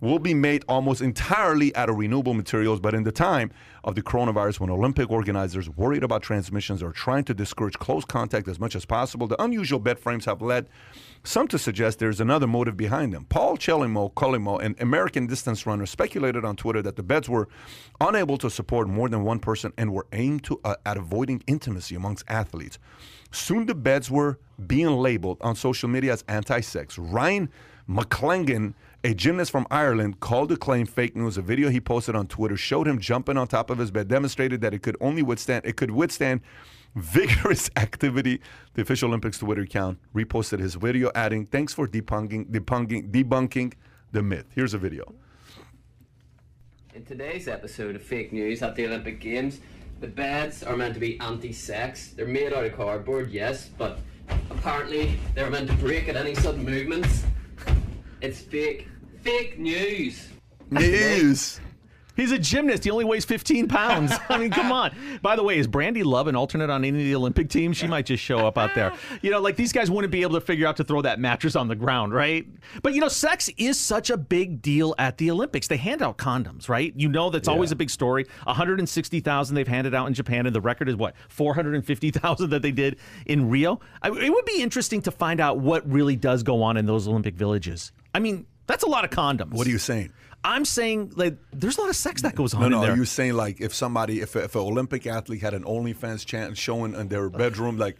will 0.00 0.18
be 0.18 0.34
made 0.34 0.64
almost 0.68 1.02
entirely 1.02 1.74
out 1.76 1.90
of 1.90 1.96
renewable 1.96 2.34
materials. 2.34 2.80
But 2.80 2.94
in 2.94 3.04
the 3.04 3.12
time 3.12 3.50
of 3.84 3.94
the 3.94 4.02
coronavirus, 4.02 4.60
when 4.60 4.70
Olympic 4.70 5.10
organizers 5.10 5.68
worried 5.68 6.02
about 6.02 6.22
transmissions 6.22 6.82
are 6.82 6.92
trying 6.92 7.24
to 7.24 7.34
discourage 7.34 7.78
close 7.78 8.04
contact 8.04 8.48
as 8.48 8.58
much 8.58 8.74
as 8.74 8.84
possible, 8.84 9.26
the 9.26 9.40
unusual 9.42 9.80
bed 9.80 9.98
frames 9.98 10.24
have 10.24 10.40
led 10.40 10.66
some 11.24 11.48
to 11.48 11.58
suggest 11.58 11.98
there's 11.98 12.20
another 12.20 12.46
motive 12.46 12.76
behind 12.76 13.12
them. 13.12 13.24
Paul 13.28 13.56
Chelimo, 13.56 14.12
Colimo, 14.12 14.62
an 14.62 14.76
American 14.78 15.26
distance 15.26 15.66
runner, 15.66 15.86
speculated 15.86 16.44
on 16.44 16.54
Twitter 16.54 16.82
that 16.82 16.96
the 16.96 17.02
beds 17.02 17.28
were 17.28 17.48
unable 18.00 18.36
to 18.38 18.50
support 18.50 18.88
more 18.88 19.08
than 19.08 19.24
one 19.24 19.38
person 19.38 19.72
and 19.78 19.92
were 19.92 20.06
aimed 20.12 20.44
to, 20.44 20.60
uh, 20.64 20.74
at 20.84 20.98
avoiding 20.98 21.42
intimacy 21.46 21.94
amongst 21.94 22.24
athletes. 22.28 22.78
Soon 23.32 23.66
the 23.66 23.74
beds 23.74 24.10
were 24.10 24.38
being 24.66 24.88
labeled 24.88 25.38
on 25.40 25.56
social 25.56 25.88
media 25.88 26.12
as 26.12 26.24
anti-sex. 26.28 26.98
Ryan 26.98 27.48
McClenaghan, 27.88 28.74
a 29.02 29.14
gymnast 29.14 29.50
from 29.50 29.66
Ireland, 29.70 30.20
called 30.20 30.50
the 30.50 30.56
claim 30.56 30.86
fake 30.86 31.16
news. 31.16 31.36
A 31.36 31.42
video 31.42 31.70
he 31.70 31.80
posted 31.80 32.14
on 32.14 32.26
Twitter 32.26 32.56
showed 32.56 32.86
him 32.86 32.98
jumping 32.98 33.36
on 33.36 33.48
top 33.48 33.70
of 33.70 33.78
his 33.78 33.90
bed, 33.90 34.08
demonstrated 34.08 34.60
that 34.60 34.72
it 34.72 34.82
could 34.82 34.96
only 35.00 35.22
withstand 35.22 35.64
it 35.64 35.76
could 35.76 35.90
withstand 35.90 36.42
vigorous 36.94 37.70
activity. 37.76 38.40
The 38.74 38.82
official 38.82 39.08
Olympics 39.08 39.38
Twitter 39.38 39.62
account 39.62 39.98
reposted 40.14 40.60
his 40.60 40.74
video, 40.74 41.10
adding, 41.14 41.46
"Thanks 41.46 41.72
for 41.72 41.86
debunking, 41.86 42.50
debunking, 42.50 43.10
debunking 43.10 43.74
the 44.12 44.22
myth." 44.22 44.46
Here's 44.54 44.74
a 44.74 44.78
video. 44.78 45.14
In 46.94 47.04
today's 47.04 47.48
episode 47.48 47.96
of 47.96 48.02
Fake 48.02 48.32
News 48.32 48.62
at 48.62 48.76
the 48.76 48.86
Olympic 48.86 49.20
Games, 49.20 49.60
the 50.00 50.06
beds 50.06 50.62
are 50.62 50.76
meant 50.76 50.94
to 50.94 51.00
be 51.00 51.18
anti 51.20 51.52
sex. 51.52 52.12
They're 52.16 52.26
made 52.26 52.52
out 52.52 52.64
of 52.64 52.76
cardboard, 52.76 53.30
yes, 53.30 53.68
but 53.76 53.98
apparently 54.50 55.18
they're 55.34 55.50
meant 55.50 55.68
to 55.70 55.76
break 55.76 56.08
at 56.08 56.16
any 56.16 56.34
sudden 56.34 56.64
movements. 56.64 57.24
It's 58.20 58.40
fake. 58.40 58.88
Fake 59.22 59.58
news. 59.58 60.28
News. 60.70 61.60
He's 62.16 62.32
a 62.32 62.38
gymnast. 62.38 62.84
He 62.84 62.90
only 62.90 63.04
weighs 63.04 63.24
15 63.24 63.68
pounds. 63.68 64.12
I 64.28 64.38
mean, 64.38 64.50
come 64.50 64.70
on. 64.70 64.94
By 65.22 65.36
the 65.36 65.42
way, 65.42 65.58
is 65.58 65.66
Brandi 65.66 66.04
Love 66.04 66.26
an 66.28 66.36
alternate 66.36 66.70
on 66.70 66.84
any 66.84 67.00
of 67.00 67.04
the 67.04 67.14
Olympic 67.14 67.48
teams? 67.48 67.76
She 67.76 67.86
might 67.86 68.06
just 68.06 68.22
show 68.22 68.46
up 68.46 68.56
out 68.56 68.74
there. 68.74 68.92
You 69.22 69.30
know, 69.30 69.40
like 69.40 69.56
these 69.56 69.72
guys 69.72 69.90
wouldn't 69.90 70.12
be 70.12 70.22
able 70.22 70.34
to 70.34 70.40
figure 70.40 70.66
out 70.66 70.76
to 70.76 70.84
throw 70.84 71.02
that 71.02 71.18
mattress 71.18 71.56
on 71.56 71.68
the 71.68 71.74
ground, 71.74 72.14
right? 72.14 72.46
But 72.82 72.94
you 72.94 73.00
know, 73.00 73.08
sex 73.08 73.50
is 73.56 73.78
such 73.78 74.10
a 74.10 74.16
big 74.16 74.62
deal 74.62 74.94
at 74.98 75.18
the 75.18 75.30
Olympics. 75.30 75.68
They 75.68 75.76
hand 75.76 76.02
out 76.02 76.18
condoms, 76.18 76.68
right? 76.68 76.92
You 76.96 77.08
know, 77.08 77.30
that's 77.30 77.48
always 77.48 77.72
a 77.72 77.76
big 77.76 77.90
story. 77.90 78.26
160,000 78.44 79.54
they've 79.54 79.66
handed 79.66 79.94
out 79.94 80.06
in 80.06 80.14
Japan, 80.14 80.46
and 80.46 80.54
the 80.54 80.60
record 80.60 80.88
is 80.88 80.96
what 80.96 81.14
450,000 81.28 82.50
that 82.50 82.62
they 82.62 82.72
did 82.72 82.98
in 83.26 83.48
Rio. 83.50 83.80
I, 84.02 84.08
it 84.08 84.30
would 84.30 84.44
be 84.44 84.62
interesting 84.62 85.02
to 85.02 85.10
find 85.10 85.40
out 85.40 85.58
what 85.58 85.88
really 85.90 86.16
does 86.16 86.42
go 86.42 86.62
on 86.62 86.76
in 86.76 86.86
those 86.86 87.08
Olympic 87.08 87.34
villages. 87.34 87.92
I 88.14 88.20
mean, 88.20 88.46
that's 88.66 88.84
a 88.84 88.88
lot 88.88 89.04
of 89.04 89.10
condoms. 89.10 89.52
What 89.52 89.66
are 89.66 89.70
you 89.70 89.78
saying? 89.78 90.12
I'm 90.44 90.64
saying 90.64 91.12
like 91.16 91.36
there's 91.52 91.78
a 91.78 91.80
lot 91.80 91.90
of 91.90 91.96
sex 91.96 92.22
that 92.22 92.34
goes 92.34 92.52
on 92.54 92.60
No, 92.60 92.68
no. 92.68 92.80
there. 92.82 92.92
Are 92.92 92.96
you 92.96 93.04
saying 93.06 93.32
like 93.32 93.60
if 93.60 93.74
somebody, 93.74 94.20
if, 94.20 94.36
if 94.36 94.54
an 94.54 94.60
Olympic 94.60 95.06
athlete 95.06 95.40
had 95.40 95.54
an 95.54 95.64
OnlyFans 95.64 96.24
channel 96.26 96.54
showing 96.54 96.94
in 96.94 97.08
their 97.08 97.30
bedroom, 97.30 97.78
like 97.78 97.96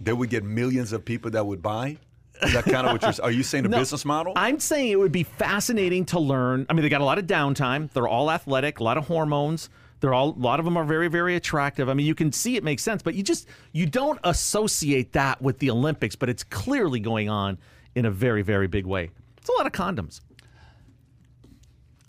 they 0.00 0.12
would 0.12 0.28
get 0.28 0.42
millions 0.44 0.92
of 0.92 1.04
people 1.04 1.30
that 1.30 1.46
would 1.46 1.62
buy? 1.62 1.98
Is 2.42 2.52
that 2.52 2.64
kind 2.64 2.84
of 2.86 2.92
what 2.92 3.02
you're? 3.02 3.24
Are 3.24 3.30
you 3.30 3.44
saying 3.44 3.64
a 3.64 3.68
No, 3.70 3.78
business 3.78 4.04
model? 4.04 4.32
I'm 4.34 4.58
saying 4.58 4.90
it 4.90 4.98
would 4.98 5.12
be 5.12 5.22
fascinating 5.22 6.04
to 6.06 6.18
learn. 6.18 6.66
I 6.68 6.72
mean, 6.72 6.82
they 6.82 6.88
got 6.88 7.00
a 7.00 7.04
lot 7.04 7.18
of 7.18 7.26
downtime. 7.26 7.90
They're 7.92 8.08
all 8.08 8.28
athletic, 8.30 8.80
a 8.80 8.84
lot 8.84 8.98
of 8.98 9.06
hormones. 9.06 9.70
They're 10.00 10.12
all 10.12 10.30
a 10.30 10.38
lot 10.38 10.58
of 10.58 10.64
them 10.64 10.76
are 10.76 10.84
very, 10.84 11.06
very 11.06 11.36
attractive. 11.36 11.88
I 11.88 11.94
mean, 11.94 12.06
you 12.06 12.14
can 12.16 12.32
see 12.32 12.56
it 12.56 12.64
makes 12.64 12.82
sense, 12.82 13.02
but 13.02 13.14
you 13.14 13.22
just 13.22 13.46
you 13.72 13.86
don't 13.86 14.18
associate 14.24 15.12
that 15.12 15.40
with 15.40 15.60
the 15.60 15.70
Olympics, 15.70 16.16
but 16.16 16.28
it's 16.28 16.42
clearly 16.42 16.98
going 16.98 17.28
on 17.30 17.56
in 17.94 18.04
a 18.04 18.10
very, 18.10 18.42
very 18.42 18.66
big 18.66 18.84
way. 18.84 19.10
It's 19.38 19.48
a 19.48 19.52
lot 19.52 19.66
of 19.66 19.72
condoms. 19.72 20.20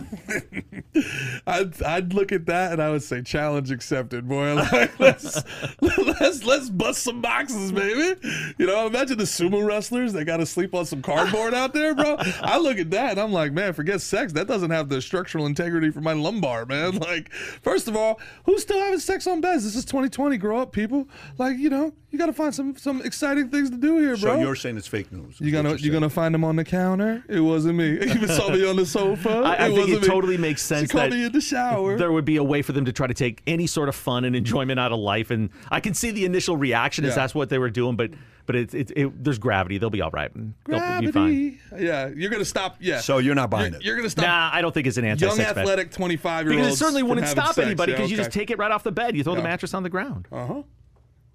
I'd, 1.46 1.82
I'd 1.82 2.14
look 2.14 2.32
at 2.32 2.46
that 2.46 2.72
and 2.72 2.82
I 2.82 2.90
would 2.90 3.02
say 3.02 3.22
challenge 3.22 3.70
accepted, 3.70 4.28
boy. 4.28 4.42
Like, 4.72 4.98
let's 4.98 5.42
let's 5.80 6.44
let's 6.44 6.70
bust 6.70 7.02
some 7.02 7.20
boxes, 7.20 7.72
baby. 7.72 8.18
You 8.58 8.66
know, 8.66 8.86
imagine 8.86 9.18
the 9.18 9.24
sumo 9.24 9.66
wrestlers 9.66 10.12
that 10.14 10.24
got 10.24 10.38
to 10.38 10.46
sleep 10.46 10.74
on 10.74 10.86
some 10.86 11.02
cardboard 11.02 11.52
out 11.52 11.74
there, 11.74 11.94
bro. 11.94 12.16
I 12.40 12.58
look 12.58 12.78
at 12.78 12.90
that 12.90 13.12
and 13.12 13.20
I'm 13.20 13.32
like, 13.32 13.52
man, 13.52 13.72
forget 13.72 14.00
sex. 14.00 14.32
That 14.32 14.46
doesn't 14.46 14.70
have 14.70 14.88
the 14.88 15.02
structural 15.02 15.46
integrity 15.46 15.90
for 15.90 16.00
my 16.00 16.12
lumbar, 16.12 16.66
man. 16.66 16.92
Like, 17.02 17.32
first 17.32 17.88
of 17.88 17.96
all, 17.96 18.20
who's 18.44 18.62
still 18.62 18.78
having 18.78 19.00
sex 19.00 19.26
on 19.26 19.40
beds? 19.40 19.64
This 19.64 19.74
is 19.74 19.84
2020. 19.84 20.36
Grow 20.36 20.58
up, 20.58 20.72
people. 20.72 21.08
Like, 21.36 21.58
you 21.58 21.68
know, 21.68 21.92
you 22.10 22.18
got 22.18 22.26
to 22.26 22.32
find 22.32 22.54
some 22.54 22.76
some 22.76 23.02
exciting 23.02 23.48
things 23.48 23.70
to 23.70 23.76
do 23.76 23.98
here, 23.98 24.16
bro. 24.16 24.34
so 24.34 24.40
you're 24.40 24.54
saying 24.54 24.76
it's 24.76 24.86
fake 24.86 25.10
news? 25.10 25.40
you 25.40 25.46
is 25.46 25.52
gonna 25.52 25.70
what 25.70 25.80
you 25.80 25.86
you're 25.86 25.98
gonna 25.98 26.10
find 26.10 26.34
them 26.34 26.44
on 26.44 26.56
the 26.56 26.64
counter? 26.64 27.24
It 27.28 27.40
wasn't 27.40 27.78
me. 27.78 27.92
You 28.12 28.26
saw 28.28 28.50
me 28.50 28.68
on 28.68 28.76
the 28.76 28.86
sofa. 28.86 29.30
I, 29.30 29.54
I 29.54 29.68
it 29.68 29.72
think 29.86 29.98
it 29.98 30.02
me. 30.02 30.08
totally 30.08 30.36
makes 30.36 30.62
sense 30.62 30.90
She 30.90 30.96
that 30.96 31.10
me 31.10 31.24
in 31.24 31.32
the 31.32 31.40
shower. 31.40 31.96
there 31.96 32.10
would 32.12 32.24
be 32.24 32.36
a 32.36 32.42
way 32.44 32.62
for 32.62 32.72
them 32.72 32.84
to 32.84 32.92
try 32.92 33.06
to 33.06 33.14
take 33.14 33.42
any 33.46 33.66
sort 33.66 33.88
of 33.88 33.94
fun 33.94 34.24
and 34.24 34.34
enjoyment 34.36 34.78
out 34.80 34.92
of 34.92 34.98
life. 34.98 35.30
And 35.30 35.50
I 35.70 35.80
can 35.80 35.94
see 35.94 36.10
the 36.10 36.24
initial 36.24 36.56
reaction 36.56 37.04
as 37.04 37.10
Yeah. 37.10 37.14
that's 37.16 37.34
what 37.34 37.48
they 37.48 37.58
were 37.58 37.70
doing, 37.70 37.96
but 37.96 38.10
but 38.44 38.56
it's 38.56 38.74
it, 38.74 38.90
it, 38.96 39.22
there's 39.24 39.38
gravity. 39.38 39.78
They'll 39.78 39.88
be 39.90 40.00
all 40.02 40.10
right. 40.10 40.30
They'll 40.34 41.00
be 41.00 41.12
fine. 41.12 41.12
Gravity. 41.12 41.58
Yeah, 41.78 42.10
you're 42.14 42.30
gonna 42.30 42.44
stop. 42.44 42.76
Yeah. 42.80 42.98
So 43.00 43.18
you're 43.18 43.34
not 43.36 43.50
buying 43.50 43.72
you're, 43.72 43.80
it? 43.80 43.84
You're 43.86 43.96
gonna 43.96 44.10
stop. 44.10 44.24
Nah, 44.24 44.50
I 44.52 44.60
don't 44.62 44.72
think 44.74 44.86
it's 44.88 44.96
an 44.96 45.04
young 45.04 45.12
anti-sex 45.12 45.38
bet. 45.52 45.58
athletic 45.58 45.90
25 45.92 46.46
year 46.46 46.52
olds. 46.54 46.62
Because 46.62 46.74
it 46.74 46.78
certainly 46.78 47.02
wouldn't 47.04 47.28
stop 47.28 47.56
anybody 47.58 47.92
because 47.92 48.10
you 48.10 48.16
just 48.16 48.32
take 48.32 48.50
it 48.50 48.58
right 48.58 48.70
off 48.72 48.82
the 48.82 48.90
bed. 48.92 49.16
You 49.16 49.22
throw 49.22 49.34
the 49.36 49.42
mattress 49.42 49.74
on 49.74 49.82
the 49.84 49.90
ground. 49.90 50.26
Uh 50.32 50.46
huh. 50.46 50.62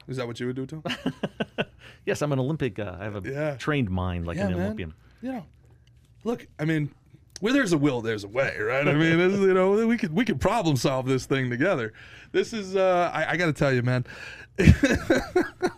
Is 0.10 0.18
that 0.18 0.28
what 0.28 0.40
you 0.40 0.48
would 0.48 0.56
do 0.56 0.66
too? 0.66 0.84
Yes, 2.06 2.22
I'm 2.22 2.32
an 2.32 2.40
Olympic. 2.40 2.80
Uh, 2.80 2.96
I 3.00 3.04
have 3.04 3.26
a 3.26 3.30
Yeah. 3.30 3.56
trained 3.58 3.90
mind 3.90 4.26
like 4.26 4.38
yeah, 4.38 4.46
an 4.48 4.54
man. 4.54 4.62
Olympian. 4.62 4.94
You 5.22 5.32
know, 5.34 5.46
look. 6.24 6.48
I 6.58 6.64
mean, 6.64 6.90
where 7.40 7.54
there's 7.54 7.74
a 7.74 7.78
will, 7.78 8.02
there's 8.02 8.24
a 8.24 8.28
way, 8.28 8.58
right? 8.60 8.88
I 8.88 8.94
mean, 8.94 9.18
this, 9.18 9.40
you 9.40 9.54
know, 9.54 9.88
we 9.88 9.98
could 9.98 10.14
we 10.14 10.26
could 10.26 10.40
problem 10.40 10.76
solve 10.78 11.06
this 11.06 11.26
thing 11.26 11.50
together. 11.50 11.94
This 12.32 12.54
is. 12.54 12.76
Uh, 12.76 13.12
I, 13.14 13.32
I 13.32 13.38
got 13.38 13.48
to 13.48 13.54
tell 13.54 13.74
you, 13.74 13.84
man. 13.84 14.06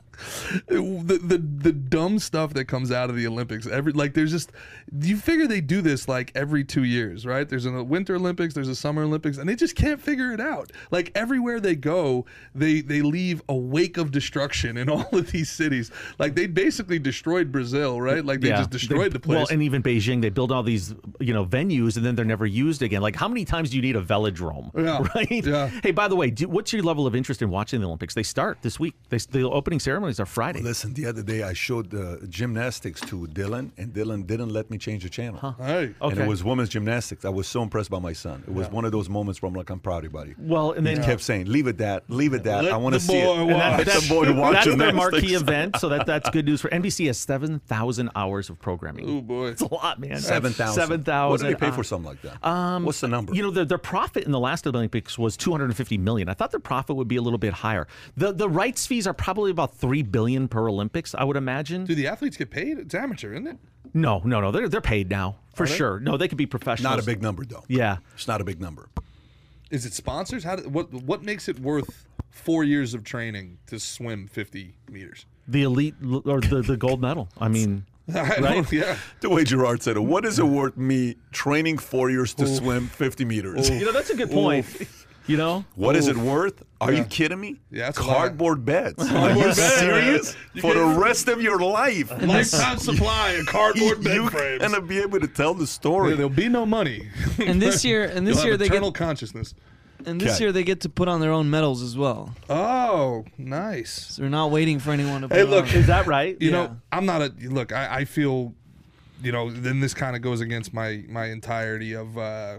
the, 0.67 1.19
the 1.23 1.37
the 1.37 1.71
dumb 1.71 2.19
stuff 2.19 2.53
that 2.53 2.65
comes 2.65 2.91
out 2.91 3.09
of 3.09 3.15
the 3.15 3.27
Olympics 3.27 3.67
every 3.67 3.91
like 3.93 4.13
there's 4.13 4.31
just 4.31 4.51
do 4.97 5.07
you 5.07 5.17
figure 5.17 5.47
they 5.47 5.61
do 5.61 5.81
this 5.81 6.07
like 6.07 6.31
every 6.35 6.63
two 6.63 6.83
years 6.83 7.25
right 7.25 7.47
there's 7.49 7.65
a 7.65 7.83
winter 7.83 8.15
Olympics 8.15 8.53
there's 8.53 8.67
a 8.67 8.75
summer 8.75 9.03
Olympics 9.03 9.37
and 9.37 9.47
they 9.47 9.55
just 9.55 9.75
can't 9.75 10.01
figure 10.01 10.31
it 10.31 10.39
out 10.41 10.71
like 10.91 11.11
everywhere 11.15 11.59
they 11.59 11.75
go 11.75 12.25
they 12.55 12.81
they 12.81 13.01
leave 13.01 13.41
a 13.49 13.55
wake 13.55 13.97
of 13.97 14.11
destruction 14.11 14.77
in 14.77 14.89
all 14.89 15.07
of 15.11 15.31
these 15.31 15.49
cities 15.49 15.91
like 16.17 16.35
they 16.35 16.47
basically 16.47 16.99
destroyed 16.99 17.51
Brazil 17.51 18.01
right 18.01 18.23
like 18.25 18.41
they 18.41 18.49
just 18.49 18.69
destroyed 18.69 18.99
They- 19.05 19.09
the 19.09 19.19
place 19.19 19.37
Well, 19.37 19.47
and 19.51 19.61
even 19.63 19.81
Beijing, 19.83 20.21
they 20.21 20.29
build 20.29 20.51
all 20.51 20.61
these, 20.63 20.93
you 21.19 21.33
know, 21.33 21.45
venues, 21.45 21.95
and 21.97 22.05
then 22.05 22.15
they're 22.15 22.25
never 22.25 22.45
used 22.45 22.81
again. 22.81 23.01
Like, 23.01 23.15
how 23.15 23.27
many 23.27 23.45
times 23.45 23.69
do 23.69 23.75
you 23.77 23.81
need 23.81 23.95
a 23.95 24.01
velodrome? 24.01 24.71
Yeah, 24.77 25.05
Right. 25.15 25.45
yeah. 25.45 25.67
Hey, 25.81 25.91
by 25.91 26.07
the 26.07 26.15
way, 26.15 26.29
do, 26.29 26.47
what's 26.47 26.73
your 26.73 26.83
level 26.83 27.07
of 27.07 27.15
interest 27.15 27.41
in 27.41 27.49
watching 27.49 27.79
the 27.79 27.87
Olympics? 27.87 28.13
They 28.13 28.23
start 28.23 28.59
this 28.61 28.79
week. 28.79 28.95
They, 29.09 29.17
the 29.17 29.49
opening 29.49 29.79
ceremonies 30.09 30.19
are 30.19 30.25
Friday. 30.25 30.61
Listen, 30.61 30.93
the 30.93 31.05
other 31.05 31.23
day 31.23 31.43
I 31.43 31.53
showed 31.53 31.93
uh, 31.93 32.17
gymnastics 32.27 33.01
to 33.01 33.27
Dylan, 33.27 33.71
and 33.77 33.93
Dylan 33.93 34.25
didn't 34.25 34.49
let 34.49 34.69
me 34.69 34.77
change 34.77 35.03
the 35.03 35.09
channel. 35.09 35.39
Huh. 35.39 35.53
hey 35.57 35.93
Okay. 36.01 36.11
And 36.11 36.19
it 36.21 36.27
was 36.27 36.43
women's 36.43 36.69
gymnastics. 36.69 37.25
I 37.25 37.29
was 37.29 37.47
so 37.47 37.61
impressed 37.61 37.89
by 37.89 37.99
my 37.99 38.13
son. 38.13 38.43
It 38.47 38.53
was 38.53 38.69
one 38.69 38.85
of 38.85 38.91
those 38.91 39.09
moments 39.09 39.41
where 39.41 39.47
I'm 39.47 39.55
like, 39.55 39.69
I'm 39.69 39.79
proud 39.79 39.99
of 39.99 40.03
you, 40.05 40.09
buddy. 40.09 40.35
Well, 40.37 40.71
and 40.71 40.85
then 40.85 40.95
he 40.95 40.99
then 40.99 41.09
kept 41.09 41.21
saying, 41.21 41.45
"Leave 41.47 41.67
it 41.67 41.77
that, 41.77 42.03
leave 42.09 42.33
it 42.33 42.43
that. 42.43 42.63
Let 42.63 42.73
I 42.73 42.77
want 42.77 42.93
to 42.95 42.99
see 42.99 43.17
it." 43.17 43.25
boy 43.25 43.41
And 43.41 43.51
watch. 43.51 43.77
let 43.77 43.85
that's, 43.85 44.07
the 44.07 44.13
boy 44.13 44.33
watch 44.39 44.65
that's 44.65 44.75
their 44.75 44.93
marquee 44.93 45.33
event, 45.43 45.77
so 45.79 45.89
that 45.89 46.05
that's 46.05 46.29
good 46.29 46.45
news 46.45 46.61
for 46.61 46.69
NBC. 46.69 47.07
Has 47.07 47.17
seven 47.17 47.59
thousand 47.59 48.09
hours 48.15 48.49
of 48.49 48.59
programming. 48.59 49.09
oh 49.09 49.21
boy 49.21 49.47
It's 49.47 49.61
a 49.61 49.73
lot, 49.73 49.99
man. 49.99 50.19
Seven 50.19 50.53
thousand. 50.53 50.81
Seven 50.81 51.03
thousand. 51.03 51.31
What 51.31 51.41
do 51.41 51.47
they 51.47 51.59
pay 51.59 51.71
uh, 51.71 51.75
for 51.75 51.83
something 51.83 52.09
like 52.09 52.21
that? 52.21 52.81
What's 52.83 53.01
the 53.01 53.07
number? 53.07 53.33
You 53.33 53.43
know, 53.43 53.51
their, 53.51 53.65
their 53.65 53.77
profit 53.77 54.23
in 54.25 54.31
the 54.31 54.39
last 54.39 54.65
Olympics 54.67 55.17
was 55.17 55.37
250 55.37 55.97
million. 55.97 56.29
I 56.29 56.33
thought 56.33 56.51
their 56.51 56.59
profit 56.59 56.95
would 56.95 57.07
be 57.07 57.17
a 57.17 57.21
little 57.21 57.39
bit 57.39 57.53
higher. 57.53 57.87
The 58.17 58.31
the 58.31 58.49
rights 58.49 58.85
fees 58.87 59.07
are 59.07 59.13
probably 59.13 59.51
about 59.51 59.75
three 59.75 59.98
billion 60.03 60.47
per 60.47 60.67
Olympics, 60.69 61.13
I 61.15 61.23
would 61.23 61.37
imagine. 61.37 61.85
do 61.85 61.95
the 61.95 62.07
athletes 62.07 62.37
get 62.37 62.49
paid 62.49 62.77
it's 62.77 62.93
amateur 62.95 63.33
isn't 63.33 63.47
it 63.47 63.57
No, 63.93 64.21
no, 64.25 64.39
no. 64.41 64.51
They're 64.51 64.69
they're 64.69 64.81
paid 64.81 65.09
now 65.09 65.37
for 65.55 65.65
they? 65.65 65.73
sure. 65.75 65.99
No, 65.99 66.17
they 66.17 66.27
could 66.27 66.37
be 66.37 66.45
professional. 66.45 66.91
not 66.91 66.99
a 66.99 67.05
big 67.05 67.21
number 67.21 67.43
though. 67.45 67.63
Yeah. 67.67 67.97
it's 68.15 68.27
not 68.27 68.41
a 68.41 68.43
big 68.43 68.59
number. 68.61 68.89
is 69.71 69.85
it 69.85 69.93
sponsors 69.93 70.43
how 70.43 70.55
do, 70.55 70.67
what 70.69 70.91
what 70.93 71.23
makes 71.23 71.47
it 71.47 71.59
worth 71.59 72.05
four 72.29 72.63
years 72.63 72.93
of 72.93 73.03
training 73.03 73.57
to 73.67 73.79
swim 73.79 74.27
50 74.27 74.75
meters 74.91 75.25
The 75.47 75.63
elite 75.63 75.95
or 76.25 76.39
the, 76.41 76.61
the 76.65 76.77
gold 76.77 77.01
medal. 77.01 77.27
I 77.39 77.47
mean, 77.49 77.85
I 78.13 78.39
don't- 78.39 78.71
yeah 78.71 78.97
The 79.21 79.29
way 79.29 79.43
Gerard 79.43 79.81
said 79.83 79.97
it, 79.97 80.01
what 80.01 80.25
is 80.25 80.39
it 80.39 80.45
worth 80.45 80.77
me 80.77 81.15
training 81.31 81.77
four 81.79 82.09
years 82.09 82.33
to 82.35 82.47
swim 82.47 82.87
50 82.87 83.25
meters? 83.25 83.69
you 83.69 83.85
know 83.85 83.91
that's 83.91 84.09
a 84.11 84.15
good 84.15 84.31
point. 84.31 84.65
You 85.29 85.37
know, 85.37 85.63
What 85.75 85.95
is 85.95 86.07
it 86.07 86.17
worth? 86.17 86.63
Are 86.81 86.91
Yeah. 86.91 86.99
you 86.99 87.05
kidding 87.05 87.39
me? 87.39 87.59
Yeah, 87.69 87.85
that's 87.85 87.99
a 87.99 88.03
lot. 88.03 88.15
Cardboard 88.17 88.65
beds. 88.65 89.11
Are 89.11 89.31
you 89.31 89.53
serious? 89.53 90.35
You 90.53 90.61
For 90.61 90.73
the 90.73 90.85
rest 90.99 91.27
of 91.27 91.39
your 91.41 91.59
life. 91.59 92.09
lifetime 92.25 92.79
supply 92.79 93.31
of 93.33 93.45
cardboard 93.45 94.03
bed 94.03 94.15
you 94.15 94.29
frames 94.29 94.61
gonna 94.63 94.81
be 94.81 94.97
able 94.99 95.19
to 95.19 95.27
tell 95.27 95.53
the 95.53 95.67
story. 95.67 96.15
there'll 96.15 96.29
be 96.29 96.49
no 96.49 96.65
money 96.65 97.09
And 97.45 97.61
this 97.61 97.85
year, 97.89 98.05
and 98.05 98.25
this 98.25 98.37
You'll 98.37 98.45
year 98.45 98.53
have 98.53 98.59
they 98.59 98.65
eternal 98.65 98.89
get, 98.91 98.97
consciousness 98.97 99.53
and 100.05 100.19
this 100.19 100.35
Okay. 100.35 100.45
year 100.45 100.51
they 100.51 100.63
get 100.63 100.79
to 100.81 100.89
put 100.89 101.07
on 101.07 101.19
their 101.21 101.31
own 101.31 101.49
medals 101.49 101.83
as 101.83 101.95
well. 101.95 102.33
oh 102.49 103.25
nice 103.37 103.91
So 104.15 104.21
they're 104.23 104.31
not 104.31 104.49
waiting 104.49 104.79
for 104.79 104.91
anyone 104.91 105.21
to. 105.21 105.27
Put 105.27 105.37
Hey, 105.37 105.43
look, 105.43 105.65
on. 105.65 105.71
is 105.75 105.85
that 105.87 106.07
right? 106.07 106.37
you 106.39 106.49
Yeah. 106.49 106.55
know 106.57 106.77
i'm 106.91 107.05
not 107.05 107.21
a 107.21 107.31
look 107.49 107.71
i, 107.71 107.97
I 107.99 108.05
feel 108.05 108.53
you 109.21 109.31
know 109.31 109.51
then 109.51 109.79
this 109.81 109.93
kind 109.93 110.15
of 110.15 110.21
goes 110.23 110.41
against 110.41 110.73
my 110.73 111.03
my 111.07 111.25
entirety 111.25 111.93
of 111.93 112.17
uh 112.17 112.57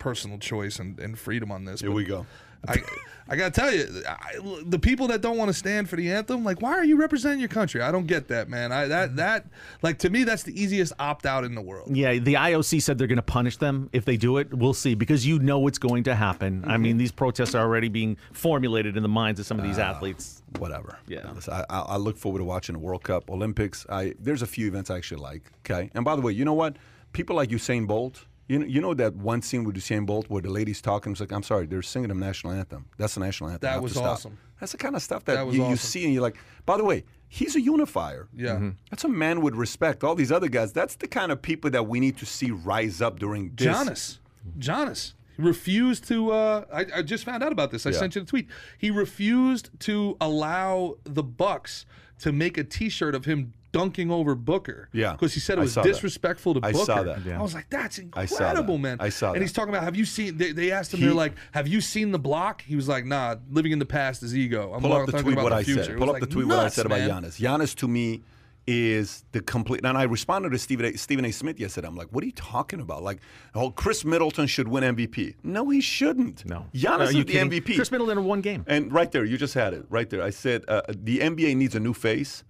personal 0.00 0.38
choice 0.38 0.80
and, 0.80 0.98
and 0.98 1.18
freedom 1.18 1.52
on 1.52 1.64
this 1.64 1.80
Here 1.80 1.90
but 1.90 1.96
we 1.96 2.04
go. 2.04 2.26
I, 2.68 2.82
I 3.28 3.36
gotta 3.36 3.50
tell 3.52 3.72
you, 3.72 3.86
I, 4.06 4.34
the 4.64 4.78
people 4.78 5.06
that 5.08 5.20
don't 5.20 5.38
want 5.38 5.48
to 5.48 5.54
stand 5.54 5.88
for 5.88 5.96
the 5.96 6.10
anthem, 6.10 6.44
like, 6.44 6.60
why 6.60 6.72
are 6.72 6.84
you 6.84 6.96
representing 6.96 7.38
your 7.38 7.48
country? 7.48 7.80
I 7.80 7.90
don't 7.90 8.06
get 8.06 8.28
that, 8.28 8.48
man. 8.48 8.72
I 8.72 8.86
that 8.86 9.16
that 9.16 9.46
like 9.82 9.98
to 10.00 10.10
me, 10.10 10.24
that's 10.24 10.42
the 10.42 10.60
easiest 10.60 10.92
opt 10.98 11.26
out 11.26 11.44
in 11.44 11.54
the 11.54 11.60
world. 11.60 11.96
Yeah, 11.96 12.18
the 12.18 12.34
IOC 12.34 12.82
said 12.82 12.98
they're 12.98 13.06
going 13.06 13.16
to 13.16 13.22
punish 13.22 13.56
them 13.56 13.88
if 13.92 14.04
they 14.04 14.16
do 14.16 14.38
it. 14.38 14.52
We'll 14.52 14.74
see 14.74 14.94
because 14.94 15.26
you 15.26 15.38
know 15.38 15.58
what's 15.60 15.78
going 15.78 16.04
to 16.04 16.14
happen. 16.14 16.64
I 16.66 16.76
mean, 16.76 16.98
these 16.98 17.12
protests 17.12 17.54
are 17.54 17.62
already 17.62 17.88
being 17.88 18.16
formulated 18.32 18.96
in 18.96 19.02
the 19.02 19.08
minds 19.08 19.40
of 19.40 19.46
some 19.46 19.58
of 19.58 19.64
these 19.64 19.78
ah, 19.78 19.92
athletes. 19.92 20.42
Whatever. 20.58 20.98
Yeah. 21.06 21.30
Listen, 21.32 21.54
I, 21.54 21.64
I, 21.70 21.80
I 21.80 21.96
look 21.96 22.18
forward 22.18 22.40
to 22.40 22.44
watching 22.44 22.74
the 22.74 22.80
World 22.80 23.04
Cup, 23.04 23.30
Olympics. 23.30 23.86
I 23.88 24.14
there's 24.18 24.42
a 24.42 24.46
few 24.46 24.66
events 24.66 24.90
I 24.90 24.96
actually 24.96 25.22
like. 25.22 25.42
Okay. 25.64 25.90
And 25.94 26.04
by 26.04 26.16
the 26.16 26.22
way, 26.22 26.32
you 26.32 26.44
know 26.44 26.54
what? 26.54 26.76
People 27.12 27.36
like 27.36 27.50
Usain 27.50 27.86
Bolt. 27.86 28.24
You 28.50 28.58
know, 28.58 28.66
you 28.66 28.80
know 28.80 28.94
that 28.94 29.14
one 29.14 29.42
scene 29.42 29.62
with 29.62 29.76
Usain 29.76 30.04
Bolt 30.06 30.28
where 30.28 30.42
the 30.42 30.50
lady's 30.50 30.80
talking. 30.82 31.12
It's 31.12 31.20
like, 31.20 31.30
I'm 31.30 31.44
sorry, 31.44 31.66
they're 31.66 31.82
singing 31.82 32.08
the 32.08 32.14
national 32.16 32.52
anthem. 32.52 32.86
That's 32.98 33.14
the 33.14 33.20
national 33.20 33.50
anthem. 33.50 33.60
That 33.70 33.80
was 33.80 33.96
awesome. 33.96 34.38
That's 34.58 34.72
the 34.72 34.78
kind 34.78 34.96
of 34.96 35.02
stuff 35.02 35.24
that, 35.26 35.34
That 35.36 35.46
was 35.46 35.54
you, 35.56 35.68
you 35.68 35.76
see 35.76 36.04
and 36.04 36.12
you're 36.12 36.22
like, 36.22 36.36
by 36.66 36.76
the 36.76 36.82
way, 36.84 37.04
he's 37.28 37.54
a 37.54 37.60
unifier. 37.60 38.28
Yeah. 38.36 38.56
Mhm. 38.56 38.74
That's 38.90 39.04
a 39.04 39.08
man 39.08 39.40
with 39.40 39.54
respect. 39.54 40.02
All 40.02 40.16
these 40.16 40.32
other 40.32 40.48
guys, 40.48 40.72
that's 40.72 40.96
the 40.96 41.06
kind 41.06 41.30
of 41.30 41.40
people 41.40 41.70
that 41.70 41.86
we 41.86 42.00
need 42.00 42.16
to 42.18 42.26
see 42.26 42.50
rise 42.50 43.00
up 43.00 43.20
during 43.20 43.54
this. 43.54 43.68
Giannis. 43.68 44.18
Giannis 44.58 45.12
refused 45.38 46.08
to. 46.08 46.32
Uh, 46.32 46.64
I, 46.72 46.86
I 46.96 47.02
just 47.02 47.24
found 47.24 47.44
out 47.44 47.52
about 47.52 47.70
this. 47.70 47.86
I 47.86 47.90
Yeah. 47.90 47.98
sent 48.00 48.16
you 48.16 48.22
the 48.22 48.26
tweet. 48.26 48.48
He 48.78 48.90
refused 48.90 49.70
to 49.80 50.16
allow 50.20 50.96
the 51.04 51.22
Bucks 51.22 51.86
to 52.18 52.32
make 52.32 52.58
a 52.58 52.64
T-shirt 52.64 53.14
of 53.14 53.24
him 53.26 53.54
dunking 53.72 54.10
over 54.10 54.34
Booker. 54.34 54.88
Yeah. 54.92 55.12
because 55.12 55.34
he 55.34 55.40
said 55.40 55.58
it 55.58 55.62
was 55.62 55.72
saw 55.72 55.82
that. 55.82 55.88
disrespectful 55.88 56.54
to 56.54 56.60
I 56.62 56.72
Booker. 56.72 56.84
saw 56.84 57.02
that. 57.02 57.26
I 57.26 57.40
was 57.42 57.54
like, 57.54 57.68
that's 57.70 57.98
I 57.98 58.02
that. 58.26 58.30
incredible, 58.30 58.78
man. 58.78 58.96
I 59.00 59.08
saw 59.08 59.32
And 59.32 59.42
he's 59.42 59.52
talking 59.52 59.70
about, 59.72 59.84
have 59.84 59.96
you 59.96 60.04
seen? 60.04 60.36
They, 60.36 60.52
they 60.52 60.70
asked 60.72 60.92
him, 60.94 61.00
He- 61.00 61.06
they're 61.06 61.14
like, 61.14 61.32
have 61.52 61.68
you 61.68 61.80
seen 61.80 62.10
the 62.12 62.18
block? 62.18 62.62
He 62.62 62.76
was 62.76 62.88
like, 62.88 63.04
nah. 63.04 63.36
Living 63.50 63.72
in 63.72 63.78
the 63.78 63.86
past 63.86 64.22
is 64.22 64.36
ego. 64.36 64.72
I'm 64.74 64.80
Pull 64.80 64.92
up 64.92 65.06
the 65.06 65.12
talking 65.12 65.24
tweet 65.24 65.32
about 65.34 65.44
what 65.44 65.50
the 65.50 65.56
I 65.56 65.62
future. 65.64 65.84
said. 65.84 65.98
Pull 65.98 66.06
was 66.08 66.14
up 66.16 66.20
the 66.20 66.26
like 66.26 66.30
tweet 66.30 66.46
what 66.46 66.58
I 66.58 66.62
nuts, 66.64 66.74
said 66.74 66.88
man. 66.88 67.08
about 67.10 67.22
Giannis. 67.24 67.40
Giannis 67.40 67.74
to 67.76 67.88
me 67.88 68.22
is 68.66 69.24
the 69.32 69.40
complete. 69.40 69.80
And 69.84 69.96
I 69.96 70.02
responded 70.04 70.50
to 70.50 70.58
Stephen 70.58 70.86
A, 70.86 70.96
Stephen 70.96 71.24
A. 71.24 71.32
Smith 71.32 71.58
yesterday. 71.58 71.88
I'm 71.88 71.96
like, 71.96 72.08
what 72.10 72.22
are 72.22 72.26
you 72.26 72.32
talking 72.32 72.80
about? 72.80 73.02
Like, 73.02 73.18
oh, 73.54 73.70
Khris 73.70 74.04
Middleton 74.04 74.46
should 74.46 74.68
win 74.68 74.84
MVP. 74.96 75.34
No, 75.42 75.70
he 75.70 75.80
shouldn't. 75.80 76.44
No. 76.46 76.66
Giannis 76.74 76.98
Are 76.98 77.02
is 77.04 77.14
you 77.14 77.24
the 77.24 77.32
kidding? 77.32 77.50
MVP. 77.50 77.74
Khris 77.76 77.90
Middleton 77.90 78.18
won 78.18 78.26
one 78.26 78.40
game. 78.42 78.64
And 78.68 78.92
right 78.92 79.10
there, 79.10 79.24
you 79.24 79.38
just 79.38 79.54
had 79.54 79.74
it. 79.74 79.84
Right 79.88 80.08
there. 80.08 80.22
I 80.22 80.30
said 80.30 80.64
uh, 80.68 80.82
the 80.88 81.18
NBA 81.18 81.56
needs 81.56 81.74
a 81.74 81.80
new 81.80 81.94
face, 81.94 82.44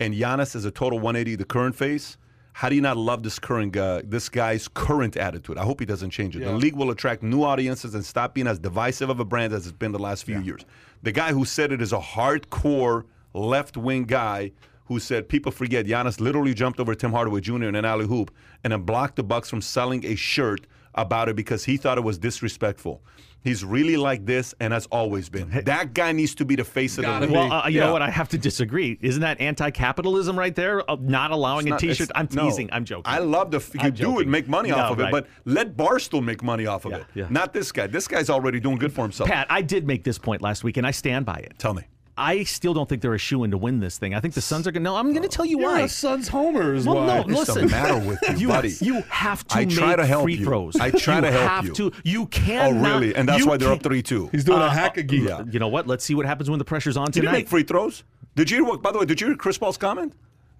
and 0.00 0.14
Giannis 0.14 0.54
is 0.56 0.64
a 0.64 0.70
total 0.70 0.98
180, 0.98 1.36
the 1.36 1.44
current 1.44 1.74
face. 1.74 2.16
How 2.52 2.68
do 2.68 2.76
you 2.76 2.80
not 2.80 2.96
love 2.96 3.24
this 3.24 3.40
current 3.40 3.72
guy, 3.72 4.02
this 4.02 4.28
guy's 4.28 4.68
current 4.68 5.16
attitude? 5.16 5.58
I 5.58 5.64
hope 5.64 5.80
he 5.80 5.86
doesn't 5.86 6.10
change 6.10 6.36
it. 6.36 6.42
Yeah. 6.42 6.52
The 6.52 6.54
league 6.54 6.76
will 6.76 6.90
attract 6.92 7.22
new 7.22 7.42
audiences 7.42 7.96
and 7.96 8.04
stop 8.04 8.32
being 8.32 8.46
as 8.46 8.60
divisive 8.60 9.10
of 9.10 9.18
a 9.18 9.24
brand 9.24 9.52
as 9.52 9.66
it's 9.66 9.76
been 9.76 9.90
the 9.90 9.98
last 9.98 10.24
few 10.24 10.40
years. 10.40 10.64
The 11.02 11.10
guy 11.10 11.32
who 11.32 11.44
said 11.44 11.72
it 11.72 11.82
is 11.82 11.92
a 11.92 11.98
hardcore 11.98 13.04
left 13.32 13.76
wing 13.76 14.04
guy 14.04 14.52
who 14.84 15.00
said 15.00 15.28
people 15.28 15.50
forget 15.50 15.86
Giannis 15.86 16.20
literally 16.20 16.54
jumped 16.54 16.78
over 16.78 16.94
Tim 16.94 17.10
Hardaway 17.10 17.40
Jr. 17.40 17.64
in 17.64 17.74
an 17.74 17.84
alley-oop 17.84 18.30
and 18.62 18.72
then 18.72 18.82
blocked 18.82 19.16
the 19.16 19.24
Bucks 19.24 19.50
from 19.50 19.60
selling 19.60 20.04
a 20.06 20.14
shirt 20.14 20.66
about 20.94 21.28
it 21.28 21.34
because 21.34 21.64
he 21.64 21.76
thought 21.76 21.98
it 21.98 22.04
was 22.04 22.18
disrespectful. 22.18 23.02
He's 23.44 23.62
really 23.64 23.96
like 23.98 24.24
this 24.24 24.54
and 24.58 24.72
has 24.72 24.86
always 24.86 25.28
been. 25.28 25.50
That 25.66 25.92
guy 25.94 26.12
needs 26.12 26.34
to 26.36 26.44
be 26.46 26.56
the 26.56 26.64
face 26.64 26.96
of 26.98 27.02
the 27.04 27.10
Gotta 27.10 27.26
league. 27.26 27.34
Well, 27.34 27.52
uh, 27.52 27.68
you 27.68 27.78
Yeah. 27.78 27.86
know 27.86 27.92
what? 27.92 28.00
I 28.02 28.08
have 28.10 28.28
to 28.30 28.38
disagree. 28.38 28.98
Isn't 29.02 29.20
that 29.20 29.38
anti-capitalism 29.40 30.38
right 30.38 30.54
there? 30.54 30.80
Of 30.80 31.02
not 31.02 31.30
allowing 31.30 31.66
It's 31.66 31.66
a 31.66 31.70
not- 31.70 31.80
T-shirt. 31.80 32.10
I'm 32.14 32.26
no. 32.32 32.44
teasing. 32.46 32.70
I'm 32.72 32.84
joking. 32.86 33.04
I 33.06 33.18
love 33.18 33.50
the 33.50 33.58
f- 33.58 33.74
you 33.74 33.80
I'm 33.82 33.92
do 33.92 34.18
it, 34.20 34.26
make 34.28 34.48
money 34.48 34.70
No, 34.70 34.76
off 34.78 34.92
of 34.92 35.00
it, 35.00 35.10
but 35.10 35.26
let 35.44 35.76
Barstool 35.76 36.24
make 36.24 36.42
money 36.42 36.66
off 36.66 36.86
of 36.86 36.92
Yeah, 36.92 36.98
it. 36.98 37.04
yeah. 37.14 37.26
Not 37.28 37.52
this 37.52 37.70
guy. 37.70 37.86
This 37.86 38.08
guy's 38.08 38.30
already 38.30 38.60
doing 38.60 38.76
good 38.76 38.92
for 38.92 39.02
himself. 39.02 39.28
Pat, 39.28 39.46
I 39.50 39.60
did 39.62 39.86
make 39.86 40.04
this 40.04 40.16
point 40.18 40.40
last 40.40 40.64
week, 40.64 40.76
and 40.78 40.86
I 40.86 40.90
stand 40.90 41.26
by 41.26 41.36
it. 41.36 41.54
Tell 41.58 41.74
me. 41.74 41.82
I 42.16 42.44
still 42.44 42.74
don't 42.74 42.88
think 42.88 43.02
they're 43.02 43.14
a 43.14 43.18
shoe 43.18 43.42
in 43.42 43.50
to 43.50 43.58
win 43.58 43.80
this 43.80 43.98
thing. 43.98 44.14
I 44.14 44.20
think 44.20 44.34
the 44.34 44.40
Suns 44.40 44.68
are 44.68 44.70
going 44.72 44.84
to. 44.84 44.90
No, 44.90 44.96
I'm 44.96 45.10
going 45.10 45.22
to 45.24 45.28
tell 45.28 45.44
you 45.44 45.58
You're 45.58 45.68
why. 45.70 45.80
a 45.80 45.88
Suns 45.88 46.28
homer 46.28 46.72
is 46.74 46.86
Well, 46.86 46.96
why. 46.98 47.06
no, 47.22 47.34
What's 47.34 47.52
the 47.52 47.62
listen. 47.62 47.70
matter 47.70 47.98
with 47.98 48.18
you, 48.30 48.36
you, 48.36 48.48
buddy? 48.48 48.72
You 48.80 49.02
have 49.08 49.44
to 49.48 49.56
I 49.56 49.64
make 49.64 49.70
try 49.74 49.96
to 49.96 50.06
help 50.06 50.22
free 50.22 50.34
you. 50.36 50.44
throws. 50.44 50.76
I 50.76 50.90
try 50.90 51.16
you 51.16 51.20
to 51.22 51.30
help 51.32 51.50
have 51.50 51.64
you. 51.66 51.74
To, 51.74 51.92
you 52.04 52.28
Oh, 52.50 52.72
really? 52.72 53.14
And 53.16 53.28
that's 53.28 53.44
why 53.44 53.56
they're 53.56 53.72
up 53.72 53.82
3 53.82 54.00
2. 54.02 54.28
He's 54.30 54.44
doing 54.44 54.60
Uh, 54.62 54.66
a 54.66 54.70
hack 54.70 54.96
a 54.96 55.02
geek. 55.02 55.28
yeah. 55.28 55.42
You 55.50 55.58
know 55.58 55.68
what? 55.68 55.86
Let's 55.88 56.04
see 56.04 56.14
what 56.14 56.24
happens 56.24 56.48
when 56.48 56.58
the 56.60 56.64
pressure's 56.64 56.96
on 56.96 57.06
Did 57.06 57.20
tonight. 57.20 57.30
you 57.32 57.36
make 57.38 57.48
free 57.48 57.62
throws? 57.64 58.04
Did 58.36 58.48
you 58.50 58.64
hear 58.64 58.76
by 58.78 58.92
the 58.92 58.98
way, 59.00 59.06
did 59.06 59.20
you 59.20 59.26
hear 59.28 59.36
Chris 59.36 59.58
Paul's 59.58 59.76
comment? 59.76 60.12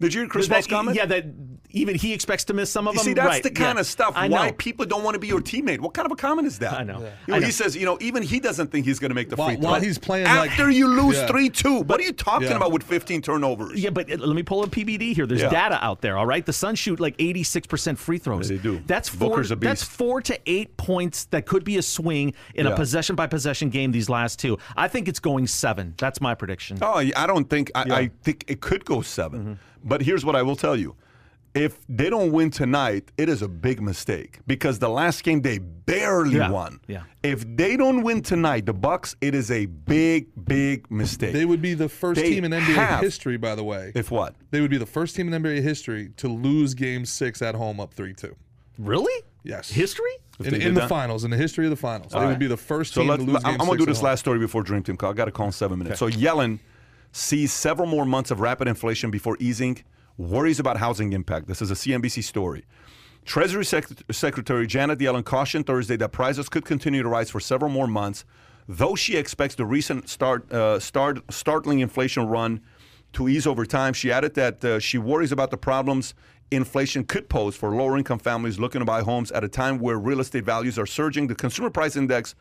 Did 0.05 0.15
you 0.15 0.21
hear 0.23 0.29
Chris 0.29 0.47
That- 0.49 0.55
Paul's 0.55 0.67
comment? 0.67 0.97
Yeah, 0.97 1.07
that 1.07 1.27
even 1.71 1.97
he 1.97 2.13
expects 2.13 2.45
to 2.45 2.55
miss 2.55 2.71
some 2.71 2.87
of 2.87 2.95
You 2.95 2.99
them. 3.01 3.05
see, 3.05 3.15
that's 3.15 3.27
right, 3.27 3.43
the 3.43 3.51
kind 3.51 3.77
yeah. 3.77 3.81
of 3.81 3.87
stuff 3.87 4.13
I 4.15 4.29
why 4.29 4.53
people 4.53 4.87
don't 4.87 5.03
want 5.03 5.15
to 5.15 5.19
be 5.19 5.27
your 5.27 5.41
teammate. 5.41 5.81
What 5.81 5.93
kind 5.93 6.07
of 6.07 6.13
a 6.13 6.17
comment 6.17 6.47
is 6.47 6.61
that? 6.61 6.73
I 6.75 6.85
know. 6.85 7.01
You 7.01 7.07
I 7.07 7.11
know, 7.33 7.39
know. 7.41 7.47
He 7.47 7.51
says, 7.51 7.75
you 7.75 7.85
know, 7.85 7.99
even 8.01 8.23
he 8.23 8.39
doesn't 8.39 8.71
think 8.71 8.87
he's 8.87 9.01
going 9.01 9.09
to 9.11 9.15
make 9.17 9.29
the 9.29 9.35
While- 9.35 9.49
free 9.49 9.57
throw. 9.57 9.71
while 9.73 9.81
he's 9.81 9.99
playing 9.99 10.27
like- 10.27 10.51
After 10.53 10.71
you 10.71 10.87
lose 10.87 11.17
Yeah. 11.17 11.27
3 11.27 11.51
2. 11.51 11.81
What 11.81 11.99
are 11.99 12.05
you 12.05 12.13
talking 12.13 12.49
Yeah. 12.49 12.57
about 12.59 12.71
with 12.71 12.85
15 12.85 13.23
turnovers? 13.23 13.83
Yeah, 13.83 13.91
but 13.91 14.09
uh, 14.13 14.17
let 14.19 14.37
me 14.37 14.45
pull 14.45 14.63
a 14.63 14.69
PBD 14.69 15.15
here. 15.15 15.27
There's 15.27 15.41
Yeah. 15.43 15.49
data 15.51 15.79
out 15.85 16.01
there. 16.01 16.17
All 16.17 16.27
right, 16.27 16.47
the 16.47 16.53
Suns 16.53 16.79
shoot 16.79 17.01
like 17.01 17.17
86% 17.19 17.99
free 17.99 18.19
throws. 18.19 18.49
They 18.49 18.59
do. 18.59 18.81
That's 18.87 19.09
four. 19.09 19.31
Booker's 19.31 19.51
a 19.51 19.57
That's 19.57 19.83
four 19.83 20.21
to 20.23 20.39
eight 20.47 20.77
points 20.77 21.25
that 21.27 21.45
could 21.47 21.65
be 21.65 21.77
a 21.79 21.83
swing 21.83 22.35
in 22.55 22.67
Yeah. 22.67 22.73
a 22.73 22.77
possession 22.77 23.17
by 23.17 23.27
possession 23.27 23.71
game. 23.71 23.91
These 23.91 24.09
last 24.09 24.39
two, 24.39 24.59
I 24.77 24.87
think 24.87 25.09
it's 25.09 25.19
going 25.21 25.49
seven. 25.49 25.95
That's 25.97 26.21
my 26.21 26.35
prediction. 26.37 26.79
Oh, 26.83 26.95
I 27.17 27.27
don't 27.27 27.51
think. 27.51 27.73
I, 27.75 27.81
I 27.83 28.11
think 28.23 28.45
it 28.47 28.61
could 28.61 28.85
go 28.85 29.03
7 29.03 29.41
Mm-hmm. 29.41 29.53
But 29.85 30.03
here's 30.03 30.25
what 30.25 30.35
I 30.37 30.43
will 30.43 30.57
tell 30.57 30.75
you: 30.77 30.97
if 31.55 31.79
they 31.89 32.11
don't 32.11 32.33
win 32.33 32.51
tonight, 32.51 33.13
it 33.17 33.29
is 33.29 33.43
a 33.43 33.49
big 33.49 33.81
mistake 33.81 34.41
because 34.47 34.79
the 34.79 34.89
last 34.89 35.23
game 35.23 35.43
they 35.43 35.59
barely 35.59 36.37
Yeah, 36.37 36.51
won. 36.51 36.81
yeah. 36.89 37.03
If 37.23 37.45
they 37.57 37.77
don't 37.77 38.03
win 38.03 38.23
tonight, 38.23 38.67
the 38.67 38.73
Bucks, 38.73 39.15
it 39.21 39.35
is 39.35 39.51
a 39.51 39.67
big, 39.67 40.27
big 40.45 40.91
mistake. 40.91 41.33
They 41.33 41.45
would 41.45 41.61
be 41.63 41.75
the 41.75 41.89
first 41.89 42.21
They 42.21 42.31
team 42.35 42.45
in 42.45 42.53
NBA 42.53 42.75
have- 42.75 43.01
history, 43.01 43.37
by 43.37 43.55
the 43.55 43.63
way. 43.65 43.93
if 43.95 44.11
what? 44.11 44.35
They 44.51 44.61
would 44.61 44.71
be 44.71 44.79
the 44.79 44.87
first 44.87 45.15
team 45.17 45.33
in 45.33 45.43
NBA 45.43 45.61
history 45.63 46.11
to 46.17 46.29
lose 46.29 46.75
Game 46.75 47.05
Six 47.05 47.43
at 47.43 47.55
home 47.55 47.79
up 47.81 47.93
three 47.95 48.15
two. 48.15 48.35
Really? 48.79 49.23
Yes. 49.45 49.71
History? 49.71 50.11
In, 50.41 50.55
in 50.55 50.75
the 50.75 50.81
that? 50.81 50.89
finals, 50.89 51.23
in 51.23 51.31
the 51.31 51.37
history 51.37 51.65
of 51.67 51.71
the 51.71 51.77
finals, 51.77 52.11
they 52.11 52.19
All 52.19 52.27
would 52.27 52.39
be 52.41 52.47
the 52.49 52.57
first 52.57 52.95
So 52.95 53.03
team 53.03 53.17
to 53.17 53.23
lose. 53.23 53.37
I'm, 53.45 53.53
game 53.53 53.61
I'm 53.61 53.67
gonna 53.69 53.73
do 53.73 53.77
six 53.79 53.83
at 53.83 53.87
this 53.89 53.99
home. 53.99 54.05
last 54.07 54.21
story 54.21 54.39
before 54.41 54.63
Dream 54.65 54.83
Team 54.83 54.97
call. 54.97 55.11
I 55.11 55.13
got 55.13 55.27
to 55.27 55.31
call 55.31 55.47
in 55.47 55.53
seven 55.53 55.79
minutes. 55.79 56.01
So 56.01 56.09
Yellen 56.09 56.59
sees 57.15 57.53
several 57.53 57.87
more 57.87 58.05
months 58.05 58.33
of 58.33 58.41
rapid 58.41 58.67
inflation 58.67 59.09
before 59.09 59.37
easing. 59.39 59.83
Worries 60.19 60.59
about 60.59 60.79
housing 60.79 61.13
impact. 61.13 61.47
This 61.47 61.63
is 61.63 61.71
a 61.71 61.75
CNBC 61.75 62.25
story. 62.25 62.65
Treasury 63.25 63.65
Sec- 63.65 63.87
Secretary 64.11 64.67
Janet 64.67 64.99
Yellen 64.99 65.25
cautioned 65.25 65.65
Thursday 65.65 65.97
that 65.97 66.11
prices 66.11 66.49
could 66.49 66.65
continue 66.65 67.05
to 67.05 67.09
rise 67.09 67.31
for 67.31 67.39
several 67.39 67.71
more 67.71 67.87
months, 67.87 68.25
though 68.69 68.97
she 68.97 69.17
expects 69.17 69.55
the 69.55 69.65
recent 69.65 70.09
start, 70.09 70.53
uh, 70.53 70.81
start, 70.81 71.21
startling 71.33 71.79
inflation 71.79 72.27
run 72.27 72.61
to 73.13 73.29
ease 73.29 73.47
over 73.47 73.65
time. 73.65 73.93
She 73.93 74.11
added 74.11 74.35
that 74.35 74.65
uh, 74.65 74.79
she 74.81 74.99
worries 74.99 75.31
about 75.31 75.53
the 75.53 75.57
problems 75.57 76.15
inflation 76.51 77.05
could 77.05 77.29
pose 77.29 77.57
for 77.57 77.75
lower 77.75 77.97
income 77.97 78.19
families 78.19 78.59
looking 78.59 78.81
to 78.81 78.85
buy 78.85 79.03
homes 79.03 79.31
at 79.33 79.45
a 79.45 79.49
time 79.49 79.79
where 79.79 79.99
real 79.99 80.21
estate 80.21 80.45
values 80.45 80.79
are 80.79 80.87
surging. 80.87 81.29
The 81.29 81.35
Consumer 81.35 81.71
Price 81.71 81.97
Index, 81.97 82.35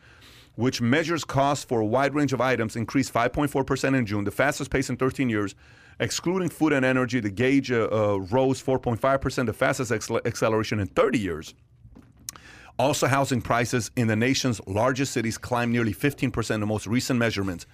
which 0.56 0.80
measures 0.80 1.24
costs 1.24 1.64
for 1.64 1.80
a 1.80 1.84
wide 1.84 2.14
range 2.14 2.32
of 2.32 2.40
items, 2.40 2.76
increased 2.76 3.12
5.4% 3.12 3.96
in 3.96 4.06
June, 4.06 4.24
the 4.24 4.30
fastest 4.30 4.70
pace 4.70 4.88
in 4.90 4.96
13 4.96 5.28
years. 5.28 5.54
Excluding 6.00 6.48
food 6.48 6.72
and 6.72 6.84
energy, 6.84 7.20
the 7.20 7.30
gauge 7.30 7.70
uh, 7.70 7.88
uh, 7.92 8.18
rose 8.30 8.62
4.5%, 8.62 9.46
the 9.46 9.52
fastest 9.52 9.92
accel- 9.92 10.24
acceleration 10.26 10.80
in 10.80 10.86
30 10.88 11.18
years. 11.18 11.54
Also, 12.78 13.06
housing 13.06 13.40
prices 13.40 13.92
in 13.94 14.08
the 14.08 14.16
nation's 14.16 14.60
largest 14.66 15.12
cities 15.12 15.38
climbed 15.38 15.72
nearly 15.72 15.94
15% 15.94 16.54
in 16.54 16.60
the 16.60 16.66
most 16.66 16.88
recent 16.88 17.18
measurements. 17.18 17.66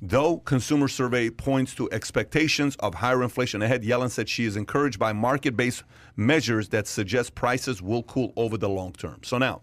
Though 0.00 0.38
consumer 0.38 0.86
survey 0.86 1.30
points 1.30 1.74
to 1.76 1.90
expectations 1.90 2.76
of 2.76 2.94
higher 2.94 3.22
inflation 3.22 3.62
ahead, 3.62 3.82
Yellen 3.82 4.10
said 4.10 4.28
she 4.28 4.44
is 4.44 4.56
encouraged 4.56 4.98
by 4.98 5.12
market-based 5.12 5.82
measures 6.16 6.68
that 6.68 6.86
suggest 6.86 7.34
prices 7.34 7.82
will 7.82 8.04
cool 8.04 8.32
over 8.36 8.56
the 8.56 8.68
long 8.68 8.92
term. 8.92 9.20
So 9.24 9.38
now, 9.38 9.62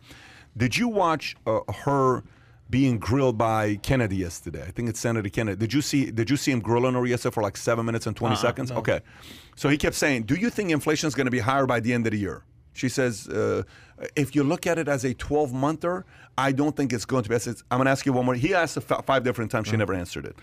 did 0.58 0.76
you 0.76 0.90
watch 0.90 1.38
uh, 1.46 1.60
her 1.86 2.24
being 2.72 2.98
grilled 2.98 3.38
by 3.38 3.76
Kennedy 3.84 4.16
yesterday? 4.16 4.64
I 4.64 4.72
think 4.72 4.90
it's 4.90 5.00
Senator 5.00 5.30
Kennedy. 5.30 5.60
Did 5.60 5.74
you 5.74 5.82
see? 5.84 6.10
Did 6.10 6.30
you 6.32 6.38
see 6.38 6.52
him 6.52 6.62
grilling 6.62 6.96
her 6.96 7.06
yesterday 7.06 7.34
for 7.34 7.44
like 7.44 7.58
seven 7.58 7.86
minutes 7.86 8.08
and 8.08 8.16
20 8.16 8.36
seconds? 8.38 8.72
Okay. 8.72 9.02
So 9.56 9.70
he 9.70 9.78
kept 9.78 9.96
saying, 9.96 10.24
"Do 10.24 10.34
you 10.36 10.50
think 10.50 10.72
inflation 10.72 11.08
is 11.08 11.14
going 11.14 11.26
to 11.26 11.32
be 11.32 11.40
higher 11.40 11.68
by 11.68 11.80
the 11.82 11.94
end 11.94 12.08
of 12.08 12.12
the 12.14 12.18
year?" 12.18 12.44
She 12.74 12.88
says, 12.88 13.28
uh, 13.28 13.64
if 14.16 14.34
you 14.34 14.44
look 14.44 14.66
at 14.66 14.80
it 14.80 14.88
as 14.88 15.04
a 15.04 15.14
12 15.14 15.54
monther, 15.54 16.06
I 16.38 16.54
don't 16.54 16.74
think 16.76 16.94
it's 16.94 17.04
going 17.04 17.24
to 17.24 17.30
be. 17.30 17.36
I 17.36 17.40
said, 17.40 17.56
I'm 17.70 17.80
going 17.80 17.86
to 17.86 17.92
ask 17.92 18.06
you 18.06 18.14
one 18.14 18.26
more. 18.26 18.34
He 18.34 18.54
asked 18.54 18.78
f- 18.78 19.06
five 19.06 19.26
different 19.26 19.52
times. 19.52 19.68
She 19.68 19.76
never 19.76 19.94
answered 19.94 20.26
it. 20.26 20.38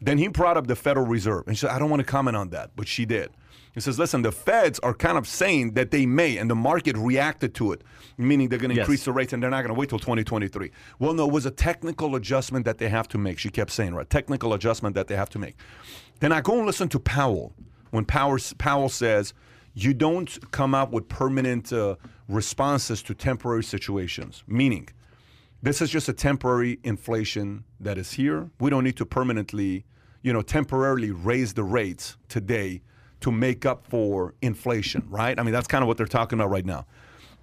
Then 0.00 0.16
he 0.16 0.28
brought 0.28 0.56
up 0.56 0.68
the 0.68 0.76
Federal 0.76 1.06
Reserve. 1.06 1.44
And 1.48 1.56
she 1.56 1.62
said, 1.62 1.70
I 1.70 1.80
don't 1.80 1.90
want 1.90 1.98
to 2.00 2.04
comment 2.04 2.36
on 2.36 2.50
that. 2.50 2.70
But 2.76 2.86
she 2.86 3.04
did. 3.04 3.30
He 3.74 3.80
says, 3.80 3.98
listen, 3.98 4.20
the 4.22 4.32
feds 4.32 4.78
are 4.80 4.92
kind 4.92 5.16
of 5.16 5.26
saying 5.26 5.72
that 5.74 5.90
they 5.90 6.04
may, 6.04 6.36
and 6.36 6.50
the 6.50 6.54
market 6.54 6.96
reacted 6.96 7.54
to 7.54 7.72
it, 7.72 7.82
meaning 8.18 8.48
they're 8.50 8.58
going 8.58 8.68
to 8.70 8.76
Yes. 8.76 8.84
increase 8.84 9.04
the 9.04 9.12
rates 9.12 9.32
and 9.32 9.42
they're 9.42 9.50
not 9.50 9.62
going 9.62 9.74
to 9.74 9.78
wait 9.78 9.88
till 9.88 9.98
2023. 9.98 10.70
Well, 10.98 11.14
no, 11.14 11.26
it 11.26 11.32
was 11.32 11.46
a 11.46 11.50
technical 11.50 12.14
adjustment 12.14 12.66
that 12.66 12.76
they 12.78 12.90
have 12.90 13.08
to 13.08 13.18
make. 13.18 13.38
She 13.38 13.48
kept 13.48 13.70
saying, 13.70 13.94
right? 13.94 14.08
Technical 14.08 14.52
adjustment 14.52 14.94
that 14.94 15.06
they 15.08 15.16
have 15.16 15.30
to 15.30 15.38
make. 15.38 15.56
Then 16.20 16.32
I 16.32 16.42
go 16.42 16.58
and 16.58 16.66
listen 16.66 16.88
to 16.90 17.00
Powell 17.00 17.54
when 17.90 18.04
Powell, 18.04 18.38
Powell 18.58 18.88
says, 18.90 19.32
you 19.74 19.94
don't 19.94 20.50
come 20.50 20.74
up 20.74 20.90
with 20.92 21.08
permanent 21.08 21.72
uh, 21.72 21.96
responses 22.28 23.02
to 23.04 23.14
temporary 23.14 23.64
situations, 23.64 24.44
meaning 24.46 24.88
this 25.62 25.80
is 25.80 25.88
just 25.88 26.08
a 26.10 26.12
temporary 26.12 26.78
inflation 26.84 27.64
that 27.80 27.96
is 27.96 28.12
here. 28.12 28.50
We 28.60 28.68
don't 28.68 28.84
need 28.84 28.96
to 28.98 29.06
permanently, 29.06 29.86
you 30.22 30.32
know, 30.32 30.42
temporarily 30.42 31.10
raise 31.10 31.54
the 31.54 31.64
rates 31.64 32.16
today 32.28 32.82
to 33.22 33.32
make 33.32 33.66
up 33.66 33.86
for 33.86 34.34
inflation, 34.42 35.06
right? 35.08 35.38
I 35.38 35.42
mean, 35.42 35.52
that's 35.52 35.66
kind 35.66 35.82
of 35.82 35.88
what 35.88 35.96
they're 35.96 36.06
talking 36.06 36.38
about 36.38 36.50
right 36.50 36.66
now. 36.66 36.86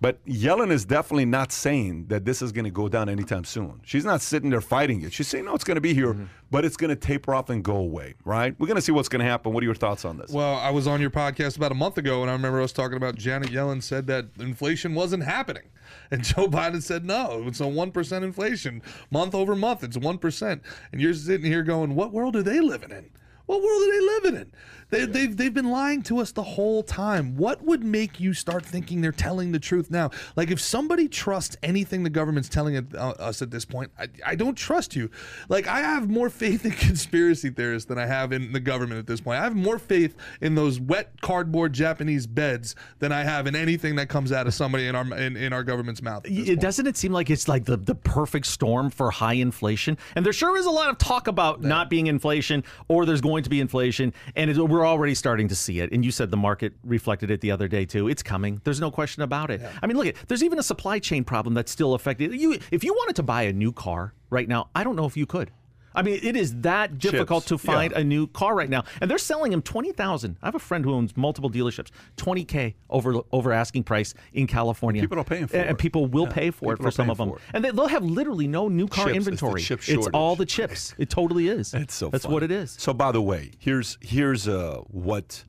But 0.01 0.25
Yellen 0.25 0.71
is 0.71 0.85
definitely 0.85 1.25
not 1.25 1.51
saying 1.51 2.05
that 2.07 2.23
this 2.23 2.41
is 2.41 2.53
going 2.53 2.63
to 2.63 2.71
go 2.71 2.87
down 2.87 3.09
anytime 3.09 3.43
soon. 3.43 3.81
She's 3.83 4.05
not 4.05 4.21
sitting 4.21 4.49
there 4.49 4.61
fighting 4.61 5.01
it. 5.01 5.11
She's 5.11 5.27
saying, 5.27 5.43
no, 5.43 5.53
it's 5.53 5.65
going 5.65 5.75
to 5.75 5.81
be 5.81 5.93
here, 5.93 6.13
mm-hmm. 6.13 6.25
but 6.49 6.63
it's 6.63 6.77
going 6.77 6.89
to 6.89 6.95
taper 6.95 7.33
off 7.35 7.49
and 7.49 7.61
go 7.61 7.75
away, 7.75 8.15
right? 8.23 8.55
We're 8.57 8.67
going 8.67 8.77
to 8.77 8.81
see 8.81 8.93
what's 8.93 9.09
going 9.09 9.19
to 9.19 9.25
happen. 9.25 9.51
What 9.51 9.61
are 9.61 9.65
your 9.65 9.75
thoughts 9.75 10.05
on 10.05 10.17
this? 10.17 10.31
Well, 10.31 10.55
I 10.55 10.69
was 10.69 10.87
on 10.87 11.01
your 11.01 11.09
podcast 11.09 11.57
about 11.57 11.73
a 11.73 11.75
month 11.75 11.97
ago, 11.97 12.21
and 12.21 12.29
I 12.29 12.33
remember 12.33 12.61
us 12.61 12.71
talking 12.71 12.95
about 12.95 13.15
Janet 13.15 13.49
Yellen 13.49 13.83
said 13.83 14.07
that 14.07 14.27
inflation 14.39 14.95
wasn't 14.95 15.23
happening. 15.23 15.63
And 16.11 16.23
Joe 16.23 16.47
Biden 16.47 16.81
said, 16.83 17.03
no, 17.03 17.43
it's 17.47 17.59
a 17.59 17.63
1% 17.63 18.23
inflation. 18.23 18.81
Month 19.11 19.33
over 19.33 19.55
month, 19.55 19.83
it's 19.83 19.97
1%. 19.97 20.61
And 20.91 21.01
you're 21.01 21.13
sitting 21.15 21.45
here 21.45 21.63
going, 21.63 21.95
what 21.95 22.11
world 22.11 22.35
are 22.35 22.43
they 22.43 22.59
living 22.59 22.91
in? 22.91 23.09
What 23.47 23.63
world 23.63 23.81
are 23.81 23.91
they 23.91 24.05
living 24.05 24.41
in? 24.41 24.51
They, 24.89 25.05
they've, 25.05 25.35
they've 25.35 25.53
been 25.53 25.69
lying 25.69 26.01
to 26.03 26.19
us 26.19 26.31
the 26.31 26.43
whole 26.43 26.83
time. 26.83 27.35
What 27.37 27.63
would 27.63 27.83
make 27.83 28.19
you 28.19 28.33
start 28.33 28.65
thinking 28.65 29.01
they're 29.01 29.11
telling 29.11 29.51
the 29.51 29.59
truth 29.59 29.91
now? 29.91 30.09
Like, 30.35 30.51
if 30.51 30.59
somebody 30.59 31.07
trusts 31.07 31.57
anything 31.61 32.03
the 32.03 32.09
government's 32.09 32.49
telling 32.49 32.75
it, 32.75 32.95
uh, 32.95 33.09
us 33.19 33.41
at 33.41 33.51
this 33.51 33.65
point, 33.65 33.91
I, 33.99 34.07
I 34.25 34.35
don't 34.35 34.55
trust 34.55 34.95
you. 34.95 35.09
Like, 35.47 35.67
I 35.67 35.79
have 35.79 36.09
more 36.09 36.29
faith 36.29 36.65
in 36.65 36.71
conspiracy 36.89 37.49
theorists 37.49 37.87
than 37.87 37.97
I 37.97 38.05
have 38.05 38.31
in 38.31 38.51
the 38.51 38.59
government 38.59 38.99
at 38.99 39.07
this 39.07 39.21
point. 39.21 39.39
I 39.39 39.43
have 39.43 39.55
more 39.55 39.79
faith 39.79 40.15
in 40.41 40.55
those 40.55 40.79
wet 40.79 41.21
cardboard 41.21 41.73
Japanese 41.73 42.25
beds 42.25 42.75
than 42.99 43.11
I 43.11 43.23
have 43.23 43.47
in 43.47 43.55
anything 43.55 43.95
that 43.97 44.09
comes 44.09 44.31
out 44.31 44.47
of 44.47 44.53
somebody 44.53 44.87
in 44.87 44.95
our 44.95 45.05
in, 45.17 45.35
in 45.35 45.53
our 45.53 45.63
government's 45.63 46.01
mouth. 46.01 46.23
It, 46.25 46.59
doesn't 46.59 46.87
it 46.87 46.97
seem 46.97 47.11
like 47.11 47.29
it's 47.29 47.47
like 47.47 47.65
the, 47.65 47.77
the 47.77 47.95
perfect 47.95 48.45
storm 48.47 48.89
for 48.89 49.11
high 49.11 49.33
inflation? 49.33 49.97
And 50.15 50.25
there 50.25 50.33
sure 50.33 50.57
is 50.57 50.65
a 50.65 50.71
lot 50.71 50.89
of 50.89 50.97
talk 50.97 51.27
about 51.27 51.61
not 51.61 51.89
being 51.89 52.07
inflation 52.07 52.63
or 52.87 53.05
there's 53.05 53.21
going 53.21 53.43
to 53.43 53.49
be 53.49 53.59
inflation. 53.59 54.13
And 54.35 54.49
it, 54.49 54.57
we're 54.79 54.87
already 54.87 55.13
starting 55.13 55.49
to 55.49 55.55
see 55.55 55.81
it. 55.81 55.91
And 55.91 56.05
you 56.05 56.11
said 56.11 56.31
the 56.31 56.37
market 56.37 56.73
reflected 56.83 57.29
it 57.31 57.41
the 57.41 57.51
other 57.51 57.67
day 57.67 57.85
too. 57.85 58.07
It's 58.07 58.23
coming. 58.23 58.61
There's 58.63 58.79
no 58.79 58.89
question 58.89 59.23
about 59.23 59.51
it. 59.51 59.61
I 59.81 59.87
mean, 59.87 59.97
look 59.97 60.07
at 60.07 60.15
there's 60.27 60.43
even 60.43 60.57
a 60.57 60.63
supply 60.63 60.99
chain 60.99 61.23
problem 61.23 61.53
that's 61.53 61.71
still 61.71 61.93
affected. 61.93 62.33
You 62.33 62.57
if 62.71 62.83
you 62.83 62.93
wanted 62.93 63.17
to 63.17 63.23
buy 63.23 63.43
a 63.43 63.53
new 63.53 63.73
car 63.73 64.13
right 64.29 64.47
now, 64.47 64.69
I 64.73 64.83
don't 64.85 64.95
know 64.95 65.05
if 65.05 65.17
you 65.17 65.25
could. 65.25 65.51
I 65.95 66.01
mean, 66.03 66.19
it 66.21 66.35
is 66.35 66.55
that 66.61 66.99
difficult 66.99 67.43
Chips, 67.43 67.49
to 67.49 67.57
find 67.57 67.91
yeah. 67.91 67.99
a 67.99 68.03
new 68.03 68.27
car 68.27 68.55
right 68.55 68.69
now, 68.69 68.83
and 69.01 69.09
they're 69.09 69.17
selling 69.17 69.51
them 69.51 69.61
twenty 69.61 69.91
thousand. 69.91 70.37
I 70.41 70.47
have 70.47 70.55
a 70.55 70.59
friend 70.59 70.85
who 70.85 70.93
owns 70.93 71.17
multiple 71.17 71.49
dealerships, 71.49 71.89
twenty 72.15 72.45
k 72.45 72.75
over 72.89 73.21
over 73.31 73.51
asking 73.51 73.83
price 73.83 74.13
in 74.33 74.47
California. 74.47 75.01
People 75.01 75.19
are 75.19 75.23
paying 75.23 75.47
for 75.47 75.57
and, 75.57 75.69
and 75.69 75.77
people 75.77 76.05
will 76.05 76.25
Yeah, 76.27 76.33
pay 76.33 76.51
for 76.51 76.73
it 76.73 76.81
for 76.81 76.91
some 76.91 77.09
of 77.09 77.17
them, 77.17 77.29
for 77.31 77.39
and 77.53 77.63
they, 77.65 77.71
they'll 77.71 77.87
have 77.87 78.03
literally 78.03 78.47
no 78.47 78.67
new 78.67 78.87
car 78.87 79.05
Chips, 79.07 79.17
it's 79.17 79.25
the 79.25 79.31
inventory. 79.31 79.61
chip 79.61 79.79
it's 79.87 80.07
all 80.13 80.35
the 80.35 80.45
chips. 80.45 80.93
It 80.97 81.09
totally 81.09 81.47
is. 81.49 81.73
It's 81.73 81.93
so 81.95 82.09
That's 82.09 82.25
funny. 82.25 82.33
what 82.33 82.43
it 82.43 82.51
is. 82.51 82.75
So, 82.79 82.93
by 82.93 83.11
the 83.11 83.21
way, 83.21 83.51
here's 83.59 83.97
here's 84.01 84.47
uh, 84.47 84.81
what. 84.87 85.43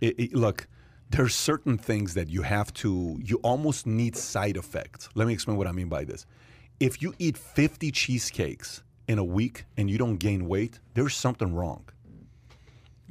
It, 0.00 0.18
it- 0.20 0.34
look, 0.34 0.68
there's 1.10 1.34
certain 1.34 1.78
things 1.78 2.14
that 2.14 2.28
you 2.28 2.42
have 2.42 2.72
to. 2.74 3.18
You 3.24 3.36
almost 3.42 3.86
need 3.86 4.16
side 4.16 4.56
effects. 4.56 5.08
Let 5.14 5.26
me 5.26 5.32
explain 5.32 5.56
what 5.56 5.66
I 5.66 5.72
mean 5.72 5.88
by 5.88 6.04
this. 6.04 6.26
If 6.80 7.00
you 7.02 7.14
eat 7.18 7.36
50 7.38 7.90
cheesecakes 7.92 8.82
in 9.08 9.18
a 9.18 9.24
week 9.24 9.64
and 9.76 9.90
you 9.90 9.98
don't 9.98 10.16
gain 10.16 10.46
weight, 10.48 10.80
there's 10.94 11.14
something 11.14 11.54
wrong. 11.54 11.84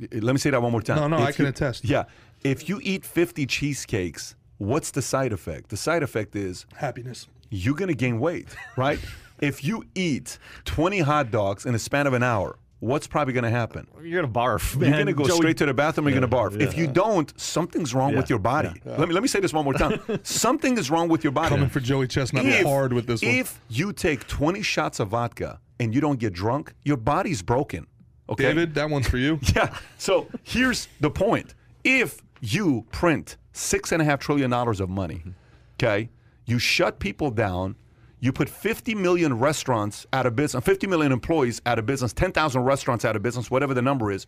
Eh, 0.01 0.07
let 0.21 0.33
me 0.33 0.37
say 0.39 0.49
that 0.49 0.61
one 0.61 0.71
more 0.71 0.81
time. 0.81 0.97
No, 0.97 1.07
no, 1.07 1.17
If 1.23 1.27
I 1.29 1.31
can 1.31 1.45
you- 1.45 1.49
attest. 1.49 1.85
Yeah, 1.85 2.05
if 2.43 2.67
you 2.69 2.79
eat 2.83 3.05
50 3.05 3.45
cheesecakes, 3.45 4.35
what's 4.57 4.91
the 4.91 5.01
side 5.01 5.31
effect? 5.33 5.69
The 5.69 5.77
side 5.77 6.03
effect 6.03 6.35
is 6.35 6.65
Happiness. 6.75 7.27
you're 7.49 7.75
going 7.75 7.89
to 7.89 7.95
gain 7.95 8.19
weight, 8.19 8.47
right? 8.77 8.99
if 9.41 9.63
you 9.63 9.83
eat 9.95 10.37
20 10.65 10.99
hot 11.01 11.31
dogs 11.31 11.65
in 11.65 11.75
a 11.75 11.79
span 11.79 12.07
of 12.07 12.13
an 12.13 12.23
hour, 12.23 12.57
what's 12.79 13.07
probably 13.07 13.33
going 13.33 13.43
to 13.45 13.49
happen? 13.49 13.87
You're 14.01 14.21
gonna 14.21 14.33
barf. 14.33 14.79
You're 14.81 14.91
going 14.91 15.05
to 15.05 15.13
go 15.13 15.25
Joey- 15.25 15.37
straight 15.37 15.57
to 15.57 15.65
the 15.67 15.73
bathroom. 15.73 16.07
You're 16.09 16.19
going 16.19 16.29
to 16.29 16.35
barf. 16.35 16.59
If 16.61 16.77
you 16.77 16.87
don't, 16.87 17.31
something's 17.39 17.93
wrong 17.93 18.15
with 18.15 18.29
your 18.29 18.39
body. 18.39 18.73
Let 18.85 19.07
me 19.07 19.13
let 19.13 19.21
me 19.23 19.29
say 19.29 19.39
this 19.39 19.53
one 19.53 19.63
more 19.63 19.73
time. 19.73 20.01
Something 20.23 20.77
is 20.77 20.89
wrong 20.91 21.07
with 21.07 21.23
your 21.23 21.31
body. 21.31 21.49
Coming 21.49 21.69
for 21.69 21.79
Joey 21.79 22.07
Chestnut 22.07 22.45
hard 22.63 22.91
with 22.93 23.07
this 23.07 23.21
one. 23.21 23.31
If 23.31 23.59
you 23.69 23.93
take 23.93 24.27
20 24.27 24.61
shots 24.61 24.99
of 24.99 25.09
vodka 25.09 25.59
and 25.83 25.93
you 25.93 26.01
don't 26.01 26.19
get 26.19 26.33
drunk, 26.33 26.73
your 26.83 26.97
body's 26.97 27.41
broken. 27.41 27.87
Okay, 28.29 28.43
David, 28.43 28.73
that 28.75 28.89
one's 28.89 29.07
for 29.07 29.17
you. 29.17 29.39
yeah. 29.55 29.75
So 29.97 30.27
here's 30.43 30.87
the 30.99 31.11
point: 31.11 31.53
if 31.83 32.21
you 32.41 32.85
print 32.91 33.37
six 33.51 33.91
and 33.91 34.01
a 34.01 34.05
half 34.05 34.19
trillion 34.19 34.49
dollars 34.49 34.79
of 34.79 34.89
money, 34.89 35.15
mm-hmm. 35.15 35.31
okay, 35.75 36.09
you 36.45 36.59
shut 36.59 36.99
people 36.99 37.31
down. 37.31 37.75
You 38.19 38.31
put 38.31 38.47
50 38.47 38.95
million 38.95 39.37
restaurants 39.37 40.07
out 40.13 40.25
of 40.25 40.33
business, 40.33 40.63
50 40.63 40.87
million 40.87 41.11
employees 41.11 41.61
out 41.65 41.77
of 41.77 41.85
business, 41.85 42.13
10,000 42.13 42.61
restaurants 42.61 43.03
out 43.03 43.17
of 43.17 43.21
business, 43.21 43.51
whatever 43.51 43.73
the 43.73 43.81
number 43.81 44.11
is. 44.11 44.25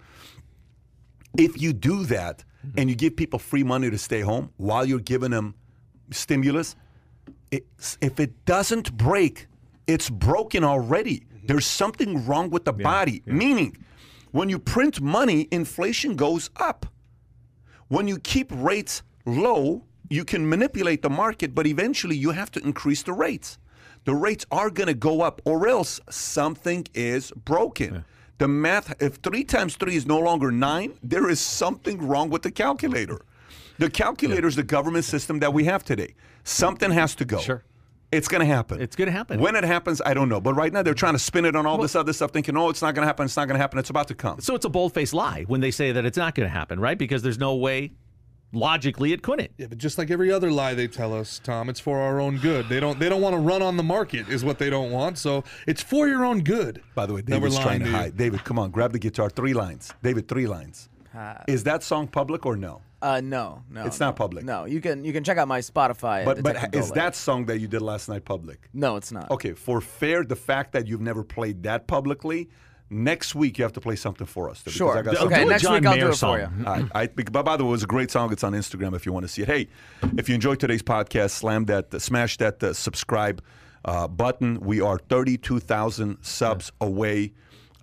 If 1.37 1.61
you 1.61 1.71
do 1.71 2.03
that 2.07 2.39
mm-hmm. 2.39 2.77
and 2.77 2.89
you 2.89 2.97
give 2.97 3.15
people 3.15 3.39
free 3.39 3.63
money 3.63 3.89
to 3.89 3.97
stay 3.97 4.19
home 4.19 4.51
while 4.57 4.83
you're 4.83 4.99
giving 4.99 5.31
them 5.31 5.55
stimulus, 6.11 6.75
it's, 7.51 7.97
if 8.01 8.19
it 8.19 8.43
doesn't 8.43 8.97
break, 8.97 9.47
it's 9.87 10.09
broken 10.09 10.65
already. 10.65 11.23
There's 11.47 11.65
something 11.65 12.25
wrong 12.25 12.49
with 12.49 12.65
the 12.65 12.73
body. 12.73 13.21
Meaning, 13.25 13.77
when 14.31 14.49
you 14.49 14.59
print 14.59 15.01
money, 15.01 15.47
inflation 15.51 16.15
goes 16.15 16.49
up. 16.57 16.85
When 17.87 18.07
you 18.07 18.17
keep 18.19 18.51
rates 18.51 19.03
low, 19.25 19.83
you 20.09 20.25
can 20.25 20.47
manipulate 20.49 21.01
the 21.01 21.09
market, 21.09 21.55
but 21.55 21.65
eventually 21.67 22.15
you 22.15 22.31
have 22.31 22.51
to 22.51 22.59
increase 22.63 23.03
the 23.03 23.13
rates. 23.13 23.57
The 24.05 24.13
rates 24.13 24.45
are 24.51 24.69
going 24.69 24.87
to 24.87 24.93
go 24.93 25.21
up, 25.21 25.41
or 25.45 25.67
else 25.67 25.99
something 26.09 26.87
is 26.93 27.31
broken. 27.31 28.05
The 28.37 28.47
math, 28.47 29.01
if 29.01 29.15
three 29.15 29.43
times 29.43 29.77
three 29.77 29.95
is 29.95 30.05
no 30.05 30.19
longer 30.19 30.51
nine, 30.51 30.93
there 31.01 31.29
is 31.29 31.39
something 31.39 32.05
wrong 32.05 32.29
with 32.29 32.41
the 32.41 32.51
calculator. 32.51 33.21
The 33.77 33.89
calculator 33.89 34.47
is 34.47 34.55
the 34.55 34.63
government 34.63 35.05
system 35.05 35.39
that 35.39 35.53
we 35.53 35.65
have 35.65 35.83
today. 35.83 36.15
Something 36.43 36.91
has 36.91 37.15
to 37.15 37.25
go. 37.25 37.39
Sure. 37.39 37.63
It's 38.15 38.27
going 38.27 38.39
to 38.39 38.45
happen. 38.45 38.81
It's 38.81 38.95
gonna 38.95 39.11
happen. 39.11 39.39
When 39.39 39.55
it 39.55 39.63
happens, 39.63 40.01
I 40.05 40.13
don't 40.13 40.29
know. 40.29 40.41
But 40.41 40.53
right 40.55 40.71
now, 40.73 40.81
they're 40.83 40.93
trying 40.93 41.13
to 41.13 41.19
spin 41.19 41.45
it 41.45 41.55
on 41.55 41.65
all 41.65 41.77
this 41.77 41.95
other 41.95 42.13
stuff, 42.13 42.31
thinking, 42.31 42.57
oh, 42.57 42.69
it's 42.69 42.81
not 42.81 42.95
going 42.95 43.03
to 43.03 43.07
happen. 43.07 43.25
It's 43.25 43.37
not 43.37 43.47
going 43.47 43.55
to 43.57 43.61
happen. 43.61 43.79
It's 43.79 43.89
about 43.89 44.07
to 44.09 44.15
come. 44.15 44.39
So 44.41 44.55
it's 44.55 44.65
a 44.65 44.69
bold 44.69 44.93
faced 44.93 45.13
lie 45.13 45.43
when 45.47 45.61
they 45.61 45.71
say 45.71 45.91
that 45.91 46.05
it's 46.05 46.17
not 46.17 46.35
going 46.35 46.47
to 46.49 46.53
happen, 46.53 46.79
right? 46.79 46.97
Because 46.97 47.21
there's 47.21 47.37
no 47.39 47.55
way, 47.55 47.91
logically, 48.53 49.11
it 49.13 49.21
couldn't. 49.21 49.51
Yeah, 49.57 49.67
but 49.67 49.77
just 49.77 49.97
like 49.97 50.09
every 50.11 50.31
other 50.31 50.51
lie 50.51 50.73
they 50.73 50.87
tell 50.87 51.13
us, 51.13 51.39
Tom, 51.43 51.69
it's 51.69 51.79
for 51.79 51.99
our 51.99 52.19
own 52.19 52.37
good. 52.37 52.69
They 52.69 52.79
don't 52.79 52.99
they 52.99 53.09
don't 53.09 53.21
want 53.21 53.33
to 53.33 53.39
run 53.39 53.61
on 53.61 53.77
the 53.77 53.83
market 53.83 54.29
is 54.29 54.43
what 54.45 54.59
they 54.59 54.69
don't 54.69 54.91
want. 54.91 55.17
So 55.17 55.43
it's 55.67 55.83
for 55.83 56.07
your 56.07 56.23
own 56.25 56.41
good. 56.41 56.81
By 56.95 57.05
the 57.05 57.13
way, 57.13 57.21
that 57.21 57.29
we're 57.41 57.49
David's 57.49 57.55
trying 57.55 57.67
lying 57.67 57.79
to 57.79 57.85
to 57.85 57.91
you. 57.91 57.97
hide. 57.97 58.17
David, 58.17 58.43
come 58.43 58.57
on, 58.59 58.71
grab 58.71 58.91
the 58.93 58.99
guitar. 58.99 59.29
Three 59.29 59.53
lines. 59.53 59.93
David, 60.01 60.27
three 60.27 60.47
lines. 60.47 60.89
Is 61.47 61.63
that 61.63 61.81
song 61.81 62.07
public 62.07 62.45
or 62.45 62.57
no? 62.57 62.81
Uh, 63.05 63.21
no, 63.21 63.61
no, 63.69 63.85
It's 63.85 63.99
no. 63.99 64.07
not 64.07 64.15
public. 64.15 64.43
No, 64.45 64.65
you 64.65 64.81
can 64.81 65.05
you 65.05 65.13
can 65.13 65.23
check 65.23 65.37
out 65.37 65.47
my 65.47 65.59
Spotify. 65.59 66.25
But 66.25 66.41
but 66.41 66.53
Detective 66.53 66.81
is 66.81 66.87
Gole. 66.87 66.95
that 66.95 67.15
song 67.15 67.45
that 67.49 67.59
you 67.59 67.67
did 67.67 67.81
last 67.81 68.09
night 68.09 68.25
public? 68.25 68.59
No, 68.73 68.95
it's 68.99 69.11
not. 69.11 69.29
Okay, 69.35 69.53
for 69.53 69.79
fair, 69.79 70.23
the 70.23 70.35
fact 70.35 70.71
that 70.73 70.87
you've 70.87 71.01
never 71.11 71.23
played 71.23 71.57
that 71.63 71.81
publicly, 71.87 72.49
next 72.89 73.35
week 73.35 73.57
you 73.57 73.63
have 73.63 73.73
to 73.73 73.81
play 73.87 73.95
something 73.95 74.25
for 74.35 74.49
us. 74.49 74.57
because 74.63 74.73
Sure. 74.73 74.97
I 74.97 75.01
got 75.03 75.11
Okay, 75.15 75.19
something- 75.21 75.39
Do 75.41 75.47
a 75.47 75.49
next 75.49 75.63
John 75.63 75.73
week 75.73 75.85
I'll 75.85 75.93
do 75.95 75.99
Mayer 76.01 76.09
it 76.11 76.17
for 76.17 76.37
you. 76.39 76.49
All 76.65 76.73
right. 76.73 76.85
I, 76.95 77.07
but 77.07 77.43
by 77.45 77.57
the 77.57 77.63
way, 77.63 77.69
it 77.69 77.77
was 77.79 77.83
a 77.83 77.87
great 77.95 78.09
song. 78.11 78.31
It's 78.33 78.43
on 78.43 78.53
Instagram 78.53 78.95
if 78.95 79.05
you 79.05 79.13
want 79.13 79.23
to 79.27 79.31
see 79.35 79.41
it. 79.43 79.47
Hey, 79.47 79.67
if 80.17 80.27
you 80.29 80.35
enjoyed 80.35 80.59
today's 80.59 80.83
podcast, 80.83 81.31
slam 81.31 81.65
that, 81.65 81.93
uh, 81.93 81.99
smash 81.99 82.37
that 82.37 82.63
uh, 82.63 82.73
subscribe 82.73 83.37
uh, 83.85 84.07
button. 84.07 84.59
We 84.61 84.81
are 84.81 84.97
32,000 84.97 86.17
subs 86.21 86.71
away 86.81 87.33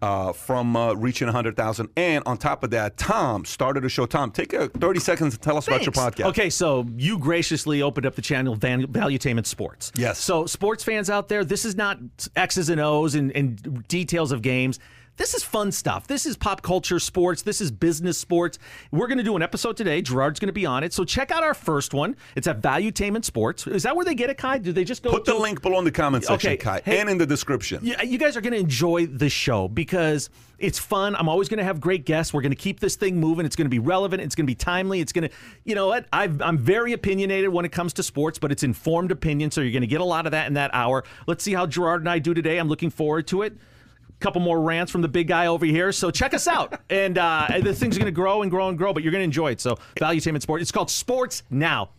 uh, 0.03 0.33
from 0.33 0.77
uh, 0.77 0.93
reaching 0.95 1.29
100,000. 1.29 1.89
And 1.97 2.23
on 2.27 2.37
top 2.37 2.65
of 2.65 2.70
that, 2.70 2.97
Tom 2.97 3.45
started 3.45 3.85
a 3.85 3.89
show. 3.89 4.05
Tom, 4.05 4.33
take 4.33 4.53
a 4.53 4.69
30 4.69 5.01
seconds 5.01 5.35
to 5.35 5.41
tell 5.41 5.57
us 5.57 5.69
about 5.69 5.87
your 5.87 5.93
podcast. 5.93 6.27
Okay, 6.27 6.51
so 6.51 6.85
you 6.97 7.19
graciously 7.19 7.81
opened 7.81 8.05
up 8.05 8.16
the 8.16 8.23
channel 8.23 8.57
Van- 8.57 8.89
Valuetainment 8.89 9.47
Sports. 9.47 9.93
Yes. 9.95 10.19
So 10.19 10.47
sports 10.47 10.83
fans 10.83 11.09
out 11.09 11.29
there, 11.29 11.45
this 11.45 11.65
is 11.65 11.77
not 11.77 11.99
X's 12.35 12.69
and 12.69 12.81
O's 12.81 13.15
and, 13.15 13.31
and 13.37 13.87
details 13.87 14.33
of 14.33 14.43
games. 14.43 14.81
This 15.18 15.34
is 15.34 15.43
fun 15.43 15.70
stuff. 15.72 16.06
This 16.06 16.24
is 16.24 16.36
pop 16.36 16.62
culture 16.62 16.98
sports. 16.98 17.43
This 17.43 17.60
is 17.60 17.70
business 17.70 18.16
sports. 18.16 18.59
We're 18.90 19.06
going 19.09 19.18
to 19.18 19.24
do 19.24 19.36
an 19.36 19.43
episode 19.43 19.76
today. 19.76 20.01
Gerard's 20.01 20.40
going 20.40 20.48
to 20.48 20.55
be 20.55 20.64
on 20.64 20.82
it. 20.84 20.94
So 20.94 21.05
check 21.05 21.30
out 21.30 21.44
our 21.44 21.52
first 21.52 21.93
one. 21.93 22.16
It's 22.34 22.47
at 22.47 22.62
Valuetainment 22.62 23.24
Sports. 23.26 23.66
Is 23.66 23.82
that 23.82 23.94
where 23.94 24.06
they 24.06 24.14
get 24.14 24.30
it, 24.30 24.39
Kai? 24.39 24.59
Do 24.59 24.72
they 24.72 24.84
just 24.84 25.02
go 25.02 25.10
Put 25.10 25.26
the 25.26 25.34
link 25.34 25.60
below 25.60 25.78
in 25.78 25.84
the 25.84 25.90
comment 25.93 26.24
section, 26.24 26.48
Okay, 26.52 26.56
Kai, 26.56 26.80
hey- 26.84 26.98
and 27.01 27.10
in 27.10 27.18
the 27.18 27.26
description. 27.26 27.80
Yeah, 27.82 28.01
you 28.02 28.16
guys 28.16 28.36
are 28.39 28.40
going 28.40 28.55
to 28.55 28.59
enjoy 28.59 29.06
the 29.06 29.28
show 29.28 29.68
because 29.68 30.30
it's 30.59 30.78
fun. 30.78 31.14
I'm 31.14 31.28
always 31.28 31.48
going 31.51 31.59
to 31.59 31.64
have 31.64 31.78
great 31.78 32.06
guests. 32.06 32.32
We're 32.32 32.40
going 32.43 32.51
to 32.51 32.56
keep 32.56 32.80
this 32.80 32.97
thing 32.97 33.20
moving. 33.20 33.44
It's 33.44 33.56
going 33.56 33.66
to 33.66 33.70
be 33.70 33.80
relevant. 33.80 34.22
It's 34.22 34.34
going 34.34 34.47
to 34.47 34.51
be 34.51 34.55
timely. 34.55 35.01
It's 35.01 35.12
going 35.12 35.28
to, 35.28 35.34
you 35.64 35.74
know 35.74 35.89
what? 35.89 36.06
I've, 36.10 36.40
I'm 36.40 36.56
very 36.56 36.94
opinionated 36.94 37.51
when 37.51 37.66
it 37.66 37.72
comes 37.72 37.93
to 37.94 38.02
sports, 38.02 38.39
but 38.39 38.51
it's 38.51 38.62
informed 38.62 39.10
opinion. 39.12 39.51
So 39.51 39.60
you're 39.60 39.72
going 39.72 39.82
to 39.82 39.86
get 39.86 40.01
a 40.01 40.05
lot 40.05 40.24
of 40.24 40.32
that 40.32 40.47
in 40.47 40.55
that 40.55 40.70
hour. 40.72 41.05
Let's 41.26 41.44
see 41.44 41.52
how 41.52 41.66
Gerard 41.66 42.01
and 42.01 42.09
I 42.09 42.18
do 42.18 42.32
today. 42.32 42.56
I'm 42.56 42.68
looking 42.68 42.90
forward 42.90 43.26
to 43.28 43.43
it. 43.43 43.59
Couple 44.23 44.40
more 44.40 44.61
rants 44.61 44.93
from 44.93 45.03
the 45.03 45.09
big 45.09 45.27
guy 45.27 45.49
over 45.49 45.66
here. 45.66 45.90
So 45.90 46.11
check 46.11 46.32
us 46.32 46.47
out. 46.47 46.81
and 46.90 47.19
uh, 47.19 47.49
the 47.61 47.74
thing's 47.74 47.99
going 47.99 48.07
to 48.07 48.12
grow 48.12 48.43
and 48.43 48.51
grow 48.51 48.69
and 48.69 48.78
grow, 48.78 48.93
but 48.93 49.03
you're 49.03 49.11
going 49.12 49.20
to 49.20 49.24
enjoy 49.24 49.51
it. 49.51 49.61
So 49.61 49.77
Value 49.99 50.20
Valuetainment 50.20 50.43
Sport. 50.43 50.62
It's 50.62 50.73
called 50.73 50.90
Sports 50.90 51.43
Now. 51.51 51.90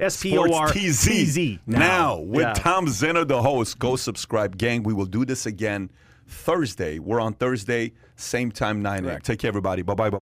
S 0.00 0.22
P 0.22 0.36
O 0.38 0.52
R 0.52 0.72
T 0.72 0.90
Z. 0.90 1.58
Now, 1.66 2.18
with 2.18 2.42
Yeah. 2.42 2.52
Tom 2.52 2.86
Zenner, 2.86 3.26
the 3.26 3.42
host. 3.42 3.78
Go 3.78 3.96
subscribe, 3.96 4.56
gang. 4.58 4.82
We 4.82 4.92
will 4.92 5.06
do 5.06 5.24
this 5.24 5.46
again 5.46 5.90
Thursday. 6.28 6.98
We're 6.98 7.20
on 7.20 7.34
Thursday, 7.34 7.92
same 8.16 8.52
time, 8.52 8.82
9 8.82 9.06
a.m. 9.06 9.20
Take 9.20 9.40
care, 9.40 9.48
everybody. 9.48 9.82
Bye 9.82 9.94
bye. 9.94 10.10